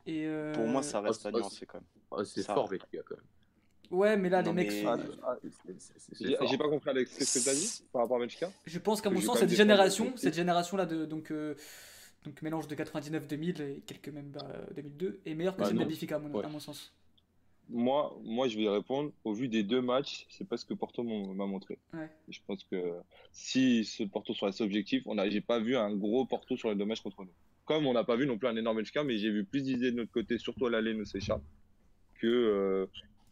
Et 0.08 0.26
euh, 0.26 0.54
Pour 0.54 0.66
moi, 0.66 0.82
ça 0.82 0.99
reste 0.99 1.22
oh, 1.26 1.28
à 1.28 1.32
oh, 1.34 1.38
nuancer 1.39 1.66
quand 1.66 1.78
même. 1.78 1.88
Oh, 2.10 2.24
c'est 2.24 2.43
fort 2.43 2.72
les 2.72 2.80
gars 2.80 3.02
quand 3.06 3.16
même 3.16 3.26
Ouais, 3.91 4.16
mais 4.18 4.30
là 4.30 4.41
Non, 4.41 4.52
les 4.54 4.64
mecs, 4.66 4.72
mais- 4.72 4.86
Ah, 5.24 5.38
J'ai 6.49 6.58
pas 6.58 6.70
compris 6.70 6.89
Alex, 6.89 7.18
qu'est-ce 7.18 7.39
que 7.39 7.45
t'as 7.45 7.54
dit 7.54 7.84
par 7.91 8.02
rapport 8.04 8.18
à 8.18 8.20
Benfica? 8.22 8.49
Je 8.66 8.80
pense 8.80 9.02
qu'à 9.02 9.10
mon 9.10 9.20
sens 9.22 9.39
cette 9.39 9.49
génération, 9.49 10.14
cette 10.16 10.34
génération 10.34 10.78
là 10.78 10.86
de 10.86 11.06
donc 11.06 11.30
euh, 11.32 11.56
donc 12.24 12.41
mélange 12.41 12.68
de 12.68 12.76
99-2000 12.76 13.62
et 13.62 13.82
quelques 13.86 14.10
même 14.10 14.30
bah, 14.32 14.47
2002 14.76 15.22
est 15.26 15.34
meilleure 15.36 15.56
que 15.56 15.62
Bah, 15.62 15.68
celle 15.68 15.78
de. 15.78 15.84
Benfica 15.84 16.16
à 16.16 16.20
mon, 16.20 16.34
Ouais. 16.34 16.45
à 16.45 16.49
mon 16.49 16.60
sens. 16.60 16.93
Moi, 17.72 18.17
moi, 18.24 18.47
je 18.47 18.57
vais 18.57 18.69
répondre. 18.69 19.11
Au 19.24 19.34
vu 19.34 19.47
des 19.47 19.63
deux 19.63 19.82
matchs, 19.82 20.26
c'est 20.30 20.47
pas 20.47 20.57
ce 20.57 20.65
que 20.65 20.74
Porto 20.74 21.03
m'a 21.03 21.45
montré. 21.45 21.80
Ouais. 21.93 22.09
Je 22.28 22.39
pense 22.45 22.63
que 22.65 22.93
si 23.32 23.86
ce 23.86 24.03
Porto 24.03 24.34
soit 24.34 24.49
assez 24.49 24.63
objectif, 24.63 25.03
on 25.05 25.17
a, 25.17 25.30
j'ai 25.30 25.41
pas 25.41 25.59
vu 25.59 25.76
un 25.76 25.95
gros 25.95 26.26
Porto 26.26 26.57
sur 26.57 26.69
les 26.69 26.76
deux 26.76 26.86
matchs 26.86 27.01
contre 27.01 27.24
nous. 27.24 27.32
Comme 27.65 27.86
on 27.86 27.93
n'a 27.93 28.03
pas 28.03 28.15
vu 28.15 28.28
non 28.28 28.38
plus 28.38 28.47
un 28.47 28.55
énorme 28.55 28.78
Benfica, 28.78 29.03
mais 29.03 29.17
j'ai 29.17 29.32
vu 29.32 29.45
plus 29.45 29.63
d'idées 29.63 29.91
de 29.91 29.97
notre 29.97 30.11
côté, 30.11 30.38
surtout 30.38 30.65
à 30.65 30.69
l'aller, 30.69 30.93
nous 30.93 31.05
s'échappe, 31.05 31.43
que, 32.15 32.28
euh, 32.28 32.86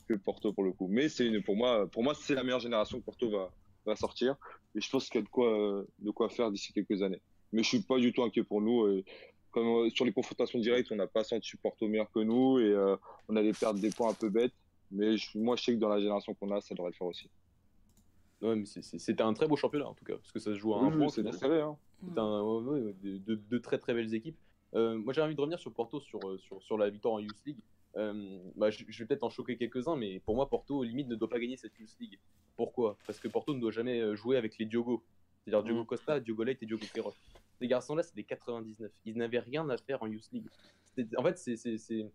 que 0.08 0.14
Porto 0.14 0.54
pour 0.54 0.64
le 0.64 0.72
coup. 0.72 0.88
Mais 0.88 1.10
c'est 1.10 1.28
une, 1.28 1.44
pour 1.44 1.56
moi, 1.56 1.88
pour 1.88 2.04
moi, 2.04 2.14
c'est 2.16 2.36
la 2.36 2.44
meilleure 2.44 2.62
génération 2.62 3.00
que 3.00 3.06
Porto 3.06 3.30
va, 3.30 3.52
va 3.86 3.96
sortir. 3.96 4.36
Et 4.76 4.82
je 4.82 4.90
pense 4.90 5.10
qu'il 5.10 5.20
y 5.20 5.24
a 5.24 5.26
de 5.26 5.30
quoi, 5.30 5.48
euh, 5.48 5.84
de 6.00 6.12
quoi 6.12 6.30
faire 6.30 6.52
d'ici 6.52 6.72
quelques 6.72 7.02
années. 7.02 7.22
Mais 7.52 7.64
je 7.64 7.68
suis 7.68 7.82
pas 7.82 7.98
du 7.98 8.14
tout 8.14 8.24
inquiet 8.24 8.44
pour 8.44 8.62
nous. 8.62 8.88
Et 8.88 9.04
comme 9.52 9.68
euh, 9.86 9.90
sur 9.90 10.06
les 10.06 10.12
confrontations 10.14 10.60
directes, 10.60 10.92
on 10.92 10.96
n'a 10.96 11.08
pas 11.08 11.24
senti 11.24 11.56
Porto 11.58 11.88
meilleur 11.88 12.10
que 12.12 12.20
nous 12.20 12.60
et 12.60 12.70
euh, 12.72 12.96
on 13.28 13.36
allait 13.36 13.54
perdre 13.54 13.80
des 13.80 13.90
points 13.90 14.10
un 14.10 14.14
peu 14.14 14.30
bêtes. 14.30 14.54
Mais 14.92 15.18
je- 15.18 15.38
moi, 15.38 15.56
je 15.56 15.64
sais 15.64 15.74
que 15.74 15.80
dans 15.80 15.90
la 15.90 16.00
génération 16.00 16.34
qu'on 16.34 16.52
a, 16.52 16.62
ça 16.62 16.74
devrait 16.76 16.90
le 16.92 16.96
faire 16.96 17.08
aussi. 17.08 17.30
Ouais, 18.42 18.56
mais 18.56 18.66
c'est- 18.66 18.82
c'est- 18.82 19.00
c'était 19.00 19.22
un 19.24 19.34
très 19.34 19.48
beau 19.48 19.56
championnat 19.58 19.88
en 19.88 19.94
tout 19.94 20.06
cas, 20.06 20.16
parce 20.16 20.32
que 20.32 20.40
ça 20.40 20.52
se 20.54 20.58
joue 20.58 20.74
à 20.74 20.80
un 20.82 20.90
Oui, 20.92 20.98
point. 20.98 21.10
c'est 21.10 21.22
finalement. 21.22 21.40
serré, 21.40 21.62
hein. 21.62 21.78
C'est 22.02 22.18
un- 22.20 22.42
ouais, 22.42 22.62
ouais, 22.64 22.80
ouais, 22.82 22.94
de, 23.02 23.18
de- 23.18 23.36
de 23.36 23.58
très 23.58 23.78
très 23.78 23.94
belles 23.94 24.14
équipes. 24.16 24.38
Euh, 24.76 24.98
moi 24.98 25.14
j'ai 25.14 25.22
envie 25.22 25.36
de 25.36 25.42
revenir 25.42 25.60
sur 25.60 25.74
Porto, 25.74 26.00
sur, 26.00 26.20
sur, 26.40 26.62
sur 26.64 26.78
la 26.78 26.90
victoire 26.90 27.16
en 27.16 27.20
Youth 27.20 27.44
League. 27.46 27.60
Euh, 27.98 28.40
bah, 28.56 28.70
je, 28.70 28.84
je 28.88 29.00
vais 29.00 29.08
peut-être 29.08 29.24
en 29.24 29.30
choquer 29.30 29.58
quelques-uns, 29.58 29.96
mais 29.98 30.20
pour 30.22 30.36
moi 30.36 30.48
Porto 30.48 30.84
limite 30.84 31.08
ne 31.10 31.16
doit 31.16 31.28
pas 31.30 31.40
gagner 31.40 31.58
cette 31.58 31.78
Youth 31.80 31.96
League. 32.00 32.20
Pourquoi? 32.56 32.98
Parce 33.06 33.20
que 33.20 33.28
Porto 33.28 33.54
ne 33.54 33.60
doit 33.60 33.72
jamais 33.72 34.16
jouer 34.16 34.38
avec 34.38 34.58
les 34.58 34.66
Diogo. 34.66 35.04
C'est-à-dire 35.44 35.64
Diogo 35.64 35.84
Costa, 35.86 36.20
Diogo 36.20 36.44
Leite 36.44 36.62
et 36.64 36.66
Diogo 36.66 36.86
Queiroz. 36.94 37.16
Ces 37.60 37.68
garçons-là, 37.68 38.04
c'est 38.04 38.16
des 38.16 38.24
99. 38.24 38.92
Ils 39.06 39.18
n'avaient 39.18 39.40
rien 39.40 39.68
à 39.70 39.78
faire 39.78 40.02
en 40.02 40.08
Youth 40.08 40.30
League. 40.32 40.48
En 41.18 41.24
fait, 41.24 41.38
c'est- 41.38 42.12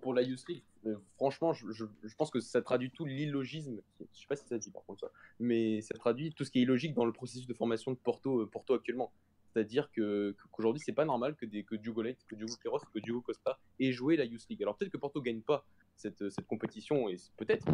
pour, 0.00 0.14
la 0.14 0.22
Youth 0.22 0.46
League, 0.48 0.62
euh, 0.86 0.96
franchement, 1.16 1.52
je, 1.52 1.84
pense 2.16 2.30
que 2.30 2.40
ça 2.40 2.62
traduit 2.62 2.90
tout 2.90 3.04
l'illogisme. 3.04 3.80
Je 3.98 4.20
sais 4.20 4.26
pas 4.28 4.36
si 4.36 4.46
ça 4.46 4.58
dit 4.58 4.70
par 4.70 4.84
contre 4.84 5.00
ça, 5.00 5.12
mais 5.40 5.80
ça 5.80 5.94
traduit 5.94 6.32
tout 6.32 6.44
ce 6.44 6.50
qui 6.50 6.60
est 6.60 6.62
illogique 6.62 6.94
dans 6.94 7.04
le 7.04 7.12
processus 7.12 7.46
de 7.46 7.54
formation 7.54 7.90
de 7.90 7.96
Porto, 7.96 8.42
euh, 8.42 8.46
Porto 8.46 8.74
actuellement. 8.74 9.12
C'est-à-dire 9.52 9.90
que 9.90 10.36
qu'aujourd'hui, 10.52 10.80
c'est 10.84 10.92
pas 10.92 11.04
normal 11.04 11.34
que, 11.34 11.44
des, 11.44 11.64
que 11.64 11.74
Diogo 11.74 12.02
Leite, 12.02 12.24
que 12.28 12.36
Diogo 12.36 12.54
Queiroz, 12.62 12.82
que 12.94 13.00
Diogo 13.00 13.20
Costa 13.20 13.58
aient 13.80 13.90
joué 13.90 14.16
la 14.16 14.24
Youth 14.24 14.46
League. 14.48 14.62
Alors 14.62 14.76
peut-être 14.76 14.92
que 14.92 14.96
Porto 14.96 15.20
gagne 15.20 15.40
pas 15.40 15.66
cette, 15.96 16.22
compétition, 16.46 17.08
et 17.08 17.16
peut-être, 17.36 17.66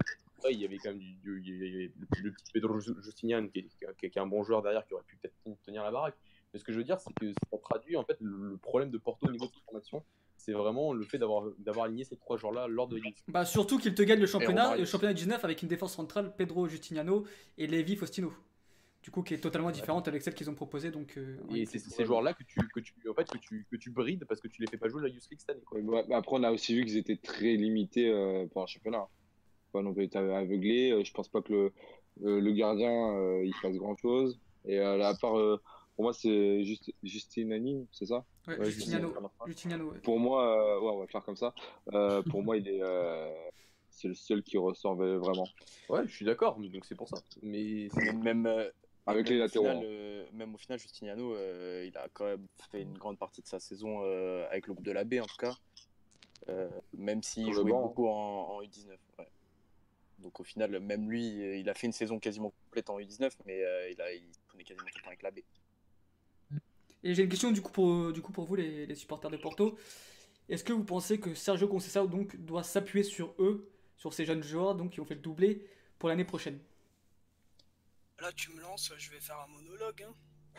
il 0.51 0.59
y 0.59 0.65
avait 0.65 0.79
quand 0.79 0.91
même 0.91 0.99
du, 0.99 1.21
le, 1.23 2.33
petit 2.33 2.53
Pedro 2.53 2.81
Ju- 2.81 2.97
Justinian 3.03 3.47
qui 3.49 3.69
qui 3.99 4.07
est 4.07 4.19
un 4.19 4.27
bon 4.27 4.43
joueur 4.43 4.63
derrière, 4.63 4.87
qui 4.87 4.95
aurait 4.95 5.05
pu 5.05 5.17
peut-être 5.17 5.63
tenir 5.63 5.85
la 5.85 5.91
baraque. 5.91 6.17
Mais 6.57 6.61
ce 6.61 6.65
que 6.65 6.73
je 6.73 6.79
veux 6.79 6.85
dire, 6.85 6.99
c'est 6.99 7.13
que 7.13 7.35
ça 7.51 7.59
traduit 7.59 7.99
en 7.99 8.05
fait 8.05 8.17
le, 8.19 8.57
problème 8.57 8.91
de 8.91 8.97
Porto 8.97 9.27
au 9.27 9.31
niveau 9.31 9.45
de 9.45 9.53
sa 9.53 9.61
formation. 9.67 10.03
C'est 10.39 10.53
vraiment 10.53 10.95
le 10.95 11.05
fait 11.05 11.19
d'avoir 11.19 11.45
d'avoir 11.59 11.85
aligné 11.85 12.05
ces 12.05 12.17
trois 12.17 12.39
joueurs-là 12.39 12.67
lors 12.67 12.89
de. 12.89 12.99
Bah 13.29 13.45
surtout 13.45 13.79
qu'il 13.79 13.95
te 13.95 14.03
gagne 14.03 14.21
le 14.21 14.27
championnat, 14.27 14.75
le 14.75 14.87
championnat 14.87 15.13
19 15.13 15.45
avec 15.45 15.61
une 15.61 15.69
défense 15.69 15.95
centrale, 15.95 16.33
Pedro 16.35 16.67
Justiniano 16.67 17.27
et 17.59 17.67
Levi 17.67 17.95
Faustino. 17.95 18.33
Du 19.03 19.11
coup, 19.11 19.23
qui 19.23 19.35
est 19.35 19.39
totalement 19.39 19.71
différente 19.71 20.09
avec 20.09 20.23
celle 20.23 20.35
qu'ils 20.35 20.49
ont 20.49 20.55
proposée. 20.55 20.91
Donc, 20.91 21.19
euh, 21.19 21.37
Et 21.55 21.67
c'est 21.67 21.79
ces 21.79 22.07
joueurs-là 22.07 22.33
que 22.33 22.43
tu, 22.43 22.59
que, 22.75 22.81
tu, 22.81 22.93
en 23.09 23.15
fait, 23.15 23.29
que, 23.29 23.37
tu, 23.37 23.67
que 23.71 23.77
tu 23.77 23.91
brides 23.91 24.25
parce 24.25 24.41
que 24.41 24.49
tu 24.49 24.63
les 24.63 24.67
fais 24.67 24.79
pas 24.79 24.89
jouer 24.89 25.03
la 25.03 25.09
Youth 25.09 25.29
League 25.31 25.39
cette 25.39 25.51
année. 25.51 25.63
Quoi. 25.65 25.79
Ouais, 25.79 26.05
mais 26.09 26.15
après, 26.15 26.37
on 26.37 26.43
a 26.43 26.51
aussi 26.51 26.75
vu 26.75 26.85
qu'ils 26.87 26.97
étaient 26.97 27.17
très 27.17 27.53
limités 27.53 28.11
euh, 28.11 28.47
pour 28.47 28.63
un 28.63 28.67
championnat. 28.67 29.07
Plus 29.73 30.05
été 30.05 30.19
aveuglés. 30.19 30.91
Euh, 30.91 31.05
Je 31.05 31.13
pense 31.13 31.29
pas 31.29 31.43
que 31.43 31.53
le, 31.53 31.73
euh, 32.25 32.41
le 32.41 32.53
gardien 32.53 33.15
euh, 33.15 33.45
il 33.45 33.55
fasse 33.55 33.77
grand 33.77 33.97
chose. 33.97 34.41
Et 34.65 34.79
euh, 34.79 35.03
à 35.03 35.15
part, 35.15 35.39
euh, 35.39 35.61
pour 35.97 36.05
moi, 36.05 36.13
c'est 36.13 36.63
juste 36.65 36.93
Justinani, 37.03 37.89
c'est 37.91 38.07
ça? 38.07 38.25
Ouais, 38.47 38.59
Ouais, 38.59 38.71
Justiniano. 38.71 39.09
Justiniano. 39.09 39.31
Justiniano, 39.47 39.91
ouais. 39.91 39.99
Pour 40.01 40.21
moi, 40.21 40.77
euh, 40.77 40.81
ouais, 40.81 40.91
on 40.93 40.99
va 41.01 41.07
faire 41.07 41.25
comme 41.25 41.37
ça. 41.37 41.55
Euh, 41.93 42.23
pour 42.23 42.43
moi, 42.43 42.57
il 42.59 42.69
est, 42.69 42.81
euh, 42.83 43.33
c'est 43.91 44.09
le 44.09 44.15
seul 44.15 44.43
qui 44.43 44.59
ressort 44.59 44.95
vraiment. 44.95 45.49
Ouais, 45.89 46.07
je 46.07 46.15
suis 46.15 46.25
d'accord, 46.27 46.57
donc 46.59 46.85
c'est 46.85 46.95
pour 46.95 47.09
ça. 47.09 47.17
Mais 47.43 47.89
même, 48.23 48.47
euh, 48.47 48.71
Avec 49.07 49.25
même 49.25 49.33
les 49.35 49.41
au 49.41 49.45
latéraux, 49.45 49.65
final, 49.67 49.79
hein. 49.79 49.87
euh, 49.87 50.27
même 50.35 50.55
au 50.55 50.59
final, 50.59 50.79
Justiniano, 50.79 51.35
euh, 51.35 51.85
il 51.89 51.97
a 51.97 52.09
quand 52.13 52.27
même 52.27 52.47
fait 52.71 52.83
une 52.83 52.99
grande 52.99 53.19
partie 53.19 53.41
de 53.41 53.47
sa 53.47 53.59
saison 53.59 54.03
euh, 54.05 54.47
avec 54.51 54.67
le 54.67 54.75
groupe 54.75 54.85
de 54.85 54.93
la 54.93 55.05
B 55.05 55.15
en 55.15 55.27
tout 55.27 55.37
cas. 55.39 55.57
Euh, 56.51 56.69
même 56.93 57.23
s'il 57.23 57.53
jouait 57.53 57.71
banc, 57.71 57.83
beaucoup 57.83 58.07
en, 58.07 58.13
en 58.59 58.63
U19. 58.63 58.89
ouais. 59.19 59.29
Donc 60.19 60.39
au 60.41 60.45
final, 60.45 60.79
même 60.81 61.11
lui, 61.11 61.59
il 61.61 61.69
a 61.69 61.75
fait 61.75 61.87
une 61.87 61.93
saison 61.93 62.19
quasiment 62.19 62.53
complète 62.67 62.91
en 62.91 62.99
U19, 62.99 63.31
mais 63.47 63.63
euh, 63.65 63.91
il, 63.91 64.01
a, 64.01 64.13
il 64.13 64.23
prenait 64.49 64.63
quasiment 64.65 64.87
tout 64.87 64.99
le 64.99 65.03
temps 65.03 65.09
avec 65.09 65.23
la 65.23 65.31
B. 65.31 65.39
Et 67.07 67.15
j'ai 67.15 67.23
une 67.23 67.29
question 67.29 67.53
du 67.53 67.63
coup 67.63 67.71
pour, 67.71 68.13
du 68.13 68.21
coup 68.21 68.33
pour 68.33 68.45
vous, 68.47 68.57
les, 68.57 68.85
les 68.85 68.95
supporters 68.97 69.31
de 69.31 69.37
Porto. 69.37 69.79
Est-ce 70.49 70.65
que 70.65 70.73
vous 70.73 70.83
pensez 70.85 71.21
que 71.21 71.35
Sergio 71.35 71.69
Conceição 71.69 72.07
donc 72.07 72.37
doit 72.37 72.65
s'appuyer 72.65 73.05
sur 73.05 73.33
eux, 73.39 73.69
sur 73.97 74.13
ces 74.13 74.25
jeunes 74.25 74.43
joueurs 74.43 74.75
donc 74.75 74.91
qui 74.93 75.01
ont 75.01 75.05
fait 75.05 75.15
le 75.15 75.21
doublé 75.21 75.65
pour 76.01 76.09
l'année 76.09 76.25
prochaine? 76.25 76.59
Là, 78.21 78.33
tu 78.33 78.51
me 78.53 78.61
lances, 78.61 78.93
je 78.97 79.11
vais 79.11 79.21
faire 79.21 79.37
un 79.39 79.47
monologue. 79.53 80.03
hein. 80.09 80.15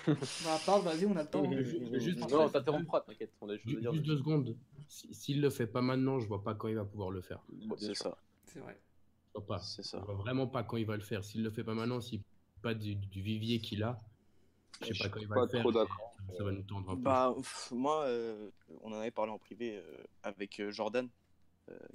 Bah, 0.46 0.60
parle, 0.66 0.84
vas-y, 0.84 1.06
on 1.06 1.16
a 1.18 1.24
le 1.24 1.30
temps. 1.30 1.44
Je- 1.52 1.64
je- 1.64 2.00
juste- 2.00 2.20
non, 2.20 2.44
on 2.46 2.50
t'interrompra, 2.50 3.02
t'inquiète. 3.02 3.32
On 3.42 3.50
a 3.50 3.54
des 3.54 3.60
choses 3.60 3.72
à 3.72 3.76
Ju- 3.76 3.82
dire. 3.82 3.94
Juste 3.94 4.06
deux 4.06 4.18
secondes. 4.18 4.56
Si- 4.88 5.14
S'il 5.14 5.42
le 5.42 5.50
fait 5.50 5.68
pas 5.68 5.82
maintenant, 5.82 6.20
je 6.20 6.28
vois 6.28 6.44
pas 6.44 6.54
quand 6.54 6.68
il 6.70 6.76
va 6.76 6.86
pouvoir 6.86 7.10
le 7.10 7.20
faire. 7.22 7.40
Bon, 7.50 7.76
C'est 7.78 7.94
ça. 7.96 8.16
C'est 8.46 8.60
vrai. 8.60 8.80
Je 9.34 9.40
vois 9.40 9.48
pas. 9.48 9.60
C'est 9.60 9.84
Je 9.84 9.88
ça. 9.90 9.98
vois 10.00 10.14
vraiment 10.16 10.48
pas 10.48 10.64
quand 10.64 10.78
il 10.78 10.86
va 10.86 10.96
le 10.96 11.02
faire. 11.04 11.24
S'il 11.26 11.44
le 11.44 11.50
fait 11.50 11.64
pas 11.64 11.74
maintenant, 11.74 12.00
s'il 12.00 12.22
pas 12.62 12.74
du, 12.74 12.96
du 12.96 13.22
vivier 13.22 13.60
qu'il 13.60 13.84
a, 13.84 13.98
je 14.82 14.88
Je 14.88 14.94
sais 14.94 15.04
pas 15.04 15.10
quand 15.10 15.20
il 15.20 15.28
va 15.28 15.36
pas 15.36 15.42
le 15.46 15.50
faire. 15.50 15.64
Ça 16.36 16.44
va 16.44 16.52
nous 16.52 16.64
tendre 16.64 16.90
un 16.92 16.96
peu. 16.96 17.02
Bah, 17.02 17.34
pff, 17.36 17.72
moi, 17.72 18.04
euh, 18.04 18.50
on 18.82 18.92
en 18.92 19.00
avait 19.00 19.12
parlé 19.12 19.32
en 19.32 19.38
privé 19.38 19.78
euh, 19.78 20.04
avec 20.24 20.60
euh, 20.60 20.72
Jordan, 20.72 21.08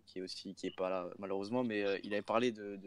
qui 0.04 0.18
est 0.18 0.22
aussi 0.22 0.54
qui 0.54 0.66
est 0.66 0.76
pas 0.76 0.90
là 0.90 1.08
malheureusement, 1.18 1.64
mais 1.64 1.98
il 2.04 2.12
avait 2.12 2.20
parlé 2.20 2.52
de, 2.52 2.78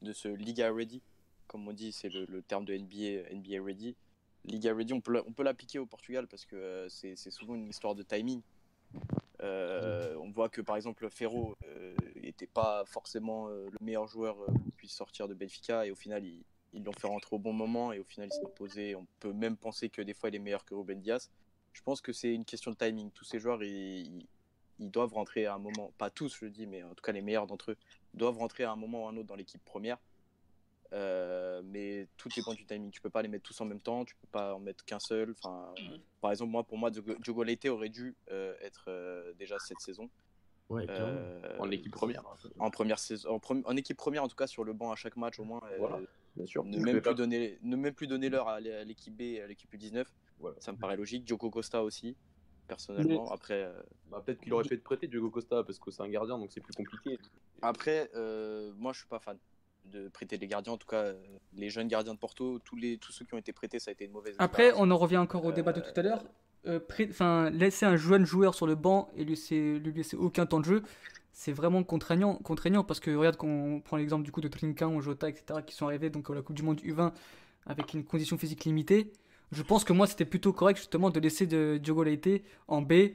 de, 0.00 0.12
ce 0.12 0.28
Liga 0.28 0.72
Ready, 0.72 1.02
comme 1.48 1.66
on 1.66 1.72
dit, 1.72 1.90
c'est 1.90 2.08
le, 2.08 2.24
le 2.26 2.40
terme 2.40 2.64
de 2.64 2.72
NBA, 2.76 3.34
NBA 3.34 3.60
Ready. 3.60 3.96
Liga 4.44 4.72
Ready, 4.72 4.92
on 4.92 5.00
peut, 5.00 5.42
l'appliquer 5.42 5.80
au 5.80 5.86
Portugal 5.86 6.28
parce 6.28 6.44
que 6.44 6.86
c'est 6.88 7.16
souvent 7.32 7.56
une 7.56 7.68
histoire 7.68 7.96
de 7.96 8.04
timing. 8.04 8.42
On 9.42 10.30
voit 10.30 10.48
que 10.48 10.60
par 10.60 10.76
exemple 10.76 11.08
Ferro 11.10 11.56
n'était 12.14 12.46
pas 12.46 12.84
forcément 12.84 13.48
le 13.48 13.76
meilleur 13.80 14.06
joueur 14.06 14.36
qui 14.62 14.70
puisse 14.70 14.92
sortir 14.92 15.26
de 15.26 15.34
Benfica 15.34 15.84
et 15.84 15.90
au 15.90 15.96
final 15.96 16.24
il- 16.24 16.44
ils 16.72 16.84
l'ont 16.84 16.92
fait 16.92 17.06
rentrer 17.06 17.34
au 17.34 17.38
bon 17.38 17.52
moment 17.52 17.92
et 17.92 17.98
au 17.98 18.04
final 18.04 18.28
il 18.30 18.34
s'est 18.34 18.44
imposé. 18.44 18.94
On 18.94 19.06
peut 19.20 19.32
même 19.32 19.56
penser 19.56 19.88
que 19.88 20.02
des 20.02 20.14
fois 20.14 20.28
il 20.28 20.34
est 20.36 20.40
meilleur 20.40 20.64
que 20.64 20.74
Ruben 20.74 21.00
Diaz. 21.00 21.30
Je 21.72 21.82
pense 21.82 22.00
que 22.00 22.12
c'est 22.12 22.32
une 22.34 22.44
question 22.44 22.70
de 22.72 22.76
timing. 22.76 23.10
Tous 23.12 23.24
ces 23.24 23.38
joueurs, 23.38 23.62
ils, 23.62 24.26
doivent 24.78 25.12
rentrer 25.14 25.46
à 25.46 25.54
un 25.54 25.58
moment, 25.58 25.92
pas 25.98 26.10
tous 26.10 26.36
je 26.40 26.46
dis, 26.46 26.66
mais 26.66 26.82
en 26.82 26.94
tout 26.94 27.02
cas 27.02 27.12
les 27.12 27.22
meilleurs 27.22 27.46
d'entre 27.46 27.72
eux, 27.72 27.76
doivent 28.14 28.38
rentrer 28.38 28.64
à 28.64 28.72
un 28.72 28.76
moment 28.76 29.04
ou 29.04 29.06
à 29.06 29.10
un 29.10 29.16
autre 29.16 29.26
dans 29.26 29.36
l'équipe 29.36 29.64
première. 29.64 29.98
Euh, 30.94 31.60
mais 31.64 32.06
tout 32.16 32.28
dépend 32.34 32.54
du 32.54 32.64
timing. 32.64 32.90
Tu 32.90 33.00
peux 33.00 33.10
pas 33.10 33.20
les 33.22 33.28
mettre 33.28 33.44
tous 33.44 33.60
en 33.60 33.66
même 33.66 33.80
temps, 33.80 34.04
tu 34.04 34.14
peux 34.16 34.28
pas 34.28 34.54
en 34.54 34.58
mettre 34.58 34.84
qu'un 34.84 34.98
seul. 34.98 35.32
Enfin, 35.32 35.74
par 36.20 36.30
exemple, 36.30 36.50
moi, 36.50 36.64
pour 36.64 36.78
moi, 36.78 36.90
Diogo 36.90 37.42
Leite 37.42 37.66
aurait 37.66 37.90
dû 37.90 38.14
euh, 38.30 38.54
être 38.62 38.84
euh, 38.88 39.34
déjà 39.34 39.58
cette 39.58 39.80
saison. 39.80 40.08
Ouais. 40.70 40.86
Euh, 40.90 41.56
En 41.58 41.70
équipe 41.70 41.92
première. 41.92 42.22
en 42.58 42.70
première 42.70 42.98
saison, 42.98 43.30
en, 43.30 43.38
pre- 43.38 43.62
en 43.64 43.76
équipe 43.76 43.96
première 43.96 44.22
en 44.22 44.28
tout 44.28 44.36
cas 44.36 44.46
sur 44.46 44.64
le 44.64 44.74
banc 44.74 44.90
à 44.92 44.96
chaque 44.96 45.16
match 45.16 45.38
au 45.38 45.44
moins. 45.44 45.62
euh, 45.64 45.76
Voilà, 45.78 46.00
Bien 46.38 46.46
sûr. 46.46 46.64
ne 46.64 46.78
même 46.78 47.00
plus 47.00 47.14
donner, 47.14 47.58
ne 47.62 47.76
même 47.76 47.92
plus 47.94 48.06
donner 48.06 48.28
l'heure 48.30 48.48
à 48.48 48.58
l'é- 48.60 48.72
à 48.72 48.84
l'équipe 48.84 49.14
B 49.16 49.20
et 49.22 49.42
à 49.42 49.46
l'équipe 49.46 49.72
U19. 49.74 50.04
Voilà. 50.40 50.56
Ça 50.60 50.72
me 50.72 50.78
paraît 50.78 50.96
logique. 50.96 51.24
Diogo 51.24 51.50
Costa 51.50 51.82
aussi, 51.82 52.16
personnellement. 52.66 53.30
Après, 53.30 53.62
euh, 53.64 53.72
Bah, 54.10 54.22
Peut-être 54.24 54.40
qu'il 54.40 54.52
aurait 54.54 54.64
pu 54.64 54.74
être 54.74 54.82
prêté, 54.84 55.06
Diogo 55.06 55.30
Costa, 55.30 55.62
parce 55.64 55.78
que 55.78 55.90
c'est 55.90 56.02
un 56.02 56.08
gardien, 56.08 56.38
donc 56.38 56.50
c'est 56.52 56.60
plus 56.62 56.72
compliqué. 56.74 57.18
après 57.60 58.08
euh, 58.14 58.72
moi 58.78 58.92
je 58.92 59.00
suis 59.00 59.08
pas 59.08 59.18
fan 59.18 59.36
de 59.84 60.08
prêter 60.08 60.36
les 60.38 60.46
gardiens. 60.46 60.72
En 60.74 60.76
tout 60.78 60.86
cas, 60.86 61.04
euh, 61.04 61.14
les 61.54 61.70
jeunes 61.70 61.88
gardiens 61.88 62.14
de 62.14 62.18
Porto, 62.18 62.58
tous, 62.60 62.76
les, 62.76 62.98
tous 62.98 63.10
ceux 63.12 63.24
qui 63.24 63.34
ont 63.34 63.38
été 63.38 63.52
prêtés, 63.52 63.78
ça 63.78 63.90
a 63.90 63.92
été 63.92 64.04
une 64.04 64.12
mauvaise 64.12 64.36
Après, 64.38 64.72
on 64.76 64.90
en 64.90 64.96
revient 64.98 65.16
encore 65.16 65.44
au 65.44 65.52
débat 65.52 65.72
de 65.72 65.80
tout 65.80 65.92
à 65.96 66.02
l'heure. 66.02 66.24
Euh, 66.66 66.78
pré- 66.80 67.06
Enfin, 67.08 67.48
laisser 67.50 67.86
un 67.86 67.96
jeune 67.96 68.24
joueur 68.26 68.54
sur 68.54 68.66
le 68.66 68.74
banc 68.74 69.08
et 69.16 69.24
lui 69.24 69.30
laisser, 69.30 69.78
lui 69.78 69.92
laisser 69.92 70.16
aucun 70.16 70.44
temps 70.44 70.60
de 70.60 70.66
jeu, 70.66 70.82
c'est 71.38 71.52
vraiment 71.52 71.84
contraignant, 71.84 72.34
contraignant 72.34 72.82
parce 72.82 72.98
que 72.98 73.14
regarde, 73.14 73.36
quand 73.36 73.46
on 73.46 73.78
prend 73.78 73.96
l'exemple 73.96 74.24
du 74.24 74.32
coup 74.32 74.40
de 74.40 74.48
Trinquin, 74.48 75.00
Jota, 75.00 75.28
etc., 75.28 75.60
qui 75.64 75.72
sont 75.72 75.86
arrivés 75.86 76.10
donc 76.10 76.28
à 76.28 76.34
la 76.34 76.42
Coupe 76.42 76.56
du 76.56 76.64
Monde 76.64 76.80
U20 76.80 77.12
avec 77.64 77.94
une 77.94 78.02
condition 78.02 78.36
physique 78.36 78.64
limitée, 78.64 79.12
je 79.52 79.62
pense 79.62 79.84
que 79.84 79.92
moi 79.92 80.08
c'était 80.08 80.24
plutôt 80.24 80.52
correct 80.52 80.78
justement 80.78 81.10
de 81.10 81.20
laisser 81.20 81.46
de 81.46 81.78
Diogo 81.80 82.02
Leite 82.02 82.42
en 82.66 82.82
B, 82.82 83.12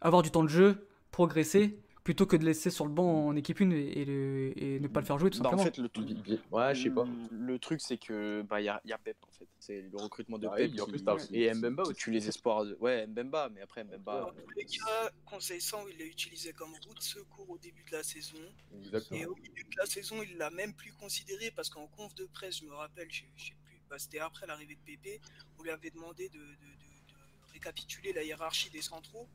avoir 0.00 0.22
du 0.22 0.30
temps 0.30 0.44
de 0.44 0.48
jeu, 0.48 0.86
progresser, 1.10 1.80
plutôt 2.06 2.24
que 2.24 2.36
de 2.36 2.44
laisser 2.44 2.70
sur 2.70 2.86
le 2.86 2.92
banc 2.92 3.26
en 3.26 3.34
équipe 3.34 3.60
1 3.60 3.72
et, 3.72 3.74
et 3.80 4.04
le- 4.04 4.52
et 4.56 4.78
ne 4.78 4.86
pas 4.86 5.00
le 5.00 5.06
faire 5.06 5.18
jouer 5.18 5.28
tout 5.28 5.42
Bah, 5.42 5.50
en 5.52 5.58
fait, 5.58 5.76
le, 5.76 5.88
truc- 5.88 6.06
Ouais, 6.52 6.72
je 6.72 6.84
sais 6.84 6.90
pas. 6.90 7.04
le 7.32 7.58
truc, 7.58 7.80
c'est 7.80 7.96
que 7.98 8.42
bah 8.42 8.60
il 8.60 8.64
y 8.64 8.68
a, 8.68 8.80
y 8.84 8.92
a 8.92 8.98
Pep 8.98 9.16
en 9.26 9.32
fait. 9.32 9.48
C'est 9.58 9.80
le 9.82 9.98
recrutement 9.98 10.38
de 10.38 10.46
Ah 10.46 10.54
Pep. 10.54 10.70
oui, 10.72 10.80
en 10.80 10.84
qui- 10.84 10.90
plus, 10.92 11.02
t'as- 11.04 11.16
qui- 11.16 11.42
et 11.42 11.52
Mbemba 11.52 11.82
aussi. 11.82 11.94
tue 11.94 12.12
les 12.12 12.28
espoirs. 12.28 12.64
De... 12.64 12.76
Ouais, 12.78 13.08
Mbemba, 13.08 13.48
mais 13.52 13.60
après 13.60 13.82
Mbemba. 13.82 14.20
Dans 14.20 14.30
tous 14.30 14.50
les 14.56 14.64
cas, 14.66 15.10
Conseil 15.24 15.60
100, 15.60 15.88
il 15.88 15.98
l'a 15.98 16.04
utilisé 16.04 16.52
comme 16.52 16.70
roue 16.86 16.94
de 16.94 17.02
secours 17.02 17.50
au 17.50 17.58
début 17.58 17.82
de 17.90 17.96
la 17.96 18.04
saison. 18.04 18.38
Exactement. 18.84 19.20
Et 19.20 19.26
au 19.26 19.34
milieu 19.34 19.64
de 19.64 19.76
la 19.76 19.86
saison, 19.86 20.22
il 20.22 20.36
l'a 20.38 20.50
même 20.50 20.74
plus 20.74 20.92
considéré 20.92 21.50
parce 21.56 21.68
qu'en 21.70 21.88
conf 21.88 22.14
de 22.14 22.26
presse, 22.26 22.60
je 22.60 22.66
me 22.66 22.72
rappelle, 22.74 23.08
je, 23.10 23.24
je 23.36 23.46
sais 23.46 23.54
plus, 23.64 23.80
bah, 23.90 23.98
c'était 23.98 24.20
après 24.20 24.46
l'arrivée 24.46 24.76
de 24.76 24.80
Pépé, 24.86 25.20
on 25.58 25.64
lui 25.64 25.70
avait 25.70 25.90
demandé 25.90 26.28
de, 26.28 26.38
de- 26.38 26.44
de- 26.44 26.46
de 26.46 27.52
récapituler 27.52 28.12
la 28.12 28.22
hiérarchie 28.22 28.70
des 28.70 28.82
centraux. 28.82 29.26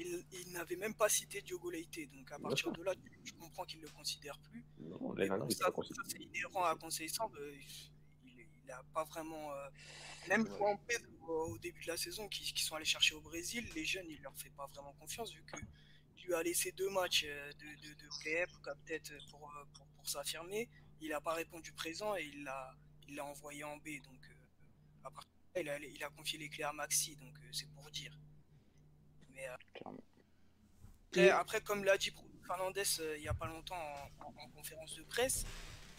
Il, 0.00 0.24
il 0.32 0.52
n'avait 0.52 0.76
même 0.76 0.94
pas 0.94 1.08
cité 1.08 1.42
Diogo 1.42 1.70
Leite, 1.70 2.10
donc 2.12 2.30
à 2.32 2.38
partir 2.38 2.72
de 2.72 2.82
là, 2.82 2.94
tu, 2.94 3.20
tu 3.24 3.32
comprends 3.34 3.64
qu'il 3.64 3.78
ne 3.80 3.84
le 3.86 3.90
considère 3.90 4.38
plus. 4.40 4.64
Non, 4.78 4.96
bon, 4.98 5.14
ça, 5.50 5.70
ça, 5.94 6.02
c'est 6.06 6.18
inhérent 6.22 6.64
à 6.64 6.76
Conseil 6.76 7.08
100, 7.08 7.28
bah, 7.30 7.38
il 8.24 8.48
n'a 8.66 8.82
pas 8.94 9.04
vraiment. 9.04 9.52
euh, 9.54 9.68
même 10.28 10.42
Ouais. 10.42 10.48
pour 10.56 10.66
en 10.66 10.76
paix, 10.76 10.98
au, 11.22 11.52
au 11.52 11.58
début 11.58 11.82
de 11.82 11.88
la 11.88 11.96
saison, 11.96 12.28
qui, 12.28 12.52
qui 12.52 12.62
sont 12.62 12.74
allés 12.76 12.84
chercher 12.84 13.14
au 13.14 13.20
Brésil, 13.20 13.66
les 13.74 13.84
jeunes, 13.84 14.06
il 14.08 14.20
leur 14.22 14.36
fait 14.38 14.50
pas 14.50 14.66
vraiment 14.66 14.92
confiance 14.94 15.32
vu 15.32 15.42
que 15.44 15.56
lui 16.24 16.34
a 16.34 16.42
laissé 16.42 16.72
deux 16.72 16.90
matchs 16.90 17.24
euh, 17.26 17.52
de, 17.54 17.66
de, 17.88 17.94
de 17.94 18.08
play-up, 18.20 18.50
peut-être 18.84 19.10
euh, 19.12 19.18
pour, 19.30 19.48
euh, 19.50 19.64
pour, 19.74 19.86
pour 19.86 20.08
s'affirmer. 20.08 20.68
Il 21.00 21.08
n'a 21.10 21.20
pas 21.20 21.32
répondu 21.34 21.72
présent 21.72 22.14
et 22.16 22.24
il 22.24 22.44
l'a 22.44 22.74
il 23.08 23.18
envoyé 23.22 23.64
en 23.64 23.78
B. 23.78 23.88
Donc, 24.04 24.22
euh, 24.28 24.34
à 25.04 25.10
partir 25.10 25.30
de 25.56 25.60
là, 25.62 25.78
il 25.78 25.84
a, 25.84 25.88
il 25.88 26.04
a 26.04 26.10
confié 26.10 26.38
les 26.38 26.48
clés 26.50 26.64
à 26.64 26.72
Maxi, 26.74 27.16
donc 27.16 27.34
euh, 27.38 27.48
c'est 27.52 27.70
pour 27.70 27.90
dire. 27.90 28.12
Mais 29.38 29.48
euh, 29.48 29.54
après, 29.54 31.30
après, 31.30 31.60
comme 31.62 31.84
l'a 31.84 31.96
dit 31.98 32.12
Fernandez 32.46 32.82
euh, 33.00 33.16
il 33.16 33.22
n'y 33.22 33.28
a 33.28 33.34
pas 33.34 33.46
longtemps 33.46 33.76
en, 33.76 34.24
en- 34.26 34.34
en 34.44 34.48
conférence 34.50 34.94
de 34.94 35.02
presse, 35.04 35.44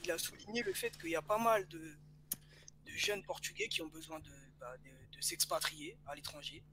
il 0.03 0.11
a 0.11 0.17
souligné 0.17 0.61
le 0.63 0.73
fait 0.73 0.97
qu'il 0.97 1.09
y 1.09 1.15
a 1.15 1.21
pas 1.21 1.37
mal 1.37 1.67
de, 1.67 1.79
de 1.79 2.91
jeunes 2.91 3.23
Portugais 3.23 3.67
qui 3.67 3.81
ont 3.81 3.87
besoin 3.87 4.19
de, 4.19 4.31
bah, 4.59 4.75
de- 4.77 5.15
de 5.15 5.21
s'expatrier 5.21 5.97
à 6.07 6.15
l'étranger 6.15 6.63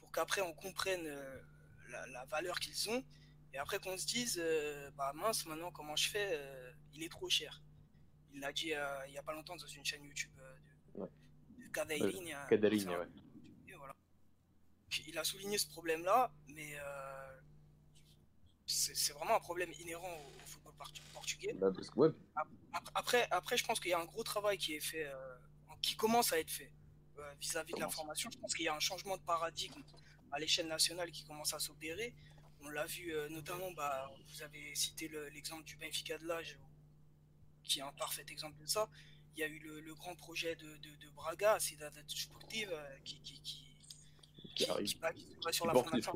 pour 0.00 0.12
qu'après 0.12 0.40
on 0.40 0.52
comprenne 0.54 1.06
euh, 1.06 1.40
la, 1.90 2.06
la 2.08 2.24
valeur 2.26 2.58
qu'ils 2.60 2.90
ont 2.90 3.04
et 3.52 3.58
après 3.58 3.78
qu'on 3.78 3.96
se 3.96 4.06
dise 4.06 4.38
euh, 4.42 4.90
bah 4.92 5.12
mince 5.14 5.46
maintenant 5.46 5.70
comment 5.70 5.96
je 5.96 6.08
fais 6.10 6.30
euh, 6.32 6.72
il 6.92 7.02
est 7.02 7.08
trop 7.08 7.28
cher. 7.28 7.62
Il 8.32 8.40
l'a 8.40 8.52
dit 8.52 8.74
euh, 8.74 9.06
il 9.06 9.12
n'y 9.12 9.18
a 9.18 9.22
pas 9.22 9.32
longtemps 9.32 9.56
dans 9.56 9.66
une 9.66 9.84
chaîne 9.84 10.02
YouTube 10.04 10.32
euh, 10.40 10.54
de, 11.58 11.68
euh, 12.34 12.46
ouais. 12.98 13.06
Il 15.06 15.18
a 15.18 15.24
souligné 15.24 15.58
ce 15.58 15.66
problème-là, 15.68 16.32
mais 16.48 16.76
euh, 16.78 17.40
c'est 18.66 19.12
vraiment 19.12 19.36
un 19.36 19.40
problème 19.40 19.72
inhérent 19.80 20.10
au, 20.12 20.36
au 20.36 20.46
football 20.46 20.72
portu- 20.78 21.02
portugais. 21.12 21.52
Bah, 21.54 21.70
parce 21.74 21.90
que, 21.90 21.98
ouais, 21.98 22.08
Ap- 22.36 22.90
Après, 22.94 23.28
après, 23.30 23.56
je 23.56 23.64
pense 23.64 23.78
qu'il 23.80 23.90
y 23.90 23.94
a 23.94 24.00
un 24.00 24.04
gros 24.04 24.22
travail 24.24 24.56
qui 24.58 24.74
est 24.74 24.80
fait, 24.80 25.04
euh, 25.06 25.36
qui 25.82 25.96
commence 25.96 26.32
à 26.32 26.38
être 26.40 26.50
fait 26.50 26.72
euh, 27.18 27.34
vis-à-vis 27.40 27.74
de 27.74 27.80
la 27.80 27.88
formation. 27.90 28.30
Je 28.30 28.38
pense 28.38 28.54
qu'il 28.54 28.64
y 28.64 28.68
a 28.68 28.74
un 28.74 28.80
changement 28.80 29.16
de 29.16 29.22
paradigme 29.22 29.82
à 30.32 30.38
l'échelle 30.38 30.66
nationale 30.66 31.10
qui 31.12 31.24
commence 31.24 31.52
à 31.54 31.58
s'opérer. 31.60 32.14
On 32.60 32.68
l'a 32.70 32.86
vu 32.86 33.14
euh, 33.14 33.28
notamment, 33.28 33.70
bah, 33.72 34.10
vous 34.28 34.42
avez 34.42 34.74
cité 34.74 35.08
le- 35.08 35.28
l'exemple 35.28 35.64
du 35.64 35.76
Benfica 35.76 36.16
de 36.18 36.26
l'âge, 36.26 36.58
qui 37.62 37.78
est 37.80 37.82
un 37.82 37.92
parfait 37.92 38.24
exemple 38.28 38.58
de 38.60 38.66
ça. 38.66 38.88
Il 39.36 39.40
y 39.40 39.42
a 39.44 39.46
eu 39.48 39.58
le, 39.58 39.80
le 39.80 39.94
grand 39.94 40.14
projet 40.16 40.56
de, 40.56 40.76
de, 40.78 40.96
de 40.96 41.10
Braga, 41.10 41.60
Cidade 41.60 41.94
Desportiva, 42.08 42.82
qui, 43.04 43.20
qui, 43.20 43.40
qui, 43.42 43.63
qui 44.54 44.66
arrive. 44.70 44.88
qui 44.88 44.98
va- 44.98 45.12
qui 45.12 45.26
va 45.44 45.52
sur 45.52 45.66
la 45.66 45.72
formation. 45.74 46.12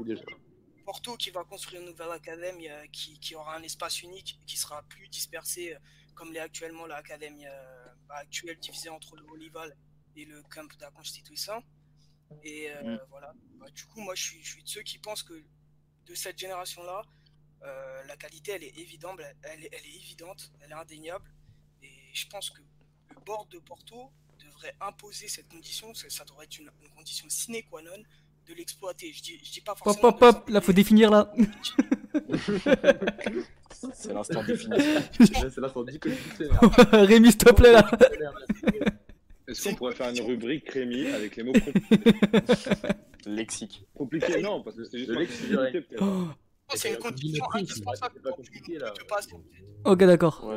Porto 0.85 1.17
qui 1.19 1.31
va 1.31 1.45
construire 1.45 1.83
une 1.83 1.89
nouvelle 1.89 2.11
académie 2.13 2.69
euh, 2.71 2.87
qui, 2.91 3.19
qui 3.21 3.35
aura 3.35 3.57
un 3.57 3.63
espace 3.63 4.03
unique, 4.03 4.41
qui 4.47 4.57
sera 4.57 4.83
plus 4.85 5.07
dispersé 5.09 5.75
euh, 5.75 5.79
comme 6.15 6.33
l'est 6.33 6.41
actuellement 6.41 6.87
l'académie 6.87 7.47
euh, 7.47 7.87
actuelle 8.09 8.59
divisée 8.59 8.89
entre 8.89 9.15
le 9.17 9.25
Olival 9.29 9.77
et 10.17 10.25
le 10.25 10.43
Camp 10.45 10.65
de 10.77 10.81
la 10.81 10.91
Constitution. 10.91 11.63
Et 12.43 12.71
euh, 12.71 12.83
Mm. 12.97 13.01
voilà. 13.11 13.35
Bah, 13.59 13.71
du 13.71 13.85
coup, 13.87 14.01
moi, 14.01 14.15
je 14.15 14.23
suis, 14.23 14.43
je 14.43 14.51
suis 14.55 14.63
de 14.63 14.69
ceux 14.69 14.83
qui 14.83 14.99
pensent 14.99 15.23
que 15.23 15.35
de 16.07 16.15
cette 16.15 16.39
génération-là, 16.39 17.03
euh, 17.65 18.03
la 18.05 18.17
qualité, 18.17 18.53
elle 18.53 18.65
est 18.65 18.79
évidente, 18.79 19.21
elle, 19.43 19.65
est- 19.65 19.69
elle 19.73 19.87
est 19.87 19.95
évidente, 19.97 20.51
elle 20.61 20.71
est 20.71 20.75
indéniable. 20.75 21.31
Et 21.83 21.93
je 22.15 22.27
pense 22.29 22.49
que 22.51 22.63
le 22.63 23.21
board 23.27 23.49
de 23.51 23.59
Porto 23.59 24.11
devrait 24.39 24.75
imposer 24.81 25.29
cette 25.29 25.49
condition, 25.49 25.93
ça, 25.93 26.09
ça 26.09 26.25
devrait 26.25 26.47
être 26.47 26.59
une, 26.59 26.71
une 26.83 26.91
condition 26.91 27.29
sine 27.29 27.63
qua 27.69 27.83
non 27.83 28.03
de 28.49 28.55
l'exploiter. 28.55 29.13
Je 29.13 29.23
dis, 29.23 29.39
je 29.45 29.53
dis 29.53 29.61
pas 29.61 29.73
Hop, 29.73 29.79
forcément. 29.79 30.09
hop, 30.09 30.23
de 30.23 30.27
hop, 30.39 30.49
là 30.51 30.61
faut 30.61 30.73
définir 30.73 31.11
là. 31.11 31.33
C'est 33.95 34.13
l'instant 34.13 34.43
définition. 34.43 35.03
C'est 35.19 35.61
tu 35.61 36.49
Rémi, 36.93 37.29
s'il 37.29 37.39
te 37.39 37.53
plaît 37.53 37.73
là. 37.73 37.89
Est-ce 39.47 39.69
qu'on 39.69 39.75
pourrait 39.77 39.95
faire 39.95 40.11
une 40.11 40.21
rubrique 40.21 40.69
Rémi 40.71 41.07
avec 41.07 41.37
les 41.37 41.43
mots 41.43 41.53
compli- 41.53 42.95
Lexique. 43.27 43.85
compliqués 43.95 44.43
Non, 44.43 44.63
parce 44.63 44.77
que 44.77 44.85
c'est 44.85 44.99
juste 44.99 45.11
lexique, 45.11 45.51
peut-être. 45.51 46.03
Oh, 46.03 46.29
C'est 46.75 46.91
une 46.91 46.99
condition 46.99 47.45
indispensable 47.55 48.21
pour 48.21 48.37
compliqué, 48.37 48.79
que 48.79 48.93
tu 48.99 49.05
passes. 49.07 49.29
Ok, 49.85 49.99
d'accord. 49.99 50.41
Pour 50.41 50.53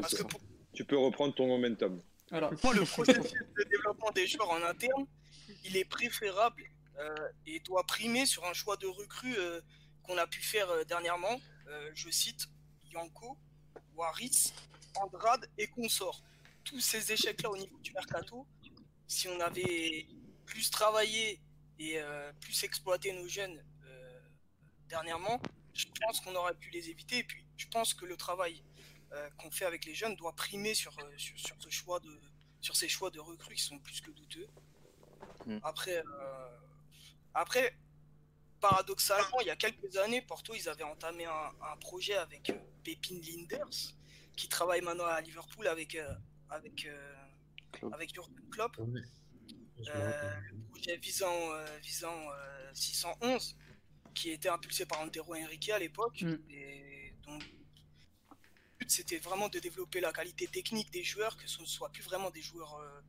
Tu 0.74 0.84
peux 0.86 0.98
reprendre 0.98 1.34
ton 1.36 1.48
momentum. 1.48 2.02
Voilà. 2.30 2.50
moi, 2.64 2.74
le 2.74 2.82
processus 2.86 3.34
de 3.34 3.64
développement 3.70 4.10
des 4.16 4.26
joueurs 4.26 4.50
en 4.52 4.64
interne, 4.70 5.06
il 5.66 5.76
est 5.78 5.84
préférable 5.86 6.64
et 7.46 7.60
doit 7.62 7.84
primer 7.86 8.26
sur 8.26 8.46
un 8.46 8.54
choix 8.54 8.78
de 8.78 8.88
recrues 8.88 9.38
euh, 9.38 9.62
qu'on 10.04 10.18
a 10.18 10.28
pu 10.28 10.42
faire 10.42 10.70
euh, 10.70 10.84
dernièrement. 10.84 11.40
Euh, 11.68 11.92
je 11.94 12.10
cite 12.10 12.48
Yanko, 12.92 13.38
Waris, 13.96 14.54
Andrade 14.96 15.50
et 15.58 15.68
consorts. 15.68 16.22
Tous 16.64 16.80
ces 16.80 17.12
échecs-là 17.12 17.50
au 17.50 17.58
niveau 17.58 17.78
du 17.80 17.92
mercato, 17.94 18.48
si 19.08 19.28
on 19.28 19.40
avait 19.40 20.08
plus 20.46 20.70
travaillé 20.70 21.42
et 21.80 22.00
euh, 22.00 22.32
plus 22.42 22.64
exploité 22.64 23.14
nos 23.14 23.28
jeunes 23.28 23.64
euh, 23.86 24.20
dernièrement, 24.88 25.42
je 25.74 25.86
pense 26.02 26.20
qu'on 26.20 26.36
aurait 26.36 26.56
pu 26.56 26.70
les 26.70 26.90
éviter. 26.90 27.20
Et 27.20 27.24
puis, 27.24 27.46
je 27.58 27.68
pense 27.68 27.94
que 27.94 28.06
le 28.06 28.18
travail 28.18 28.64
euh, 29.14 29.30
qu'on 29.38 29.50
fait 29.50 29.66
avec 29.66 29.86
les 29.86 29.96
jeunes 29.96 30.16
doit 30.16 30.34
primer 30.36 30.74
sur, 30.74 30.98
euh, 31.00 31.18
sur, 31.18 31.38
sur 31.40 31.56
ce 31.60 31.70
choix 31.70 32.00
de, 32.00 32.20
sur 32.60 32.76
ces 32.76 32.88
choix 32.90 33.10
de 33.10 33.20
recrues 33.20 33.56
qui 33.56 33.64
sont 33.64 33.80
plus 33.80 34.02
que 34.02 34.12
douteux. 34.12 34.48
Mm. 35.46 35.60
Après, 35.64 35.98
euh, 35.98 36.58
après, 37.34 37.76
paradoxalement, 38.60 39.40
il 39.42 39.48
y 39.48 39.50
a 39.50 39.56
quelques 39.56 39.98
années, 39.98 40.22
Porto, 40.22 40.54
ils 40.54 40.70
avaient 40.70 40.84
entamé 40.84 41.26
un, 41.26 41.52
un 41.62 41.78
projet 41.78 42.16
avec 42.16 42.50
euh, 42.50 42.60
Pépin 42.84 43.20
Linders, 43.22 43.96
qui 44.36 44.48
travaille 44.48 44.82
maintenant 44.82 45.06
à 45.06 45.22
Liverpool 45.22 45.68
avec, 45.68 45.96
euh, 45.96 46.14
avec, 46.50 46.86
euh, 46.86 47.14
Klopp. 47.72 47.94
avec 47.94 48.14
Jurgen 48.14 48.50
Klopp. 48.52 48.78
Euh, 49.88 50.40
le 50.52 50.64
projet 50.70 50.98
visant, 50.98 51.52
euh, 51.54 51.78
visant 51.80 52.30
euh, 52.32 52.72
611, 52.74 53.56
qui 54.14 54.32
était 54.32 54.50
impulsé 54.50 54.86
par 54.86 55.02
Antero 55.02 55.34
Henrique 55.36 55.70
à 55.70 55.80
l'époque. 55.80 56.22
Mm. 56.22 56.38
Et 56.50 57.14
donc, 57.26 57.44
le 57.44 58.38
but 58.78 58.92
c'était 58.92 59.18
vraiment 59.18 59.50
de 59.50 59.60
développer 59.60 60.02
la 60.02 60.12
qualité 60.12 60.48
technique 60.48 60.92
des 60.92 61.04
joueurs, 61.04 61.36
que 61.38 61.48
ce 61.48 61.62
ne 61.62 61.66
soit 61.66 61.90
plus 61.90 62.04
vraiment 62.04 62.30
des 62.30 62.42
joueurs 62.42 62.76
euh, 62.76 63.02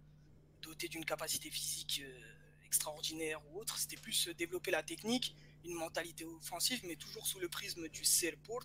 dotés 0.63 0.89
d'une 0.89 1.05
capacité 1.05 1.51
physique 1.51 2.03
euh, 2.05 2.42
extraordinaire 2.77 3.39
ou 3.49 3.61
autre. 3.61 3.77
C'était 3.79 3.97
plus 4.07 4.29
euh, 4.29 4.35
développer 4.35 4.71
la 4.71 4.83
technique, 4.83 5.35
une 5.65 5.75
mentalité 5.75 6.25
offensive, 6.25 6.81
mais 6.87 6.97
toujours 6.97 7.27
sous 7.27 7.39
le 7.39 7.49
prisme 7.49 7.87
du 7.89 8.03
Port. 8.47 8.65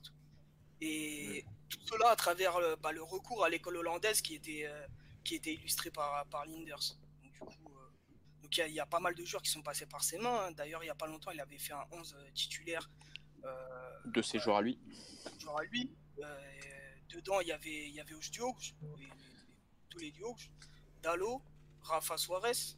Et 0.79 1.43
tout 1.69 1.79
cela 1.85 2.09
à 2.11 2.15
travers 2.15 2.55
bah, 2.77 2.91
le 2.93 3.03
recours 3.03 3.43
à 3.43 3.49
l'école 3.49 3.77
hollandaise 3.77 4.21
qui 4.21 4.35
était, 4.35 4.63
euh, 4.65 4.87
qui 5.25 5.35
était 5.35 5.53
illustré 5.53 5.91
par, 5.91 6.25
par 6.27 6.45
Linders. 6.45 6.85
Donc, 7.23 7.33
du 7.33 7.39
coup, 7.39 7.75
euh, 7.75 7.89
donc 8.41 8.55
il 8.55 8.59
y, 8.59 8.63
a- 8.63 8.67
il 8.67 8.73
y 8.75 8.79
a 8.79 8.85
pas 8.85 8.99
mal 8.99 9.13
de 9.15 9.25
joueurs 9.25 9.41
qui 9.41 9.49
sont 9.49 9.61
passés 9.63 9.87
par 9.87 10.03
ses 10.03 10.17
mains. 10.19 10.45
hein. 10.47 10.51
D'ailleurs, 10.51 10.81
il 10.83 10.85
n'y 10.87 10.91
a 10.91 10.95
pas 10.95 11.07
longtemps, 11.07 11.31
il 11.31 11.41
avait 11.41 11.57
fait 11.57 11.73
un 11.73 11.85
11 11.91 12.15
titulaire 12.33 12.89
euh, 13.43 13.99
De 14.05 14.21
ses 14.21 14.39
joueurs 14.39 14.57
à 14.57 14.61
lui. 14.61 14.79
genre 15.43 15.59
à 15.59 15.63
lui. 15.65 15.91
Dedans, 17.09 17.39
il 17.41 17.47
y 17.47 17.51
avait, 17.51 17.87
il 17.89 17.95
y 17.95 17.99
avait 17.99 18.13
os 18.13 18.29
Diogo, 18.31 18.57
les- 18.97 19.05
les- 19.05 19.11
tous 19.89 19.97
les 19.97 20.11
Diogo, 20.11 20.37
Dalo, 21.01 21.41
Rafa 21.81 22.17
Suarez, 22.17 22.75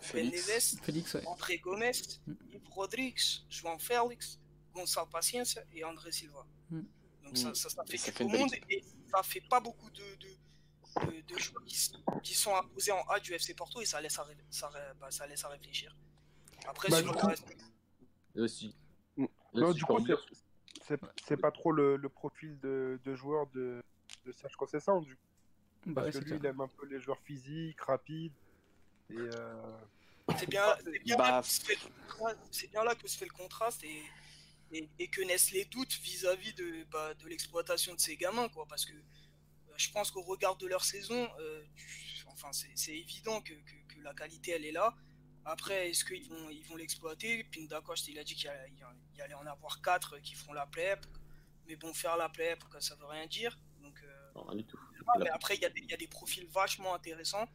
Félix. 0.00 0.76
Félix, 0.82 1.14
ouais. 1.14 1.26
André 1.26 1.58
Gomes, 1.58 1.82
Yves 1.82 2.68
Rodrigues, 2.70 3.20
João 3.50 3.78
Félix, 3.78 4.38
Gonçalo 4.74 5.06
Paciencia 5.08 5.62
et 5.72 5.84
André 5.84 6.12
Silva. 6.12 6.46
Mm. 6.70 6.80
Donc 7.24 7.36
ça, 7.36 7.50
Mm. 7.50 7.54
ça, 7.54 7.68
ça 7.70 7.84
fait 7.84 7.96
Ça 7.98 8.10
du 8.10 8.16
fait 8.16 8.24
une 8.24 8.30
belle 8.30 8.40
monde 8.40 8.54
et 8.68 8.84
ça 9.10 9.22
fait 9.22 9.40
pas 9.42 9.60
beaucoup 9.60 9.90
de, 9.90 10.14
de, 10.16 11.10
de, 11.12 11.20
de 11.34 11.38
joueurs 11.38 11.64
qui, 11.64 11.90
qui 12.22 12.34
sont 12.34 12.54
imposés 12.56 12.92
en 12.92 13.02
A 13.08 13.20
du 13.20 13.32
FC 13.34 13.54
Porto 13.54 13.80
et 13.80 13.84
ça 13.84 14.00
laisse 14.00 14.18
à, 14.18 14.26
ça, 14.50 14.70
bah, 15.00 15.10
ça 15.10 15.26
laisse 15.26 15.44
à 15.44 15.48
réfléchir. 15.48 15.94
Après, 16.66 16.88
Bah, 16.88 16.98
sur 16.98 17.06
du 17.08 17.12
le 17.14 17.20
coup- 17.20 17.26
reste, 17.26 17.56
Aussi. 18.36 18.74
Mm. 19.16 19.26
Non, 19.54 19.72
du 19.72 19.84
coup, 19.84 19.98
C'est 20.86 21.00
c'est 21.26 21.36
pas 21.36 21.50
trop 21.50 21.72
le, 21.72 21.96
le 21.96 22.08
profil 22.08 22.58
de, 22.60 22.98
de 23.04 23.14
joueur 23.14 23.46
de, 23.48 23.82
de 24.24 24.32
Serge 24.32 24.56
Conceição, 24.56 25.00
du 25.02 25.14
coup. 25.16 25.22
Bah 25.86 26.02
Parce 26.02 26.06
ouais, 26.06 26.12
que 26.12 26.18
lui, 26.28 26.38
clair. 26.38 26.40
il 26.42 26.46
aime 26.46 26.60
un 26.60 26.68
peu 26.68 26.86
les 26.86 27.00
joueurs 27.00 27.20
physiques, 27.20 27.80
rapides. 27.80 28.32
Et 29.10 29.16
euh, 29.16 29.78
c'est 30.38 30.48
bien, 30.48 30.64
c'est 30.84 30.98
bien, 31.04 31.16
Bah, 31.16 31.30
là 31.30 31.42
que 31.42 31.48
se 31.48 31.60
fait 31.64 31.74
le 31.74 31.90
contraste- 32.08 32.38
c'est 32.52 32.70
bien 32.70 32.84
là 32.84 32.94
que 32.94 33.08
se 33.08 33.18
fait 33.18 33.24
le 33.24 33.32
contraste 33.32 33.82
et, 33.84 34.02
et, 34.72 34.88
et 34.98 35.08
que 35.08 35.20
naissent 35.22 35.50
les 35.50 35.64
doutes 35.64 35.92
vis-à-vis 35.94 36.54
de, 36.54 36.84
bah, 36.90 37.14
de 37.14 37.28
l'exploitation 37.28 37.94
de 37.94 38.00
ces 38.00 38.16
gamins, 38.16 38.48
quoi. 38.48 38.66
Parce 38.68 38.84
que 38.84 38.92
euh, 38.92 39.72
je 39.76 39.90
pense 39.90 40.10
qu'au 40.10 40.22
regard 40.22 40.56
de 40.56 40.66
leur 40.66 40.84
saison, 40.84 41.28
euh, 41.40 41.64
enfin, 42.26 42.52
c'est 42.52 42.70
c'est 42.76 42.96
évident 42.96 43.40
que, 43.40 43.54
que- 43.54 43.94
que 43.94 44.00
la 44.00 44.14
qualité, 44.14 44.52
elle 44.52 44.64
est 44.64 44.72
là. 44.72 44.94
Après, 45.44 45.90
est-ce 45.90 46.04
qu'ils 46.04 46.28
vont 46.28 46.50
ils 46.50 46.64
vont 46.64 46.76
l'exploiter? 46.76 47.44
Pindacoste, 47.44 48.06
il 48.08 48.18
a 48.18 48.24
dit 48.24 48.34
qu'il 48.34 48.50
y, 49.16 49.20
allait 49.22 49.34
en 49.34 49.46
avoir 49.46 49.80
4 49.82 50.18
qui 50.18 50.34
feront 50.34 50.52
la 50.52 50.66
play 50.66 50.94
Mais 51.66 51.76
bon, 51.76 51.92
faire 51.94 52.16
la 52.16 52.28
play 52.28 52.56
ça 52.80 52.94
veut 52.96 53.06
rien 53.06 53.26
dire. 53.26 53.58
Donc, 53.80 53.98
euh, 54.04 54.30
Non, 54.36 54.44
rien 54.44 54.56
du 54.58 54.64
tout. 54.66 54.78
ah, 55.08 55.18
mais 55.18 55.30
après, 55.30 55.56
il 55.56 55.62
y, 55.62 55.64
a 55.64 55.70
des- 55.70 55.80
il 55.80 55.90
y 55.90 55.94
a 55.94 55.96
des 55.96 56.06
profils 56.08 56.46
vachement 56.48 56.94
intéressants. 56.94 57.48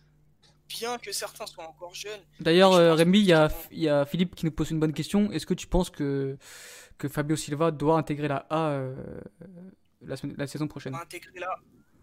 Bien 0.68 0.98
que 0.98 1.12
certains 1.12 1.46
soient 1.46 1.68
encore 1.68 1.94
jeunes, 1.94 2.22
D'ailleurs, 2.40 2.74
Je 2.74 2.80
euh, 2.82 2.94
Rémi, 2.96 3.20
il 3.20 3.26
y, 3.26 3.34
a, 3.34 3.50
que- 3.50 3.54
il 3.72 3.80
y 3.80 3.90
a 3.90 4.06
Philippe 4.06 4.36
qui 4.36 4.46
nous 4.46 4.52
pose 4.52 4.72
une 4.72 4.80
bonne 4.80 4.94
question. 4.94 5.32
Est-ce 5.32 5.46
que 5.46 5.54
tu 5.54 5.68
penses 5.68 5.90
que, 5.90 6.38
que 6.98 7.08
Fabio 7.08 7.36
Silva 7.36 7.72
doit 7.72 7.98
intégrer 7.98 8.28
la 8.28 8.46
A 8.50 8.72
euh, 8.72 9.22
la, 10.02 10.18
semaine- 10.18 10.36
la 10.38 10.48
saison 10.48 10.68
prochaine? 10.68 10.96
Intégrer 10.96 11.40
la, 11.40 11.56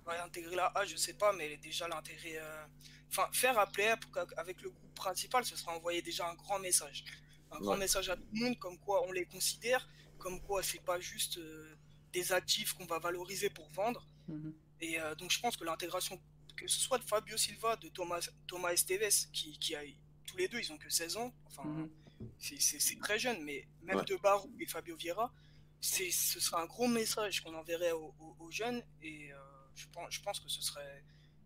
va 0.06 0.24
intégrer 0.24 0.54
la 0.56 0.66
A, 0.74 0.84
je 0.84 0.96
sais 0.96 1.14
pas, 1.14 1.32
mais 1.32 1.56
déjà 1.58 1.88
l'intégrer. 1.88 2.38
euh, 2.38 2.64
Enfin, 3.10 3.28
faire 3.32 3.58
appeler 3.58 3.92
avec 4.38 4.62
le 4.62 4.70
groupe 4.70 4.94
principal, 4.94 5.44
ce 5.44 5.54
sera 5.56 5.76
envoyer 5.76 6.00
déjà 6.00 6.26
un 6.28 6.34
grand 6.34 6.58
message. 6.58 7.04
Un 7.50 7.58
grand 7.58 7.76
message 7.76 8.08
à 8.08 8.16
tout 8.16 8.26
le 8.32 8.40
monde, 8.40 8.58
comme 8.58 8.78
quoi 8.78 9.06
on 9.06 9.12
les 9.12 9.26
considère, 9.26 9.86
comme 10.18 10.40
quoi 10.40 10.62
c'est 10.62 10.80
pas 10.82 10.98
juste 10.98 11.36
euh, 11.36 11.74
des 12.14 12.32
actifs 12.32 12.72
qu'on 12.72 12.86
va 12.86 12.98
valoriser 12.98 13.50
pour 13.50 13.68
vendre. 13.72 14.06
Mhm. 14.28 14.54
Et 14.80 14.98
euh, 14.98 15.14
donc 15.16 15.30
je 15.30 15.38
pense 15.40 15.56
que 15.58 15.64
l'intégration, 15.64 16.18
que 16.56 16.66
ce 16.66 16.80
soit 16.80 16.98
de 16.98 17.04
Fabio 17.04 17.36
Silva, 17.36 17.76
de 17.76 17.88
Thomas, 17.88 18.28
Thomas 18.46 18.72
Esteves, 18.72 19.30
qui, 19.32 19.58
qui 19.58 19.74
a 19.74 19.82
tous 20.26 20.36
les 20.36 20.48
deux, 20.48 20.58
ils 20.60 20.72
ont 20.72 20.78
que 20.78 20.88
16 20.90 21.16
ans, 21.16 21.32
enfin 21.46 21.64
Mhm. 21.64 21.90
c'est- 22.38 23.00
très 23.00 23.18
jeune, 23.18 23.42
mais 23.42 23.66
même 23.82 23.96
Ouais. 23.98 24.04
de 24.04 24.16
Barou 24.16 24.50
et 24.60 24.66
Fabio 24.66 24.96
Vieira, 24.96 25.32
ce 25.80 26.10
serait 26.10 26.60
un 26.62 26.66
gros 26.66 26.86
message 26.86 27.40
qu'on 27.42 27.54
enverrait 27.54 27.92
aux, 27.92 28.14
aux- 28.20 28.36
aux 28.38 28.50
jeunes 28.50 28.82
et 29.02 29.32
euh, 29.32 29.38
je, 29.74 29.86
pense, 29.88 30.12
je 30.14 30.20
pense 30.22 30.38
que 30.40 30.48
ce 30.48 30.62
serait, 30.62 31.04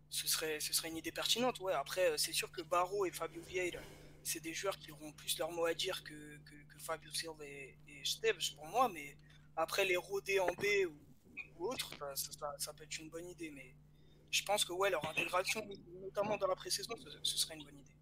ce, 0.09 0.27
serait, 0.27 0.59
ce 0.59 0.73
serait 0.73 0.89
une 0.89 0.97
idée 0.97 1.11
pertinente. 1.11 1.59
Ouais. 1.59 1.73
Après, 1.73 2.11
euh, 2.11 2.17
c'est 2.17 2.33
sûr 2.33 2.51
que 2.51 2.61
Barro 2.61 3.05
et 3.05 3.11
Fabio 3.11 3.41
Vieira, 3.43 3.81
c'est 4.23 4.39
des 4.41 4.53
joueurs 4.53 4.77
qui 4.77 4.91
auront 4.91 5.11
plus 5.13 5.37
leur 5.39 5.51
mot 5.51 5.65
à 5.65 5.73
dire 5.73 6.03
que, 6.03 6.37
que, 6.45 6.55
que 6.73 6.79
Fabio 6.79 7.11
Silva 7.13 7.43
et, 7.45 7.77
et 7.87 8.05
Steves 8.05 8.53
pour 8.55 8.65
moi, 8.67 8.89
mais 8.89 9.17
après 9.55 9.85
les 9.85 9.97
roder 9.97 10.39
en 10.39 10.53
B 10.53 10.65
ou, 10.87 10.95
ou 11.57 11.67
autre, 11.71 11.89
ça, 11.97 12.15
ça- 12.15 12.55
ça 12.59 12.73
peut 12.73 12.83
être 12.83 12.99
une 12.99 13.09
bonne 13.09 13.27
idée. 13.29 13.49
Mais 13.49 13.73
je 14.31 14.43
pense 14.43 14.65
que 14.65 14.73
ouais, 14.73 14.89
leur 14.89 15.07
intégration, 15.09 15.61
notamment 16.01 16.37
dans 16.37 16.47
la 16.47 16.55
pré-saison, 16.55 16.95
ce, 16.97 17.09
ce 17.23 17.37
serait 17.37 17.55
une 17.55 17.63
bonne 17.63 17.79
idée. 17.79 17.93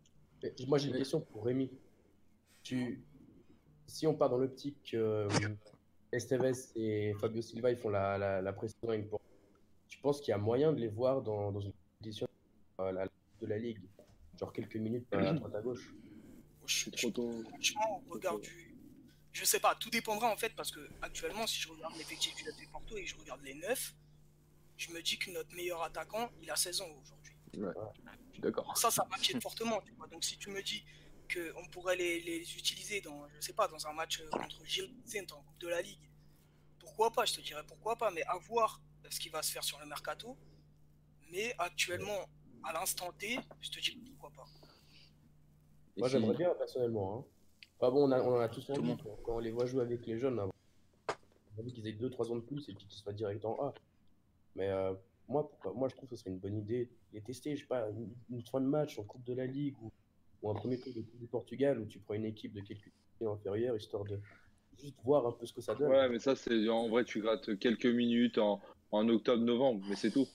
Mais 0.44 0.66
Moi, 0.68 0.78
j'ai 0.78 0.90
une 0.90 0.98
question 0.98 1.22
pour 1.22 1.46
Rémi. 1.46 1.72
Tu... 2.64 3.04
Si 3.88 4.08
on 4.08 4.16
part 4.16 4.30
dans 4.30 4.38
l'optique 4.38 4.78
que 4.92 4.98
euh, 4.98 5.30
Esteves 6.12 6.72
et 6.76 7.14
Fabio 7.22 7.42
Silva 7.42 7.70
ils 7.70 7.78
font 7.78 7.90
la, 7.90 8.18
la, 8.18 8.42
la 8.42 8.54
pré-saison 8.54 8.92
et 8.92 8.98
une 8.98 9.08
tu 9.88 10.00
penses 10.00 10.20
qu'il 10.20 10.30
y 10.32 10.34
a 10.34 10.38
moyen 10.40 10.74
de 10.74 10.80
les 10.80 10.88
voir 10.88 11.22
dans, 11.22 11.52
dans 11.52 11.60
une 11.60 11.72
compétition 12.00 12.28
euh, 12.82 12.92
la- 12.92 13.08
de 13.42 13.46
la 13.46 13.58
Ligue? 13.60 13.80
Genre 14.40 14.52
quelques 14.52 14.76
minutes 14.76 15.06
à 15.14 15.34
droite 15.34 15.56
à 15.56 15.62
gauche? 15.62 15.94
Je, 16.66 16.90
Trop 16.90 17.12
tôt. 17.12 17.44
Franchement, 17.48 18.04
au 18.10 18.14
regard 18.14 18.40
du. 18.40 18.76
Je 19.32 19.46
sais 19.46 19.60
pas, 19.60 19.76
tout 19.76 19.90
dépendra 19.92 20.32
en 20.32 20.36
fait, 20.38 20.54
parce 20.56 20.72
que 20.72 20.80
actuellement, 21.02 21.46
si 21.46 21.62
je 21.62 21.70
regarde 21.70 21.96
l'effectif 21.98 22.34
du 22.36 22.42
FC 22.42 22.68
Porto 22.72 22.98
et 22.98 23.04
que 23.04 23.10
je 23.10 23.16
regarde 23.16 23.42
les 23.44 23.54
9, 23.54 23.94
je 24.78 24.92
me 24.92 25.02
dis 25.02 25.18
que 25.18 25.32
notre 25.32 25.54
meilleur 25.56 25.82
attaquant, 25.84 26.30
il 26.42 26.50
a 26.52 26.56
16 26.56 26.82
ans 26.82 26.88
aujourd'hui. 27.02 27.34
Ouais. 27.58 27.74
Je 28.28 28.34
suis 28.34 28.42
d'accord. 28.42 28.78
Ça, 28.78 28.92
ça 28.92 29.06
m'inquiète 29.10 29.42
fortement. 29.42 29.82
Tu 29.82 29.94
vois. 29.94 30.08
Donc 30.08 30.24
si 30.24 30.38
tu 30.38 30.50
me 30.50 30.62
dis 30.62 30.84
qu'on 31.34 31.66
pourrait 31.68 31.96
les, 31.96 32.20
les 32.22 32.42
utiliser 32.58 33.02
dans, 33.02 33.28
je 33.30 33.42
sais 33.42 33.54
pas, 33.54 33.68
dans 33.68 33.88
un 33.88 33.94
match 33.94 34.20
euh, 34.22 34.30
contre 34.30 34.64
Gilles 34.66 34.94
en 35.32 35.42
Coupe 35.42 35.58
de 35.60 35.68
la 35.70 35.82
Ligue, 35.82 36.10
pourquoi 36.80 37.12
pas 37.12 37.26
Je 37.26 37.34
te 37.36 37.42
dirais 37.42 37.64
pourquoi 37.68 37.96
pas, 37.96 38.12
mais 38.12 38.24
à 38.24 38.38
voir 38.38 38.80
euh, 39.06 39.08
ce 39.10 39.20
qui 39.20 39.30
va 39.30 39.42
se 39.42 39.52
faire 39.52 39.64
sur 39.64 39.80
le 39.80 39.86
mercato. 39.86 40.38
Mais 41.32 41.56
actuellement, 41.58 42.30
à 42.64 42.74
l'instant 42.74 43.12
T, 43.14 43.40
je 43.62 43.70
te 43.72 43.80
dis 43.80 43.96
pourquoi 44.12 44.30
pas. 44.32 44.46
Et 45.98 46.00
Moi, 46.02 46.10
j'aimerais 46.10 46.36
bien 46.36 46.54
personnellement. 46.56 47.20
Hein. 47.20 47.26
Enfin 47.80 47.92
bon, 47.92 48.08
on, 48.08 48.12
a- 48.12 48.22
on 48.22 48.36
en 48.38 48.40
a 48.40 48.50
tous 48.50 48.70
envie 48.70 48.96
quand 49.24 49.36
on 49.36 49.40
les 49.40 49.52
voit 49.52 49.66
jouer 49.66 49.82
avec 49.82 50.06
les 50.06 50.20
jeunes. 50.20 50.40
On 50.40 50.44
a 51.58 51.62
envie 51.62 51.74
qu'ils 51.74 51.88
aient 51.88 51.94
2-3 51.94 52.32
ans 52.32 52.36
de 52.36 52.42
plus 52.42 52.68
et 52.70 52.74
puis 52.74 52.86
qu'ils 52.86 53.00
soient 53.00 53.14
direct 53.14 53.44
en 53.46 53.54
A. 53.68 53.74
Mais 54.56 54.70
euh, 54.70 54.94
moi, 55.28 55.48
pourquoi- 55.50 55.74
moi, 55.74 55.88
je 55.90 55.96
trouve 55.96 56.10
que 56.10 56.16
ce 56.16 56.22
serait 56.22 56.32
une 56.32 56.40
bonne 56.40 56.58
idée 56.58 56.86
de 56.86 56.90
les 57.14 57.22
tester. 57.22 57.56
Je 57.56 57.62
sais 57.62 57.68
pas, 57.68 57.90
une, 57.90 58.10
une 58.30 58.42
fin 58.42 58.62
de 58.62 58.66
match 58.68 58.98
en 59.00 59.04
Coupe 59.04 59.24
de 59.26 59.34
la 59.34 59.46
Ligue 59.46 59.76
ou, 59.82 59.92
ou 60.42 60.50
un 60.52 60.54
premier 60.56 60.80
tour 60.80 60.94
de 60.94 61.02
Coupe 61.02 61.20
du 61.20 61.28
Portugal 61.28 61.80
où 61.80 61.86
tu 61.86 62.00
prends 62.00 62.14
une 62.16 62.26
équipe 62.26 62.54
de 62.54 62.62
quelques 62.62 62.90
inférieures 63.22 63.76
histoire 63.78 64.04
de 64.06 64.20
juste 64.80 64.96
voir 65.04 65.26
un 65.26 65.32
peu 65.32 65.46
ce 65.46 65.54
que 65.54 65.62
ça 65.62 65.74
donne. 65.76 65.90
Ouais, 65.90 66.10
mais 66.10 66.20
ça, 66.20 66.36
c'est 66.36 66.68
en 66.70 66.90
vrai, 66.90 67.04
tu 67.06 67.22
grattes 67.22 67.58
quelques 67.60 67.86
minutes 67.86 68.38
en, 68.38 68.62
en 68.92 69.08
octobre-novembre, 69.10 69.84
mais 69.90 69.96
c'est 69.96 70.12
tout. 70.12 70.28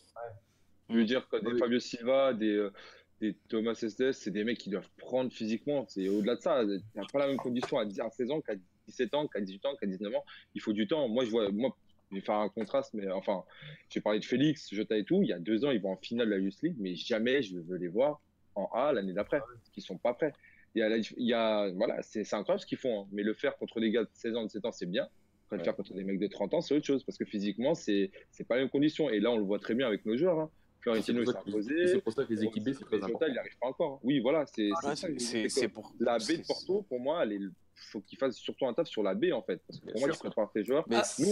Je 0.89 0.97
veux 0.97 1.05
dire, 1.05 1.29
quand 1.29 1.41
des 1.41 1.53
Oui. 1.53 1.59
Fabio 1.59 1.79
Silva, 1.79 2.35
des, 2.35 2.49
euh, 2.57 2.73
des 3.21 3.35
Thomas 3.49 3.79
Estes, 3.81 4.13
c'est 4.13 4.31
des 4.33 4.43
mecs 4.45 4.59
qui 4.59 4.71
doivent 4.71 4.91
prendre 4.97 5.31
physiquement. 5.33 5.87
C'est 5.89 6.09
au-delà 6.09 6.35
de 6.37 6.41
ça. 6.41 6.63
T'as 6.95 7.03
pas 7.13 7.21
la 7.21 7.29
même 7.29 7.37
condition 7.37 7.79
à 7.79 7.85
10 7.85 8.01
à 8.01 8.11
16 8.11 8.31
ans 8.33 8.41
qu'à 8.41 8.55
17 8.89 9.15
ans, 9.15 9.29
qu'à 9.29 9.41
18 9.41 9.67
ans, 9.67 9.77
qu'à 9.77 9.87
19 9.87 10.13
ans. 10.17 10.25
Il 10.55 10.61
faut 10.61 10.73
du 10.73 10.89
temps. 10.89 11.07
Moi, 11.07 11.25
je 11.27 11.31
vois, 11.31 11.49
moi, 11.53 11.77
je 12.11 12.17
vais 12.17 12.21
faire 12.21 12.37
un 12.37 12.49
contraste, 12.49 12.93
mais 12.95 13.09
enfin, 13.11 13.45
j'ai 13.89 14.01
parlé 14.01 14.19
de 14.19 14.25
Félix, 14.25 14.73
Jota 14.75 14.97
et 14.97 15.05
tout. 15.05 15.21
Il 15.23 15.29
y 15.29 15.33
a 15.33 15.39
deux 15.39 15.65
ans, 15.65 15.71
ils 15.71 15.81
vont 15.81 15.93
en 15.93 15.97
finale 15.97 16.27
de 16.29 16.33
la 16.35 16.39
Youth 16.39 16.61
League, 16.63 16.77
mais 16.79 16.95
jamais 16.97 17.43
je 17.43 17.59
veux 17.59 17.77
les 17.77 17.89
voir 17.89 18.21
en 18.57 18.67
A 18.75 18.93
l'année 18.93 19.13
d'après, 19.13 19.39
parce 19.41 19.71
qu'ils 19.73 19.83
sont 19.83 19.97
pas 19.99 20.15
prêts. 20.15 20.33
Il 20.75 20.81
y 20.81 20.83
a, 20.83 20.89
la- 20.89 20.97
il 20.99 21.27
y 21.27 21.35
a 21.35 21.71
voilà, 21.73 22.03
c'est 22.03 22.21
incroyable 22.35 22.61
ce 22.61 22.67
qu'ils 22.67 22.79
font, 22.79 23.03
hein. 23.03 23.09
mais 23.13 23.23
le 23.23 23.35
faire 23.35 23.57
contre 23.59 23.81
des 23.81 23.91
gars 23.91 24.03
de 24.05 24.09
16 24.13 24.37
ans, 24.37 24.45
17 24.45 24.65
ans, 24.65 24.73
c'est 24.73 24.87
bien. 24.87 25.05
Après, 25.47 25.57
le 25.57 25.61
Ouais. 25.61 25.65
faire 25.65 25.77
contre 25.77 25.95
des 25.95 26.05
mecs 26.05 26.19
de 26.21 26.27
30 26.29 26.55
ans, 26.55 26.61
c'est 26.61 26.75
autre 26.75 26.87
chose, 26.87 27.03
parce 27.05 27.19
que 27.19 27.25
physiquement, 27.25 27.75
c'est 27.75 28.11
c'est 28.31 28.47
pas 28.47 28.57
les 28.57 28.63
mêmes 28.63 28.71
conditions. 28.71 29.09
Et 29.11 29.19
là, 29.21 29.31
on 29.31 29.37
le 29.39 29.45
voit 29.45 29.59
très 29.59 29.75
bien 29.75 29.87
avec 29.87 30.05
nos 30.07 30.17
joueurs. 30.17 30.39
Hein. 30.39 30.51
Florentino, 30.81 31.25
s'est 31.25 31.37
imposé. 31.37 31.87
c'est 31.89 32.01
pour 32.01 32.13
ça 32.13 32.25
que 32.25 32.33
les 32.33 32.43
équipes 32.45 32.65
B, 32.65 32.73
c'est 32.73 32.85
très 32.85 32.97
Jota, 32.97 33.07
important. 33.07 33.27
il 33.27 33.33
n'y 33.33 33.39
arrive 33.39 33.59
pas 33.61 33.67
encore. 33.67 33.95
hein. 33.95 34.01
Oui, 34.03 34.21
voilà, 34.21 34.47
c'est 34.47 34.71
que 34.71 35.67
pour. 35.67 35.93
La 36.01 36.19
c'est- 36.19 36.39
de 36.39 36.47
Porto, 36.47 36.83
pour 36.89 37.01
moi, 37.01 37.25
il 37.27 37.51
faut 37.75 38.01
qu'il 38.01 38.19
fasse 38.19 38.37
surtout 38.37 38.67
un 38.67 38.73
taf 38.75 38.87
sur 38.89 39.03
la 39.03 39.15
baie, 39.15 39.33
en 39.33 39.43
fait. 39.43 39.61
Parce 39.67 39.79
que 39.79 39.85
Bien 39.87 39.93
pour 39.93 40.01
moi, 40.03 40.09
sûr. 40.13 40.17
il 40.25 40.27
prépare 40.31 40.53
tes 40.53 40.65
joueurs. 40.65 40.85
Mais 40.89 40.97
Ah, 40.97 41.03
Nous, 41.19 41.27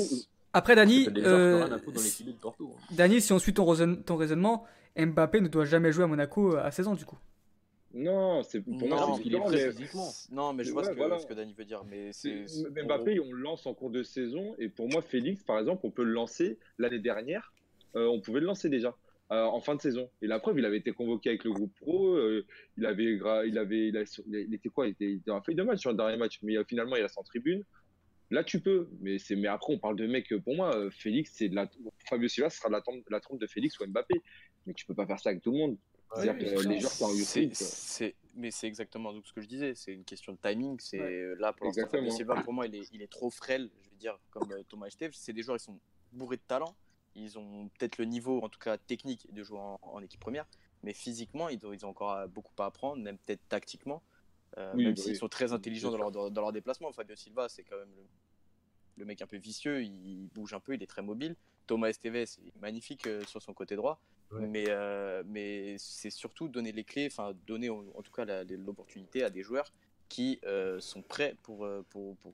Après, 0.52 0.74
Dani, 0.74 1.08
euh, 1.18 1.62
hein. 1.70 1.80
Dani, 2.90 3.20
si 3.20 3.32
on 3.32 3.38
suit 3.38 3.52
ton, 3.54 3.64
raisonn- 3.64 4.02
ton 4.02 4.16
raisonnement, 4.16 4.64
Mbappé 4.96 5.40
ne 5.40 5.48
doit 5.48 5.64
jamais 5.66 5.92
jouer 5.92 6.04
à 6.04 6.06
Monaco 6.06 6.56
à 6.56 6.70
16 6.70 6.88
ans 6.88 6.94
du 6.94 7.04
coup. 7.04 7.18
non, 7.94 8.42
c'est 8.42 8.60
pour 8.60 8.74
Non, 8.74 8.86
moi, 8.88 9.12
c'est 9.16 9.22
qu'il 9.22 9.32
est 9.34 9.36
différent, 9.36 9.46
prêt 9.50 9.64
mais- 9.66 9.72
physiquement. 9.72 10.08
Non, 10.32 10.52
mais 10.52 10.64
je 10.64 10.72
vois 10.72 10.82
Ouais, 10.82 10.88
ce, 10.88 10.92
que, 10.92 10.96
voilà. 10.96 11.18
ce 11.18 11.26
que 11.26 11.34
Dani 11.34 11.52
veut 11.56 11.64
dire. 11.64 11.82
Mais 11.88 12.12
C'est- 12.12 12.46
c'est. 12.48 12.62
M- 12.66 12.86
Mbappé, 12.86 13.20
on 13.20 13.32
le 13.32 13.40
lance 13.42 13.66
en 13.66 13.74
cours 13.74 13.90
de 13.90 14.02
saison. 14.02 14.54
Et 14.58 14.68
pour 14.68 14.88
moi, 14.88 15.02
Félix, 15.02 15.42
par 15.42 15.58
exemple, 15.58 15.80
on 15.84 15.90
peut 15.90 16.04
le 16.04 16.12
lancer 16.12 16.58
l'année 16.78 16.98
dernière. 16.98 17.52
euh, 17.96 18.06
on 18.06 18.20
pouvait 18.20 18.40
le 18.40 18.46
lancer 18.46 18.68
déjà 18.68 18.94
euh, 19.32 19.44
en 19.44 19.60
fin 19.60 19.74
de 19.74 19.80
saison. 19.80 20.08
Et 20.22 20.26
la 20.26 20.38
preuve, 20.38 20.58
il 20.58 20.64
avait 20.66 20.76
été 20.76 20.92
convoqué 20.92 21.30
avec 21.30 21.44
le 21.44 21.52
groupe 21.52 21.72
pro. 21.80 22.14
euh, 22.16 22.44
il 22.76 22.84
avait, 22.86 23.16
gra- 23.16 23.46
il 23.48 23.56
avait, 23.58 23.88
il, 23.88 23.96
a- 23.96 24.04
il 24.26 24.54
était 24.54 24.68
quoi 24.68 24.86
il 24.86 24.90
était, 24.90 25.10
il 25.12 25.16
était 25.16 25.30
en 25.30 25.40
feuille 25.42 25.54
de 25.54 25.62
match 25.62 25.80
sur 25.80 25.90
le 25.90 25.96
dernier 25.96 26.16
match. 26.18 26.38
Mais 26.42 26.56
euh, 26.58 26.64
finalement, 26.68 26.96
il 26.96 27.02
reste 27.02 27.16
en 27.18 27.22
tribune. 27.22 27.64
Là, 28.30 28.44
tu 28.44 28.60
peux. 28.60 28.88
Mais 29.00 29.18
c'est, 29.18 29.36
mais 29.36 29.48
après, 29.48 29.72
on 29.72 29.78
parle 29.78 29.96
de 29.96 30.06
mecs. 30.06 30.30
euh, 30.32 30.40
Pour 30.40 30.54
moi, 30.54 30.74
euh, 30.76 30.90
Félix, 30.90 31.32
c'est 31.34 31.48
de 31.48 31.54
la. 31.54 31.70
Fabio 32.08 32.28
Silva 32.28 32.50
sera 32.50 32.68
de 32.68 32.74
la 32.74 32.80
trompe, 32.82 33.08
la 33.08 33.20
trompe 33.20 33.40
de 33.40 33.46
Félix 33.46 33.78
ou 33.80 33.86
Mbappé. 33.86 34.20
Mais 34.66 34.74
tu 34.74 34.84
peux 34.84 34.94
pas 34.94 35.06
faire 35.06 35.18
ça 35.18 35.30
avec 35.30 35.42
tout 35.42 35.52
le 35.52 35.58
monde. 35.58 35.78
Oui, 36.16 36.26
que 36.38 36.46
c'est 36.46 36.68
les 36.68 36.80
joueurs 36.80 36.92
C'est- 37.52 38.14
mais 38.34 38.50
c'est 38.50 38.66
exactement 38.66 39.12
ce 39.22 39.32
que 39.32 39.42
je 39.42 39.46
disais, 39.46 39.74
c'est 39.74 39.92
une 39.92 40.04
question 40.04 40.32
de 40.32 40.38
timing. 40.38 40.78
C'est 40.80 40.98
Ouais. 41.00 41.34
là 41.38 41.52
pour 41.52 41.66
l'instant, 41.66 41.86
Fabio. 41.90 42.10
Silva 42.10 42.40
pour 42.42 42.52
moi 42.54 42.66
il 42.66 42.74
est, 42.76 42.88
il 42.92 43.02
est 43.02 43.10
trop 43.10 43.30
frêle, 43.30 43.68
je 43.82 43.90
veux 43.90 43.96
dire 43.96 44.18
comme 44.30 44.50
euh, 44.52 44.62
Thomas 44.68 44.86
Esteve. 44.86 45.10
C'est 45.12 45.34
des 45.34 45.42
joueurs 45.42 45.58
ils 45.58 45.60
sont 45.64 45.78
bourrés 46.12 46.36
de 46.36 46.42
talent, 46.46 46.74
ils 47.14 47.38
ont 47.38 47.68
peut-être 47.78 47.98
le 47.98 48.06
niveau 48.06 48.40
en 48.42 48.48
tout 48.48 48.58
cas 48.58 48.78
technique 48.78 49.26
de 49.34 49.42
jouer 49.42 49.58
en, 49.58 49.78
en 49.82 50.00
équipe 50.02 50.20
première, 50.20 50.46
mais 50.82 50.94
physiquement 50.94 51.50
ils 51.50 51.66
ont, 51.66 51.74
ils 51.74 51.84
ont 51.84 51.90
encore 51.90 52.12
euh, 52.14 52.26
beaucoup 52.26 52.54
à 52.58 52.64
apprendre, 52.66 53.02
même 53.02 53.18
peut-être 53.18 53.46
tactiquement, 53.50 54.02
euh, 54.56 54.72
Oui, 54.74 54.84
même 54.84 54.94
bah 54.94 55.00
s'ils 55.02 55.12
oui. 55.12 55.18
sont 55.18 55.28
très 55.28 55.52
intelligents 55.52 55.90
dans 55.90 55.98
leur, 55.98 56.10
dans 56.10 56.40
leur 56.40 56.52
déplacement. 56.52 56.90
Fabio 56.92 57.14
Silva 57.16 57.48
c'est 57.48 57.62
quand 57.64 57.76
même 57.76 57.90
le, 57.96 58.02
le 58.96 59.04
mec 59.04 59.20
un 59.22 59.26
peu 59.26 59.36
vicieux, 59.36 59.82
il 59.82 60.28
bouge 60.34 60.54
un 60.54 60.60
peu, 60.60 60.74
il 60.74 60.82
est 60.82 60.86
très 60.86 61.02
mobile. 61.02 61.36
Thomas 61.66 61.88
Esteves 61.88 62.16
est 62.16 62.38
magnifique 62.60 63.06
euh, 63.06 63.22
sur 63.26 63.42
son 63.42 63.52
côté 63.52 63.76
droit. 63.76 64.00
Ouais. 64.32 64.46
Mais, 64.46 64.64
euh, 64.68 65.22
mais 65.26 65.76
c'est 65.78 66.10
surtout 66.10 66.48
donner 66.48 66.72
les 66.72 66.84
clés, 66.84 67.08
enfin 67.10 67.32
donner 67.46 67.70
en, 67.70 67.84
en 67.94 68.02
tout 68.02 68.12
cas 68.12 68.24
l'opportunité 68.44 69.22
à 69.22 69.30
des 69.30 69.42
joueurs 69.42 69.72
qui 70.08 70.38
euh, 70.44 70.80
sont 70.80 71.02
prêts 71.02 71.36
pour, 71.42 71.66
pour, 71.90 72.16
pour, 72.16 72.32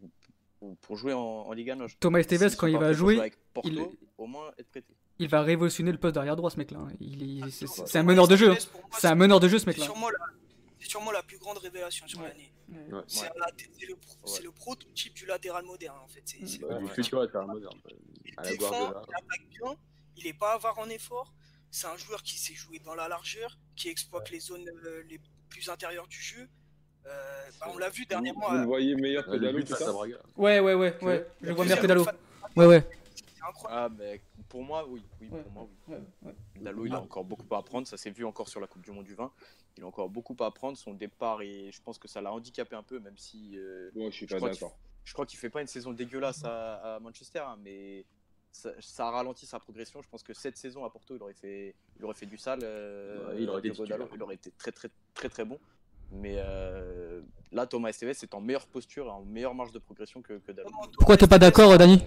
pour, 0.60 0.76
pour 0.76 0.96
jouer 0.96 1.12
en, 1.12 1.20
en 1.20 1.52
Ligue 1.52 1.70
1. 1.70 1.86
Thomas 2.00 2.20
Esteves, 2.20 2.48
S'ils 2.50 2.56
quand 2.58 2.66
il 2.68 2.78
va 2.78 2.92
jouer, 2.92 3.18
avec 3.18 3.36
Porto, 3.52 3.68
il- 3.70 3.80
au 4.18 4.26
moins 4.26 4.52
être 4.58 4.68
prêté. 4.68 4.94
il 5.18 5.28
va 5.28 5.42
révolutionner 5.42 5.92
le 5.92 5.98
poste 5.98 6.14
d'arrière 6.14 6.36
droit 6.36 6.50
ce 6.50 6.56
mec-là. 6.58 6.86
Il 7.00 7.44
est- 7.44 7.50
c'est- 7.50 7.98
un 7.98 8.02
meneur 8.04 8.26
de 8.28 8.36
jeu. 8.36 8.54
C'est 8.92 9.08
un 9.08 9.14
meneur 9.16 9.38
de 9.40 9.48
jeu 9.48 9.58
ce 9.58 9.64
C'est 9.64 9.70
mec-là. 9.78 9.86
Sûrement, 10.84 10.84
la... 10.84 10.84
c'est 10.84 10.90
sûrement 10.90 11.10
la 11.12 11.22
plus 11.22 11.38
grande 11.38 11.58
révélation 11.58 12.06
sur 12.06 12.20
Ouais. 12.20 12.28
l'année. 12.28 12.52
Ouais. 12.92 13.02
C'est 13.06 13.26
le, 13.86 13.96
pro- 13.96 14.18
le 14.42 14.50
prototype 14.52 15.14
du 15.14 15.26
latéral 15.26 15.64
moderne 15.64 15.98
en 16.02 16.08
fait. 16.08 16.22
C'est, 16.24 16.46
c'est 16.46 16.58
le 16.60 16.68
Ouais, 16.68 16.80
Du 16.82 16.88
futur 16.88 17.22
éternel 17.24 17.48
moderne. 17.56 17.78
Il 18.24 18.32
À 18.36 18.42
la 18.42 18.50
défend, 18.50 18.90
il 19.08 19.14
attaque 19.14 19.48
bien, 19.50 19.76
il 20.16 20.26
est 20.26 20.32
pas 20.38 20.54
avare 20.54 20.78
en 20.78 20.88
effort. 20.88 21.32
C'est 21.70 21.86
un 21.88 21.96
joueur 21.96 22.22
qui 22.22 22.38
sait 22.38 22.54
jouer 22.54 22.78
dans 22.78 22.94
la 22.94 23.08
largeur, 23.08 23.58
qui 23.76 23.88
exploite 23.88 24.30
les 24.30 24.40
zones 24.40 24.68
euh, 24.84 25.02
les 25.08 25.20
plus 25.48 25.68
intérieures 25.68 26.06
du 26.06 26.20
jeu. 26.20 26.48
Euh, 27.06 27.44
bah, 27.60 27.66
on 27.72 27.76
l'a 27.78 27.90
vu 27.90 28.02
Vous, 28.02 28.08
dernièrement. 28.08 28.48
vous 28.48 28.54
le 28.54 28.60
à- 28.62 28.64
voyez 28.64 28.94
meilleur 28.94 29.26
que 29.26 29.32
Ouais, 30.36 30.60
Le. 30.60 30.60
Ouais, 30.60 30.74
ouais, 30.74 30.96
ouais. 31.02 31.26
Je 31.42 31.46
le 31.48 31.52
vois 31.54 31.64
Pedalo. 31.80 32.04
fa- 32.04 32.14
Ouais, 32.56 32.66
ouais. 32.66 32.88
C'est 33.14 33.42
incroyable. 33.46 33.94
Ah, 33.94 33.96
mais 33.98 34.20
pour 34.54 34.62
moi, 34.62 34.86
oui. 34.88 35.02
oui 35.20 35.28
Ouais. 35.32 35.42
pour 35.42 35.50
moi, 35.50 35.66
oui. 35.88 35.94
Ouais, 35.96 36.02
ouais. 36.26 36.34
Dalo, 36.60 36.86
il 36.86 36.94
a 36.94 37.00
encore 37.00 37.24
beaucoup 37.24 37.52
à 37.56 37.58
apprendre. 37.58 37.88
Ça 37.88 37.96
s'est 37.96 38.12
vu 38.12 38.24
encore 38.24 38.48
sur 38.48 38.60
la 38.60 38.68
Coupe 38.68 38.82
du 38.82 38.92
Monde 38.92 39.04
du 39.04 39.14
vin. 39.16 39.32
Il 39.76 39.82
a 39.82 39.86
encore 39.88 40.08
beaucoup 40.08 40.36
à 40.38 40.46
apprendre. 40.46 40.78
Son 40.78 40.94
départ, 40.94 41.42
et 41.42 41.72
je 41.72 41.82
pense 41.82 41.98
que 41.98 42.06
ça 42.06 42.20
l'a 42.20 42.32
handicapé 42.32 42.76
un 42.76 42.84
peu, 42.84 43.00
même 43.00 43.18
si 43.18 43.58
euh, 43.58 43.90
Moi, 43.96 44.10
je 44.10 44.14
suis 44.14 44.26
Je 44.28 44.30
pas 44.30 44.36
crois 44.36 44.50
qu'il 44.50 44.60
d'accord. 44.60 44.78
je 45.02 45.12
crois 45.12 45.26
qu'il 45.26 45.40
fait 45.40 45.50
pas 45.50 45.60
une 45.60 45.66
saison 45.66 45.92
dégueulasse 45.92 46.44
à, 46.44 46.94
à 46.94 47.00
Manchester, 47.00 47.40
hein, 47.40 47.58
mais 47.64 48.04
ça, 48.52 48.70
ça 48.78 49.08
a 49.08 49.10
ralenti 49.10 49.44
sa 49.44 49.58
progression. 49.58 50.00
Je 50.02 50.08
pense 50.08 50.22
que 50.22 50.32
cette 50.34 50.56
saison 50.56 50.84
à 50.84 50.90
Porto, 50.90 51.16
il 51.16 51.22
aurait 51.24 51.34
fait, 51.34 51.74
il 51.98 52.04
aurait 52.04 52.14
fait 52.14 52.26
du 52.26 52.38
sale. 52.38 52.60
euh, 52.62 53.32
Ouais, 53.34 53.42
il 53.42 53.48
aurait 53.50 53.58
été 53.58 53.72
il 54.14 54.22
aurait 54.22 54.36
été 54.36 54.52
très 54.52 54.70
très 54.70 54.88
très 55.14 55.28
très 55.28 55.44
bon. 55.44 55.58
Mais 56.12 56.36
euh, 56.38 57.22
là, 57.50 57.66
Thomas 57.66 57.88
Esteves 57.88 58.10
est 58.22 58.34
en 58.34 58.40
meilleure 58.40 58.68
posture, 58.68 59.12
en 59.12 59.24
meilleure 59.24 59.56
marge 59.56 59.72
de 59.72 59.80
progression 59.80 60.22
que, 60.22 60.34
que 60.34 60.52
Dalot. 60.52 60.68
Vraiment, 60.68 60.86
Pourquoi 60.96 61.16
t'es 61.16 61.26
pas 61.26 61.40
d'accord, 61.40 61.76
Dani? 61.76 62.04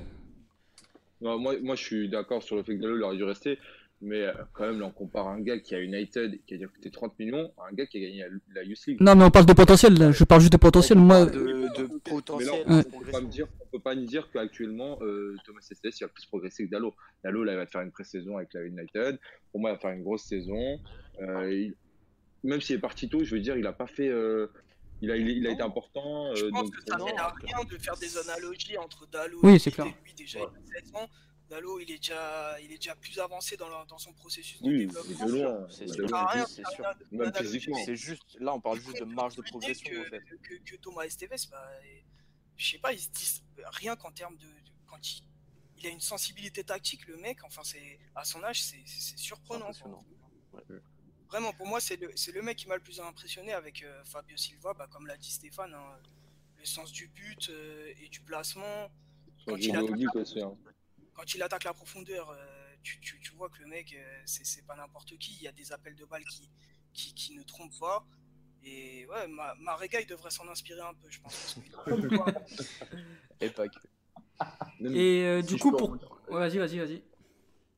Non, 1.22 1.38
moi, 1.40 1.56
moi, 1.62 1.76
je 1.76 1.84
suis 1.84 2.10
d'accord 2.10 2.44
sur 2.44 2.56
le 2.56 2.64
fait 2.64 2.76
que 2.76 2.82
Dalot 2.82 2.98
il 2.98 3.04
aurait 3.04 3.18
dû 3.18 3.24
rester. 3.24 3.58
Mais 4.00 4.22
euh, 4.28 4.32
quand 4.54 4.68
même, 4.68 4.80
là, 4.80 4.86
on 4.86 4.92
compare 4.92 5.28
un 5.28 5.40
gars 5.42 5.58
qui 5.58 5.74
a 5.74 5.80
United 5.82 6.40
qui 6.46 6.54
a 6.54 6.58
déjà 6.58 6.68
coûté 6.70 6.92
30 6.92 7.18
millions 7.18 7.52
à 7.58 7.70
un 7.72 7.74
gars 7.74 7.88
qui 7.88 7.98
a 7.98 8.02
gagné 8.02 8.20
la, 8.20 8.28
la 8.54 8.64
Youth 8.64 8.86
League. 8.86 8.98
Non, 9.02 9.16
mais 9.16 9.24
on 9.24 9.32
parle 9.32 9.48
de 9.48 9.54
potentiel. 9.54 9.98
là. 9.98 10.12
Je 10.12 10.24
parle 10.24 10.42
juste 10.42 10.54
de 10.54 10.58
potentiel. 10.58 11.00
Moi, 11.00 11.26
parle 11.26 11.32
de, 11.32 11.82
de 11.82 12.00
potentiel 12.08 12.50
Mais 12.68 12.76
là, 12.76 12.80
on 12.80 12.84
peut 12.84 12.90
pas 12.92 12.98
me 13.00 13.02
progression. 13.02 13.28
dire, 13.30 13.48
on 13.60 13.66
peut 13.72 13.80
pas 13.80 13.96
me 13.96 14.06
dire 14.06 14.30
qu'actuellement 14.32 15.00
euh, 15.02 15.36
Thomas 15.48 15.62
Estes 15.72 16.00
il 16.00 16.04
va 16.04 16.10
plus 16.10 16.26
progresser 16.28 16.66
que 16.68 16.70
Dallo. 16.72 16.94
Dallo 17.24 17.44
là, 17.44 17.54
il 17.54 17.56
va 17.58 17.66
te 17.66 17.72
faire 17.72 17.82
une 17.82 17.92
pré-saison 17.92 18.38
avec 18.38 18.54
la 18.54 18.64
United. 18.66 19.18
Pour 19.52 19.62
moi, 19.62 19.72
il 19.72 19.74
va 19.74 19.80
faire 19.80 19.92
une 19.94 20.04
grosse 20.04 20.26
saison. 20.26 20.80
Euh, 21.24 21.52
il- 21.52 21.74
Même 22.44 22.62
s'il 22.62 22.76
est 22.76 22.80
parti 22.80 23.10
tôt, 23.10 23.24
je 23.24 23.34
veux 23.34 23.42
dire, 23.42 23.58
il 23.58 23.66
a 23.66 23.74
pas 23.74 23.88
fait. 23.88 24.10
Il 25.02 25.12
a, 25.12 25.16
il, 25.18 25.28
il 25.30 25.48
a 25.48 25.52
été 25.52 25.62
important. 25.62 26.34
Je 26.36 26.46
euh, 26.46 26.52
pense 26.52 26.64
donc, 26.64 26.76
que 26.76 26.82
ça 26.88 26.96
à 26.96 27.34
rien 27.44 27.64
de 27.66 27.78
faire 27.78 27.98
des 27.98 28.18
analogies 28.18 28.78
entre 28.78 29.06
Dallo 29.08 29.40
Oui, 29.44 29.56
et 29.64 29.72
clair. 29.72 29.86
lui 30.04 30.14
déjà 30.14 30.40
il 30.40 30.44
a 30.78 30.82
16 30.82 30.96
ans. 30.96 31.08
Dallo 31.50 31.80
il 31.80 31.90
est 31.92 31.98
déjà, 31.98 32.60
il 32.62 32.72
est 32.72 32.78
déjà 32.78 32.96
plus 32.96 33.18
avancé 33.20 33.56
dans, 33.58 33.70
le- 33.70 33.88
dans 33.88 33.98
son 33.98 34.12
processus 34.14 34.62
de 34.62 34.68
Oui, 34.70 34.88
développement. 34.88 35.26
de 35.28 35.32
loin. 35.32 35.68
C'est 35.70 35.88
sûr, 35.88 36.48
c'est 36.48 36.66
sûr. 36.76 36.86
une 37.12 37.18
Même 37.20 37.28
analogie. 37.30 37.44
physiquement. 37.60 37.78
C'est 37.86 37.96
juste, 37.96 38.38
là, 38.40 38.54
on 38.54 38.60
parle 38.60 38.80
juste 38.82 39.00
de 39.00 39.06
marge 39.06 39.36
de 39.36 39.42
progression, 39.44 39.90
que, 39.90 40.02
en 40.02 40.10
fait. 40.10 40.22
que, 40.42 40.56
que 40.72 40.76
Thomas 40.78 41.04
Esteves, 41.04 41.30
bah, 41.52 41.70
et- 41.86 42.04
je 42.58 42.72
sais 42.72 42.80
pas, 42.80 42.92
ils 42.92 43.00
se 43.00 43.10
disent 43.12 43.44
rien 43.74 43.96
qu'en 43.96 44.12
termes 44.12 44.36
de, 44.38 44.46
de- 44.48 44.72
quand 44.88 45.00
il, 45.10 45.24
il 45.78 45.86
a 45.88 45.90
une 45.92 46.02
sensibilité 46.02 46.64
tactique, 46.64 47.08
le 47.08 47.18
mec. 47.18 47.38
Enfin, 47.44 47.62
c'est 47.64 48.00
à 48.16 48.26
son 48.26 48.44
âge, 48.44 48.62
c'est 48.64 48.84
surprenant. 49.18 49.70
Vraiment, 51.30 51.52
pour 51.54 51.68
moi, 51.68 51.80
c'est 51.80 51.98
le, 51.98 52.12
c'est 52.16 52.32
le 52.32 52.42
mec 52.42 52.58
qui 52.58 52.68
m'a 52.68 52.76
le 52.76 52.82
plus 52.82 53.00
impressionné 53.00 53.52
avec 53.54 53.84
euh, 53.84 54.04
Fabio 54.06 54.38
Silva, 54.38 54.74
bah, 54.74 54.88
comme 54.90 55.08
l'a 55.08 55.18
dit 55.18 55.32
Stéphane, 55.32 55.74
hein, 55.74 55.98
le 56.58 56.66
sens 56.66 56.92
du 56.92 57.08
but 57.08 57.50
euh, 57.50 57.94
et 58.02 58.08
du 58.10 58.22
placement. 58.22 58.90
Quand 59.46 59.58
il, 59.58 59.76
attaque 59.76 60.00
la, 60.14 60.22
aussi, 60.22 60.42
hein. 60.42 60.58
quand 61.14 61.34
il 61.34 61.44
attaque 61.44 61.64
la 61.66 61.74
profondeur, 61.74 62.30
euh, 62.30 62.36
tu, 62.84 63.00
tu- 63.00 63.20
tu 63.20 63.32
vois 63.34 63.50
que 63.50 63.60
le 63.60 63.68
mec, 63.68 63.94
euh, 63.94 64.22
c'est 64.26 64.66
pas 64.66 64.76
n'importe 64.76 65.18
qui. 65.18 65.34
Il 65.36 65.44
y 65.44 65.48
a 65.48 65.52
des 65.52 65.72
appels 65.72 65.96
de 65.96 66.06
balles 66.06 66.26
qui, 66.26 66.50
qui, 66.94 67.14
qui 67.14 67.34
ne 67.36 67.44
trompent 67.44 67.80
pas. 67.80 68.06
Et 68.64 69.06
ouais, 69.08 69.28
Ma- 69.28 69.56
Marega, 69.56 70.02
il 70.02 70.08
devrait 70.08 70.32
s'en 70.32 70.48
inspirer 70.50 70.82
un 70.82 70.94
peu, 70.94 71.10
je 71.10 71.20
pense. 71.22 71.58
Et 73.40 73.50
pas 73.50 73.68
que. 73.68 73.80
Même 74.80 74.96
Et 74.96 75.24
euh, 75.24 75.42
si 75.42 75.48
du 75.56 75.60
coup, 75.60 75.72
pour. 75.72 75.92
Ouais, 75.92 76.40
vas-y, 76.40 76.58
vas-y, 76.58 76.80
vas-y. 76.80 77.04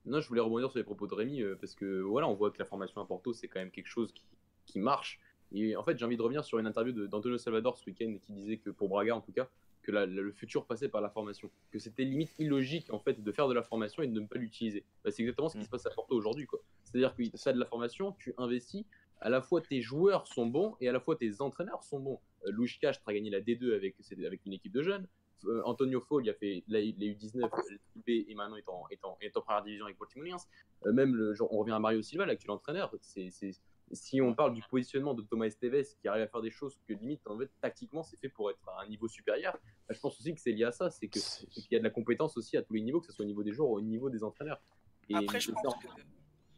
Non, 0.10 0.20
je 0.22 0.28
voulais 0.28 0.42
rebondir 0.42 0.70
sur 0.72 0.78
les 0.80 0.84
propos 0.84 1.08
de 1.08 1.14
Rémi 1.14 1.42
euh, 1.42 1.56
parce 1.56 1.76
que 1.76 2.02
voilà, 2.02 2.28
on 2.28 2.34
voit 2.34 2.52
que 2.52 2.60
la 2.60 2.66
formation 2.66 3.00
à 3.02 3.06
Porto, 3.06 3.32
c'est 3.34 3.48
quand 3.48 3.60
même 3.60 3.72
quelque 3.72 3.88
chose 3.88 4.12
qui, 4.12 4.24
qui 4.66 4.80
marche. 4.80 5.20
Et 5.52 5.76
en 5.76 5.84
fait, 5.84 5.98
j'ai 5.98 6.06
envie 6.06 6.18
de 6.18 6.22
revenir 6.22 6.44
sur 6.44 6.60
une 6.60 6.68
interview 6.68 7.08
d'Antonio 7.08 7.38
Salvador 7.38 7.78
ce 7.78 7.86
week-end 7.86 8.18
qui 8.22 8.34
disait 8.34 8.58
que 8.58 8.70
pour 8.70 8.90
Braga, 8.90 9.16
en 9.16 9.22
tout 9.22 9.32
cas, 9.32 9.48
que 9.82 9.92
la- 9.92 10.06
la- 10.06 10.22
le 10.22 10.32
futur 10.32 10.66
passait 10.66 10.90
par 10.90 11.02
la 11.02 11.10
formation. 11.10 11.50
Que 11.72 11.80
c'était 11.80 12.04
limite 12.04 12.38
illogique 12.38 12.92
en 12.94 13.00
fait 13.00 13.24
de 13.24 13.32
faire 13.32 13.48
de 13.48 13.54
la 13.54 13.64
formation 13.64 14.04
et 14.04 14.08
de 14.08 14.20
ne 14.20 14.28
pas 14.28 14.38
l'utiliser. 14.38 14.84
Bah, 15.04 15.12
c'est 15.12 15.22
exactement 15.24 15.48
ce 15.50 15.54
qui 15.56 15.62
Mm. 15.62 15.66
se 15.66 15.70
passe 15.70 15.86
à 15.86 15.90
Porto 15.92 16.16
aujourd'hui. 16.16 16.46
quoi. 16.46 16.60
C'est-à-dire 16.84 17.16
que 17.16 17.24
as 17.50 17.54
de 17.54 17.60
la 17.60 17.66
formation, 17.66 18.12
tu 18.20 18.34
investis, 18.38 18.84
à 19.22 19.30
la 19.30 19.42
fois 19.42 19.62
tes 19.62 19.82
joueurs 19.82 20.28
sont 20.28 20.46
bons 20.46 20.76
et 20.82 20.90
à 20.90 20.92
la 20.92 21.00
fois 21.00 21.16
tes 21.16 21.42
entraîneurs 21.42 21.84
sont 21.84 22.00
bons. 22.00 22.20
Euh, 22.46 22.52
Louis 22.52 22.72
Cash 22.80 23.00
a 23.06 23.14
gagné 23.14 23.30
la 23.30 23.42
D2 23.42 23.74
avec, 23.76 23.96
avec 24.26 24.46
une 24.46 24.54
équipe 24.54 24.72
de 24.74 24.82
jeunes. 24.82 25.08
Euh, 25.46 25.62
Antonio 25.66 26.02
Fall, 26.02 26.26
il 26.26 26.30
a 26.30 26.34
fait 26.34 26.64
la, 26.68 26.80
les 26.80 27.16
U19, 27.16 27.50
B 27.96 28.10
et 28.10 28.34
maintenant 28.36 28.58
est 28.58 28.68
en, 28.68 28.88
est 28.90 29.04
en, 29.06 29.18
est 29.22 29.36
en 29.38 29.42
première 29.42 29.64
division 29.64 29.86
avec 29.86 29.98
Baltimore 29.98 30.46
euh, 30.86 30.92
même 30.94 31.16
le, 31.16 31.34
genre, 31.34 31.52
on 31.54 31.60
revient 31.60 31.72
à 31.74 31.80
Mario 31.80 32.02
Silva, 32.02 32.26
l'actuel 32.26 32.52
entraîneur. 32.52 32.94
C'est, 33.02 33.30
c'est- 33.30 33.60
si 33.92 34.22
on 34.22 34.36
parle 34.36 34.54
du 34.54 34.62
positionnement 34.70 35.16
de 35.16 35.24
Thomas 35.24 35.48
Esteves 35.48 35.96
qui 36.00 36.08
arrive 36.08 36.22
à 36.22 36.28
faire 36.28 36.42
des 36.42 36.52
choses 36.52 36.78
que 36.88 36.94
limite, 36.94 37.26
en 37.26 37.40
fait, 37.40 37.50
tactiquement, 37.60 38.04
c'est 38.04 38.18
fait 38.18 38.30
pour 38.30 38.52
être 38.52 38.60
à 38.70 38.82
un 38.84 38.88
niveau 38.88 39.08
supérieur, 39.08 39.54
bah, 39.88 39.96
je 39.96 40.00
pense 40.00 40.20
aussi 40.20 40.32
que 40.36 40.40
c'est 40.40 40.52
lié 40.52 40.66
à 40.66 40.72
ça. 40.72 40.92
C'est 40.92 41.08
que- 41.08 41.18
qu'il 41.20 41.66
y 41.72 41.76
a 41.76 41.80
de 41.80 41.84
la 41.84 41.90
compétence 41.90 42.38
aussi 42.38 42.56
à 42.56 42.62
tous 42.62 42.74
les 42.74 42.82
niveaux, 42.82 43.00
que 43.00 43.08
ce 43.08 43.14
soit 43.14 43.26
au 43.26 43.28
niveau 43.28 43.42
des 43.42 43.52
joueurs 43.52 43.70
ou 43.72 43.78
au 43.78 43.82
niveau 43.82 44.12
des 44.12 44.24
entraîneurs. 44.24 44.62
Et, 45.10 45.16
Après, 45.16 45.40
je 45.40 45.52
pense, 45.52 45.74
que, 45.82 45.88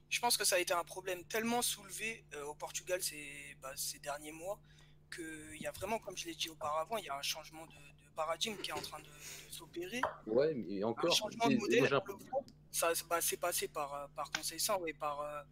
je 0.09 0.19
pense 0.19 0.35
que 0.35 0.43
ça 0.43 0.57
a 0.57 0.59
été 0.59 0.73
un 0.73 0.83
problème 0.83 1.23
tellement 1.23 1.61
soulevé 1.61 2.25
euh, 2.33 2.43
au 2.47 2.53
Portugal 2.53 3.01
ces, 3.01 3.55
bah, 3.61 3.71
ces 3.77 3.99
derniers 3.99 4.33
mois 4.33 4.59
qu'il 5.15 5.61
y 5.61 5.67
a 5.67 5.71
vraiment, 5.71 5.99
comme 5.99 6.17
je 6.17 6.25
l'ai 6.27 6.35
dit 6.35 6.49
auparavant, 6.49 6.97
il 6.97 7.05
y 7.05 7.09
a 7.09 7.17
un 7.17 7.21
changement 7.21 7.65
de 7.65 7.71
paradigme 8.15 8.55
qui 8.57 8.69
est 8.69 8.73
en 8.73 8.81
train 8.81 8.99
de, 8.99 9.03
de 9.05 9.53
s'opérer. 9.53 10.01
Ouais, 10.27 10.53
mais 10.53 10.83
Un 10.83 10.87
encore. 10.87 11.15
changement 11.15 11.47
de 11.47 11.55
modèle. 11.55 11.85
un- 11.93 12.01
le 12.07 12.13
Ça 12.71 12.91
bah, 13.09 13.19
c'est 13.21 13.37
passé 13.37 13.67
par, 13.67 13.93
euh, 13.93 14.07
par 14.15 14.31
Conceição 14.31 14.85
et 14.85 14.93
par, 14.93 15.21
euh, 15.21 15.43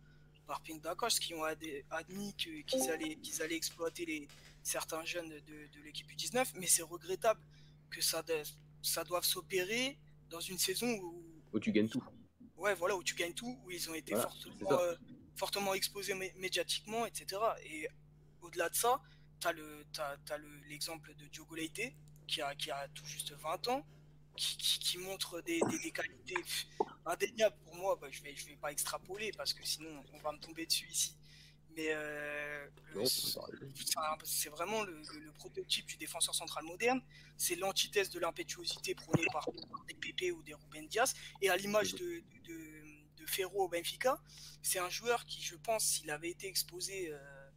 par 0.48 0.62
Pinto 0.62 0.90
qui 1.20 1.34
ont 1.36 1.44
admis 1.44 2.34
qu'ils 2.36 2.64
allaient, 2.90 3.16
qu'ils 3.18 3.42
allaient 3.42 3.56
exploiter 3.58 4.06
les, 4.06 4.28
certains 4.64 5.04
jeunes 5.06 5.30
de, 5.30 5.40
de 5.68 5.82
l'équipe 5.84 6.10
U19, 6.10 6.52
mais 6.56 6.66
c'est 6.68 6.82
regrettable 6.84 7.42
que 7.92 8.02
ça, 8.02 8.22
de- 8.24 8.44
ça 8.82 9.04
doive 9.04 9.24
s'opérer 9.24 9.98
dans 10.30 10.40
une 10.40 10.58
saison 10.58 10.88
où, 11.02 11.24
où 11.54 11.60
tu 11.60 11.72
gagnes 11.72 11.90
tout. 11.90 12.04
ouais, 12.58 12.74
voilà, 12.76 12.96
où 12.96 13.04
tu 13.04 13.16
gagnes 13.16 13.34
tout, 13.34 13.60
où 13.64 13.72
ils 13.72 13.90
ont 13.90 13.94
été 13.94 14.14
Voilà, 14.14 14.30
fortement, 14.30 14.72
euh, 14.80 14.96
fortement 15.36 15.74
exposés 15.74 16.14
mé- 16.14 16.34
médiatiquement, 16.38 17.06
etc. 17.06 17.42
Et 17.66 17.88
au-delà 18.42 18.70
de 18.70 18.76
ça, 18.76 19.02
tu 19.42 19.48
as 19.48 20.38
l'exemple 20.68 21.14
de 21.16 21.26
Diogo 21.28 21.56
Leite, 21.56 21.94
qui 22.30 22.42
a, 22.42 22.56
qui 22.56 22.72
a 22.72 22.88
tout 22.90 23.06
juste 23.06 23.32
20 23.34 23.68
ans, 23.70 23.86
qui, 24.36 24.56
qui- 24.58 24.80
qui 24.80 24.98
montre 24.98 25.42
des, 25.42 25.60
des- 25.70 25.80
des 25.80 25.92
qualités 25.92 26.36
indéniables 27.06 27.58
pour 27.64 27.76
moi. 27.76 27.98
Bah, 28.00 28.08
je 28.12 28.22
vais, 28.22 28.36
je 28.36 28.46
vais 28.46 28.56
pas 28.56 28.72
extrapoler 28.72 29.32
parce 29.36 29.54
que 29.54 29.66
sinon 29.66 30.04
on 30.14 30.20
va 30.20 30.32
me 30.32 30.40
tomber 30.40 30.66
dessus 30.66 30.88
ici. 30.90 31.16
Mais 31.76 31.90
euh, 31.94 32.68
c'est 34.24 34.50
vraiment 34.50 34.84
le, 34.84 34.94
le- 35.14 35.20
le 35.20 35.32
prototype 35.34 35.86
du 35.86 35.98
défenseur 35.98 36.36
central 36.36 36.64
moderne. 36.66 37.02
C'est 37.38 37.56
l'antithèse 37.56 38.10
de 38.10 38.20
l'impétuosité 38.20 38.96
prônée 38.96 39.26
par, 39.32 39.46
par 39.46 39.86
des 39.88 39.94
Pepe 39.94 40.32
ou 40.36 40.42
des 40.44 40.54
Ruben 40.54 40.88
Diaz. 40.88 41.14
Et 41.42 41.50
à 41.50 41.58
l'image 41.58 41.94
de, 41.94 42.24
de, 42.48 42.58
de 43.18 43.26
Ferro 43.26 43.66
au 43.66 43.70
Benfica, 43.70 44.20
c'est 44.62 44.80
un 44.80 44.90
joueur 44.90 45.26
qui, 45.26 45.42
je 45.42 45.56
pense, 45.56 45.84
s'il 45.86 46.10
avait 46.12 46.30
été 46.32 46.48
exposé 46.48 47.10
euh, 47.14 47.50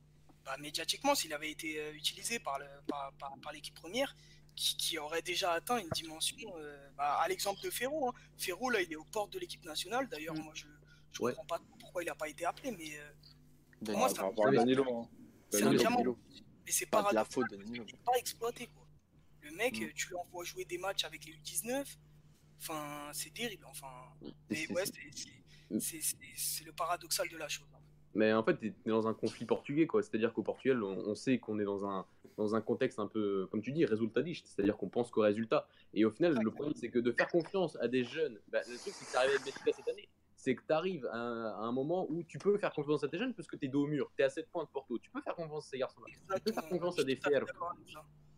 bah, 0.44 0.56
médiatiquement, 0.58 1.14
s'il 1.14 1.32
avait 1.32 1.50
été 1.50 1.78
euh, 1.80 1.92
utilisé 1.94 2.38
par, 2.38 2.58
le- 2.58 2.66
par, 2.86 3.12
par- 3.14 3.34
par 3.42 3.52
l'équipe 3.52 3.74
première, 3.74 4.14
qui, 4.54 4.76
qui 4.76 4.98
aurait 4.98 5.22
déjà 5.22 5.52
atteint 5.52 5.78
une 5.78 5.88
dimension, 5.90 6.38
euh, 6.56 6.90
bah, 6.96 7.14
à 7.20 7.28
l'exemple 7.28 7.60
de 7.62 7.70
Ferro. 7.70 8.08
hein. 8.08 8.12
Ferro, 8.36 8.70
là, 8.70 8.80
il 8.82 8.92
est 8.92 8.96
aux 8.96 9.04
portes 9.04 9.32
de 9.32 9.38
l'équipe 9.38 9.64
nationale. 9.64 10.08
D'ailleurs, 10.08 10.34
moi, 10.34 10.52
je 10.54 10.66
ne 10.66 10.72
Ouais. 11.20 11.32
comprends 11.34 11.58
pas 11.58 11.60
pourquoi 11.80 12.02
il 12.02 12.06
n'a 12.06 12.14
pas 12.14 12.28
été 12.28 12.44
appelé, 12.44 12.70
mais 12.72 12.96
euh, 12.98 13.12
Danilo, 13.80 13.98
moi, 13.98 14.08
c'est 14.08 14.20
un 14.20 14.32
diamant. 14.32 14.52
Danilo. 14.52 14.96
hein. 14.98 15.08
C'est 15.50 15.62
un 15.64 15.74
diamant. 15.74 16.04
Mais 16.64 16.70
c'est 16.72 16.86
Pas 16.86 17.02
de 17.10 17.14
la 17.14 17.24
faute 17.24 17.50
de 17.50 17.56
Danilo. 17.56 17.84
pas 18.04 18.12
exploité. 18.18 18.66
Quoi. 18.68 18.86
Le 19.40 19.50
mec, 19.52 19.78
Mm. 19.80 19.84
euh, 19.84 19.92
tu 19.94 20.10
l'envoies 20.12 20.44
jouer 20.44 20.64
des 20.64 20.78
matchs 20.78 21.04
avec 21.04 21.24
les 21.24 21.32
U19. 21.32 21.98
Enfin, 22.60 23.10
c'est 23.12 23.34
terrible. 23.34 23.64
Enfin, 23.68 23.88
C'est- 24.22 24.30
mais 24.70 24.72
ouais, 24.74 24.84
c'est- 25.80 26.64
le 26.64 26.72
paradoxal 26.72 27.28
de 27.28 27.36
la 27.36 27.48
chose. 27.48 27.66
hein. 27.74 27.78
Mais 28.14 28.32
en 28.32 28.44
fait, 28.44 28.58
tu 28.58 28.66
es 28.68 28.74
dans 28.88 29.06
un 29.08 29.14
conflit 29.14 29.46
portugais, 29.46 29.86
quoi. 29.86 30.02
C'est-à-dire 30.02 30.32
qu'au 30.34 30.42
Portugal, 30.42 30.82
on, 30.84 30.96
on 31.08 31.14
sait 31.14 31.38
qu'on 31.38 31.58
est 31.58 31.64
dans 31.64 31.84
un, 31.86 32.06
dans 32.36 32.54
un 32.54 32.60
contexte 32.60 32.98
un 32.98 33.06
peu, 33.06 33.46
comme 33.50 33.62
tu 33.62 33.72
dis, 33.72 33.84
résultatiste. 33.84 34.46
C'est-à-dire 34.46 34.76
qu'on 34.76 34.88
pense 34.88 35.10
qu'au 35.10 35.22
résultat. 35.22 35.66
Et 35.94 36.04
au 36.04 36.10
final, 36.10 36.36
le 36.42 36.50
problème, 36.50 36.74
c'est 36.74 36.88
que 36.88 36.98
de 36.98 37.12
faire 37.12 37.28
confiance 37.28 37.76
à 37.80 37.88
des 37.88 38.04
jeunes, 38.04 38.38
bah, 38.48 38.60
le 38.68 38.76
truc, 38.78 38.92
c'est 38.94 39.04
que 39.04 39.10
c'est 39.10 39.16
arrivé 39.16 39.34
avec 39.34 39.44
Benfica 39.46 39.72
cette 39.72 39.88
année. 39.88 40.09
C'est 40.36 40.56
que 40.56 40.62
tu 40.66 40.72
arrives 40.72 41.06
à, 41.06 41.16
un- 41.16 41.46
à 41.52 41.62
un 41.66 41.72
moment 41.72 42.06
où 42.10 42.22
tu 42.24 42.38
peux 42.38 42.59
faire 42.59 42.72
confiance 42.72 43.04
à 43.04 43.09
tes 43.09 43.16
jeunes 43.18 43.32
parce 43.34 43.46
que 43.46 43.54
tu 43.56 43.66
es 43.66 43.68
dos 43.68 43.84
au 43.84 43.86
mur. 43.86 44.10
Tu 44.16 44.22
es 44.22 44.24
à 44.24 44.28
7 44.28 44.48
points 44.50 44.64
de 44.64 44.68
Porto. 44.68 44.98
Tu 44.98 45.09
peux 45.10 45.20
faire 45.20 45.36
confiance 45.36 45.66
à 45.66 45.70
ces 45.70 45.78
garçons-là. 45.78 46.06
Tu 46.10 46.18
peux 46.42 46.52
faire 46.52 46.68
confiance 46.68 46.98
à 46.98 47.04
des 47.04 47.16
tout 47.16 47.30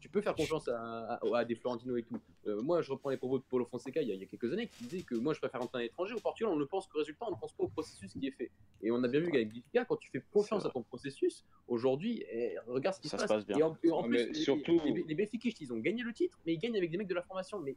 Tu 0.04 0.10
peux 0.10 0.20
faire 0.20 0.34
confiance 0.34 0.68
à, 0.68 1.14
à- 1.14 1.38
à 1.38 1.44
des 1.46 1.54
Florentino 1.54 1.96
et 1.96 2.02
tout. 2.02 2.20
Euh, 2.46 2.60
moi, 2.60 2.82
je 2.82 2.92
reprends 2.92 3.08
les 3.08 3.16
propos 3.16 3.38
de 3.38 3.42
Paulo 3.48 3.64
Fonseca 3.64 4.02
il 4.02 4.08
y, 4.08 4.10
a, 4.10 4.14
il 4.14 4.20
y 4.20 4.22
a 4.22 4.26
quelques 4.26 4.52
années 4.52 4.66
qui 4.66 4.84
disait 4.84 5.02
que 5.02 5.14
moi, 5.14 5.32
je 5.32 5.38
préfère 5.40 5.62
rentrer 5.62 5.80
un 5.82 5.86
étranger. 5.86 6.12
Au 6.12 6.20
Portugal, 6.20 6.52
on 6.52 6.56
ne 6.58 6.64
pense 6.66 6.86
qu'au 6.86 6.98
résultat, 6.98 7.24
on 7.26 7.30
ne 7.30 7.36
pense 7.40 7.54
pas 7.54 7.64
au 7.64 7.68
processus 7.68 8.12
qui 8.12 8.26
est 8.26 8.30
fait. 8.32 8.50
Et 8.82 8.90
on 8.90 9.02
a 9.02 9.08
bien 9.08 9.20
vu 9.20 9.30
qu'avec 9.30 9.48
Benfica, 9.48 9.86
quand 9.86 9.96
tu 9.96 10.10
fais 10.10 10.22
confiance 10.30 10.66
à 10.66 10.68
ton 10.68 10.82
processus, 10.82 11.42
aujourd'hui, 11.68 12.22
eh, 12.30 12.52
regarde 12.66 12.96
ce 12.96 13.00
qui 13.00 13.08
Ça 13.08 13.16
se 13.16 13.22
se 13.24 13.28
passe. 13.28 13.36
passe 13.38 13.46
bien. 13.46 13.56
Et 13.56 13.62
en, 13.62 13.78
et 13.82 13.90
en 13.92 14.02
Non, 14.02 14.08
plus, 14.08 14.26
les, 14.28 14.34
surtout- 14.34 14.78
les, 14.84 14.92
les, 14.92 15.04
les 15.08 15.14
Benfiquistes, 15.14 15.62
ils 15.62 15.72
ont 15.72 15.78
gagné 15.78 16.02
le 16.02 16.12
titre, 16.12 16.38
mais 16.44 16.52
ils 16.52 16.58
gagnent 16.58 16.76
avec 16.76 16.90
des 16.90 16.98
mecs 16.98 17.08
de 17.08 17.14
la 17.14 17.22
formation. 17.22 17.58
Mais 17.60 17.74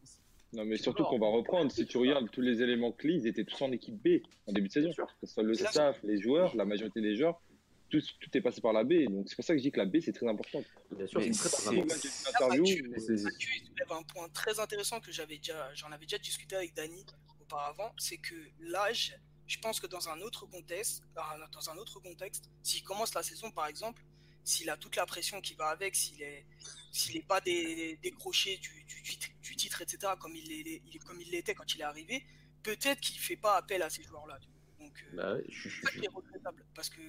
Non, 0.51 0.65
mais 0.65 0.75
surtout 0.75 1.05
qu'on 1.05 1.19
va 1.19 1.27
reprendre. 1.29 1.71
Si 1.71 1.85
tu 1.85 1.97
regardes 1.97 2.29
tous 2.29 2.41
les 2.41 2.61
éléments 2.61 2.91
clés, 2.91 3.13
ils 3.13 3.27
étaient 3.27 3.45
tous 3.45 3.61
en 3.61 3.71
équipe 3.71 3.95
B 4.03 4.21
en 4.47 4.51
début 4.51 4.67
de 4.67 4.73
saison. 4.73 4.89
Que 4.89 5.03
ce 5.27 5.33
soit 5.33 5.43
le 5.43 5.53
staff, 5.53 5.97
les 6.03 6.19
joueurs, 6.19 6.53
la 6.57 6.65
majorité 6.65 6.99
des 6.99 7.15
joueurs, 7.15 7.39
tout, 7.89 8.01
tout 8.19 8.37
est 8.37 8.41
passé 8.41 8.61
par 8.61 8.73
la 8.73 8.83
B. 8.83 9.05
Donc 9.09 9.27
c'est 9.29 9.35
pour 9.35 9.45
ça 9.45 9.53
que 9.53 9.59
je 9.59 9.63
dis 9.63 9.71
que 9.71 9.79
la 9.79 9.85
B, 9.85 9.97
c'est 10.01 10.11
très 10.13 10.27
important. 10.27 10.63
bien 10.91 11.07
sûr, 11.07 11.21
c'est 11.21 11.31
très, 11.31 11.67
important. 11.77 12.53
Il 12.63 12.95
soulève 12.95 13.91
un 13.91 14.03
point 14.03 14.29
très 14.29 14.59
intéressant 14.59 14.99
que 14.99 15.11
j'avais 15.11 15.37
déjà, 15.37 15.73
j'en 15.75 15.91
avais 15.91 16.05
déjà 16.05 16.17
discuté 16.17 16.55
avec 16.55 16.73
Dany 16.73 17.05
auparavant, 17.41 17.93
c'est 17.97 18.17
que 18.17 18.35
l'âge, 18.59 19.17
je 19.47 19.57
pense 19.59 19.79
que 19.79 19.87
dans 19.87 20.09
un 20.09 20.19
autre 20.21 20.45
contexte, 20.45 21.03
ah, 21.15 21.37
dans 21.51 21.69
un 21.69 21.77
autre 21.77 21.99
contexte, 21.99 22.49
s'il 22.63 22.83
commence 22.83 23.13
la 23.13 23.23
saison 23.23 23.51
par 23.51 23.67
exemple, 23.67 24.01
s'il 24.43 24.69
a 24.69 24.77
toute 24.77 24.95
la 24.95 25.05
pression 25.05 25.41
qui 25.41 25.53
va 25.55 25.67
avec, 25.69 25.95
s'il 25.95 26.21
est, 26.21 26.45
s'il 26.91 27.15
n'est 27.15 27.21
pas 27.21 27.41
dé- 27.41 27.99
décroché 28.01 28.57
du, 28.57 28.83
du, 28.85 29.01
du- 29.01 29.17
du 29.41 29.55
titre, 29.57 29.81
etc., 29.81 30.13
comme 30.19 30.35
il 30.35 30.47
l'est- 30.47 30.81
il 30.85 30.95
est- 30.95 30.99
comme 30.99 31.19
il 31.21 31.29
l'était 31.31 31.53
quand 31.53 31.73
il 31.75 31.81
est 31.81 31.83
arrivé, 31.85 32.25
peut-être 32.63 32.99
qu'il 33.01 33.19
fait 33.19 33.35
pas 33.35 33.57
appel 33.57 33.81
à 33.81 33.89
ces 33.89 34.03
joueurs-là. 34.03 34.39
Donc, 34.79 34.93
euh, 35.13 35.15
Bah 35.17 35.37
je, 35.49 35.69
regrettable 36.09 36.65
parce 36.75 36.89
que 36.89 37.01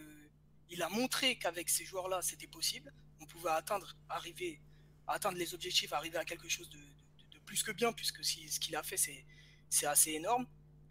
il 0.70 0.82
a 0.82 0.88
montré 0.88 1.36
qu'avec 1.36 1.68
ces 1.68 1.84
joueurs-là, 1.84 2.20
c'était 2.22 2.46
possible. 2.46 2.92
On 3.20 3.26
pouvait 3.26 3.50
atteindre, 3.50 3.96
arriver, 4.08 4.60
atteindre 5.06 5.38
les 5.38 5.54
objectifs, 5.54 5.92
arriver 5.92 6.18
à 6.18 6.24
quelque 6.24 6.48
chose 6.48 6.68
de, 6.70 6.78
de- 6.78 7.28
de 7.32 7.38
plus 7.46 7.62
que 7.62 7.72
bien, 7.72 7.92
puisque 7.92 8.24
si, 8.24 8.48
ce 8.48 8.60
qu'il 8.60 8.76
a 8.76 8.82
fait, 8.82 8.96
c'est, 8.96 9.86
assez 9.86 10.12
énorme. 10.12 10.46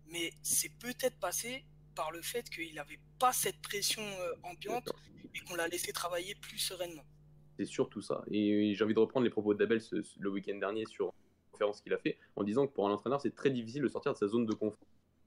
Mais 0.08 0.32
c'est 0.42 0.70
peut-être 0.80 1.20
passé 1.20 1.66
par 1.96 2.12
le 2.12 2.22
fait 2.22 2.50
qu'il 2.50 2.74
n'avait 2.76 3.00
pas 3.20 3.34
cette 3.34 3.60
pression 3.62 4.04
euh, 4.04 4.34
ambiante 4.44 4.90
et 5.36 5.40
qu'on 5.42 5.56
l'a 5.56 5.68
laissé 5.68 5.92
travailler 5.92 6.36
plus 6.36 6.58
sereinement. 6.58 7.04
C'est 7.58 7.66
surtout 7.66 8.02
ça. 8.02 8.24
Et 8.32 8.74
j'ai 8.76 8.84
envie 8.84 8.94
de 8.94 9.00
reprendre 9.00 9.24
les 9.24 9.30
propos 9.32 9.54
d'Abel 9.54 9.82
le 10.20 10.30
week-end 10.30 10.56
dernier 10.58 10.86
sur 10.86 11.08
la 11.08 11.12
conférence 11.52 11.82
qu'il 11.82 11.94
a 11.94 11.98
fait, 11.98 12.18
en 12.36 12.44
disant 12.44 12.68
que 12.68 12.74
pour 12.74 12.88
un 12.88 12.92
entraîneur, 12.92 13.20
c'est 13.20 13.34
très 13.36 13.50
difficile 13.50 13.82
de 13.82 13.88
sortir 13.88 14.14
de 14.14 14.18
sa 14.18 14.28
zone 14.28 14.46
de 14.46 14.54
confort. 14.54 14.78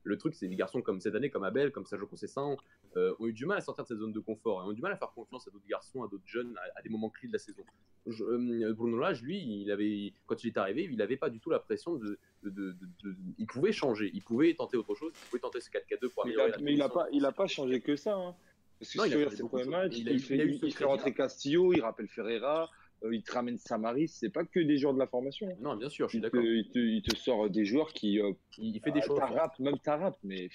Le 0.04 0.16
truc, 0.16 0.34
c'est 0.34 0.48
des 0.48 0.56
garçons 0.56 0.80
comme 0.80 1.00
cette 1.00 1.14
année, 1.14 1.28
comme 1.28 1.44
Abel, 1.44 1.72
comme 1.72 1.84
Sergio 1.84 2.06
Conceição, 2.06 2.56
euh, 2.96 3.14
ont 3.20 3.26
eu 3.26 3.32
du 3.32 3.46
mal 3.46 3.58
à 3.58 3.60
sortir 3.60 3.84
de 3.84 3.88
cette 3.88 3.98
zone 3.98 4.12
de 4.12 4.20
confort, 4.20 4.62
et 4.62 4.66
ont 4.66 4.72
eu 4.72 4.74
du 4.74 4.80
mal 4.82 4.92
à 4.92 4.96
faire 4.96 5.10
confiance 5.12 5.46
à 5.46 5.50
d'autres 5.50 5.66
garçons, 5.66 6.02
à 6.02 6.08
d'autres 6.08 6.26
jeunes, 6.26 6.56
à, 6.56 6.78
à 6.78 6.82
des 6.82 6.88
moments 6.88 7.08
clés 7.10 7.28
de 7.28 7.32
la 7.32 7.38
saison. 7.38 7.62
Je- 8.06 8.24
euh, 8.24 8.72
Bruno 8.74 8.98
Lage, 8.98 9.22
lui, 9.22 9.38
il 9.62 9.70
avait, 9.70 10.12
quand 10.26 10.42
il 10.42 10.48
est 10.48 10.58
arrivé, 10.58 10.88
il 10.90 10.96
n'avait 10.96 11.16
pas 11.16 11.30
du 11.30 11.38
tout 11.40 11.50
la 11.50 11.58
pression 11.60 11.94
de, 11.94 12.18
de- 12.42 12.50
de- 12.50 12.72
de- 12.72 12.88
de- 13.10 13.16
Il 13.38 13.46
pouvait 13.46 13.72
changer, 13.72 14.10
il 14.14 14.22
pouvait 14.22 14.54
tenter 14.54 14.76
autre 14.76 14.94
chose, 14.94 15.12
il 15.14 15.28
pouvait 15.28 15.40
tenter 15.40 15.60
ce 15.60 15.70
4-4-2 15.70 16.08
pour 16.08 16.24
Mais 16.26 16.32
il 16.32 16.40
améliorer 16.40 16.52
a, 16.52 16.56
la 16.56 16.62
mais 16.62 16.72
il 16.74 16.82
a 16.82 16.88
position. 16.88 17.04
pas, 17.04 17.08
il 17.12 17.24
a 17.26 17.32
pas 17.32 17.46
changé 17.46 17.80
que 17.80 17.96
ça. 17.96 18.14
hein. 18.14 18.34
Parce 18.78 18.92
que 18.92 18.98
Non, 18.98 19.04
si 19.04 19.10
il 19.10 19.26
a 19.26 19.30
ses 19.30 19.42
premiers 19.44 19.64
matchs, 19.66 19.98
Il 19.98 20.08
a 20.08 20.18
fait, 20.18 20.34
il 20.36 20.40
a 20.40 20.44
eu 20.44 20.48
il 20.48 20.54
ce 20.54 20.60
fait 20.60 20.66
crédit-là. 20.70 20.86
rentrer 20.88 21.12
Castillo, 21.14 21.72
il 21.74 21.82
rappelle 21.82 22.08
Ferreira, 22.08 22.70
euh, 23.04 23.14
il 23.14 23.22
te 23.22 23.30
ramène 23.32 23.58
Samaris. 23.58 24.08
C'est 24.08 24.30
pas 24.30 24.44
que 24.46 24.58
des 24.58 24.78
joueurs 24.78 24.94
de 24.94 24.98
la 24.98 25.06
formation. 25.06 25.46
hein. 25.48 25.56
Non, 25.60 25.76
bien 25.76 25.90
sûr, 25.90 26.08
je 26.08 26.12
suis 26.12 26.20
d'accord. 26.20 26.42
il, 26.42 27.02
te, 27.02 27.14
sort 27.16 27.50
des 27.50 27.66
joueurs 27.66 27.92
qui. 27.92 28.18
Euh, 28.20 28.32
Il, 28.56 28.80
fait 28.80 28.90
des 28.90 29.00
ah, 29.02 29.06
choses. 29.06 29.18
Tarap, 29.18 29.58
même 29.58 29.78
Tarap, 29.80 30.16
mais 30.24 30.48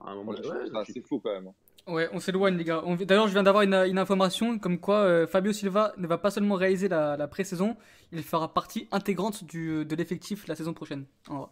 À 0.00 0.10
un 0.12 0.14
moment, 0.16 0.32
ouais, 0.32 0.74
assez 0.76 1.02
fou 1.02 1.20
quand 1.20 1.32
même. 1.32 1.52
Ouais, 1.86 2.08
on 2.12 2.18
s'éloigne, 2.18 2.56
les 2.56 2.64
gars. 2.64 2.82
On- 2.84 2.96
D'ailleurs, 2.96 3.28
je 3.28 3.32
viens 3.32 3.44
d'avoir 3.44 3.62
une, 3.62 3.74
une 3.74 3.98
information 3.98 4.58
comme 4.58 4.80
quoi 4.80 4.96
euh, 4.98 5.26
Fabio 5.26 5.52
Silva 5.52 5.92
ne 5.98 6.06
va 6.08 6.18
pas 6.18 6.30
seulement 6.32 6.56
réaliser 6.56 6.88
la, 6.88 7.16
la 7.16 7.28
pré-saison, 7.28 7.76
il 8.10 8.22
fera 8.24 8.52
partie 8.52 8.88
intégrante 8.90 9.44
du, 9.44 9.84
de 9.84 9.94
l'effectif 9.96 10.48
la 10.48 10.56
saison 10.56 10.74
prochaine. 10.74 11.06
En 11.28 11.38
vrai. 11.38 11.48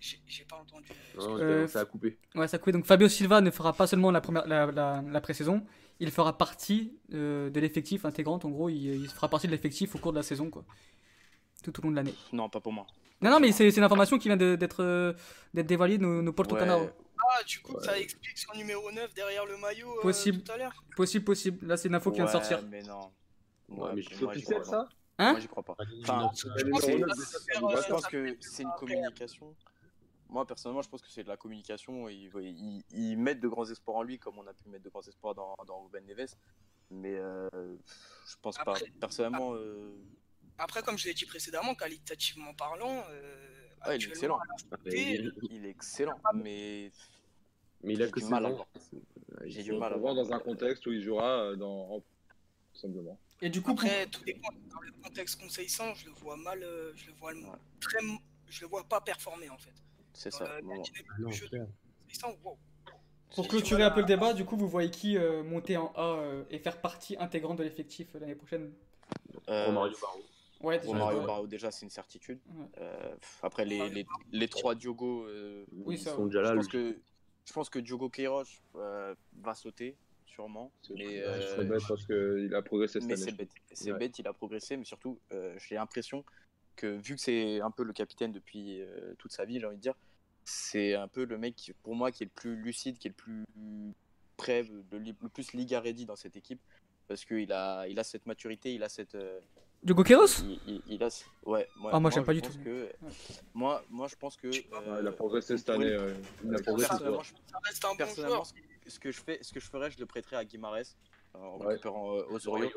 J'ai 0.00 0.44
pas 0.44 0.56
entendu. 0.56 0.88
Non, 1.18 1.36
Euh, 1.38 1.66
ça 1.68 1.80
a 1.80 1.84
coupé. 1.84 2.18
Ouais, 2.34 2.48
ça 2.48 2.58
coûte. 2.58 2.72
Donc 2.72 2.86
Fabio 2.86 3.08
Silva 3.08 3.40
ne 3.40 3.50
fera 3.50 3.72
pas 3.74 3.86
seulement 3.86 4.10
la, 4.10 4.20
première, 4.20 4.46
la, 4.48 4.66
la, 4.72 5.02
la 5.08 5.20
pré-saison, 5.20 5.62
il 6.00 6.10
fera 6.10 6.36
partie 6.36 6.96
euh, 7.12 7.48
de 7.50 7.60
l'effectif 7.60 8.04
intégrante. 8.04 8.44
En 8.44 8.50
gros, 8.50 8.68
il, 8.70 8.76
il 9.02 9.08
fera 9.08 9.28
partie 9.28 9.46
de 9.46 9.52
l'effectif 9.52 9.94
au 9.94 9.98
cours 9.98 10.12
de 10.12 10.16
la 10.18 10.22
saison, 10.24 10.50
quoi. 10.50 10.64
Tout 11.62 11.78
au 11.78 11.82
long 11.82 11.90
de 11.90 11.96
l'année. 11.96 12.14
Non, 12.32 12.48
pas 12.48 12.60
pour 12.60 12.72
moi. 12.72 12.86
Non, 13.20 13.30
non, 13.30 13.40
mais 13.40 13.52
c'est 13.52 13.68
une 13.76 13.82
information 13.82 14.16
qui 14.18 14.28
vient 14.28 14.36
d'être 14.36 14.82
euh, 14.82 15.12
d'être 15.54 15.66
dévoilée 15.66 15.98
de 15.98 16.02
nos, 16.02 16.22
nos 16.22 16.32
Porto 16.32 16.54
Ouais. 16.54 16.60
Ah, 17.30 17.42
du 17.44 17.60
coup, 17.60 17.78
ça 17.80 17.98
explique 17.98 18.38
son 18.38 18.56
numéro 18.56 18.90
9 18.90 19.12
derrière 19.14 19.44
le 19.44 19.56
maillot 19.58 19.98
euh, 19.98 20.02
Possible. 20.02 20.42
tout 20.42 20.52
à 20.52 20.56
l'heure. 20.56 20.84
Possible, 20.96 21.24
possible. 21.24 21.66
Là, 21.66 21.76
c'est 21.76 21.88
une 21.88 21.94
info 21.94 22.10
qui 22.10 22.16
vient 22.16 22.26
de 22.26 22.30
sortir. 22.30 22.62
mais 22.68 22.82
non. 22.82 23.12
Ouais, 23.68 23.90
mais 23.94 24.02
c'est 24.02 24.22
officiel 24.22 24.64
ça 24.64 24.88
Hein 25.20 25.32
Moi, 25.32 25.40
j'y 25.40 25.48
crois 25.48 25.62
pas. 25.64 25.76
Enfin, 26.02 26.30
Je 26.32 26.32
pense 26.32 26.42
que 26.44 26.48
je 26.58 26.70
pense 26.70 28.06
c'est 28.40 28.62
une 28.62 28.68
un 28.68 28.72
communication. 28.72 29.54
Moi, 30.28 30.46
personnellement, 30.46 30.82
je 30.82 30.88
pense 30.88 31.02
que 31.02 31.10
c'est 31.10 31.24
de 31.24 31.28
la 31.28 31.36
communication. 31.36 32.08
Ils, 32.08 32.30
ils, 32.40 32.84
ils 32.92 33.16
mettent 33.18 33.40
de 33.40 33.48
grands 33.48 33.68
espoirs 33.68 33.96
en 33.96 34.02
lui, 34.02 34.18
comme 34.18 34.38
on 34.38 34.46
a 34.46 34.52
pu 34.54 34.68
mettre 34.68 34.84
de 34.84 34.90
grands 34.90 35.02
espoirs 35.02 35.34
dans, 35.34 35.54
dans 35.66 35.82
Ruben 35.82 36.04
Neves. 36.06 36.34
Mais 36.90 37.16
euh, 37.16 37.48
je 38.26 38.36
pense 38.40 38.56
pas. 38.58 38.72
Après- 38.72 38.92
Personnellement, 39.00 39.54
euh, 39.54 39.92
Après, 40.56 40.82
comme 40.82 40.96
je 40.98 41.08
l'ai 41.08 41.14
dit 41.14 41.26
précédemment, 41.26 41.74
qualitativement 41.74 42.54
parlant, 42.54 43.04
euh, 43.10 43.66
il 43.86 43.92
est 43.92 44.06
excellent. 44.08 44.38
Il 44.86 45.66
est 45.66 45.70
excellent. 45.70 46.20
Mais 46.34 46.92
Mais 47.82 47.94
il 47.94 48.02
a 48.02 48.08
que 48.08 48.14
du 48.14 48.20
16 48.22 48.30
mal 48.30 48.46
à 48.46 48.48
ans. 48.48 48.54
voir. 48.54 48.66
j'ai 49.44 49.62
du 49.62 49.72
mal 49.72 49.92
à 49.92 49.96
On 49.96 50.00
voir. 50.00 50.14
va 50.14 50.22
dans 50.24 50.32
un 50.32 50.38
contexte 50.40 50.86
où 50.86 50.92
il 50.92 51.00
jouera 51.02 51.42
euh, 51.44 51.56
dans. 51.56 51.90
en- 51.96 52.00
tout 52.00 52.80
simplement. 52.80 53.18
Et 53.40 53.50
du 53.50 53.60
coup, 53.62 53.72
Après, 53.72 54.06
tout 54.06 54.22
dépend. 54.24 54.48
Dans 54.72 54.80
le 54.80 54.92
contexte 55.02 55.40
conseillissant, 55.40 55.94
je 55.94 56.06
le 56.06 56.12
vois 56.12 56.36
mal, 56.36 56.62
euh, 56.62 56.92
je 56.96 57.06
le 57.06 57.12
vois 57.14 57.32
Ouais. 57.32 57.42
très, 57.80 57.98
je 58.48 58.60
le 58.62 58.66
vois 58.68 58.84
pas 58.84 59.00
performer 59.00 59.48
en 59.50 59.58
fait. 59.58 59.72
C'est 60.12 60.32
ça. 60.32 60.44
Bon, 60.62 60.82
Ah 61.10 61.18
non, 61.20 61.30
wow. 62.44 62.58
pour 63.34 63.46
clôturer 63.48 63.80
tu 63.82 63.84
un 63.84 63.90
peu 63.90 64.00
le 64.00 64.06
débat, 64.06 64.32
du 64.32 64.44
coup, 64.44 64.56
vous 64.56 64.68
voyez 64.68 64.90
qui 64.90 65.16
euh, 65.16 65.42
monter 65.44 65.76
en 65.76 65.92
A 65.94 66.18
euh, 66.18 66.44
et 66.50 66.58
faire 66.58 66.80
partie 66.80 67.16
intégrante 67.18 67.58
de 67.58 67.62
l'effectif 67.64 68.14
euh, 68.14 68.18
l'année 68.20 68.34
prochaine? 68.34 68.72
Euh, 69.48 69.66
Romario 69.66 69.96
Barro. 70.00 70.20
Ouais. 70.60 70.78
Romario. 70.78 71.22
Barro, 71.22 71.46
déjà, 71.46 71.70
c'est 71.70 71.84
une 71.86 71.90
certitude. 71.90 72.40
Ouais. 72.48 72.66
Euh, 72.78 73.14
pff, 73.16 73.38
après, 73.42 73.64
les, 73.64 73.88
les, 73.90 74.06
les 74.32 74.48
trois 74.48 74.74
Diogo, 74.74 75.24
euh, 75.26 75.64
Oui, 75.72 75.94
Ils 75.94 75.98
ça, 76.00 76.14
sont 76.14 76.22
ouais. 76.22 76.26
déjà 76.26 76.42
là. 76.42 76.50
je, 76.50 76.56
pense 76.56 76.72
lui. 76.72 76.94
que, 76.94 76.98
je 77.48 77.52
pense 77.54 77.70
que 77.70 77.78
Diogo 77.78 78.10
Queiroz 78.10 78.44
euh, 78.76 79.14
va 79.40 79.54
sauter, 79.54 79.96
sûrement. 80.26 80.70
Mais, 80.90 81.06
Ouais, 81.06 81.22
euh, 81.24 81.64
bête 81.64 81.82
parce 81.88 82.04
qu'il 82.04 82.54
a 82.54 82.60
progressé 82.60 83.00
cette 83.00 83.08
mais 83.08 83.14
année. 83.14 83.22
c'est 83.22 83.32
bête. 83.36 83.50
C'est 83.72 83.92
Ouais. 83.92 83.98
bête, 83.98 84.18
il 84.18 84.26
a 84.28 84.34
progressé, 84.34 84.76
mais 84.76 84.84
surtout, 84.84 85.18
euh, 85.32 85.56
j'ai 85.58 85.76
l'impression 85.76 86.24
que 86.76 86.86
vu 86.98 87.14
que 87.14 87.20
c'est 87.22 87.60
un 87.62 87.70
peu 87.70 87.84
le 87.84 87.94
capitaine 87.94 88.32
depuis 88.32 88.82
euh, 88.82 89.14
toute 89.18 89.32
sa 89.32 89.46
vie, 89.46 89.58
j'ai 89.58 89.66
envie 89.66 89.78
de 89.78 89.82
dire, 89.82 89.94
c'est 90.44 90.94
un 90.94 91.08
peu 91.08 91.24
le 91.24 91.38
mec, 91.38 91.72
pour 91.82 91.94
moi, 91.96 92.12
qui 92.12 92.22
est 92.24 92.26
le 92.26 92.32
plus 92.34 92.54
lucide, 92.56 92.98
qui 92.98 93.08
est 93.08 93.10
le 93.10 93.14
plus 93.16 93.44
prêt, 94.36 94.62
le, 94.64 94.98
le 94.98 95.28
plus 95.30 95.54
Liga 95.54 95.80
ready 95.80 96.04
dans 96.04 96.16
cette 96.16 96.36
équipe. 96.36 96.60
Parce 97.06 97.24
qu'il 97.24 97.50
a, 97.52 97.86
il 97.88 97.98
a 97.98 98.04
cette 98.04 98.26
maturité, 98.26 98.74
il 98.74 98.82
a 98.82 98.90
cette. 98.90 99.16
Euh, 99.82 99.86
Diogo 99.86 100.02
Queiroz 100.02 100.42
il, 100.44 100.60
il- 100.66 100.82
il 100.88 101.02
a, 101.02 101.08
ouais, 101.46 101.68
ouais, 101.80 101.90
Ah, 101.92 102.00
moi, 102.00 102.10
j'aime 102.10 102.22
je 102.22 102.26
pas 102.26 102.34
du 102.34 102.42
tout. 102.42 102.52
Que, 102.64 102.92
moi, 103.54 103.82
moi, 103.90 104.08
je 104.08 104.16
pense 104.16 104.36
que. 104.36 104.48
Ouais, 104.48 104.66
euh, 104.72 104.98
il 105.02 105.06
a 105.06 105.12
progressé 105.12 105.56
cette 105.56 105.66
pourrait- 105.66 105.86
année. 105.86 105.94
euh, 105.94 106.14
il 106.44 106.54
a 106.54 106.58
progressé. 106.62 106.88
Personnellement, 106.88 107.22
je- 107.22 107.32
Ça 107.50 107.58
reste 107.64 107.84
un 107.84 107.88
bon 107.90 107.96
personnellement, 107.96 108.34
joueur. 108.36 108.46
ce- 108.86 108.98
que 109.00 109.10
je 109.12 109.20
fais, 109.20 109.38
ce 109.42 109.52
que 109.52 109.60
je 109.60 109.66
ferais, 109.68 109.90
je 109.90 109.98
le 109.98 110.06
prêterais 110.06 110.36
à 110.36 110.44
Guimarães 110.44 110.96
en 111.34 111.58
Ouais. 111.58 111.66
récupérant 111.68 112.16
euh, 112.16 112.22
Osorio 112.30 112.70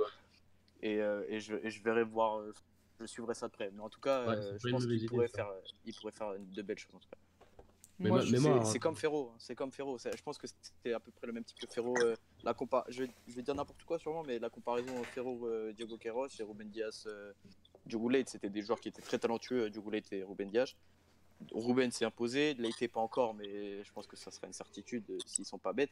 et, 0.81 0.99
euh, 1.01 1.23
et, 1.27 1.39
je, 1.39 1.55
et 1.63 1.69
je 1.69 1.81
verrai 1.83 2.03
voir, 2.03 2.39
euh, 2.39 2.53
je 2.99 3.05
suivrai 3.05 3.33
ça 3.33 3.47
de 3.47 3.51
près. 3.53 3.71
Mais 3.73 3.81
en 3.81 3.89
tout 3.89 3.99
cas, 4.01 4.25
Ouais, 4.27 4.35
euh, 4.35 4.57
je 4.63 4.69
pense 4.69 4.85
qu'il 4.85 5.05
pourrait 5.07 5.27
faire, 5.27 5.47
euh, 5.49 5.59
il 5.85 5.93
pourrait 5.95 6.11
faire 6.11 6.33
de 6.37 6.61
belles 6.61 6.77
choses 6.79 6.95
en 6.95 6.99
tout 6.99 7.09
cas. 7.09 7.17
Mais 8.01 8.09
Moi, 8.09 8.17
moi- 8.17 8.25
je- 8.25 8.31
mais 8.31 8.65
C'est 8.65 8.77
hein. 8.77 8.79
comme 8.79 8.95
Ferro, 8.95 9.29
hein, 9.31 9.35
c'est 9.37 9.55
comme 9.55 9.71
Ferro. 9.71 9.97
C'est- 9.99 10.15
Je 10.17 10.23
pense 10.23 10.37
que 10.37 10.47
c'était 10.47 10.93
à 10.93 10.99
peu 10.99 11.11
près 11.11 11.27
le 11.27 11.33
même 11.33 11.43
type 11.43 11.59
que 11.59 11.67
Ferro. 11.67 11.93
euh, 12.01 12.15
la 12.43 12.53
compa 12.53 12.83
je, 12.89 13.03
vais, 13.03 13.09
je 13.27 13.35
vais 13.35 13.41
dire 13.43 13.53
n'importe 13.55 13.83
quoi 13.83 13.99
sûrement, 13.99 14.23
mais 14.23 14.39
la 14.39 14.49
comparaison 14.49 15.03
Ferro 15.03 15.47
euh, 15.47 15.71
Diogo 15.73 15.97
Queiroz 15.97 16.29
et 16.39 16.43
Ruben 16.43 16.67
Diaz 16.69 17.05
euh, 17.07 17.31
Diogo 17.85 18.09
Leite, 18.09 18.29
c'était 18.29 18.49
des 18.49 18.61
joueurs 18.63 18.79
qui 18.79 18.89
étaient 18.89 19.01
très 19.03 19.19
talentueux, 19.19 19.63
euh, 19.65 19.69
Diogo 19.69 19.89
Leite 19.91 20.11
et 20.13 20.23
Ruben 20.23 20.49
Diaz. 20.49 20.75
Ruben 21.53 21.91
s'est 21.91 22.05
imposé, 22.05 22.53
Leite 22.55 22.91
pas 22.91 22.99
encore, 23.01 23.33
mais 23.35 23.83
je 23.83 23.91
pense 23.93 24.07
que 24.07 24.15
ça 24.15 24.31
serait 24.31 24.47
une 24.47 24.53
certitude 24.53 25.03
euh, 25.09 25.17
s'ils 25.25 25.45
sont 25.45 25.57
pas 25.59 25.73
bêtes. 25.73 25.91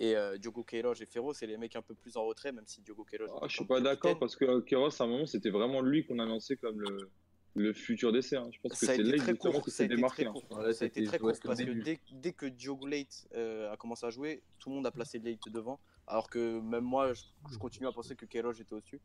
Et 0.00 0.16
euh, 0.16 0.38
Diogo 0.38 0.62
Queiroz 0.64 1.00
et 1.02 1.06
Ferro, 1.06 1.32
c'est 1.34 1.46
les 1.46 1.56
mecs 1.56 1.76
un 1.76 1.82
peu 1.82 1.94
plus 1.94 2.16
en 2.16 2.24
retrait, 2.24 2.50
même 2.52 2.64
si 2.66 2.80
Diogo 2.82 3.04
Queiroz. 3.04 3.30
Ah, 3.40 3.46
je 3.48 3.54
suis 3.56 3.64
pas 3.64 3.80
d'accord 3.80 4.12
capitaine. 4.12 4.18
parce 4.20 4.36
que 4.36 4.60
Keros, 4.60 5.00
à 5.00 5.04
un 5.04 5.06
moment, 5.08 5.26
c'était 5.26 5.50
vraiment 5.50 5.80
lui 5.80 6.04
qu'on 6.06 6.18
a 6.18 6.24
lancé 6.24 6.56
comme 6.56 6.80
le, 6.80 7.10
le 7.54 7.72
futur 7.72 8.12
d'essai. 8.12 8.36
hein. 8.36 8.48
Je 8.52 8.58
pense 8.60 8.72
que 8.78 8.86
Ça 8.86 8.92
a 8.92 8.96
c'est 8.96 9.02
là 9.02 9.16
très 9.18 9.34
court, 9.36 9.62
qui 9.64 9.70
ça 9.70 9.74
a 9.74 9.76
s'est 9.78 9.84
été 9.86 9.94
démarqué. 9.96 10.22
très 10.24 10.30
hein. 10.30 10.32
court. 10.32 10.44
Voilà, 10.50 10.72
ça 10.72 10.84
a 10.84 10.88
été 10.88 11.04
très 11.04 11.18
court 11.18 11.32
parce 11.42 11.60
que 11.62 11.82
dès, 11.82 12.00
dès 12.12 12.32
que 12.32 12.46
Diogo 12.46 12.86
Leite 12.86 13.28
euh, 13.34 13.72
a 13.72 13.76
commencé 13.76 14.06
à 14.06 14.10
jouer, 14.10 14.42
tout 14.58 14.70
le 14.70 14.76
monde 14.76 14.86
a 14.86 14.90
placé 14.90 15.18
Leite 15.18 15.48
devant. 15.48 15.78
Alors 16.06 16.28
que 16.30 16.60
même 16.60 16.84
moi, 16.84 17.12
je, 17.12 17.22
je 17.52 17.58
continue 17.58 17.86
à 17.86 17.92
penser 17.92 18.16
que 18.16 18.26
Queiroz 18.26 18.60
était 18.60 18.72
au-dessus. 18.74 19.00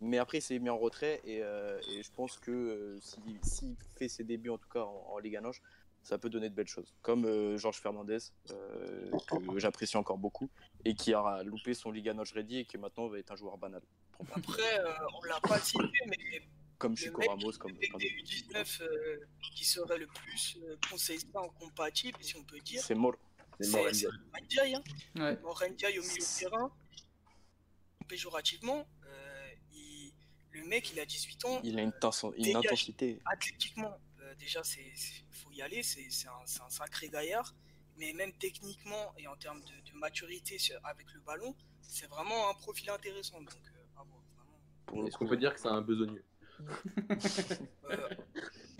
Mais 0.00 0.18
après, 0.18 0.38
il 0.38 0.42
s'est 0.42 0.58
mis 0.58 0.68
en 0.68 0.78
retrait 0.78 1.20
et, 1.24 1.42
euh, 1.42 1.78
et 1.92 2.02
je 2.02 2.10
pense 2.12 2.38
que 2.38 2.50
euh, 2.50 2.98
s'il 3.00 3.22
s'il 3.44 3.76
fait 3.96 4.08
ses 4.08 4.24
débuts, 4.24 4.50
en 4.50 4.58
tout 4.58 4.68
cas 4.68 4.80
en, 4.82 5.06
en 5.12 5.18
Ligue 5.18 5.36
1, 5.36 5.50
ça 6.02 6.18
peut 6.18 6.28
donner 6.28 6.50
de 6.50 6.54
belles 6.56 6.66
choses. 6.66 6.92
Comme 7.02 7.24
euh, 7.24 7.56
Georges 7.56 7.78
Fernandez, 7.80 8.18
euh, 8.50 9.10
que 9.30 9.60
j'apprécie 9.60 9.96
encore 9.96 10.18
beaucoup 10.18 10.50
et 10.84 10.94
qui 10.96 11.14
a 11.14 11.44
loupé 11.44 11.74
son 11.74 11.92
Liga 11.92 12.12
Noche 12.14 12.32
ready 12.32 12.58
et 12.58 12.64
qui 12.64 12.76
maintenant 12.78 13.06
va 13.06 13.20
être 13.20 13.30
un 13.30 13.36
joueur 13.36 13.56
banal. 13.58 13.82
Après, 14.34 14.80
euh, 14.80 14.90
on 15.16 15.22
l'a 15.28 15.38
pas 15.40 15.60
cité, 15.60 15.84
mais 16.08 16.42
Comme 16.82 16.92
le 16.92 16.96
Chico 16.96 17.18
mec 17.20 17.28
Ramos, 17.30 17.52
qui 17.52 17.58
comme. 17.58 17.72
des 17.72 17.86
U19 17.88 18.82
euh, 18.82 19.18
qui 19.54 19.64
serait 19.64 19.98
le 19.98 20.06
plus 20.08 20.58
euh, 20.62 20.76
conseillant 20.90 21.48
compatible, 21.60 22.18
si 22.22 22.36
on 22.36 22.44
peut 22.44 22.58
dire, 22.60 22.82
C'est 22.82 22.94
mort. 22.94 23.14
C'est 23.60 23.92
c'est 23.94 24.06
mort, 24.06 24.14
Ndiaye. 24.42 24.74
Hein. 24.74 24.82
Ouais. 25.16 25.68
Ndiaye 25.70 25.98
au 25.98 26.02
milieu 26.02 26.16
de 26.18 26.38
terrain, 26.38 26.70
péjorativement, 28.08 28.86
euh, 29.06 29.48
il- 29.72 30.12
le 30.50 30.64
mec 30.64 30.90
il 30.92 31.00
a 31.00 31.06
18 31.06 31.44
ans, 31.44 31.60
Il 31.64 31.78
a 31.78 31.82
une, 31.82 31.92
tension- 31.92 32.32
une 32.34 32.56
intensité. 32.56 33.20
athlétiquement, 33.26 33.96
euh, 34.20 34.34
déjà 34.36 34.62
c'est 34.64 34.90
c'est- 34.94 35.22
faut 35.30 35.50
y 35.52 35.62
aller, 35.62 35.82
c'est 35.82 36.10
c'est 36.10 36.28
un, 36.28 36.42
c'est 36.46 36.62
un 36.62 36.68
sacré 36.70 37.08
gaillard, 37.08 37.54
mais 37.96 38.12
même 38.12 38.32
techniquement 38.34 39.14
et 39.18 39.26
en 39.28 39.36
termes 39.36 39.62
de, 39.62 39.90
de 39.92 39.96
maturité 39.98 40.58
sur- 40.58 40.78
avec 40.84 41.12
le 41.12 41.20
ballon, 41.20 41.54
c'est 41.82 42.06
vraiment 42.08 42.50
un 42.50 42.54
profil 42.54 42.90
intéressant. 42.90 43.38
Donc, 43.40 43.52
euh, 43.54 44.00
à 44.00 44.02
voir, 44.02 44.22
vraiment. 44.36 44.58
Pour 44.86 45.02
le 45.02 45.08
Est-ce 45.08 45.16
qu'on 45.16 45.28
peut 45.28 45.36
dire 45.36 45.54
que 45.54 45.60
c'est 45.60 45.68
un 45.68 45.80
besogneux? 45.82 46.24
Euh, 47.90 48.08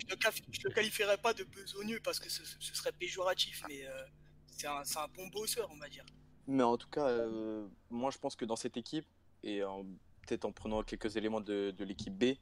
je 0.09 0.15
ne 0.15 0.63
le 0.69 0.73
qualifierais 0.73 1.17
pas 1.17 1.33
de 1.33 1.43
besogneux 1.43 1.99
parce 2.03 2.19
que 2.19 2.29
ce, 2.29 2.43
ce 2.45 2.75
serait 2.75 2.91
péjoratif, 2.91 3.63
mais 3.67 3.85
euh, 3.85 4.03
c'est 4.47 4.67
un, 4.67 4.81
un 4.81 5.07
bon 5.15 5.27
bosseur, 5.27 5.69
on 5.71 5.77
va 5.77 5.89
dire. 5.89 6.05
Mais 6.47 6.63
en 6.63 6.77
tout 6.77 6.89
cas, 6.89 7.07
euh, 7.07 7.67
moi 7.89 8.11
je 8.11 8.17
pense 8.17 8.35
que 8.35 8.45
dans 8.45 8.55
cette 8.55 8.77
équipe, 8.77 9.05
et 9.43 9.61
peut-être 10.27 10.45
en 10.45 10.51
prenant 10.51 10.83
quelques 10.83 11.15
éléments 11.15 11.41
de, 11.41 11.71
de 11.71 11.83
l'équipe 11.85 12.13
B, 12.17 12.35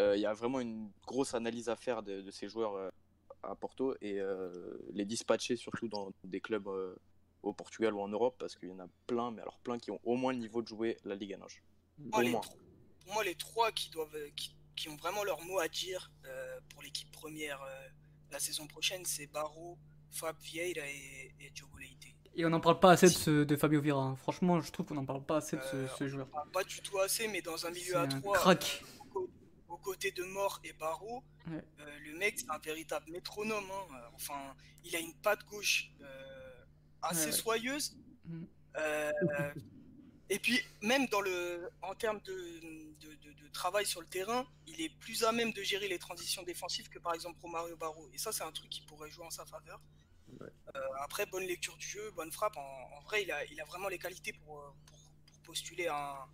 euh, 0.00 0.16
il 0.16 0.20
y 0.20 0.26
a 0.26 0.32
vraiment 0.32 0.60
une 0.60 0.90
grosse 1.06 1.34
analyse 1.34 1.68
à 1.68 1.76
faire 1.76 2.02
de, 2.02 2.22
de 2.22 2.30
ces 2.30 2.48
joueurs 2.48 2.92
à 3.42 3.54
Porto 3.54 3.94
et 4.00 4.18
les 4.92 5.04
dispatcher 5.04 5.56
surtout 5.56 5.88
dans 5.88 6.12
des 6.24 6.40
clubs 6.40 6.68
au 7.42 7.52
Portugal 7.52 7.94
ou 7.94 8.00
en 8.00 8.08
Europe 8.08 8.36
parce 8.38 8.56
qu'il 8.56 8.68
y 8.68 8.72
en 8.72 8.80
a 8.80 8.88
plein, 9.06 9.30
mais 9.30 9.42
alors 9.42 9.58
plein 9.60 9.78
qui 9.78 9.90
ont 9.92 10.00
au 10.02 10.16
moins 10.16 10.32
le 10.32 10.38
niveau 10.38 10.62
de 10.62 10.68
jouer 10.68 10.96
la 11.04 11.14
Ligue 11.14 11.34
1. 11.34 11.38
Moi, 11.38 11.48
Au 12.12 12.20
les 12.22 12.30
moins. 12.30 12.40
tro- 12.40 12.58
pour 13.04 13.14
moi, 13.14 13.22
les 13.24 13.36
trois 13.36 13.70
qui, 13.70 13.88
doivent, 13.90 14.16
qui, 14.34 14.55
qui 14.76 14.88
ont 14.88 14.96
vraiment 14.96 15.24
leur 15.24 15.40
mot 15.42 15.58
à 15.58 15.68
dire 15.68 16.10
euh, 16.26 16.60
pour 16.70 16.82
l'équipe 16.82 17.10
première 17.10 17.60
euh, 17.62 17.88
la 18.30 18.38
saison 18.38 18.66
prochaine, 18.66 19.04
c'est 19.04 19.26
Barro, 19.26 19.78
Fab 20.10 20.36
Vieira 20.42 20.86
et, 20.86 21.34
et 21.40 21.50
Diogo 21.50 21.76
Leite. 21.78 21.92
Et 22.38 22.44
on 22.44 22.50
n'en 22.50 22.60
parle 22.60 22.78
pas 22.80 22.90
assez 22.92 23.06
de, 23.06 23.12
ce, 23.12 23.44
de 23.44 23.56
Fabio 23.56 23.80
Vieira. 23.80 24.00
hein. 24.02 24.16
Franchement, 24.16 24.60
je 24.60 24.70
trouve 24.70 24.84
qu'on 24.86 24.94
n'en 24.94 25.06
parle 25.06 25.24
pas 25.24 25.38
assez 25.38 25.56
de 25.56 25.62
ce, 25.62 25.76
Euh, 25.76 25.88
ce 25.98 26.06
joueur. 26.08 26.28
Pas, 26.28 26.46
pas 26.52 26.64
du 26.64 26.80
tout 26.82 26.98
assez, 26.98 27.28
mais 27.28 27.40
dans 27.40 27.64
un 27.66 27.70
milieu 27.70 27.96
à 27.96 28.06
3, 28.06 28.34
crack. 28.36 28.84
aux 29.68 29.78
côtés 29.78 30.10
de 30.10 30.22
Mort 30.24 30.60
et 30.64 30.72
Barreau, 30.74 31.22
Ouais. 31.46 31.64
le 32.04 32.18
mec 32.18 32.34
c'est 32.40 32.50
un 32.50 32.58
véritable 32.58 33.10
métronome. 33.10 33.64
hein. 33.70 34.00
Enfin, 34.14 34.54
il 34.84 34.94
a 34.96 34.98
une 35.00 35.14
patte 35.14 35.44
gauche 35.46 35.90
assez 37.02 37.20
Ouais, 37.20 37.26
ouais. 37.26 37.32
soyeuse. 37.32 37.96
Mhm. 38.26 38.46
Et 40.28 40.38
puis 40.38 40.60
même 40.82 41.06
dans 41.06 41.20
le, 41.20 41.70
en 41.82 41.94
termes 41.94 42.20
de, 42.22 42.34
de, 43.00 43.14
de- 43.14 43.32
de 43.32 43.48
travail 43.52 43.86
sur 43.86 44.00
le 44.00 44.06
terrain, 44.08 44.46
il 44.66 44.80
est 44.80 44.88
plus 44.98 45.22
à 45.24 45.32
même 45.32 45.52
de 45.52 45.62
gérer 45.62 45.88
les 45.88 45.98
transitions 45.98 46.42
défensives 46.42 46.88
que 46.88 46.98
par 46.98 47.14
exemple 47.14 47.38
Romario 47.40 47.76
Barreau. 47.76 48.08
Et 48.12 48.18
ça 48.18 48.32
c'est 48.32 48.42
un 48.44 48.52
truc 48.52 48.68
qui 48.70 48.82
pourrait 48.82 49.10
jouer 49.10 49.24
en 49.24 49.30
sa 49.30 49.44
faveur. 49.46 49.80
Ouais. 50.40 50.48
Euh, 50.74 50.80
après, 51.00 51.24
bonne 51.26 51.44
lecture 51.44 51.76
du 51.76 51.86
jeu, 51.86 52.10
bonne 52.10 52.32
frappe. 52.32 52.56
En, 52.56 52.90
en 52.96 53.00
vrai, 53.02 53.22
il 53.22 53.30
a, 53.30 53.44
il 53.46 53.60
a 53.60 53.64
vraiment 53.64 53.88
les 53.88 53.98
qualités 53.98 54.32
pour, 54.32 54.58
euh, 54.58 54.70
pour, 54.86 54.98
pour 55.26 55.38
postuler 55.42 55.86
à, 55.86 55.96
un- 55.96 56.28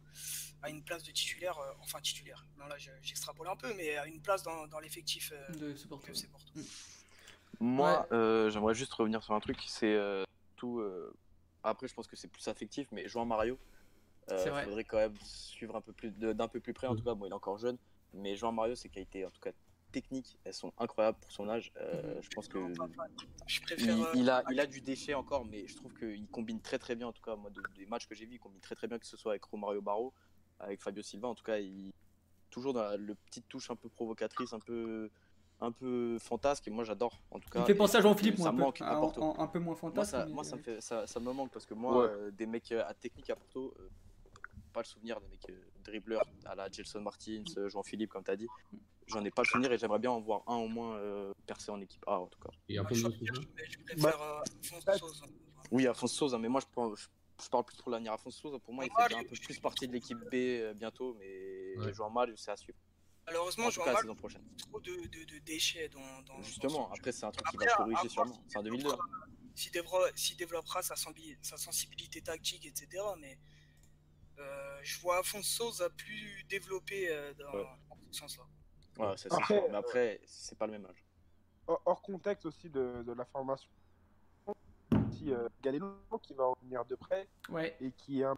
à 0.63 0.71
une 0.71 0.83
place 0.83 1.03
de 1.03 1.11
titulaire, 1.13 1.59
euh, 1.59 1.73
enfin 1.81 2.01
titulaire. 2.01 2.45
Non, 2.59 2.67
là, 2.67 2.79
je- 2.79 2.91
j'extrapole 3.03 3.47
un 3.49 3.57
peu, 3.57 3.73
mais 3.75 3.97
à 3.99 4.07
une 4.07 4.21
place 4.23 4.43
dans, 4.43 4.67
dans 4.69 4.81
l'effectif 4.81 5.33
euh, 5.35 5.49
De 5.55 5.73
que 5.75 6.15
c'est 6.15 6.29
Porto. 6.31 6.51
Moi, 7.61 8.09
euh, 8.13 8.49
j'aimerais 8.51 8.75
juste 8.75 8.93
revenir 8.95 9.23
sur 9.23 9.35
un 9.35 9.41
truc, 9.41 9.59
c'est 9.67 9.95
euh, 9.95 10.25
tout. 10.57 10.81
euh, 10.81 11.15
Après, 11.63 11.87
je 11.87 11.95
pense 11.95 12.09
que 12.09 12.17
c'est 12.17 12.29
plus 12.29 12.49
affectif, 12.49 12.89
mais 12.91 13.07
jouant 13.07 13.27
Mario, 13.27 13.59
C'est 13.72 13.72
il 14.31 14.51
vrai. 14.51 14.65
faudrait 14.65 14.85
quand 14.85 14.99
même 14.99 15.15
suivre 15.23 15.77
un 15.77 15.81
peu 15.81 15.93
plus 15.93 16.11
d'un 16.11 16.49
peu 16.49 16.61
plus 16.61 16.73
près. 16.73 16.87
En 16.87 16.95
Mm. 16.95 16.99
tout 16.99 17.05
cas, 17.05 17.15
bon, 17.15 17.27
il 17.27 17.31
est 17.31 17.35
encore 17.35 17.59
jeune, 17.59 17.77
mais 18.15 18.37
jouant 18.37 18.53
Mario, 18.53 18.75
ses 18.75 18.89
qualités, 18.89 19.25
en 19.27 19.31
tout 19.31 19.41
cas 19.41 19.51
techniques, 19.91 20.39
elles 20.45 20.55
sont 20.55 20.73
incroyables 20.79 21.19
pour 21.21 21.31
son 21.33 21.49
âge. 21.51 21.71
Euh, 21.77 22.15
Mhm. 22.17 22.23
Je 22.23 22.29
pense 22.31 22.49
que. 22.49 22.59
Je 23.47 23.59
il, 23.59 23.63
préfère. 23.63 24.01
euh, 24.01 24.13
il 24.15 24.31
a, 24.31 24.43
il 24.51 24.59
a 24.59 24.67
du 24.67 24.81
déchet 24.81 25.13
encore, 25.13 25.45
mais 25.45 25.67
je 25.67 25.77
trouve 25.77 25.93
qu'il 25.93 26.27
combine 26.29 26.61
très 26.61 26.79
très 26.79 26.95
bien. 26.97 27.09
En 27.09 27.13
tout 27.13 27.21
cas, 27.23 27.37
moi, 27.37 27.51
de- 27.51 27.63
des 27.77 27.85
matchs 27.87 28.07
que 28.07 28.15
j'ai 28.15 28.25
vus, 28.25 28.37
il 28.37 28.39
combine 28.39 28.61
très 28.61 28.75
très 28.75 28.89
bien, 28.89 28.99
que 28.99 29.07
ce 29.07 29.17
soit 29.19 29.33
avec 29.33 29.45
Romario 29.45 29.83
Barro, 29.83 30.15
avec 30.61 30.81
Fabio 30.81 31.03
Silva. 31.03 31.29
En 31.29 31.35
tout 31.35 31.45
cas, 31.45 31.59
il 31.59 31.93
toujours 32.51 32.73
dans 32.73 32.83
la 32.83 32.97
le 32.97 33.15
petite 33.15 33.47
touche 33.49 33.71
un 33.71 33.77
peu 33.77 33.89
provocatrice, 33.91 34.53
un 34.55 34.61
peu 34.61 35.11
un 35.61 35.73
peu 35.73 36.19
fantasque. 36.19 36.67
Et 36.69 36.71
moi, 36.71 36.85
j'adore. 36.85 37.21
En 37.31 37.39
tout 37.39 37.49
cas, 37.51 37.59
Il 37.59 37.63
me 37.63 37.67
fait 37.67 37.75
penser 37.75 37.97
à 37.99 38.01
Jean-Philippe, 38.01 38.39
moi, 38.39 38.45
ça 38.47 38.51
un 38.51 38.55
peu, 38.57 38.61
manque 38.63 38.81
à 38.81 38.97
un, 38.97 39.01
Porto. 39.01 39.23
un- 39.23 39.39
un 39.39 39.47
peu 39.47 39.59
moins 39.59 39.75
Moi, 39.75 39.77
fantasme. 39.77 40.11
ça, 40.11 40.25
mais- 40.27 40.33
moi 40.33 40.43
ça, 40.45 40.57
me 40.57 40.63
fait, 40.63 40.81
ça, 40.81 41.07
ça 41.07 41.21
me 41.21 41.33
manque 41.33 41.51
parce 41.53 41.67
que 41.67 41.75
moi, 41.75 41.99
Ouais. 41.99 42.09
euh, 42.11 42.31
des 42.31 42.47
mecs 42.47 42.73
euh, 42.73 42.83
à 42.87 42.95
technique 42.95 43.29
à 43.31 43.37
Porto, 43.37 43.75
euh, 43.79 43.89
pas 44.73 44.81
le 44.81 44.87
souvenir 44.87 45.21
des 45.21 45.29
mecs 45.29 45.49
euh, 45.51 45.61
dribbleurs 45.85 46.25
à 46.47 46.55
la 46.55 46.71
Gelson 46.71 47.01
Martins, 47.01 47.45
euh, 47.57 47.69
Jean-Philippe, 47.69 48.11
comme 48.11 48.25
tu 48.25 48.31
as 48.31 48.37
dit. 48.37 48.49
J'en 49.07 49.25
ai 49.25 49.31
pas 49.31 49.43
le 49.43 49.49
souvenir 49.49 49.71
et 49.73 49.79
j'aimerais 49.79 49.99
bien 49.99 50.11
en 50.11 50.21
voir 50.21 50.43
un 50.47 50.57
au 50.57 50.69
moins 50.69 50.97
euh, 50.97 51.33
percer 51.47 51.71
en 51.71 51.81
équipe 51.81 52.03
A 52.07 52.19
en 52.19 52.27
tout 52.27 52.39
cas. 52.41 52.51
Et 52.69 52.79
peu 52.85 52.95
je, 52.95 53.07
je 53.09 53.79
préfère 53.85 54.21
euh, 54.23 54.41
Alphonse 54.87 55.01
Sousa. 55.01 55.27
Oui, 55.71 55.87
Souza, 56.13 56.39
mais 56.39 56.49
moi 56.49 56.61
je, 56.61 56.67
pense- 56.73 56.99
je, 56.99 57.07
je 57.45 57.49
parle 57.51 57.65
plus 57.65 57.77
trop 57.77 57.91
de 57.91 57.97
l'avenir. 57.97 58.13
Souza, 58.33 58.59
pour 58.59 58.73
moi, 58.75 58.85
il 58.85 58.91
fait 59.09 59.15
un 59.15 59.25
peu 59.25 59.37
plus 59.37 59.59
partie 59.61 59.87
de 59.89 59.93
l'équipe 59.93 60.19
B 60.31 60.35
euh, 60.35 60.75
bientôt, 60.75 61.15
mais 61.19 61.77
Ouais. 61.79 61.93
jouant 61.95 62.11
mal, 62.11 62.33
c'est 62.37 62.51
à 62.51 62.57
suivre. 62.57 62.79
Malheureusement, 63.27 63.67
En 63.67 63.71
je 63.71 63.77
tout 63.79 63.83
vois 63.85 64.01
saison 64.01 64.15
prochaine. 64.15 64.43
trop 64.59 64.81
de, 64.81 64.91
de, 65.07 65.25
de 65.25 65.39
déchets 65.39 65.89
dans, 65.89 66.43
Justement, 66.43 66.91
après, 66.93 67.13
c'est 67.13 67.25
un 67.25 67.31
truc 67.31 67.47
qui 67.51 67.57
va 67.57 67.67
corriger 67.67 68.09
sûrement. 68.09 68.43
C'est 68.49 68.59
un 68.59 68.63
2002. 68.63 68.83
développera- 68.89 69.05
S'il 69.55 69.71
développera, 69.73 70.09
s'il 70.17 70.37
développera 70.37 70.83
sa 70.83 70.97
sensibilité 71.57 72.21
tactique, 72.21 72.67
etc. 72.67 73.03
Mais 73.19 73.39
euh, 74.39 74.79
je 74.83 74.99
vois 75.01 75.19
Afonso 75.19 75.71
Sousa 75.71 75.91
plus 75.91 76.45
développé 76.49 77.09
euh, 77.11 77.33
dans, 77.35 77.53
Ouais. 77.53 77.65
dans 77.89 77.97
ce 78.11 78.19
sens-là. 78.21 78.45
Ouais, 78.99 79.17
ça, 79.17 79.29
c'est 79.29 79.33
Après, 79.35 79.59
sûr. 79.61 79.69
Mais 79.71 79.77
après, 79.77 80.21
c'est 80.25 80.59
pas 80.59 80.67
le 80.67 80.73
même 80.73 80.87
âge. 80.87 81.05
hors 81.67 82.03
contexte 82.03 82.47
aussi 82.47 82.69
de, 82.71 83.03
de 83.07 83.13
la 83.13 83.25
formation. 83.25 83.69
Si 85.13 85.33
euh, 85.33 85.49
Galeno 85.63 85.95
qui 86.23 86.35
va 86.35 86.45
en 86.45 86.55
venir 86.63 86.85
de 86.85 86.95
près 86.95 87.29
Ouais, 87.49 87.77
et 87.81 87.93
qui 87.93 88.21
est 88.21 88.25
un- 88.25 88.37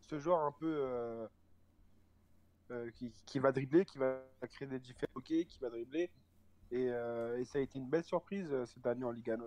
ce 0.00 0.18
joueur 0.18 0.40
un 0.40 0.52
peu 0.52 0.66
euh, 0.78 1.26
euh, 2.70 2.90
qui, 2.92 3.12
qui 3.24 3.38
va 3.38 3.52
dribbler, 3.52 3.84
qui 3.84 3.98
va 3.98 4.20
créer 4.50 4.68
des 4.68 4.80
différents 4.80 5.12
hockey, 5.14 5.44
qui 5.44 5.58
va 5.60 5.70
dribbler. 5.70 6.10
Et, 6.72 6.88
euh, 6.90 7.38
et 7.38 7.44
ça 7.44 7.58
a 7.58 7.62
été 7.62 7.78
une 7.78 7.88
belle 7.88 8.02
surprise 8.04 8.48
euh, 8.52 8.66
cette 8.66 8.84
année 8.86 9.04
en 9.04 9.10
Ligue 9.12 9.30
1. 9.30 9.38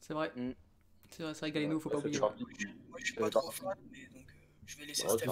c'est 0.00 0.14
vrai. 0.14 0.32
Mm. 0.34 0.52
C'est 1.10 1.22
vrai, 1.22 1.52
Galeno, 1.52 1.78
faut 1.78 1.88
pas 1.90 1.98
oublier. 1.98 2.18
Moi, 2.18 2.34
je 2.98 3.04
suis 3.04 3.14
pas 3.14 3.30
trop 3.30 3.50
fan, 3.52 3.76
mais 3.92 4.08
je 4.66 4.76
vais 4.78 4.86
laisser 4.86 5.04
Ouais, 5.06 5.16
Steph. 5.16 5.26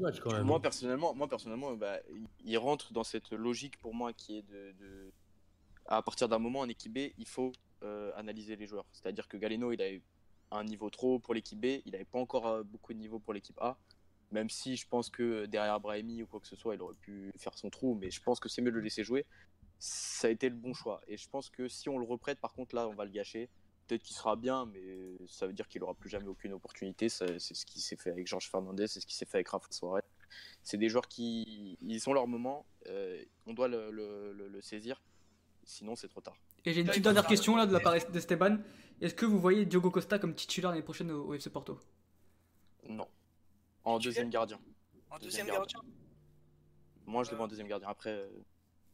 match 0.00 0.20
quand 0.20 0.32
même. 0.32 0.44
Moi 0.44 0.60
personnellement, 0.60 1.14
moi 1.14 1.28
personnellement, 1.28 1.74
bah, 1.74 1.98
il- 2.44 2.58
rentre 2.58 2.92
dans 2.92 3.04
cette 3.04 3.30
logique 3.32 3.78
pour 3.78 3.94
moi 3.94 4.12
qui 4.12 4.38
est 4.38 4.42
de, 4.42 4.72
de- 4.78 5.12
à 5.86 6.02
partir 6.02 6.28
d'un 6.28 6.38
moment 6.38 6.60
en 6.60 6.68
équipe 6.68 6.92
B, 6.92 7.12
il 7.16 7.26
faut 7.26 7.52
euh, 7.82 8.10
analyser 8.16 8.56
les 8.56 8.66
joueurs. 8.66 8.86
C'est-à-dire 8.92 9.28
que 9.28 9.36
Galeno, 9.36 9.72
il 9.72 9.80
avait 9.80 10.02
un 10.50 10.64
niveau 10.64 10.90
trop 10.90 11.14
haut 11.14 11.18
pour 11.18 11.34
l'équipe 11.34 11.60
B, 11.60 11.80
il 11.86 11.92
n'avait 11.92 12.04
pas 12.04 12.18
encore 12.18 12.46
euh, 12.46 12.62
beaucoup 12.62 12.92
de 12.92 12.98
niveau 12.98 13.18
pour 13.18 13.32
l'équipe 13.32 13.58
A. 13.60 13.78
Même 14.30 14.50
si 14.50 14.76
je 14.76 14.86
pense 14.86 15.08
que 15.08 15.46
derrière 15.46 15.80
Brahimi 15.80 16.22
ou 16.22 16.26
quoi 16.26 16.40
que 16.40 16.46
ce 16.48 16.56
soit, 16.56 16.74
il 16.74 16.82
aurait 16.82 16.96
pu 16.96 17.32
faire 17.38 17.56
son 17.56 17.70
trou, 17.70 17.94
mais 17.94 18.10
je 18.10 18.20
pense 18.20 18.40
que 18.40 18.48
c'est 18.48 18.60
mieux 18.60 18.70
de 18.70 18.76
le 18.76 18.82
laisser 18.82 19.02
jouer. 19.04 19.24
Ça 19.78 20.26
a 20.28 20.30
été 20.30 20.48
le 20.48 20.54
bon 20.56 20.74
choix. 20.74 21.00
Et 21.06 21.16
je 21.16 21.28
pense 21.30 21.48
que 21.48 21.68
si 21.68 21.88
on 21.88 21.98
le 21.98 22.04
reprête, 22.04 22.38
par 22.40 22.52
contre, 22.52 22.74
là, 22.74 22.88
on 22.88 22.94
va 22.94 23.04
le 23.06 23.10
gâcher. 23.10 23.48
Peut-être 23.88 24.02
qu'il 24.02 24.14
sera 24.16 24.36
bien, 24.36 24.66
mais 24.66 25.16
ça 25.26 25.46
veut 25.46 25.54
dire 25.54 25.66
qu'il 25.66 25.82
aura 25.82 25.94
plus 25.94 26.10
jamais 26.10 26.28
aucune 26.28 26.52
opportunité. 26.52 27.08
C'est 27.08 27.38
ce 27.40 27.64
qui 27.64 27.80
s'est 27.80 27.96
fait 27.96 28.10
avec 28.10 28.26
Georges 28.26 28.48
Fernandez, 28.50 28.86
c'est 28.86 29.00
ce 29.00 29.06
qui 29.06 29.16
s'est 29.16 29.24
fait 29.24 29.38
avec 29.38 29.48
Rafa 29.48 29.66
Suarez. 29.70 30.02
C'est 30.62 30.76
des 30.76 30.90
joueurs 30.90 31.08
qui 31.08 31.78
ils 31.80 32.08
ont 32.08 32.12
leur 32.12 32.26
moment. 32.28 32.66
euh, 32.86 33.24
on 33.46 33.54
doit 33.54 33.66
le, 33.68 33.90
le- 33.90 34.32
le- 34.34 34.48
le 34.48 34.60
saisir. 34.60 35.02
Sinon, 35.64 35.96
c'est 35.96 36.08
trop 36.08 36.20
tard. 36.20 36.36
Et 36.66 36.72
j'ai 36.74 36.82
une 36.82 36.86
petite 36.86 37.02
dernière 37.02 37.26
question 37.26 37.56
là 37.56 37.64
de 37.66 37.72
la 37.72 37.80
part 37.80 37.94
d'Esteban. 38.10 38.58
Est-ce 39.00 39.14
que 39.14 39.24
vous 39.26 39.38
voyez 39.40 39.64
Diogo 39.64 39.90
Costa 39.90 40.18
comme 40.18 40.34
titulaire 40.34 40.70
l'année 40.70 40.82
prochaine 40.82 41.10
au, 41.10 41.28
au 41.28 41.34
FC 41.34 41.48
Porto? 41.50 41.78
Non. 42.88 43.08
En 43.84 43.98
Tu 43.98 44.04
deuxième 44.08 44.28
gardien. 44.28 44.60
En 45.10 45.18
Deuxième 45.18 45.46
deuxième 45.46 45.46
gardien, 45.46 45.80
Moi, 47.06 47.24
je 47.24 47.30
le 47.30 47.36
vois 47.36 47.46
en 47.46 47.48
deuxième 47.48 47.68
gardien. 47.68 47.88
Après, 47.88 48.10
euh, 48.10 48.28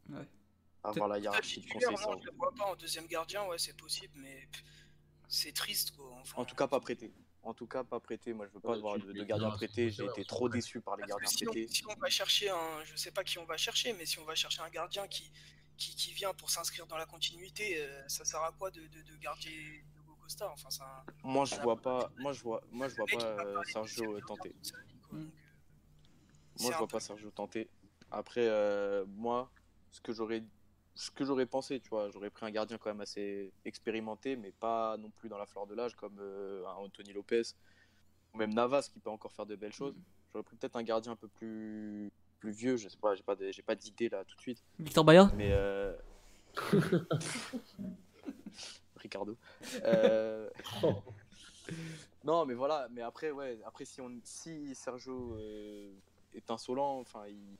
Ouais. 0.09 0.27
avoir 0.83 1.07
la 1.09 1.17
hiérarchie 1.19 1.59
de 1.59 1.65
titulaire, 1.65 1.89
conseil, 1.89 2.07
non, 2.07 2.19
je 2.21 2.25
le 2.27 2.35
vois 2.37 2.53
pas 2.53 2.65
en 2.65 2.75
deuxième 2.75 3.07
gardien, 3.07 3.45
ouais, 3.47 3.57
c'est 3.57 3.75
possible, 3.75 4.13
mais 4.17 4.47
c'est 5.27 5.53
triste 5.53 5.91
quoi. 5.95 6.11
Enfin, 6.21 6.41
En 6.41 6.45
tout 6.45 6.55
cas, 6.55 6.67
pas 6.67 6.79
prêté. 6.79 7.13
En 7.43 7.53
tout 7.53 7.67
cas, 7.67 7.83
pas 7.83 7.99
prêté. 7.99 8.33
Moi, 8.33 8.47
je 8.47 8.53
veux 8.53 8.59
pas 8.59 8.69
Ouais, 8.71 8.77
avoir 8.77 8.97
de, 8.97 9.23
gardien 9.23 9.51
prêté. 9.51 9.89
J'ai 9.91 10.05
été 10.05 10.25
trop 10.25 10.47
vrai. 10.47 10.57
déçu 10.57 10.81
par 10.81 10.95
les 10.95 11.01
Parce 11.01 11.09
gardiens 11.11 11.27
si 11.29 11.47
on, 11.47 11.51
prêtés. 11.51 11.67
si 11.67 11.83
on 11.87 11.93
va 11.99 12.09
chercher 12.09 12.49
un, 12.49 12.83
je 12.83 12.95
sais 12.95 13.11
pas 13.11 13.23
qui 13.23 13.37
on 13.37 13.45
va 13.45 13.57
chercher, 13.57 13.93
mais 13.93 14.05
si 14.05 14.17
on 14.19 14.25
va 14.25 14.33
chercher 14.35 14.61
un 14.61 14.69
gardien 14.69 15.07
qui, 15.07 15.31
qui, 15.77 15.95
qui 15.95 16.11
vient 16.13 16.33
pour 16.33 16.49
s'inscrire 16.49 16.87
dans 16.87 16.97
la 16.97 17.05
continuité, 17.05 17.79
euh, 17.81 18.07
ça 18.07 18.25
sert 18.25 18.41
à 18.41 18.51
quoi 18.51 18.71
de, 18.71 18.81
de, 18.87 19.01
de 19.03 19.15
garder 19.17 19.83
Costa? 20.21 20.49
Enfin, 20.49 20.69
un 20.83 21.03
Moi, 21.23 21.45
je 21.45 21.55
vois 21.61 21.79
pas. 21.79 22.09
Moi, 22.17 22.33
je 22.33 22.41
vois. 22.41 22.63
Moi, 22.71 22.87
je 22.87 22.95
vois 22.95 23.05
pas 23.05 23.23
euh, 23.45 23.61
Sergio 23.65 24.19
tenter. 24.21 24.49
toute 24.53 24.65
sa 24.65 24.79
vie, 24.81 24.99
quoi, 25.07 25.19
Mm. 25.19 25.23
donc, 25.25 25.33
euh, 25.35 26.63
Moi, 26.63 26.71
je 26.71 26.77
vois 26.77 26.87
peu- 26.87 26.91
pas 26.93 26.99
Sergio 26.99 27.29
tenter. 27.29 27.69
Après, 28.09 28.47
euh, 28.47 29.05
moi, 29.07 29.51
ce 29.91 30.01
que 30.01 30.13
j'aurais, 30.13 30.43
ce 30.95 31.11
que 31.11 31.25
j'aurais 31.25 31.45
pensé, 31.45 31.79
tu 31.79 31.89
vois, 31.89 32.09
j'aurais 32.09 32.29
pris 32.29 32.45
un 32.45 32.51
gardien 32.51 32.77
quand 32.77 32.89
même 32.89 33.01
assez 33.01 33.51
expérimenté, 33.65 34.35
mais 34.37 34.51
pas 34.51 34.95
non 34.97 35.09
plus 35.09 35.27
dans 35.29 35.37
la 35.37 35.45
fleur 35.45 35.67
de 35.67 35.75
l'âge 35.75 35.95
comme 35.95 36.17
euh, 36.19 36.65
un 36.67 36.73
Anthony 36.75 37.11
Lopez 37.13 37.41
ou 38.33 38.37
même 38.37 38.53
Navas 38.53 38.89
qui 38.91 38.99
peut 38.99 39.09
encore 39.09 39.31
faire 39.33 39.45
de 39.45 39.55
belles 39.55 39.73
choses. 39.73 39.95
J'aurais 40.31 40.43
pris 40.43 40.55
peut-être 40.55 40.75
un 40.77 40.83
gardien 40.83 41.11
un 41.13 41.15
peu 41.17 41.27
plus 41.27 42.11
plus 42.39 42.51
vieux. 42.51 42.77
Je 42.77 42.87
sais 42.89 42.97
pas, 42.97 43.15
j'ai 43.15 43.23
pas, 43.23 43.35
de- 43.35 43.51
j'ai 43.51 43.61
pas 43.61 43.75
d'idée 43.75 44.09
là 44.09 44.23
tout 44.25 44.35
de 44.35 44.41
suite, 44.41 44.63
Victor 44.79 45.03
Bayer 45.03 45.23
mais 45.35 45.49
euh... 45.51 45.93
Ricardo. 48.97 49.37
Euh, 49.83 50.49
Oh. 50.83 51.01
Non, 52.23 52.45
mais 52.45 52.53
voilà, 52.55 52.87
mais 52.91 53.01
après, 53.01 53.29
ouais, 53.31 53.59
après 53.65 53.85
si, 53.85 54.01
on, 54.01 54.11
si 54.23 54.73
Sergio 54.73 55.35
euh, 55.35 55.91
est 56.33 56.49
insolent, 56.49 56.99
enfin, 56.99 57.27
il 57.27 57.57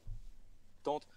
tente, 0.83 1.07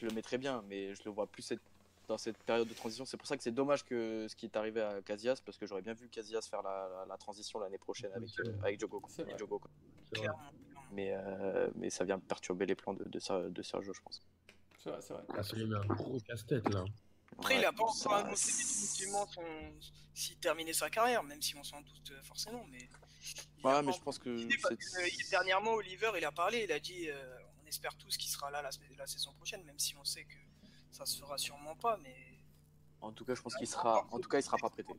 je 0.00 0.06
le 0.06 0.12
mettrais 0.12 0.38
bien, 0.38 0.62
mais 0.68 0.94
je 0.94 1.02
le 1.04 1.10
vois 1.10 1.26
plus 1.26 1.42
cette- 1.42 1.60
dans 2.06 2.18
cette 2.18 2.38
période 2.38 2.68
de 2.68 2.74
transition. 2.74 3.04
C'est 3.04 3.16
pour 3.16 3.26
ça 3.26 3.36
que 3.36 3.42
c'est 3.42 3.50
dommage 3.52 3.84
que 3.84 4.26
ce 4.28 4.36
qui 4.36 4.46
est 4.46 4.56
arrivé 4.56 4.80
à 4.80 5.02
Casillas, 5.02 5.40
parce 5.44 5.58
que 5.58 5.66
j'aurais 5.66 5.82
bien 5.82 5.92
vu 5.92 6.08
Casillas 6.08 6.42
faire 6.48 6.62
la, 6.62 6.88
la- 6.88 7.06
la 7.06 7.16
transition 7.18 7.58
l'année 7.58 7.78
prochaine 7.78 8.10
avec, 8.14 8.30
euh, 8.40 8.58
avec. 8.62 8.80
Mais, 10.90 11.12
euh, 11.12 11.68
mais 11.74 11.90
ça 11.90 12.04
vient 12.04 12.18
perturber 12.18 12.64
les 12.64 12.74
plans 12.74 12.94
de, 12.94 13.04
de, 13.04 13.48
de 13.50 13.62
Sergio, 13.62 13.92
je 13.92 14.00
pense. 14.00 14.22
C'est 14.82 14.88
vrai, 14.90 15.02
c'est 15.02 15.12
vrai. 15.12 15.24
Ah, 15.36 15.40
un 15.82 15.94
gros 15.94 16.18
casse-tête 16.20 16.66
là. 16.72 16.84
Après, 17.38 17.58
il 17.58 17.64
a 17.64 17.72
pas 17.72 17.84
encore 17.84 18.14
annoncé 18.14 18.52
définitivement 18.52 19.26
son... 19.26 19.42
s'il 20.14 20.38
terminait 20.38 20.72
sa 20.72 20.88
carrière, 20.88 21.22
même 21.22 21.42
si 21.42 21.54
on 21.56 21.62
s'en 21.62 21.82
doute 21.82 22.10
euh, 22.12 22.22
forcément. 22.22 22.64
Mais 22.70 22.78
il 23.58 23.66
Ouais, 23.66 23.82
mais 23.82 23.92
je 23.92 24.00
pense 24.00 24.18
que 24.18 24.30
euh, 24.30 25.08
dernièrement, 25.30 25.74
Oliver, 25.74 26.12
il 26.16 26.24
a 26.24 26.32
parlé, 26.32 26.64
il 26.64 26.72
a 26.72 26.80
dit 26.80 27.10
euh, 27.10 27.38
espère 27.68 27.96
tous 27.96 28.16
qu'il 28.16 28.30
sera 28.30 28.50
là 28.50 28.62
la, 28.62 28.70
la 28.96 29.06
saison 29.06 29.32
prochaine, 29.34 29.62
même 29.64 29.78
si 29.78 29.96
on 29.96 30.04
sait 30.04 30.24
que 30.24 30.36
ça 30.90 31.04
se 31.06 31.18
fera 31.18 31.38
sûrement 31.38 31.76
pas. 31.76 31.96
Mais 32.02 32.14
En 33.00 33.12
tout 33.12 33.24
cas, 33.24 33.34
je 33.34 33.42
pense 33.42 33.54
qu'il 33.56 33.66
sera. 33.66 34.06
En 34.10 34.18
tout 34.18 34.28
cas, 34.28 34.38
il 34.38 34.42
sera 34.42 34.56
pas 34.58 34.70
prêté. 34.70 34.92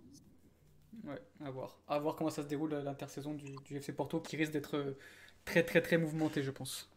Ouais, 1.04 1.22
à 1.44 1.50
voir. 1.52 1.78
À 1.88 2.00
voir 2.00 2.16
comment 2.16 2.30
ça 2.30 2.44
se 2.44 2.48
déroule 2.48 2.74
euh, 2.74 2.82
l'intersaison 2.84 3.34
du, 3.34 3.56
du 3.66 3.78
FC 3.78 3.94
Porto 3.94 4.20
qui 4.20 4.36
risque 4.38 4.52
d'être 4.52 4.76
euh, 4.76 4.98
très 5.46 5.64
très 5.64 5.82
très 5.82 5.98
mouvementé, 5.98 6.44
je 6.44 6.52
pense. 6.52 6.90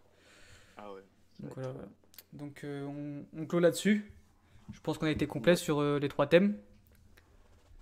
Ah 0.77 0.93
ouais. 0.93 1.03
Donc 1.41 1.55
voilà. 1.55 1.73
voilà. 1.73 1.89
Donc 2.33 2.65
euh, 2.65 2.85
on, 2.85 3.27
on 3.41 3.47
clôt 3.47 3.61
là-dessus. 3.61 4.13
Je 4.73 4.81
pense 4.81 4.97
qu'on 4.99 5.07
a 5.07 5.11
été 5.11 5.27
complet 5.27 5.55
sur 5.57 5.81
euh, 5.81 5.99
les 5.99 6.09
trois 6.09 6.27
thèmes. 6.27 6.59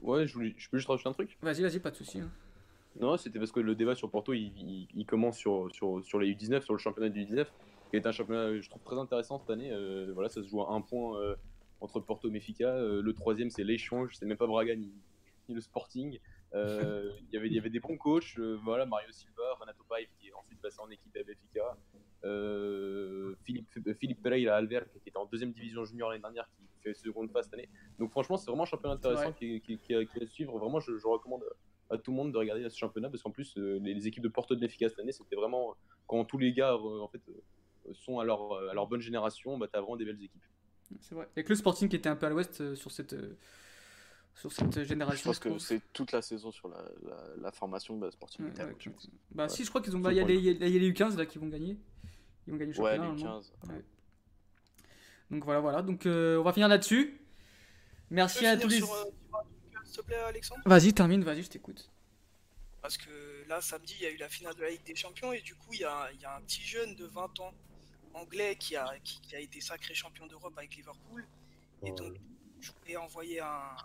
Ouais, 0.01 0.27
je, 0.27 0.35
voulais- 0.35 0.55
je 0.57 0.69
peux 0.69 0.79
juste 0.79 0.89
rajouter 0.89 1.09
un 1.09 1.13
truc? 1.13 1.39
Vas-y, 1.43 1.63
vas-y, 1.63 1.79
pas 1.79 1.91
de 1.91 1.97
souci. 1.97 2.21
hein. 2.21 2.31
Non, 2.99 3.17
c'était 3.17 3.39
parce 3.39 3.53
que 3.53 3.61
le 3.61 3.75
débat 3.75 3.95
sur 3.95 4.11
Porto, 4.11 4.33
il, 4.33 4.53
il- 4.59 4.89
il 4.95 5.07
commence 5.07 5.37
sur, 5.39 5.69
sur, 5.73 6.03
sur 6.05 6.19
les 6.19 6.35
U19, 6.35 6.63
sur 6.63 6.73
le 6.75 6.79
championnat 6.79 7.09
du 7.09 7.21
U19, 7.25 7.47
qui 7.91 7.97
est 7.97 8.07
un 8.07 8.13
championnat, 8.13 8.61
je 8.61 8.69
trouve, 8.71 8.83
très 8.83 8.97
intéressant 8.97 9.39
cette 9.39 9.51
année. 9.51 9.71
Euh, 9.73 10.11
voilà, 10.15 10.29
ça 10.29 10.43
se 10.43 10.49
joue 10.49 10.63
à 10.63 10.73
un 10.73 10.81
point 10.81 11.21
euh, 11.21 11.37
entre 11.81 12.01
Porto 12.01 12.29
et 12.29 12.31
Benfica. 12.31 12.69
Euh, 12.75 13.03
le 13.03 13.13
troisième, 13.13 13.51
c'est 13.51 13.65
l'échange, 13.65 14.15
c'est 14.17 14.27
même 14.27 14.37
pas 14.39 14.47
Braga 14.47 14.75
ni, 14.77 14.93
ni 15.49 15.55
le 15.55 15.61
Sporting. 15.61 16.19
Euh, 16.55 17.11
il 17.29 17.35
y 17.35 17.37
avait- 17.37 17.49
il 17.49 17.55
y 17.55 17.59
avait 17.59 17.71
des 17.71 17.81
bons 17.81 17.97
coachs, 17.97 18.39
euh, 18.39 18.59
voilà, 18.65 18.87
Mario 18.87 19.11
Silva, 19.13 19.43
Renato 19.61 19.83
Paiva, 19.89 20.09
qui 20.19 20.29
est 20.29 20.33
ensuite 20.35 20.61
passé 20.61 20.79
en 20.81 20.91
équipe 20.91 21.17
à 21.17 21.23
Benfica. 21.23 21.77
Euh, 22.25 23.35
Philippe, 23.45 23.69
Philippe 23.99 24.23
Pereira 24.23 24.57
Alver, 24.57 24.83
qui 25.03 25.09
était 25.09 25.17
en 25.17 25.27
deuxième 25.27 25.53
division 25.53 25.85
junior 25.85 26.11
l'année 26.11 26.21
dernière, 26.23 26.49
qui 26.57 26.65
fait 26.83 26.95
seconde 26.95 27.31
phase 27.31 27.45
cette 27.47 27.55
année. 27.55 27.69
Donc 27.99 28.11
franchement, 28.11 28.37
c'est 28.37 28.47
vraiment 28.51 28.65
un 28.65 28.67
championnat 28.67 28.95
intéressant 28.95 29.33
qui, 29.33 29.61
qui, 29.63 29.79
qui, 29.79 29.95
à 29.95 30.05
suivre. 30.27 30.59
Vraiment, 30.59 30.81
je, 30.81 30.97
je 30.99 31.07
recommande 31.07 31.45
à 31.89 31.97
tout 31.99 32.11
le 32.11 32.17
monde 32.19 32.33
de 32.33 32.37
regarder 32.39 32.69
ce 32.69 32.77
championnat 32.79 33.09
parce 33.11 33.23
qu'en 33.23 33.31
plus, 33.31 33.57
euh, 33.57 33.79
les, 33.83 33.95
les 33.95 34.07
équipes 34.07 34.23
de 34.23 34.29
Porto 34.29 34.55
de 34.55 34.61
Benfica 34.61 34.89
cette 34.89 34.99
année, 35.01 35.13
c'était 35.13 35.35
vraiment 35.37 35.75
quand 36.07 36.25
tous 36.25 36.39
les 36.39 36.53
gars 36.53 36.75
euh, 36.75 37.01
en 37.01 37.09
fait, 37.09 37.23
euh, 37.29 37.33
sont 37.95 38.19
à 38.19 38.25
leur, 38.25 38.55
à 38.69 38.75
leur 38.75 38.87
bonne 38.87 39.01
génération, 39.01 39.59
bah, 39.59 39.67
t'as 39.71 39.81
vraiment 39.81 39.97
des 39.97 40.05
belles 40.05 40.23
équipes. 40.23 40.43
C'est 41.01 41.15
vrai. 41.15 41.29
Il 41.37 41.39
y 41.39 41.41
a 41.41 41.43
que 41.45 41.49
le 41.51 41.55
Sporting 41.55 41.89
qui 41.89 41.97
était 41.97 42.09
un 42.09 42.17
peu 42.17 42.27
à 42.27 42.31
l'ouest 42.31 42.61
euh, 42.61 42.75
sur 42.75 42.91
cette, 42.91 43.13
euh, 43.13 43.37
sur 44.35 44.51
cette 44.53 44.81
Je 44.81 44.85
génération. 44.85 45.31
pense 45.31 45.39
que 45.39 45.59
c'est 45.59 45.81
toute 45.93 46.11
la 46.13 46.21
saison 46.23 46.51
sur 46.51 46.69
la, 46.69 46.83
la, 47.05 47.17
la 47.41 47.53
formation 47.53 47.97
bah, 47.97 48.11
sportive. 48.11 48.45
Ouais, 48.45 48.51
ouais, 48.51 48.65
l'ouest, 48.65 48.77
je 48.81 48.91
pense. 48.91 49.09
Bah 49.31 49.45
Ouais. 49.45 49.49
si, 49.49 49.65
je 49.65 49.69
crois 49.69 49.81
qu'ils 49.83 49.95
ont. 49.95 49.99
Je 49.99 50.03
bah, 50.05 50.13
Il 50.13 50.19
y, 50.19 50.25
les- 50.25 50.35
il 50.37 50.45
y 50.45 50.49
a 50.49 50.67
il 50.67 50.73
y 50.73 50.77
a 50.77 50.81
les 50.81 50.91
U15 50.93 51.17
là 51.17 51.27
qui 51.27 51.39
vont 51.39 51.47
gagner. 51.49 51.77
Ils 52.47 52.53
vont 52.53 52.57
gagner 52.59 52.73
le 52.73 52.81
Ouais, 52.81 52.97
championnat. 52.97 53.15
les 53.15 53.23
normalement. 53.23 53.41
15. 53.41 53.53
Ouais. 53.71 53.85
Donc 55.31 55.45
voilà, 55.45 55.61
voilà. 55.61 55.83
Donc 55.83 56.07
euh, 56.07 56.39
on 56.39 56.43
va 56.43 56.53
finir 56.53 56.69
là-dessus. 56.69 57.21
Merci 58.11 58.47
à 58.47 58.57
tous 58.57 58.67
les. 58.69 58.81
S'il 58.81 59.97
te 59.97 60.03
plaît, 60.03 60.17
Alexandre? 60.17 60.61
Vas-y, 60.67 60.93
termine, 60.93 61.23
vas-y, 61.23 61.43
je 61.43 61.49
t'écoute. 61.51 61.89
Parce 62.83 62.97
que 62.97 63.11
là, 63.49 63.61
samedi, 63.61 63.95
il 63.99 64.03
y 64.03 64.07
a 64.07 64.11
eu 64.11 64.17
la 64.17 64.29
finale 64.29 64.55
de 64.55 64.63
la 64.63 64.71
Ligue 64.71 64.85
des 64.85 64.95
Champions 64.97 65.33
et 65.33 65.41
du 65.43 65.55
coup, 65.55 65.73
il 65.73 65.81
y 65.81 65.85
a, 65.85 66.11
il 66.15 66.21
y 66.21 66.25
a 66.25 66.37
un 66.37 66.41
petit 66.43 66.63
jeune 66.63 66.95
de 66.97 67.05
20 67.07 67.39
ans 67.41 67.53
anglais 68.15 68.57
qui 68.57 68.77
a, 68.77 68.99
qui, 69.05 69.21
qui 69.21 69.37
a 69.37 69.41
été 69.41 69.61
sacré 69.61 69.95
champion 69.95 70.27
d'Europe 70.27 70.55
avec 70.57 70.75
Liverpool. 70.77 71.27
Et 71.85 71.93
donc, 71.93 72.17
je 72.61 72.71
voulais 72.73 72.97
envoyer 72.97 73.41
un, 73.41 73.77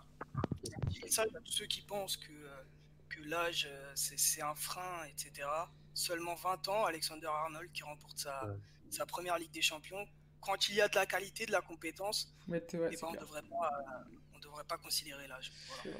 message 1.02 1.28
à 1.34 1.40
tous 1.40 1.52
ceux 1.52 1.66
qui 1.66 1.82
pensent 1.82 2.16
que, 2.16 2.32
euh, 2.32 2.62
que 3.08 3.20
l'âge, 3.22 3.66
euh, 3.70 3.92
c'est 3.94 4.18
c'est 4.18 4.42
un 4.42 4.54
frein, 4.54 5.04
etc. 5.04 5.48
Seulement 5.94 6.34
20 6.34 6.68
ans, 6.68 6.84
Alexander 6.84 7.26
Arnold 7.28 7.70
qui 7.72 7.82
remporte 7.82 8.18
sa, 8.18 8.44
Ouais. 8.46 8.56
sa 8.90 9.06
première 9.06 9.38
Ligue 9.38 9.52
des 9.52 9.62
Champions. 9.62 10.06
Quand 10.40 10.68
il 10.68 10.74
y 10.76 10.80
a 10.80 10.88
de 10.88 10.94
la 10.96 11.06
qualité, 11.06 11.46
de 11.46 11.52
la 11.52 11.60
compétence, 11.62 12.32
Ouais, 12.48 12.60
t'es- 12.60 12.78
ouais, 12.78 12.90
eh 12.92 12.96
ben, 12.96 13.06
on 13.08 13.10
clair. 13.12 13.22
devrait 13.22 13.42
pas, 13.42 13.70
euh, 13.72 14.14
on 14.34 14.38
devrait 14.38 14.64
pas 14.64 14.78
considérer 14.78 15.26
l'âge. 15.26 15.50
Voilà. 15.84 15.98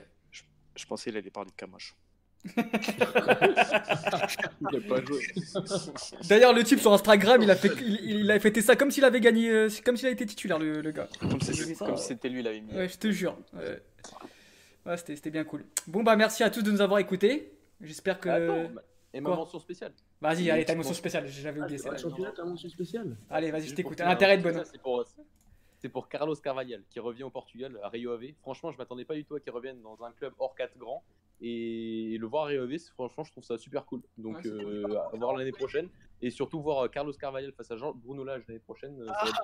Je 0.76 0.84
pensais 0.84 1.10
qu'il 1.10 1.16
allait 1.16 1.30
parler 1.30 1.50
de 1.50 1.56
Camacho. 1.56 1.94
D'ailleurs, 6.28 6.52
le 6.52 6.62
type 6.64 6.80
sur 6.80 6.92
Instagram, 6.92 7.42
il 7.42 7.50
a, 7.50 7.56
fait, 7.56 7.70
il, 7.80 8.20
il 8.20 8.30
a 8.30 8.38
fêté 8.40 8.60
ça 8.62 8.76
comme 8.76 8.90
s'il 8.90 9.04
avait 9.04 9.20
gagné, 9.20 9.50
euh, 9.50 9.68
comme 9.84 9.96
s'il 9.96 10.06
a 10.06 10.10
été 10.10 10.26
titulaire, 10.26 10.58
le, 10.58 10.80
le 10.80 10.90
gars. 10.90 11.08
Comme 11.20 11.40
si 11.40 11.54
c'était 11.98 12.28
lui, 12.28 12.40
il 12.40 12.46
avait 12.46 12.60
mis. 12.60 12.72
Ouais, 12.72 12.88
je 12.88 12.98
te 12.98 13.10
jure. 13.10 13.36
Ouais, 13.54 13.82
Ouais, 14.84 14.96
c'était 14.96 15.16
c'était 15.16 15.30
bien 15.30 15.42
cool. 15.42 15.64
Bon, 15.88 16.04
bah 16.04 16.14
merci 16.14 16.44
à 16.44 16.50
tous 16.50 16.62
de 16.62 16.70
nous 16.70 16.80
avoir 16.80 17.00
écoutés. 17.00 17.52
J'espère 17.80 18.20
que. 18.20 18.28
Attends, 18.28 18.70
bah, 18.72 18.82
et 19.12 19.20
ma 19.20 19.30
mention 19.30 19.58
spéciale. 19.58 19.92
Vas-y, 20.20 20.50
allez, 20.50 20.64
ta 20.64 20.74
mention 20.74 20.94
spéciale, 20.94 21.26
j'avais 21.26 21.60
oublié 21.60 21.80
Ah, 21.86 22.44
mention 22.44 22.68
spéciale 22.68 23.16
Allez, 23.28 23.50
vas-y, 23.50 23.68
je 23.68 23.74
t'écoute. 23.74 23.96
pour 23.96 24.04
finir, 24.04 24.12
Intérêt 24.12 24.38
de 24.38 24.42
bonne. 24.42 24.62
C'est 24.70 24.80
pour, 24.80 25.04
c'est 25.78 25.88
pour 25.88 26.08
Carlos 26.08 26.34
Carvalhal 26.36 26.82
qui 26.88 27.00
revient 27.00 27.24
au 27.24 27.30
Portugal 27.30 27.76
à 27.82 27.88
Rio 27.88 28.12
Ave. 28.12 28.32
Franchement, 28.42 28.70
je 28.70 28.78
m'attendais 28.78 29.04
pas 29.04 29.14
du 29.14 29.24
tout 29.24 29.34
à 29.34 29.40
qu'il 29.40 29.52
revienne 29.52 29.80
dans 29.82 29.98
un 30.04 30.12
club 30.12 30.32
hors 30.38 30.54
4 30.54 30.76
grands. 30.78 31.02
Et 31.40 32.16
le 32.18 32.26
voir 32.26 32.46
à 32.46 32.52
franchement, 32.94 33.24
je 33.24 33.30
trouve 33.32 33.44
ça 33.44 33.58
super 33.58 33.84
cool. 33.84 34.00
Donc, 34.16 34.36
Ouais, 34.38 34.46
euh, 34.46 34.84
à 35.12 35.16
voir 35.16 35.36
l'année 35.36 35.52
prochaine. 35.52 35.88
Et 36.22 36.30
surtout 36.30 36.62
voir 36.62 36.84
euh, 36.84 36.88
Carlos 36.88 37.12
Carvalhal 37.12 37.52
face 37.52 37.70
à 37.70 37.76
Jean 37.76 37.92
Bruno 37.92 38.24
Lage 38.24 38.42
l'année 38.48 38.60
prochaine. 38.60 38.98
euh, 39.02 39.06
Ça 39.06 39.12
va, 39.22 39.28
être, 39.28 39.42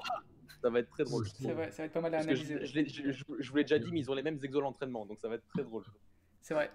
ça 0.63 0.71
va 0.71 0.79
être 0.79 0.89
très 0.91 1.05
drôle. 1.05 1.27
C'est 1.29 1.53
vrai, 1.53 1.71
ça 1.71 1.83
va 1.83 1.87
être 1.87 1.93
pas 1.93 2.01
mal 2.01 2.15
à 2.15 2.19
analyser. 2.21 2.65
je 2.65 2.75
l'ai- 2.75 2.89
je- 2.89 3.11
je- 3.13 3.25
je 3.39 3.51
vous 3.51 3.57
l'ai 3.57 3.65
déjà 3.65 3.79
dit, 3.79 3.91
mais 3.93 4.01
ils 4.01 4.11
ont 4.11 4.15
les 4.15 4.23
mêmes 4.23 4.39
exos 4.43 4.63
d'entraînement. 4.63 5.05
Donc, 5.05 5.19
ça 5.19 5.29
va 5.29 5.35
être 5.35 5.47
très 5.49 5.65
drôle. 5.65 5.85
C'est 6.41 6.55
vrai. 6.55 6.71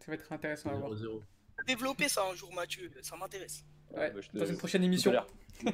Ça 0.00 0.06
va 0.08 0.14
être 0.14 0.30
intéressant 0.32 0.70
à 0.70 0.74
voir. 0.74 0.90
0-0. 0.94 1.22
Développer 1.66 2.08
ça 2.08 2.22
un 2.30 2.34
jour, 2.34 2.52
Mathieu, 2.54 2.90
ça 3.02 3.16
m'intéresse. 3.16 3.64
Ouais, 3.94 4.10
Bah, 4.10 4.20
je 4.20 4.28
te- 4.28 4.38
dans 4.38 4.46
une 4.46 4.56
prochaine 4.58 4.84
émission. 4.84 5.12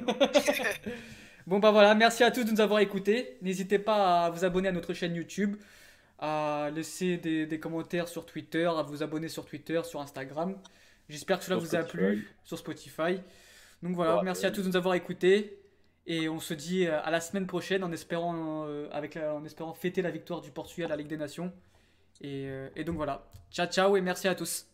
Bon 1.45 1.59
bah 1.59 1.71
voilà, 1.71 1.95
merci 1.95 2.23
à 2.25 2.31
tous 2.31 2.43
de 2.43 2.51
nous 2.51 2.59
avoir 2.59 2.81
écoutés. 2.81 3.37
N'hésitez 3.41 3.79
pas 3.79 4.25
à 4.25 4.29
vous 4.29 4.43
abonner 4.43 4.67
à 4.67 4.73
notre 4.73 4.93
chaîne 4.93 5.15
YouTube, 5.15 5.55
à 6.19 6.69
laisser 6.73 7.17
des, 7.17 7.45
des 7.45 7.59
commentaires 7.59 8.07
sur 8.07 8.25
Twitter, 8.25 8.65
à 8.65 8.81
vous 8.81 9.03
abonner 9.03 9.29
sur 9.29 9.45
Twitter, 9.45 9.81
sur 9.83 10.01
Instagram. 10.01 10.55
J'espère 11.09 11.39
que 11.39 11.45
cela 11.45 11.59
Sur 11.59 11.65
vous 11.69 11.75
a 11.75 11.83
plu 11.83 12.27
sur 12.43 12.57
Spotify. 12.57 13.19
Donc 13.83 13.95
voilà, 13.95 14.17
Ouais, 14.17 14.23
merci 14.23 14.41
ouais. 14.43 14.47
à 14.47 14.51
tous 14.51 14.63
de 14.63 14.67
nous 14.67 14.75
avoir 14.75 14.95
écoutés. 14.95 15.59
Et 16.09 16.29
on 16.29 16.39
se 16.39 16.53
dit 16.53 16.87
euh, 16.87 16.99
à 17.03 17.11
la 17.11 17.19
semaine 17.21 17.47
prochaine 17.47 17.83
en 17.83 17.91
espérant, 17.91 18.65
euh, 18.67 18.87
avec 18.91 19.15
la- 19.15 19.35
en 19.35 19.43
espérant 19.45 19.73
fêter 19.73 20.01
la 20.01 20.09
victoire 20.09 20.41
du 20.41 20.51
Portugal 20.51 20.87
à 20.91 20.95
la 20.95 20.97
Ligue 20.97 21.07
des 21.09 21.17
Nations. 21.17 21.51
Et, 22.21 22.45
euh, 22.47 22.69
et 22.75 22.83
donc 22.83 22.95
voilà. 22.95 23.27
Ciao 23.51 23.67
ciao 23.67 23.95
et 23.97 24.01
merci 24.01 24.27
à 24.27 24.35
tous. 24.35 24.65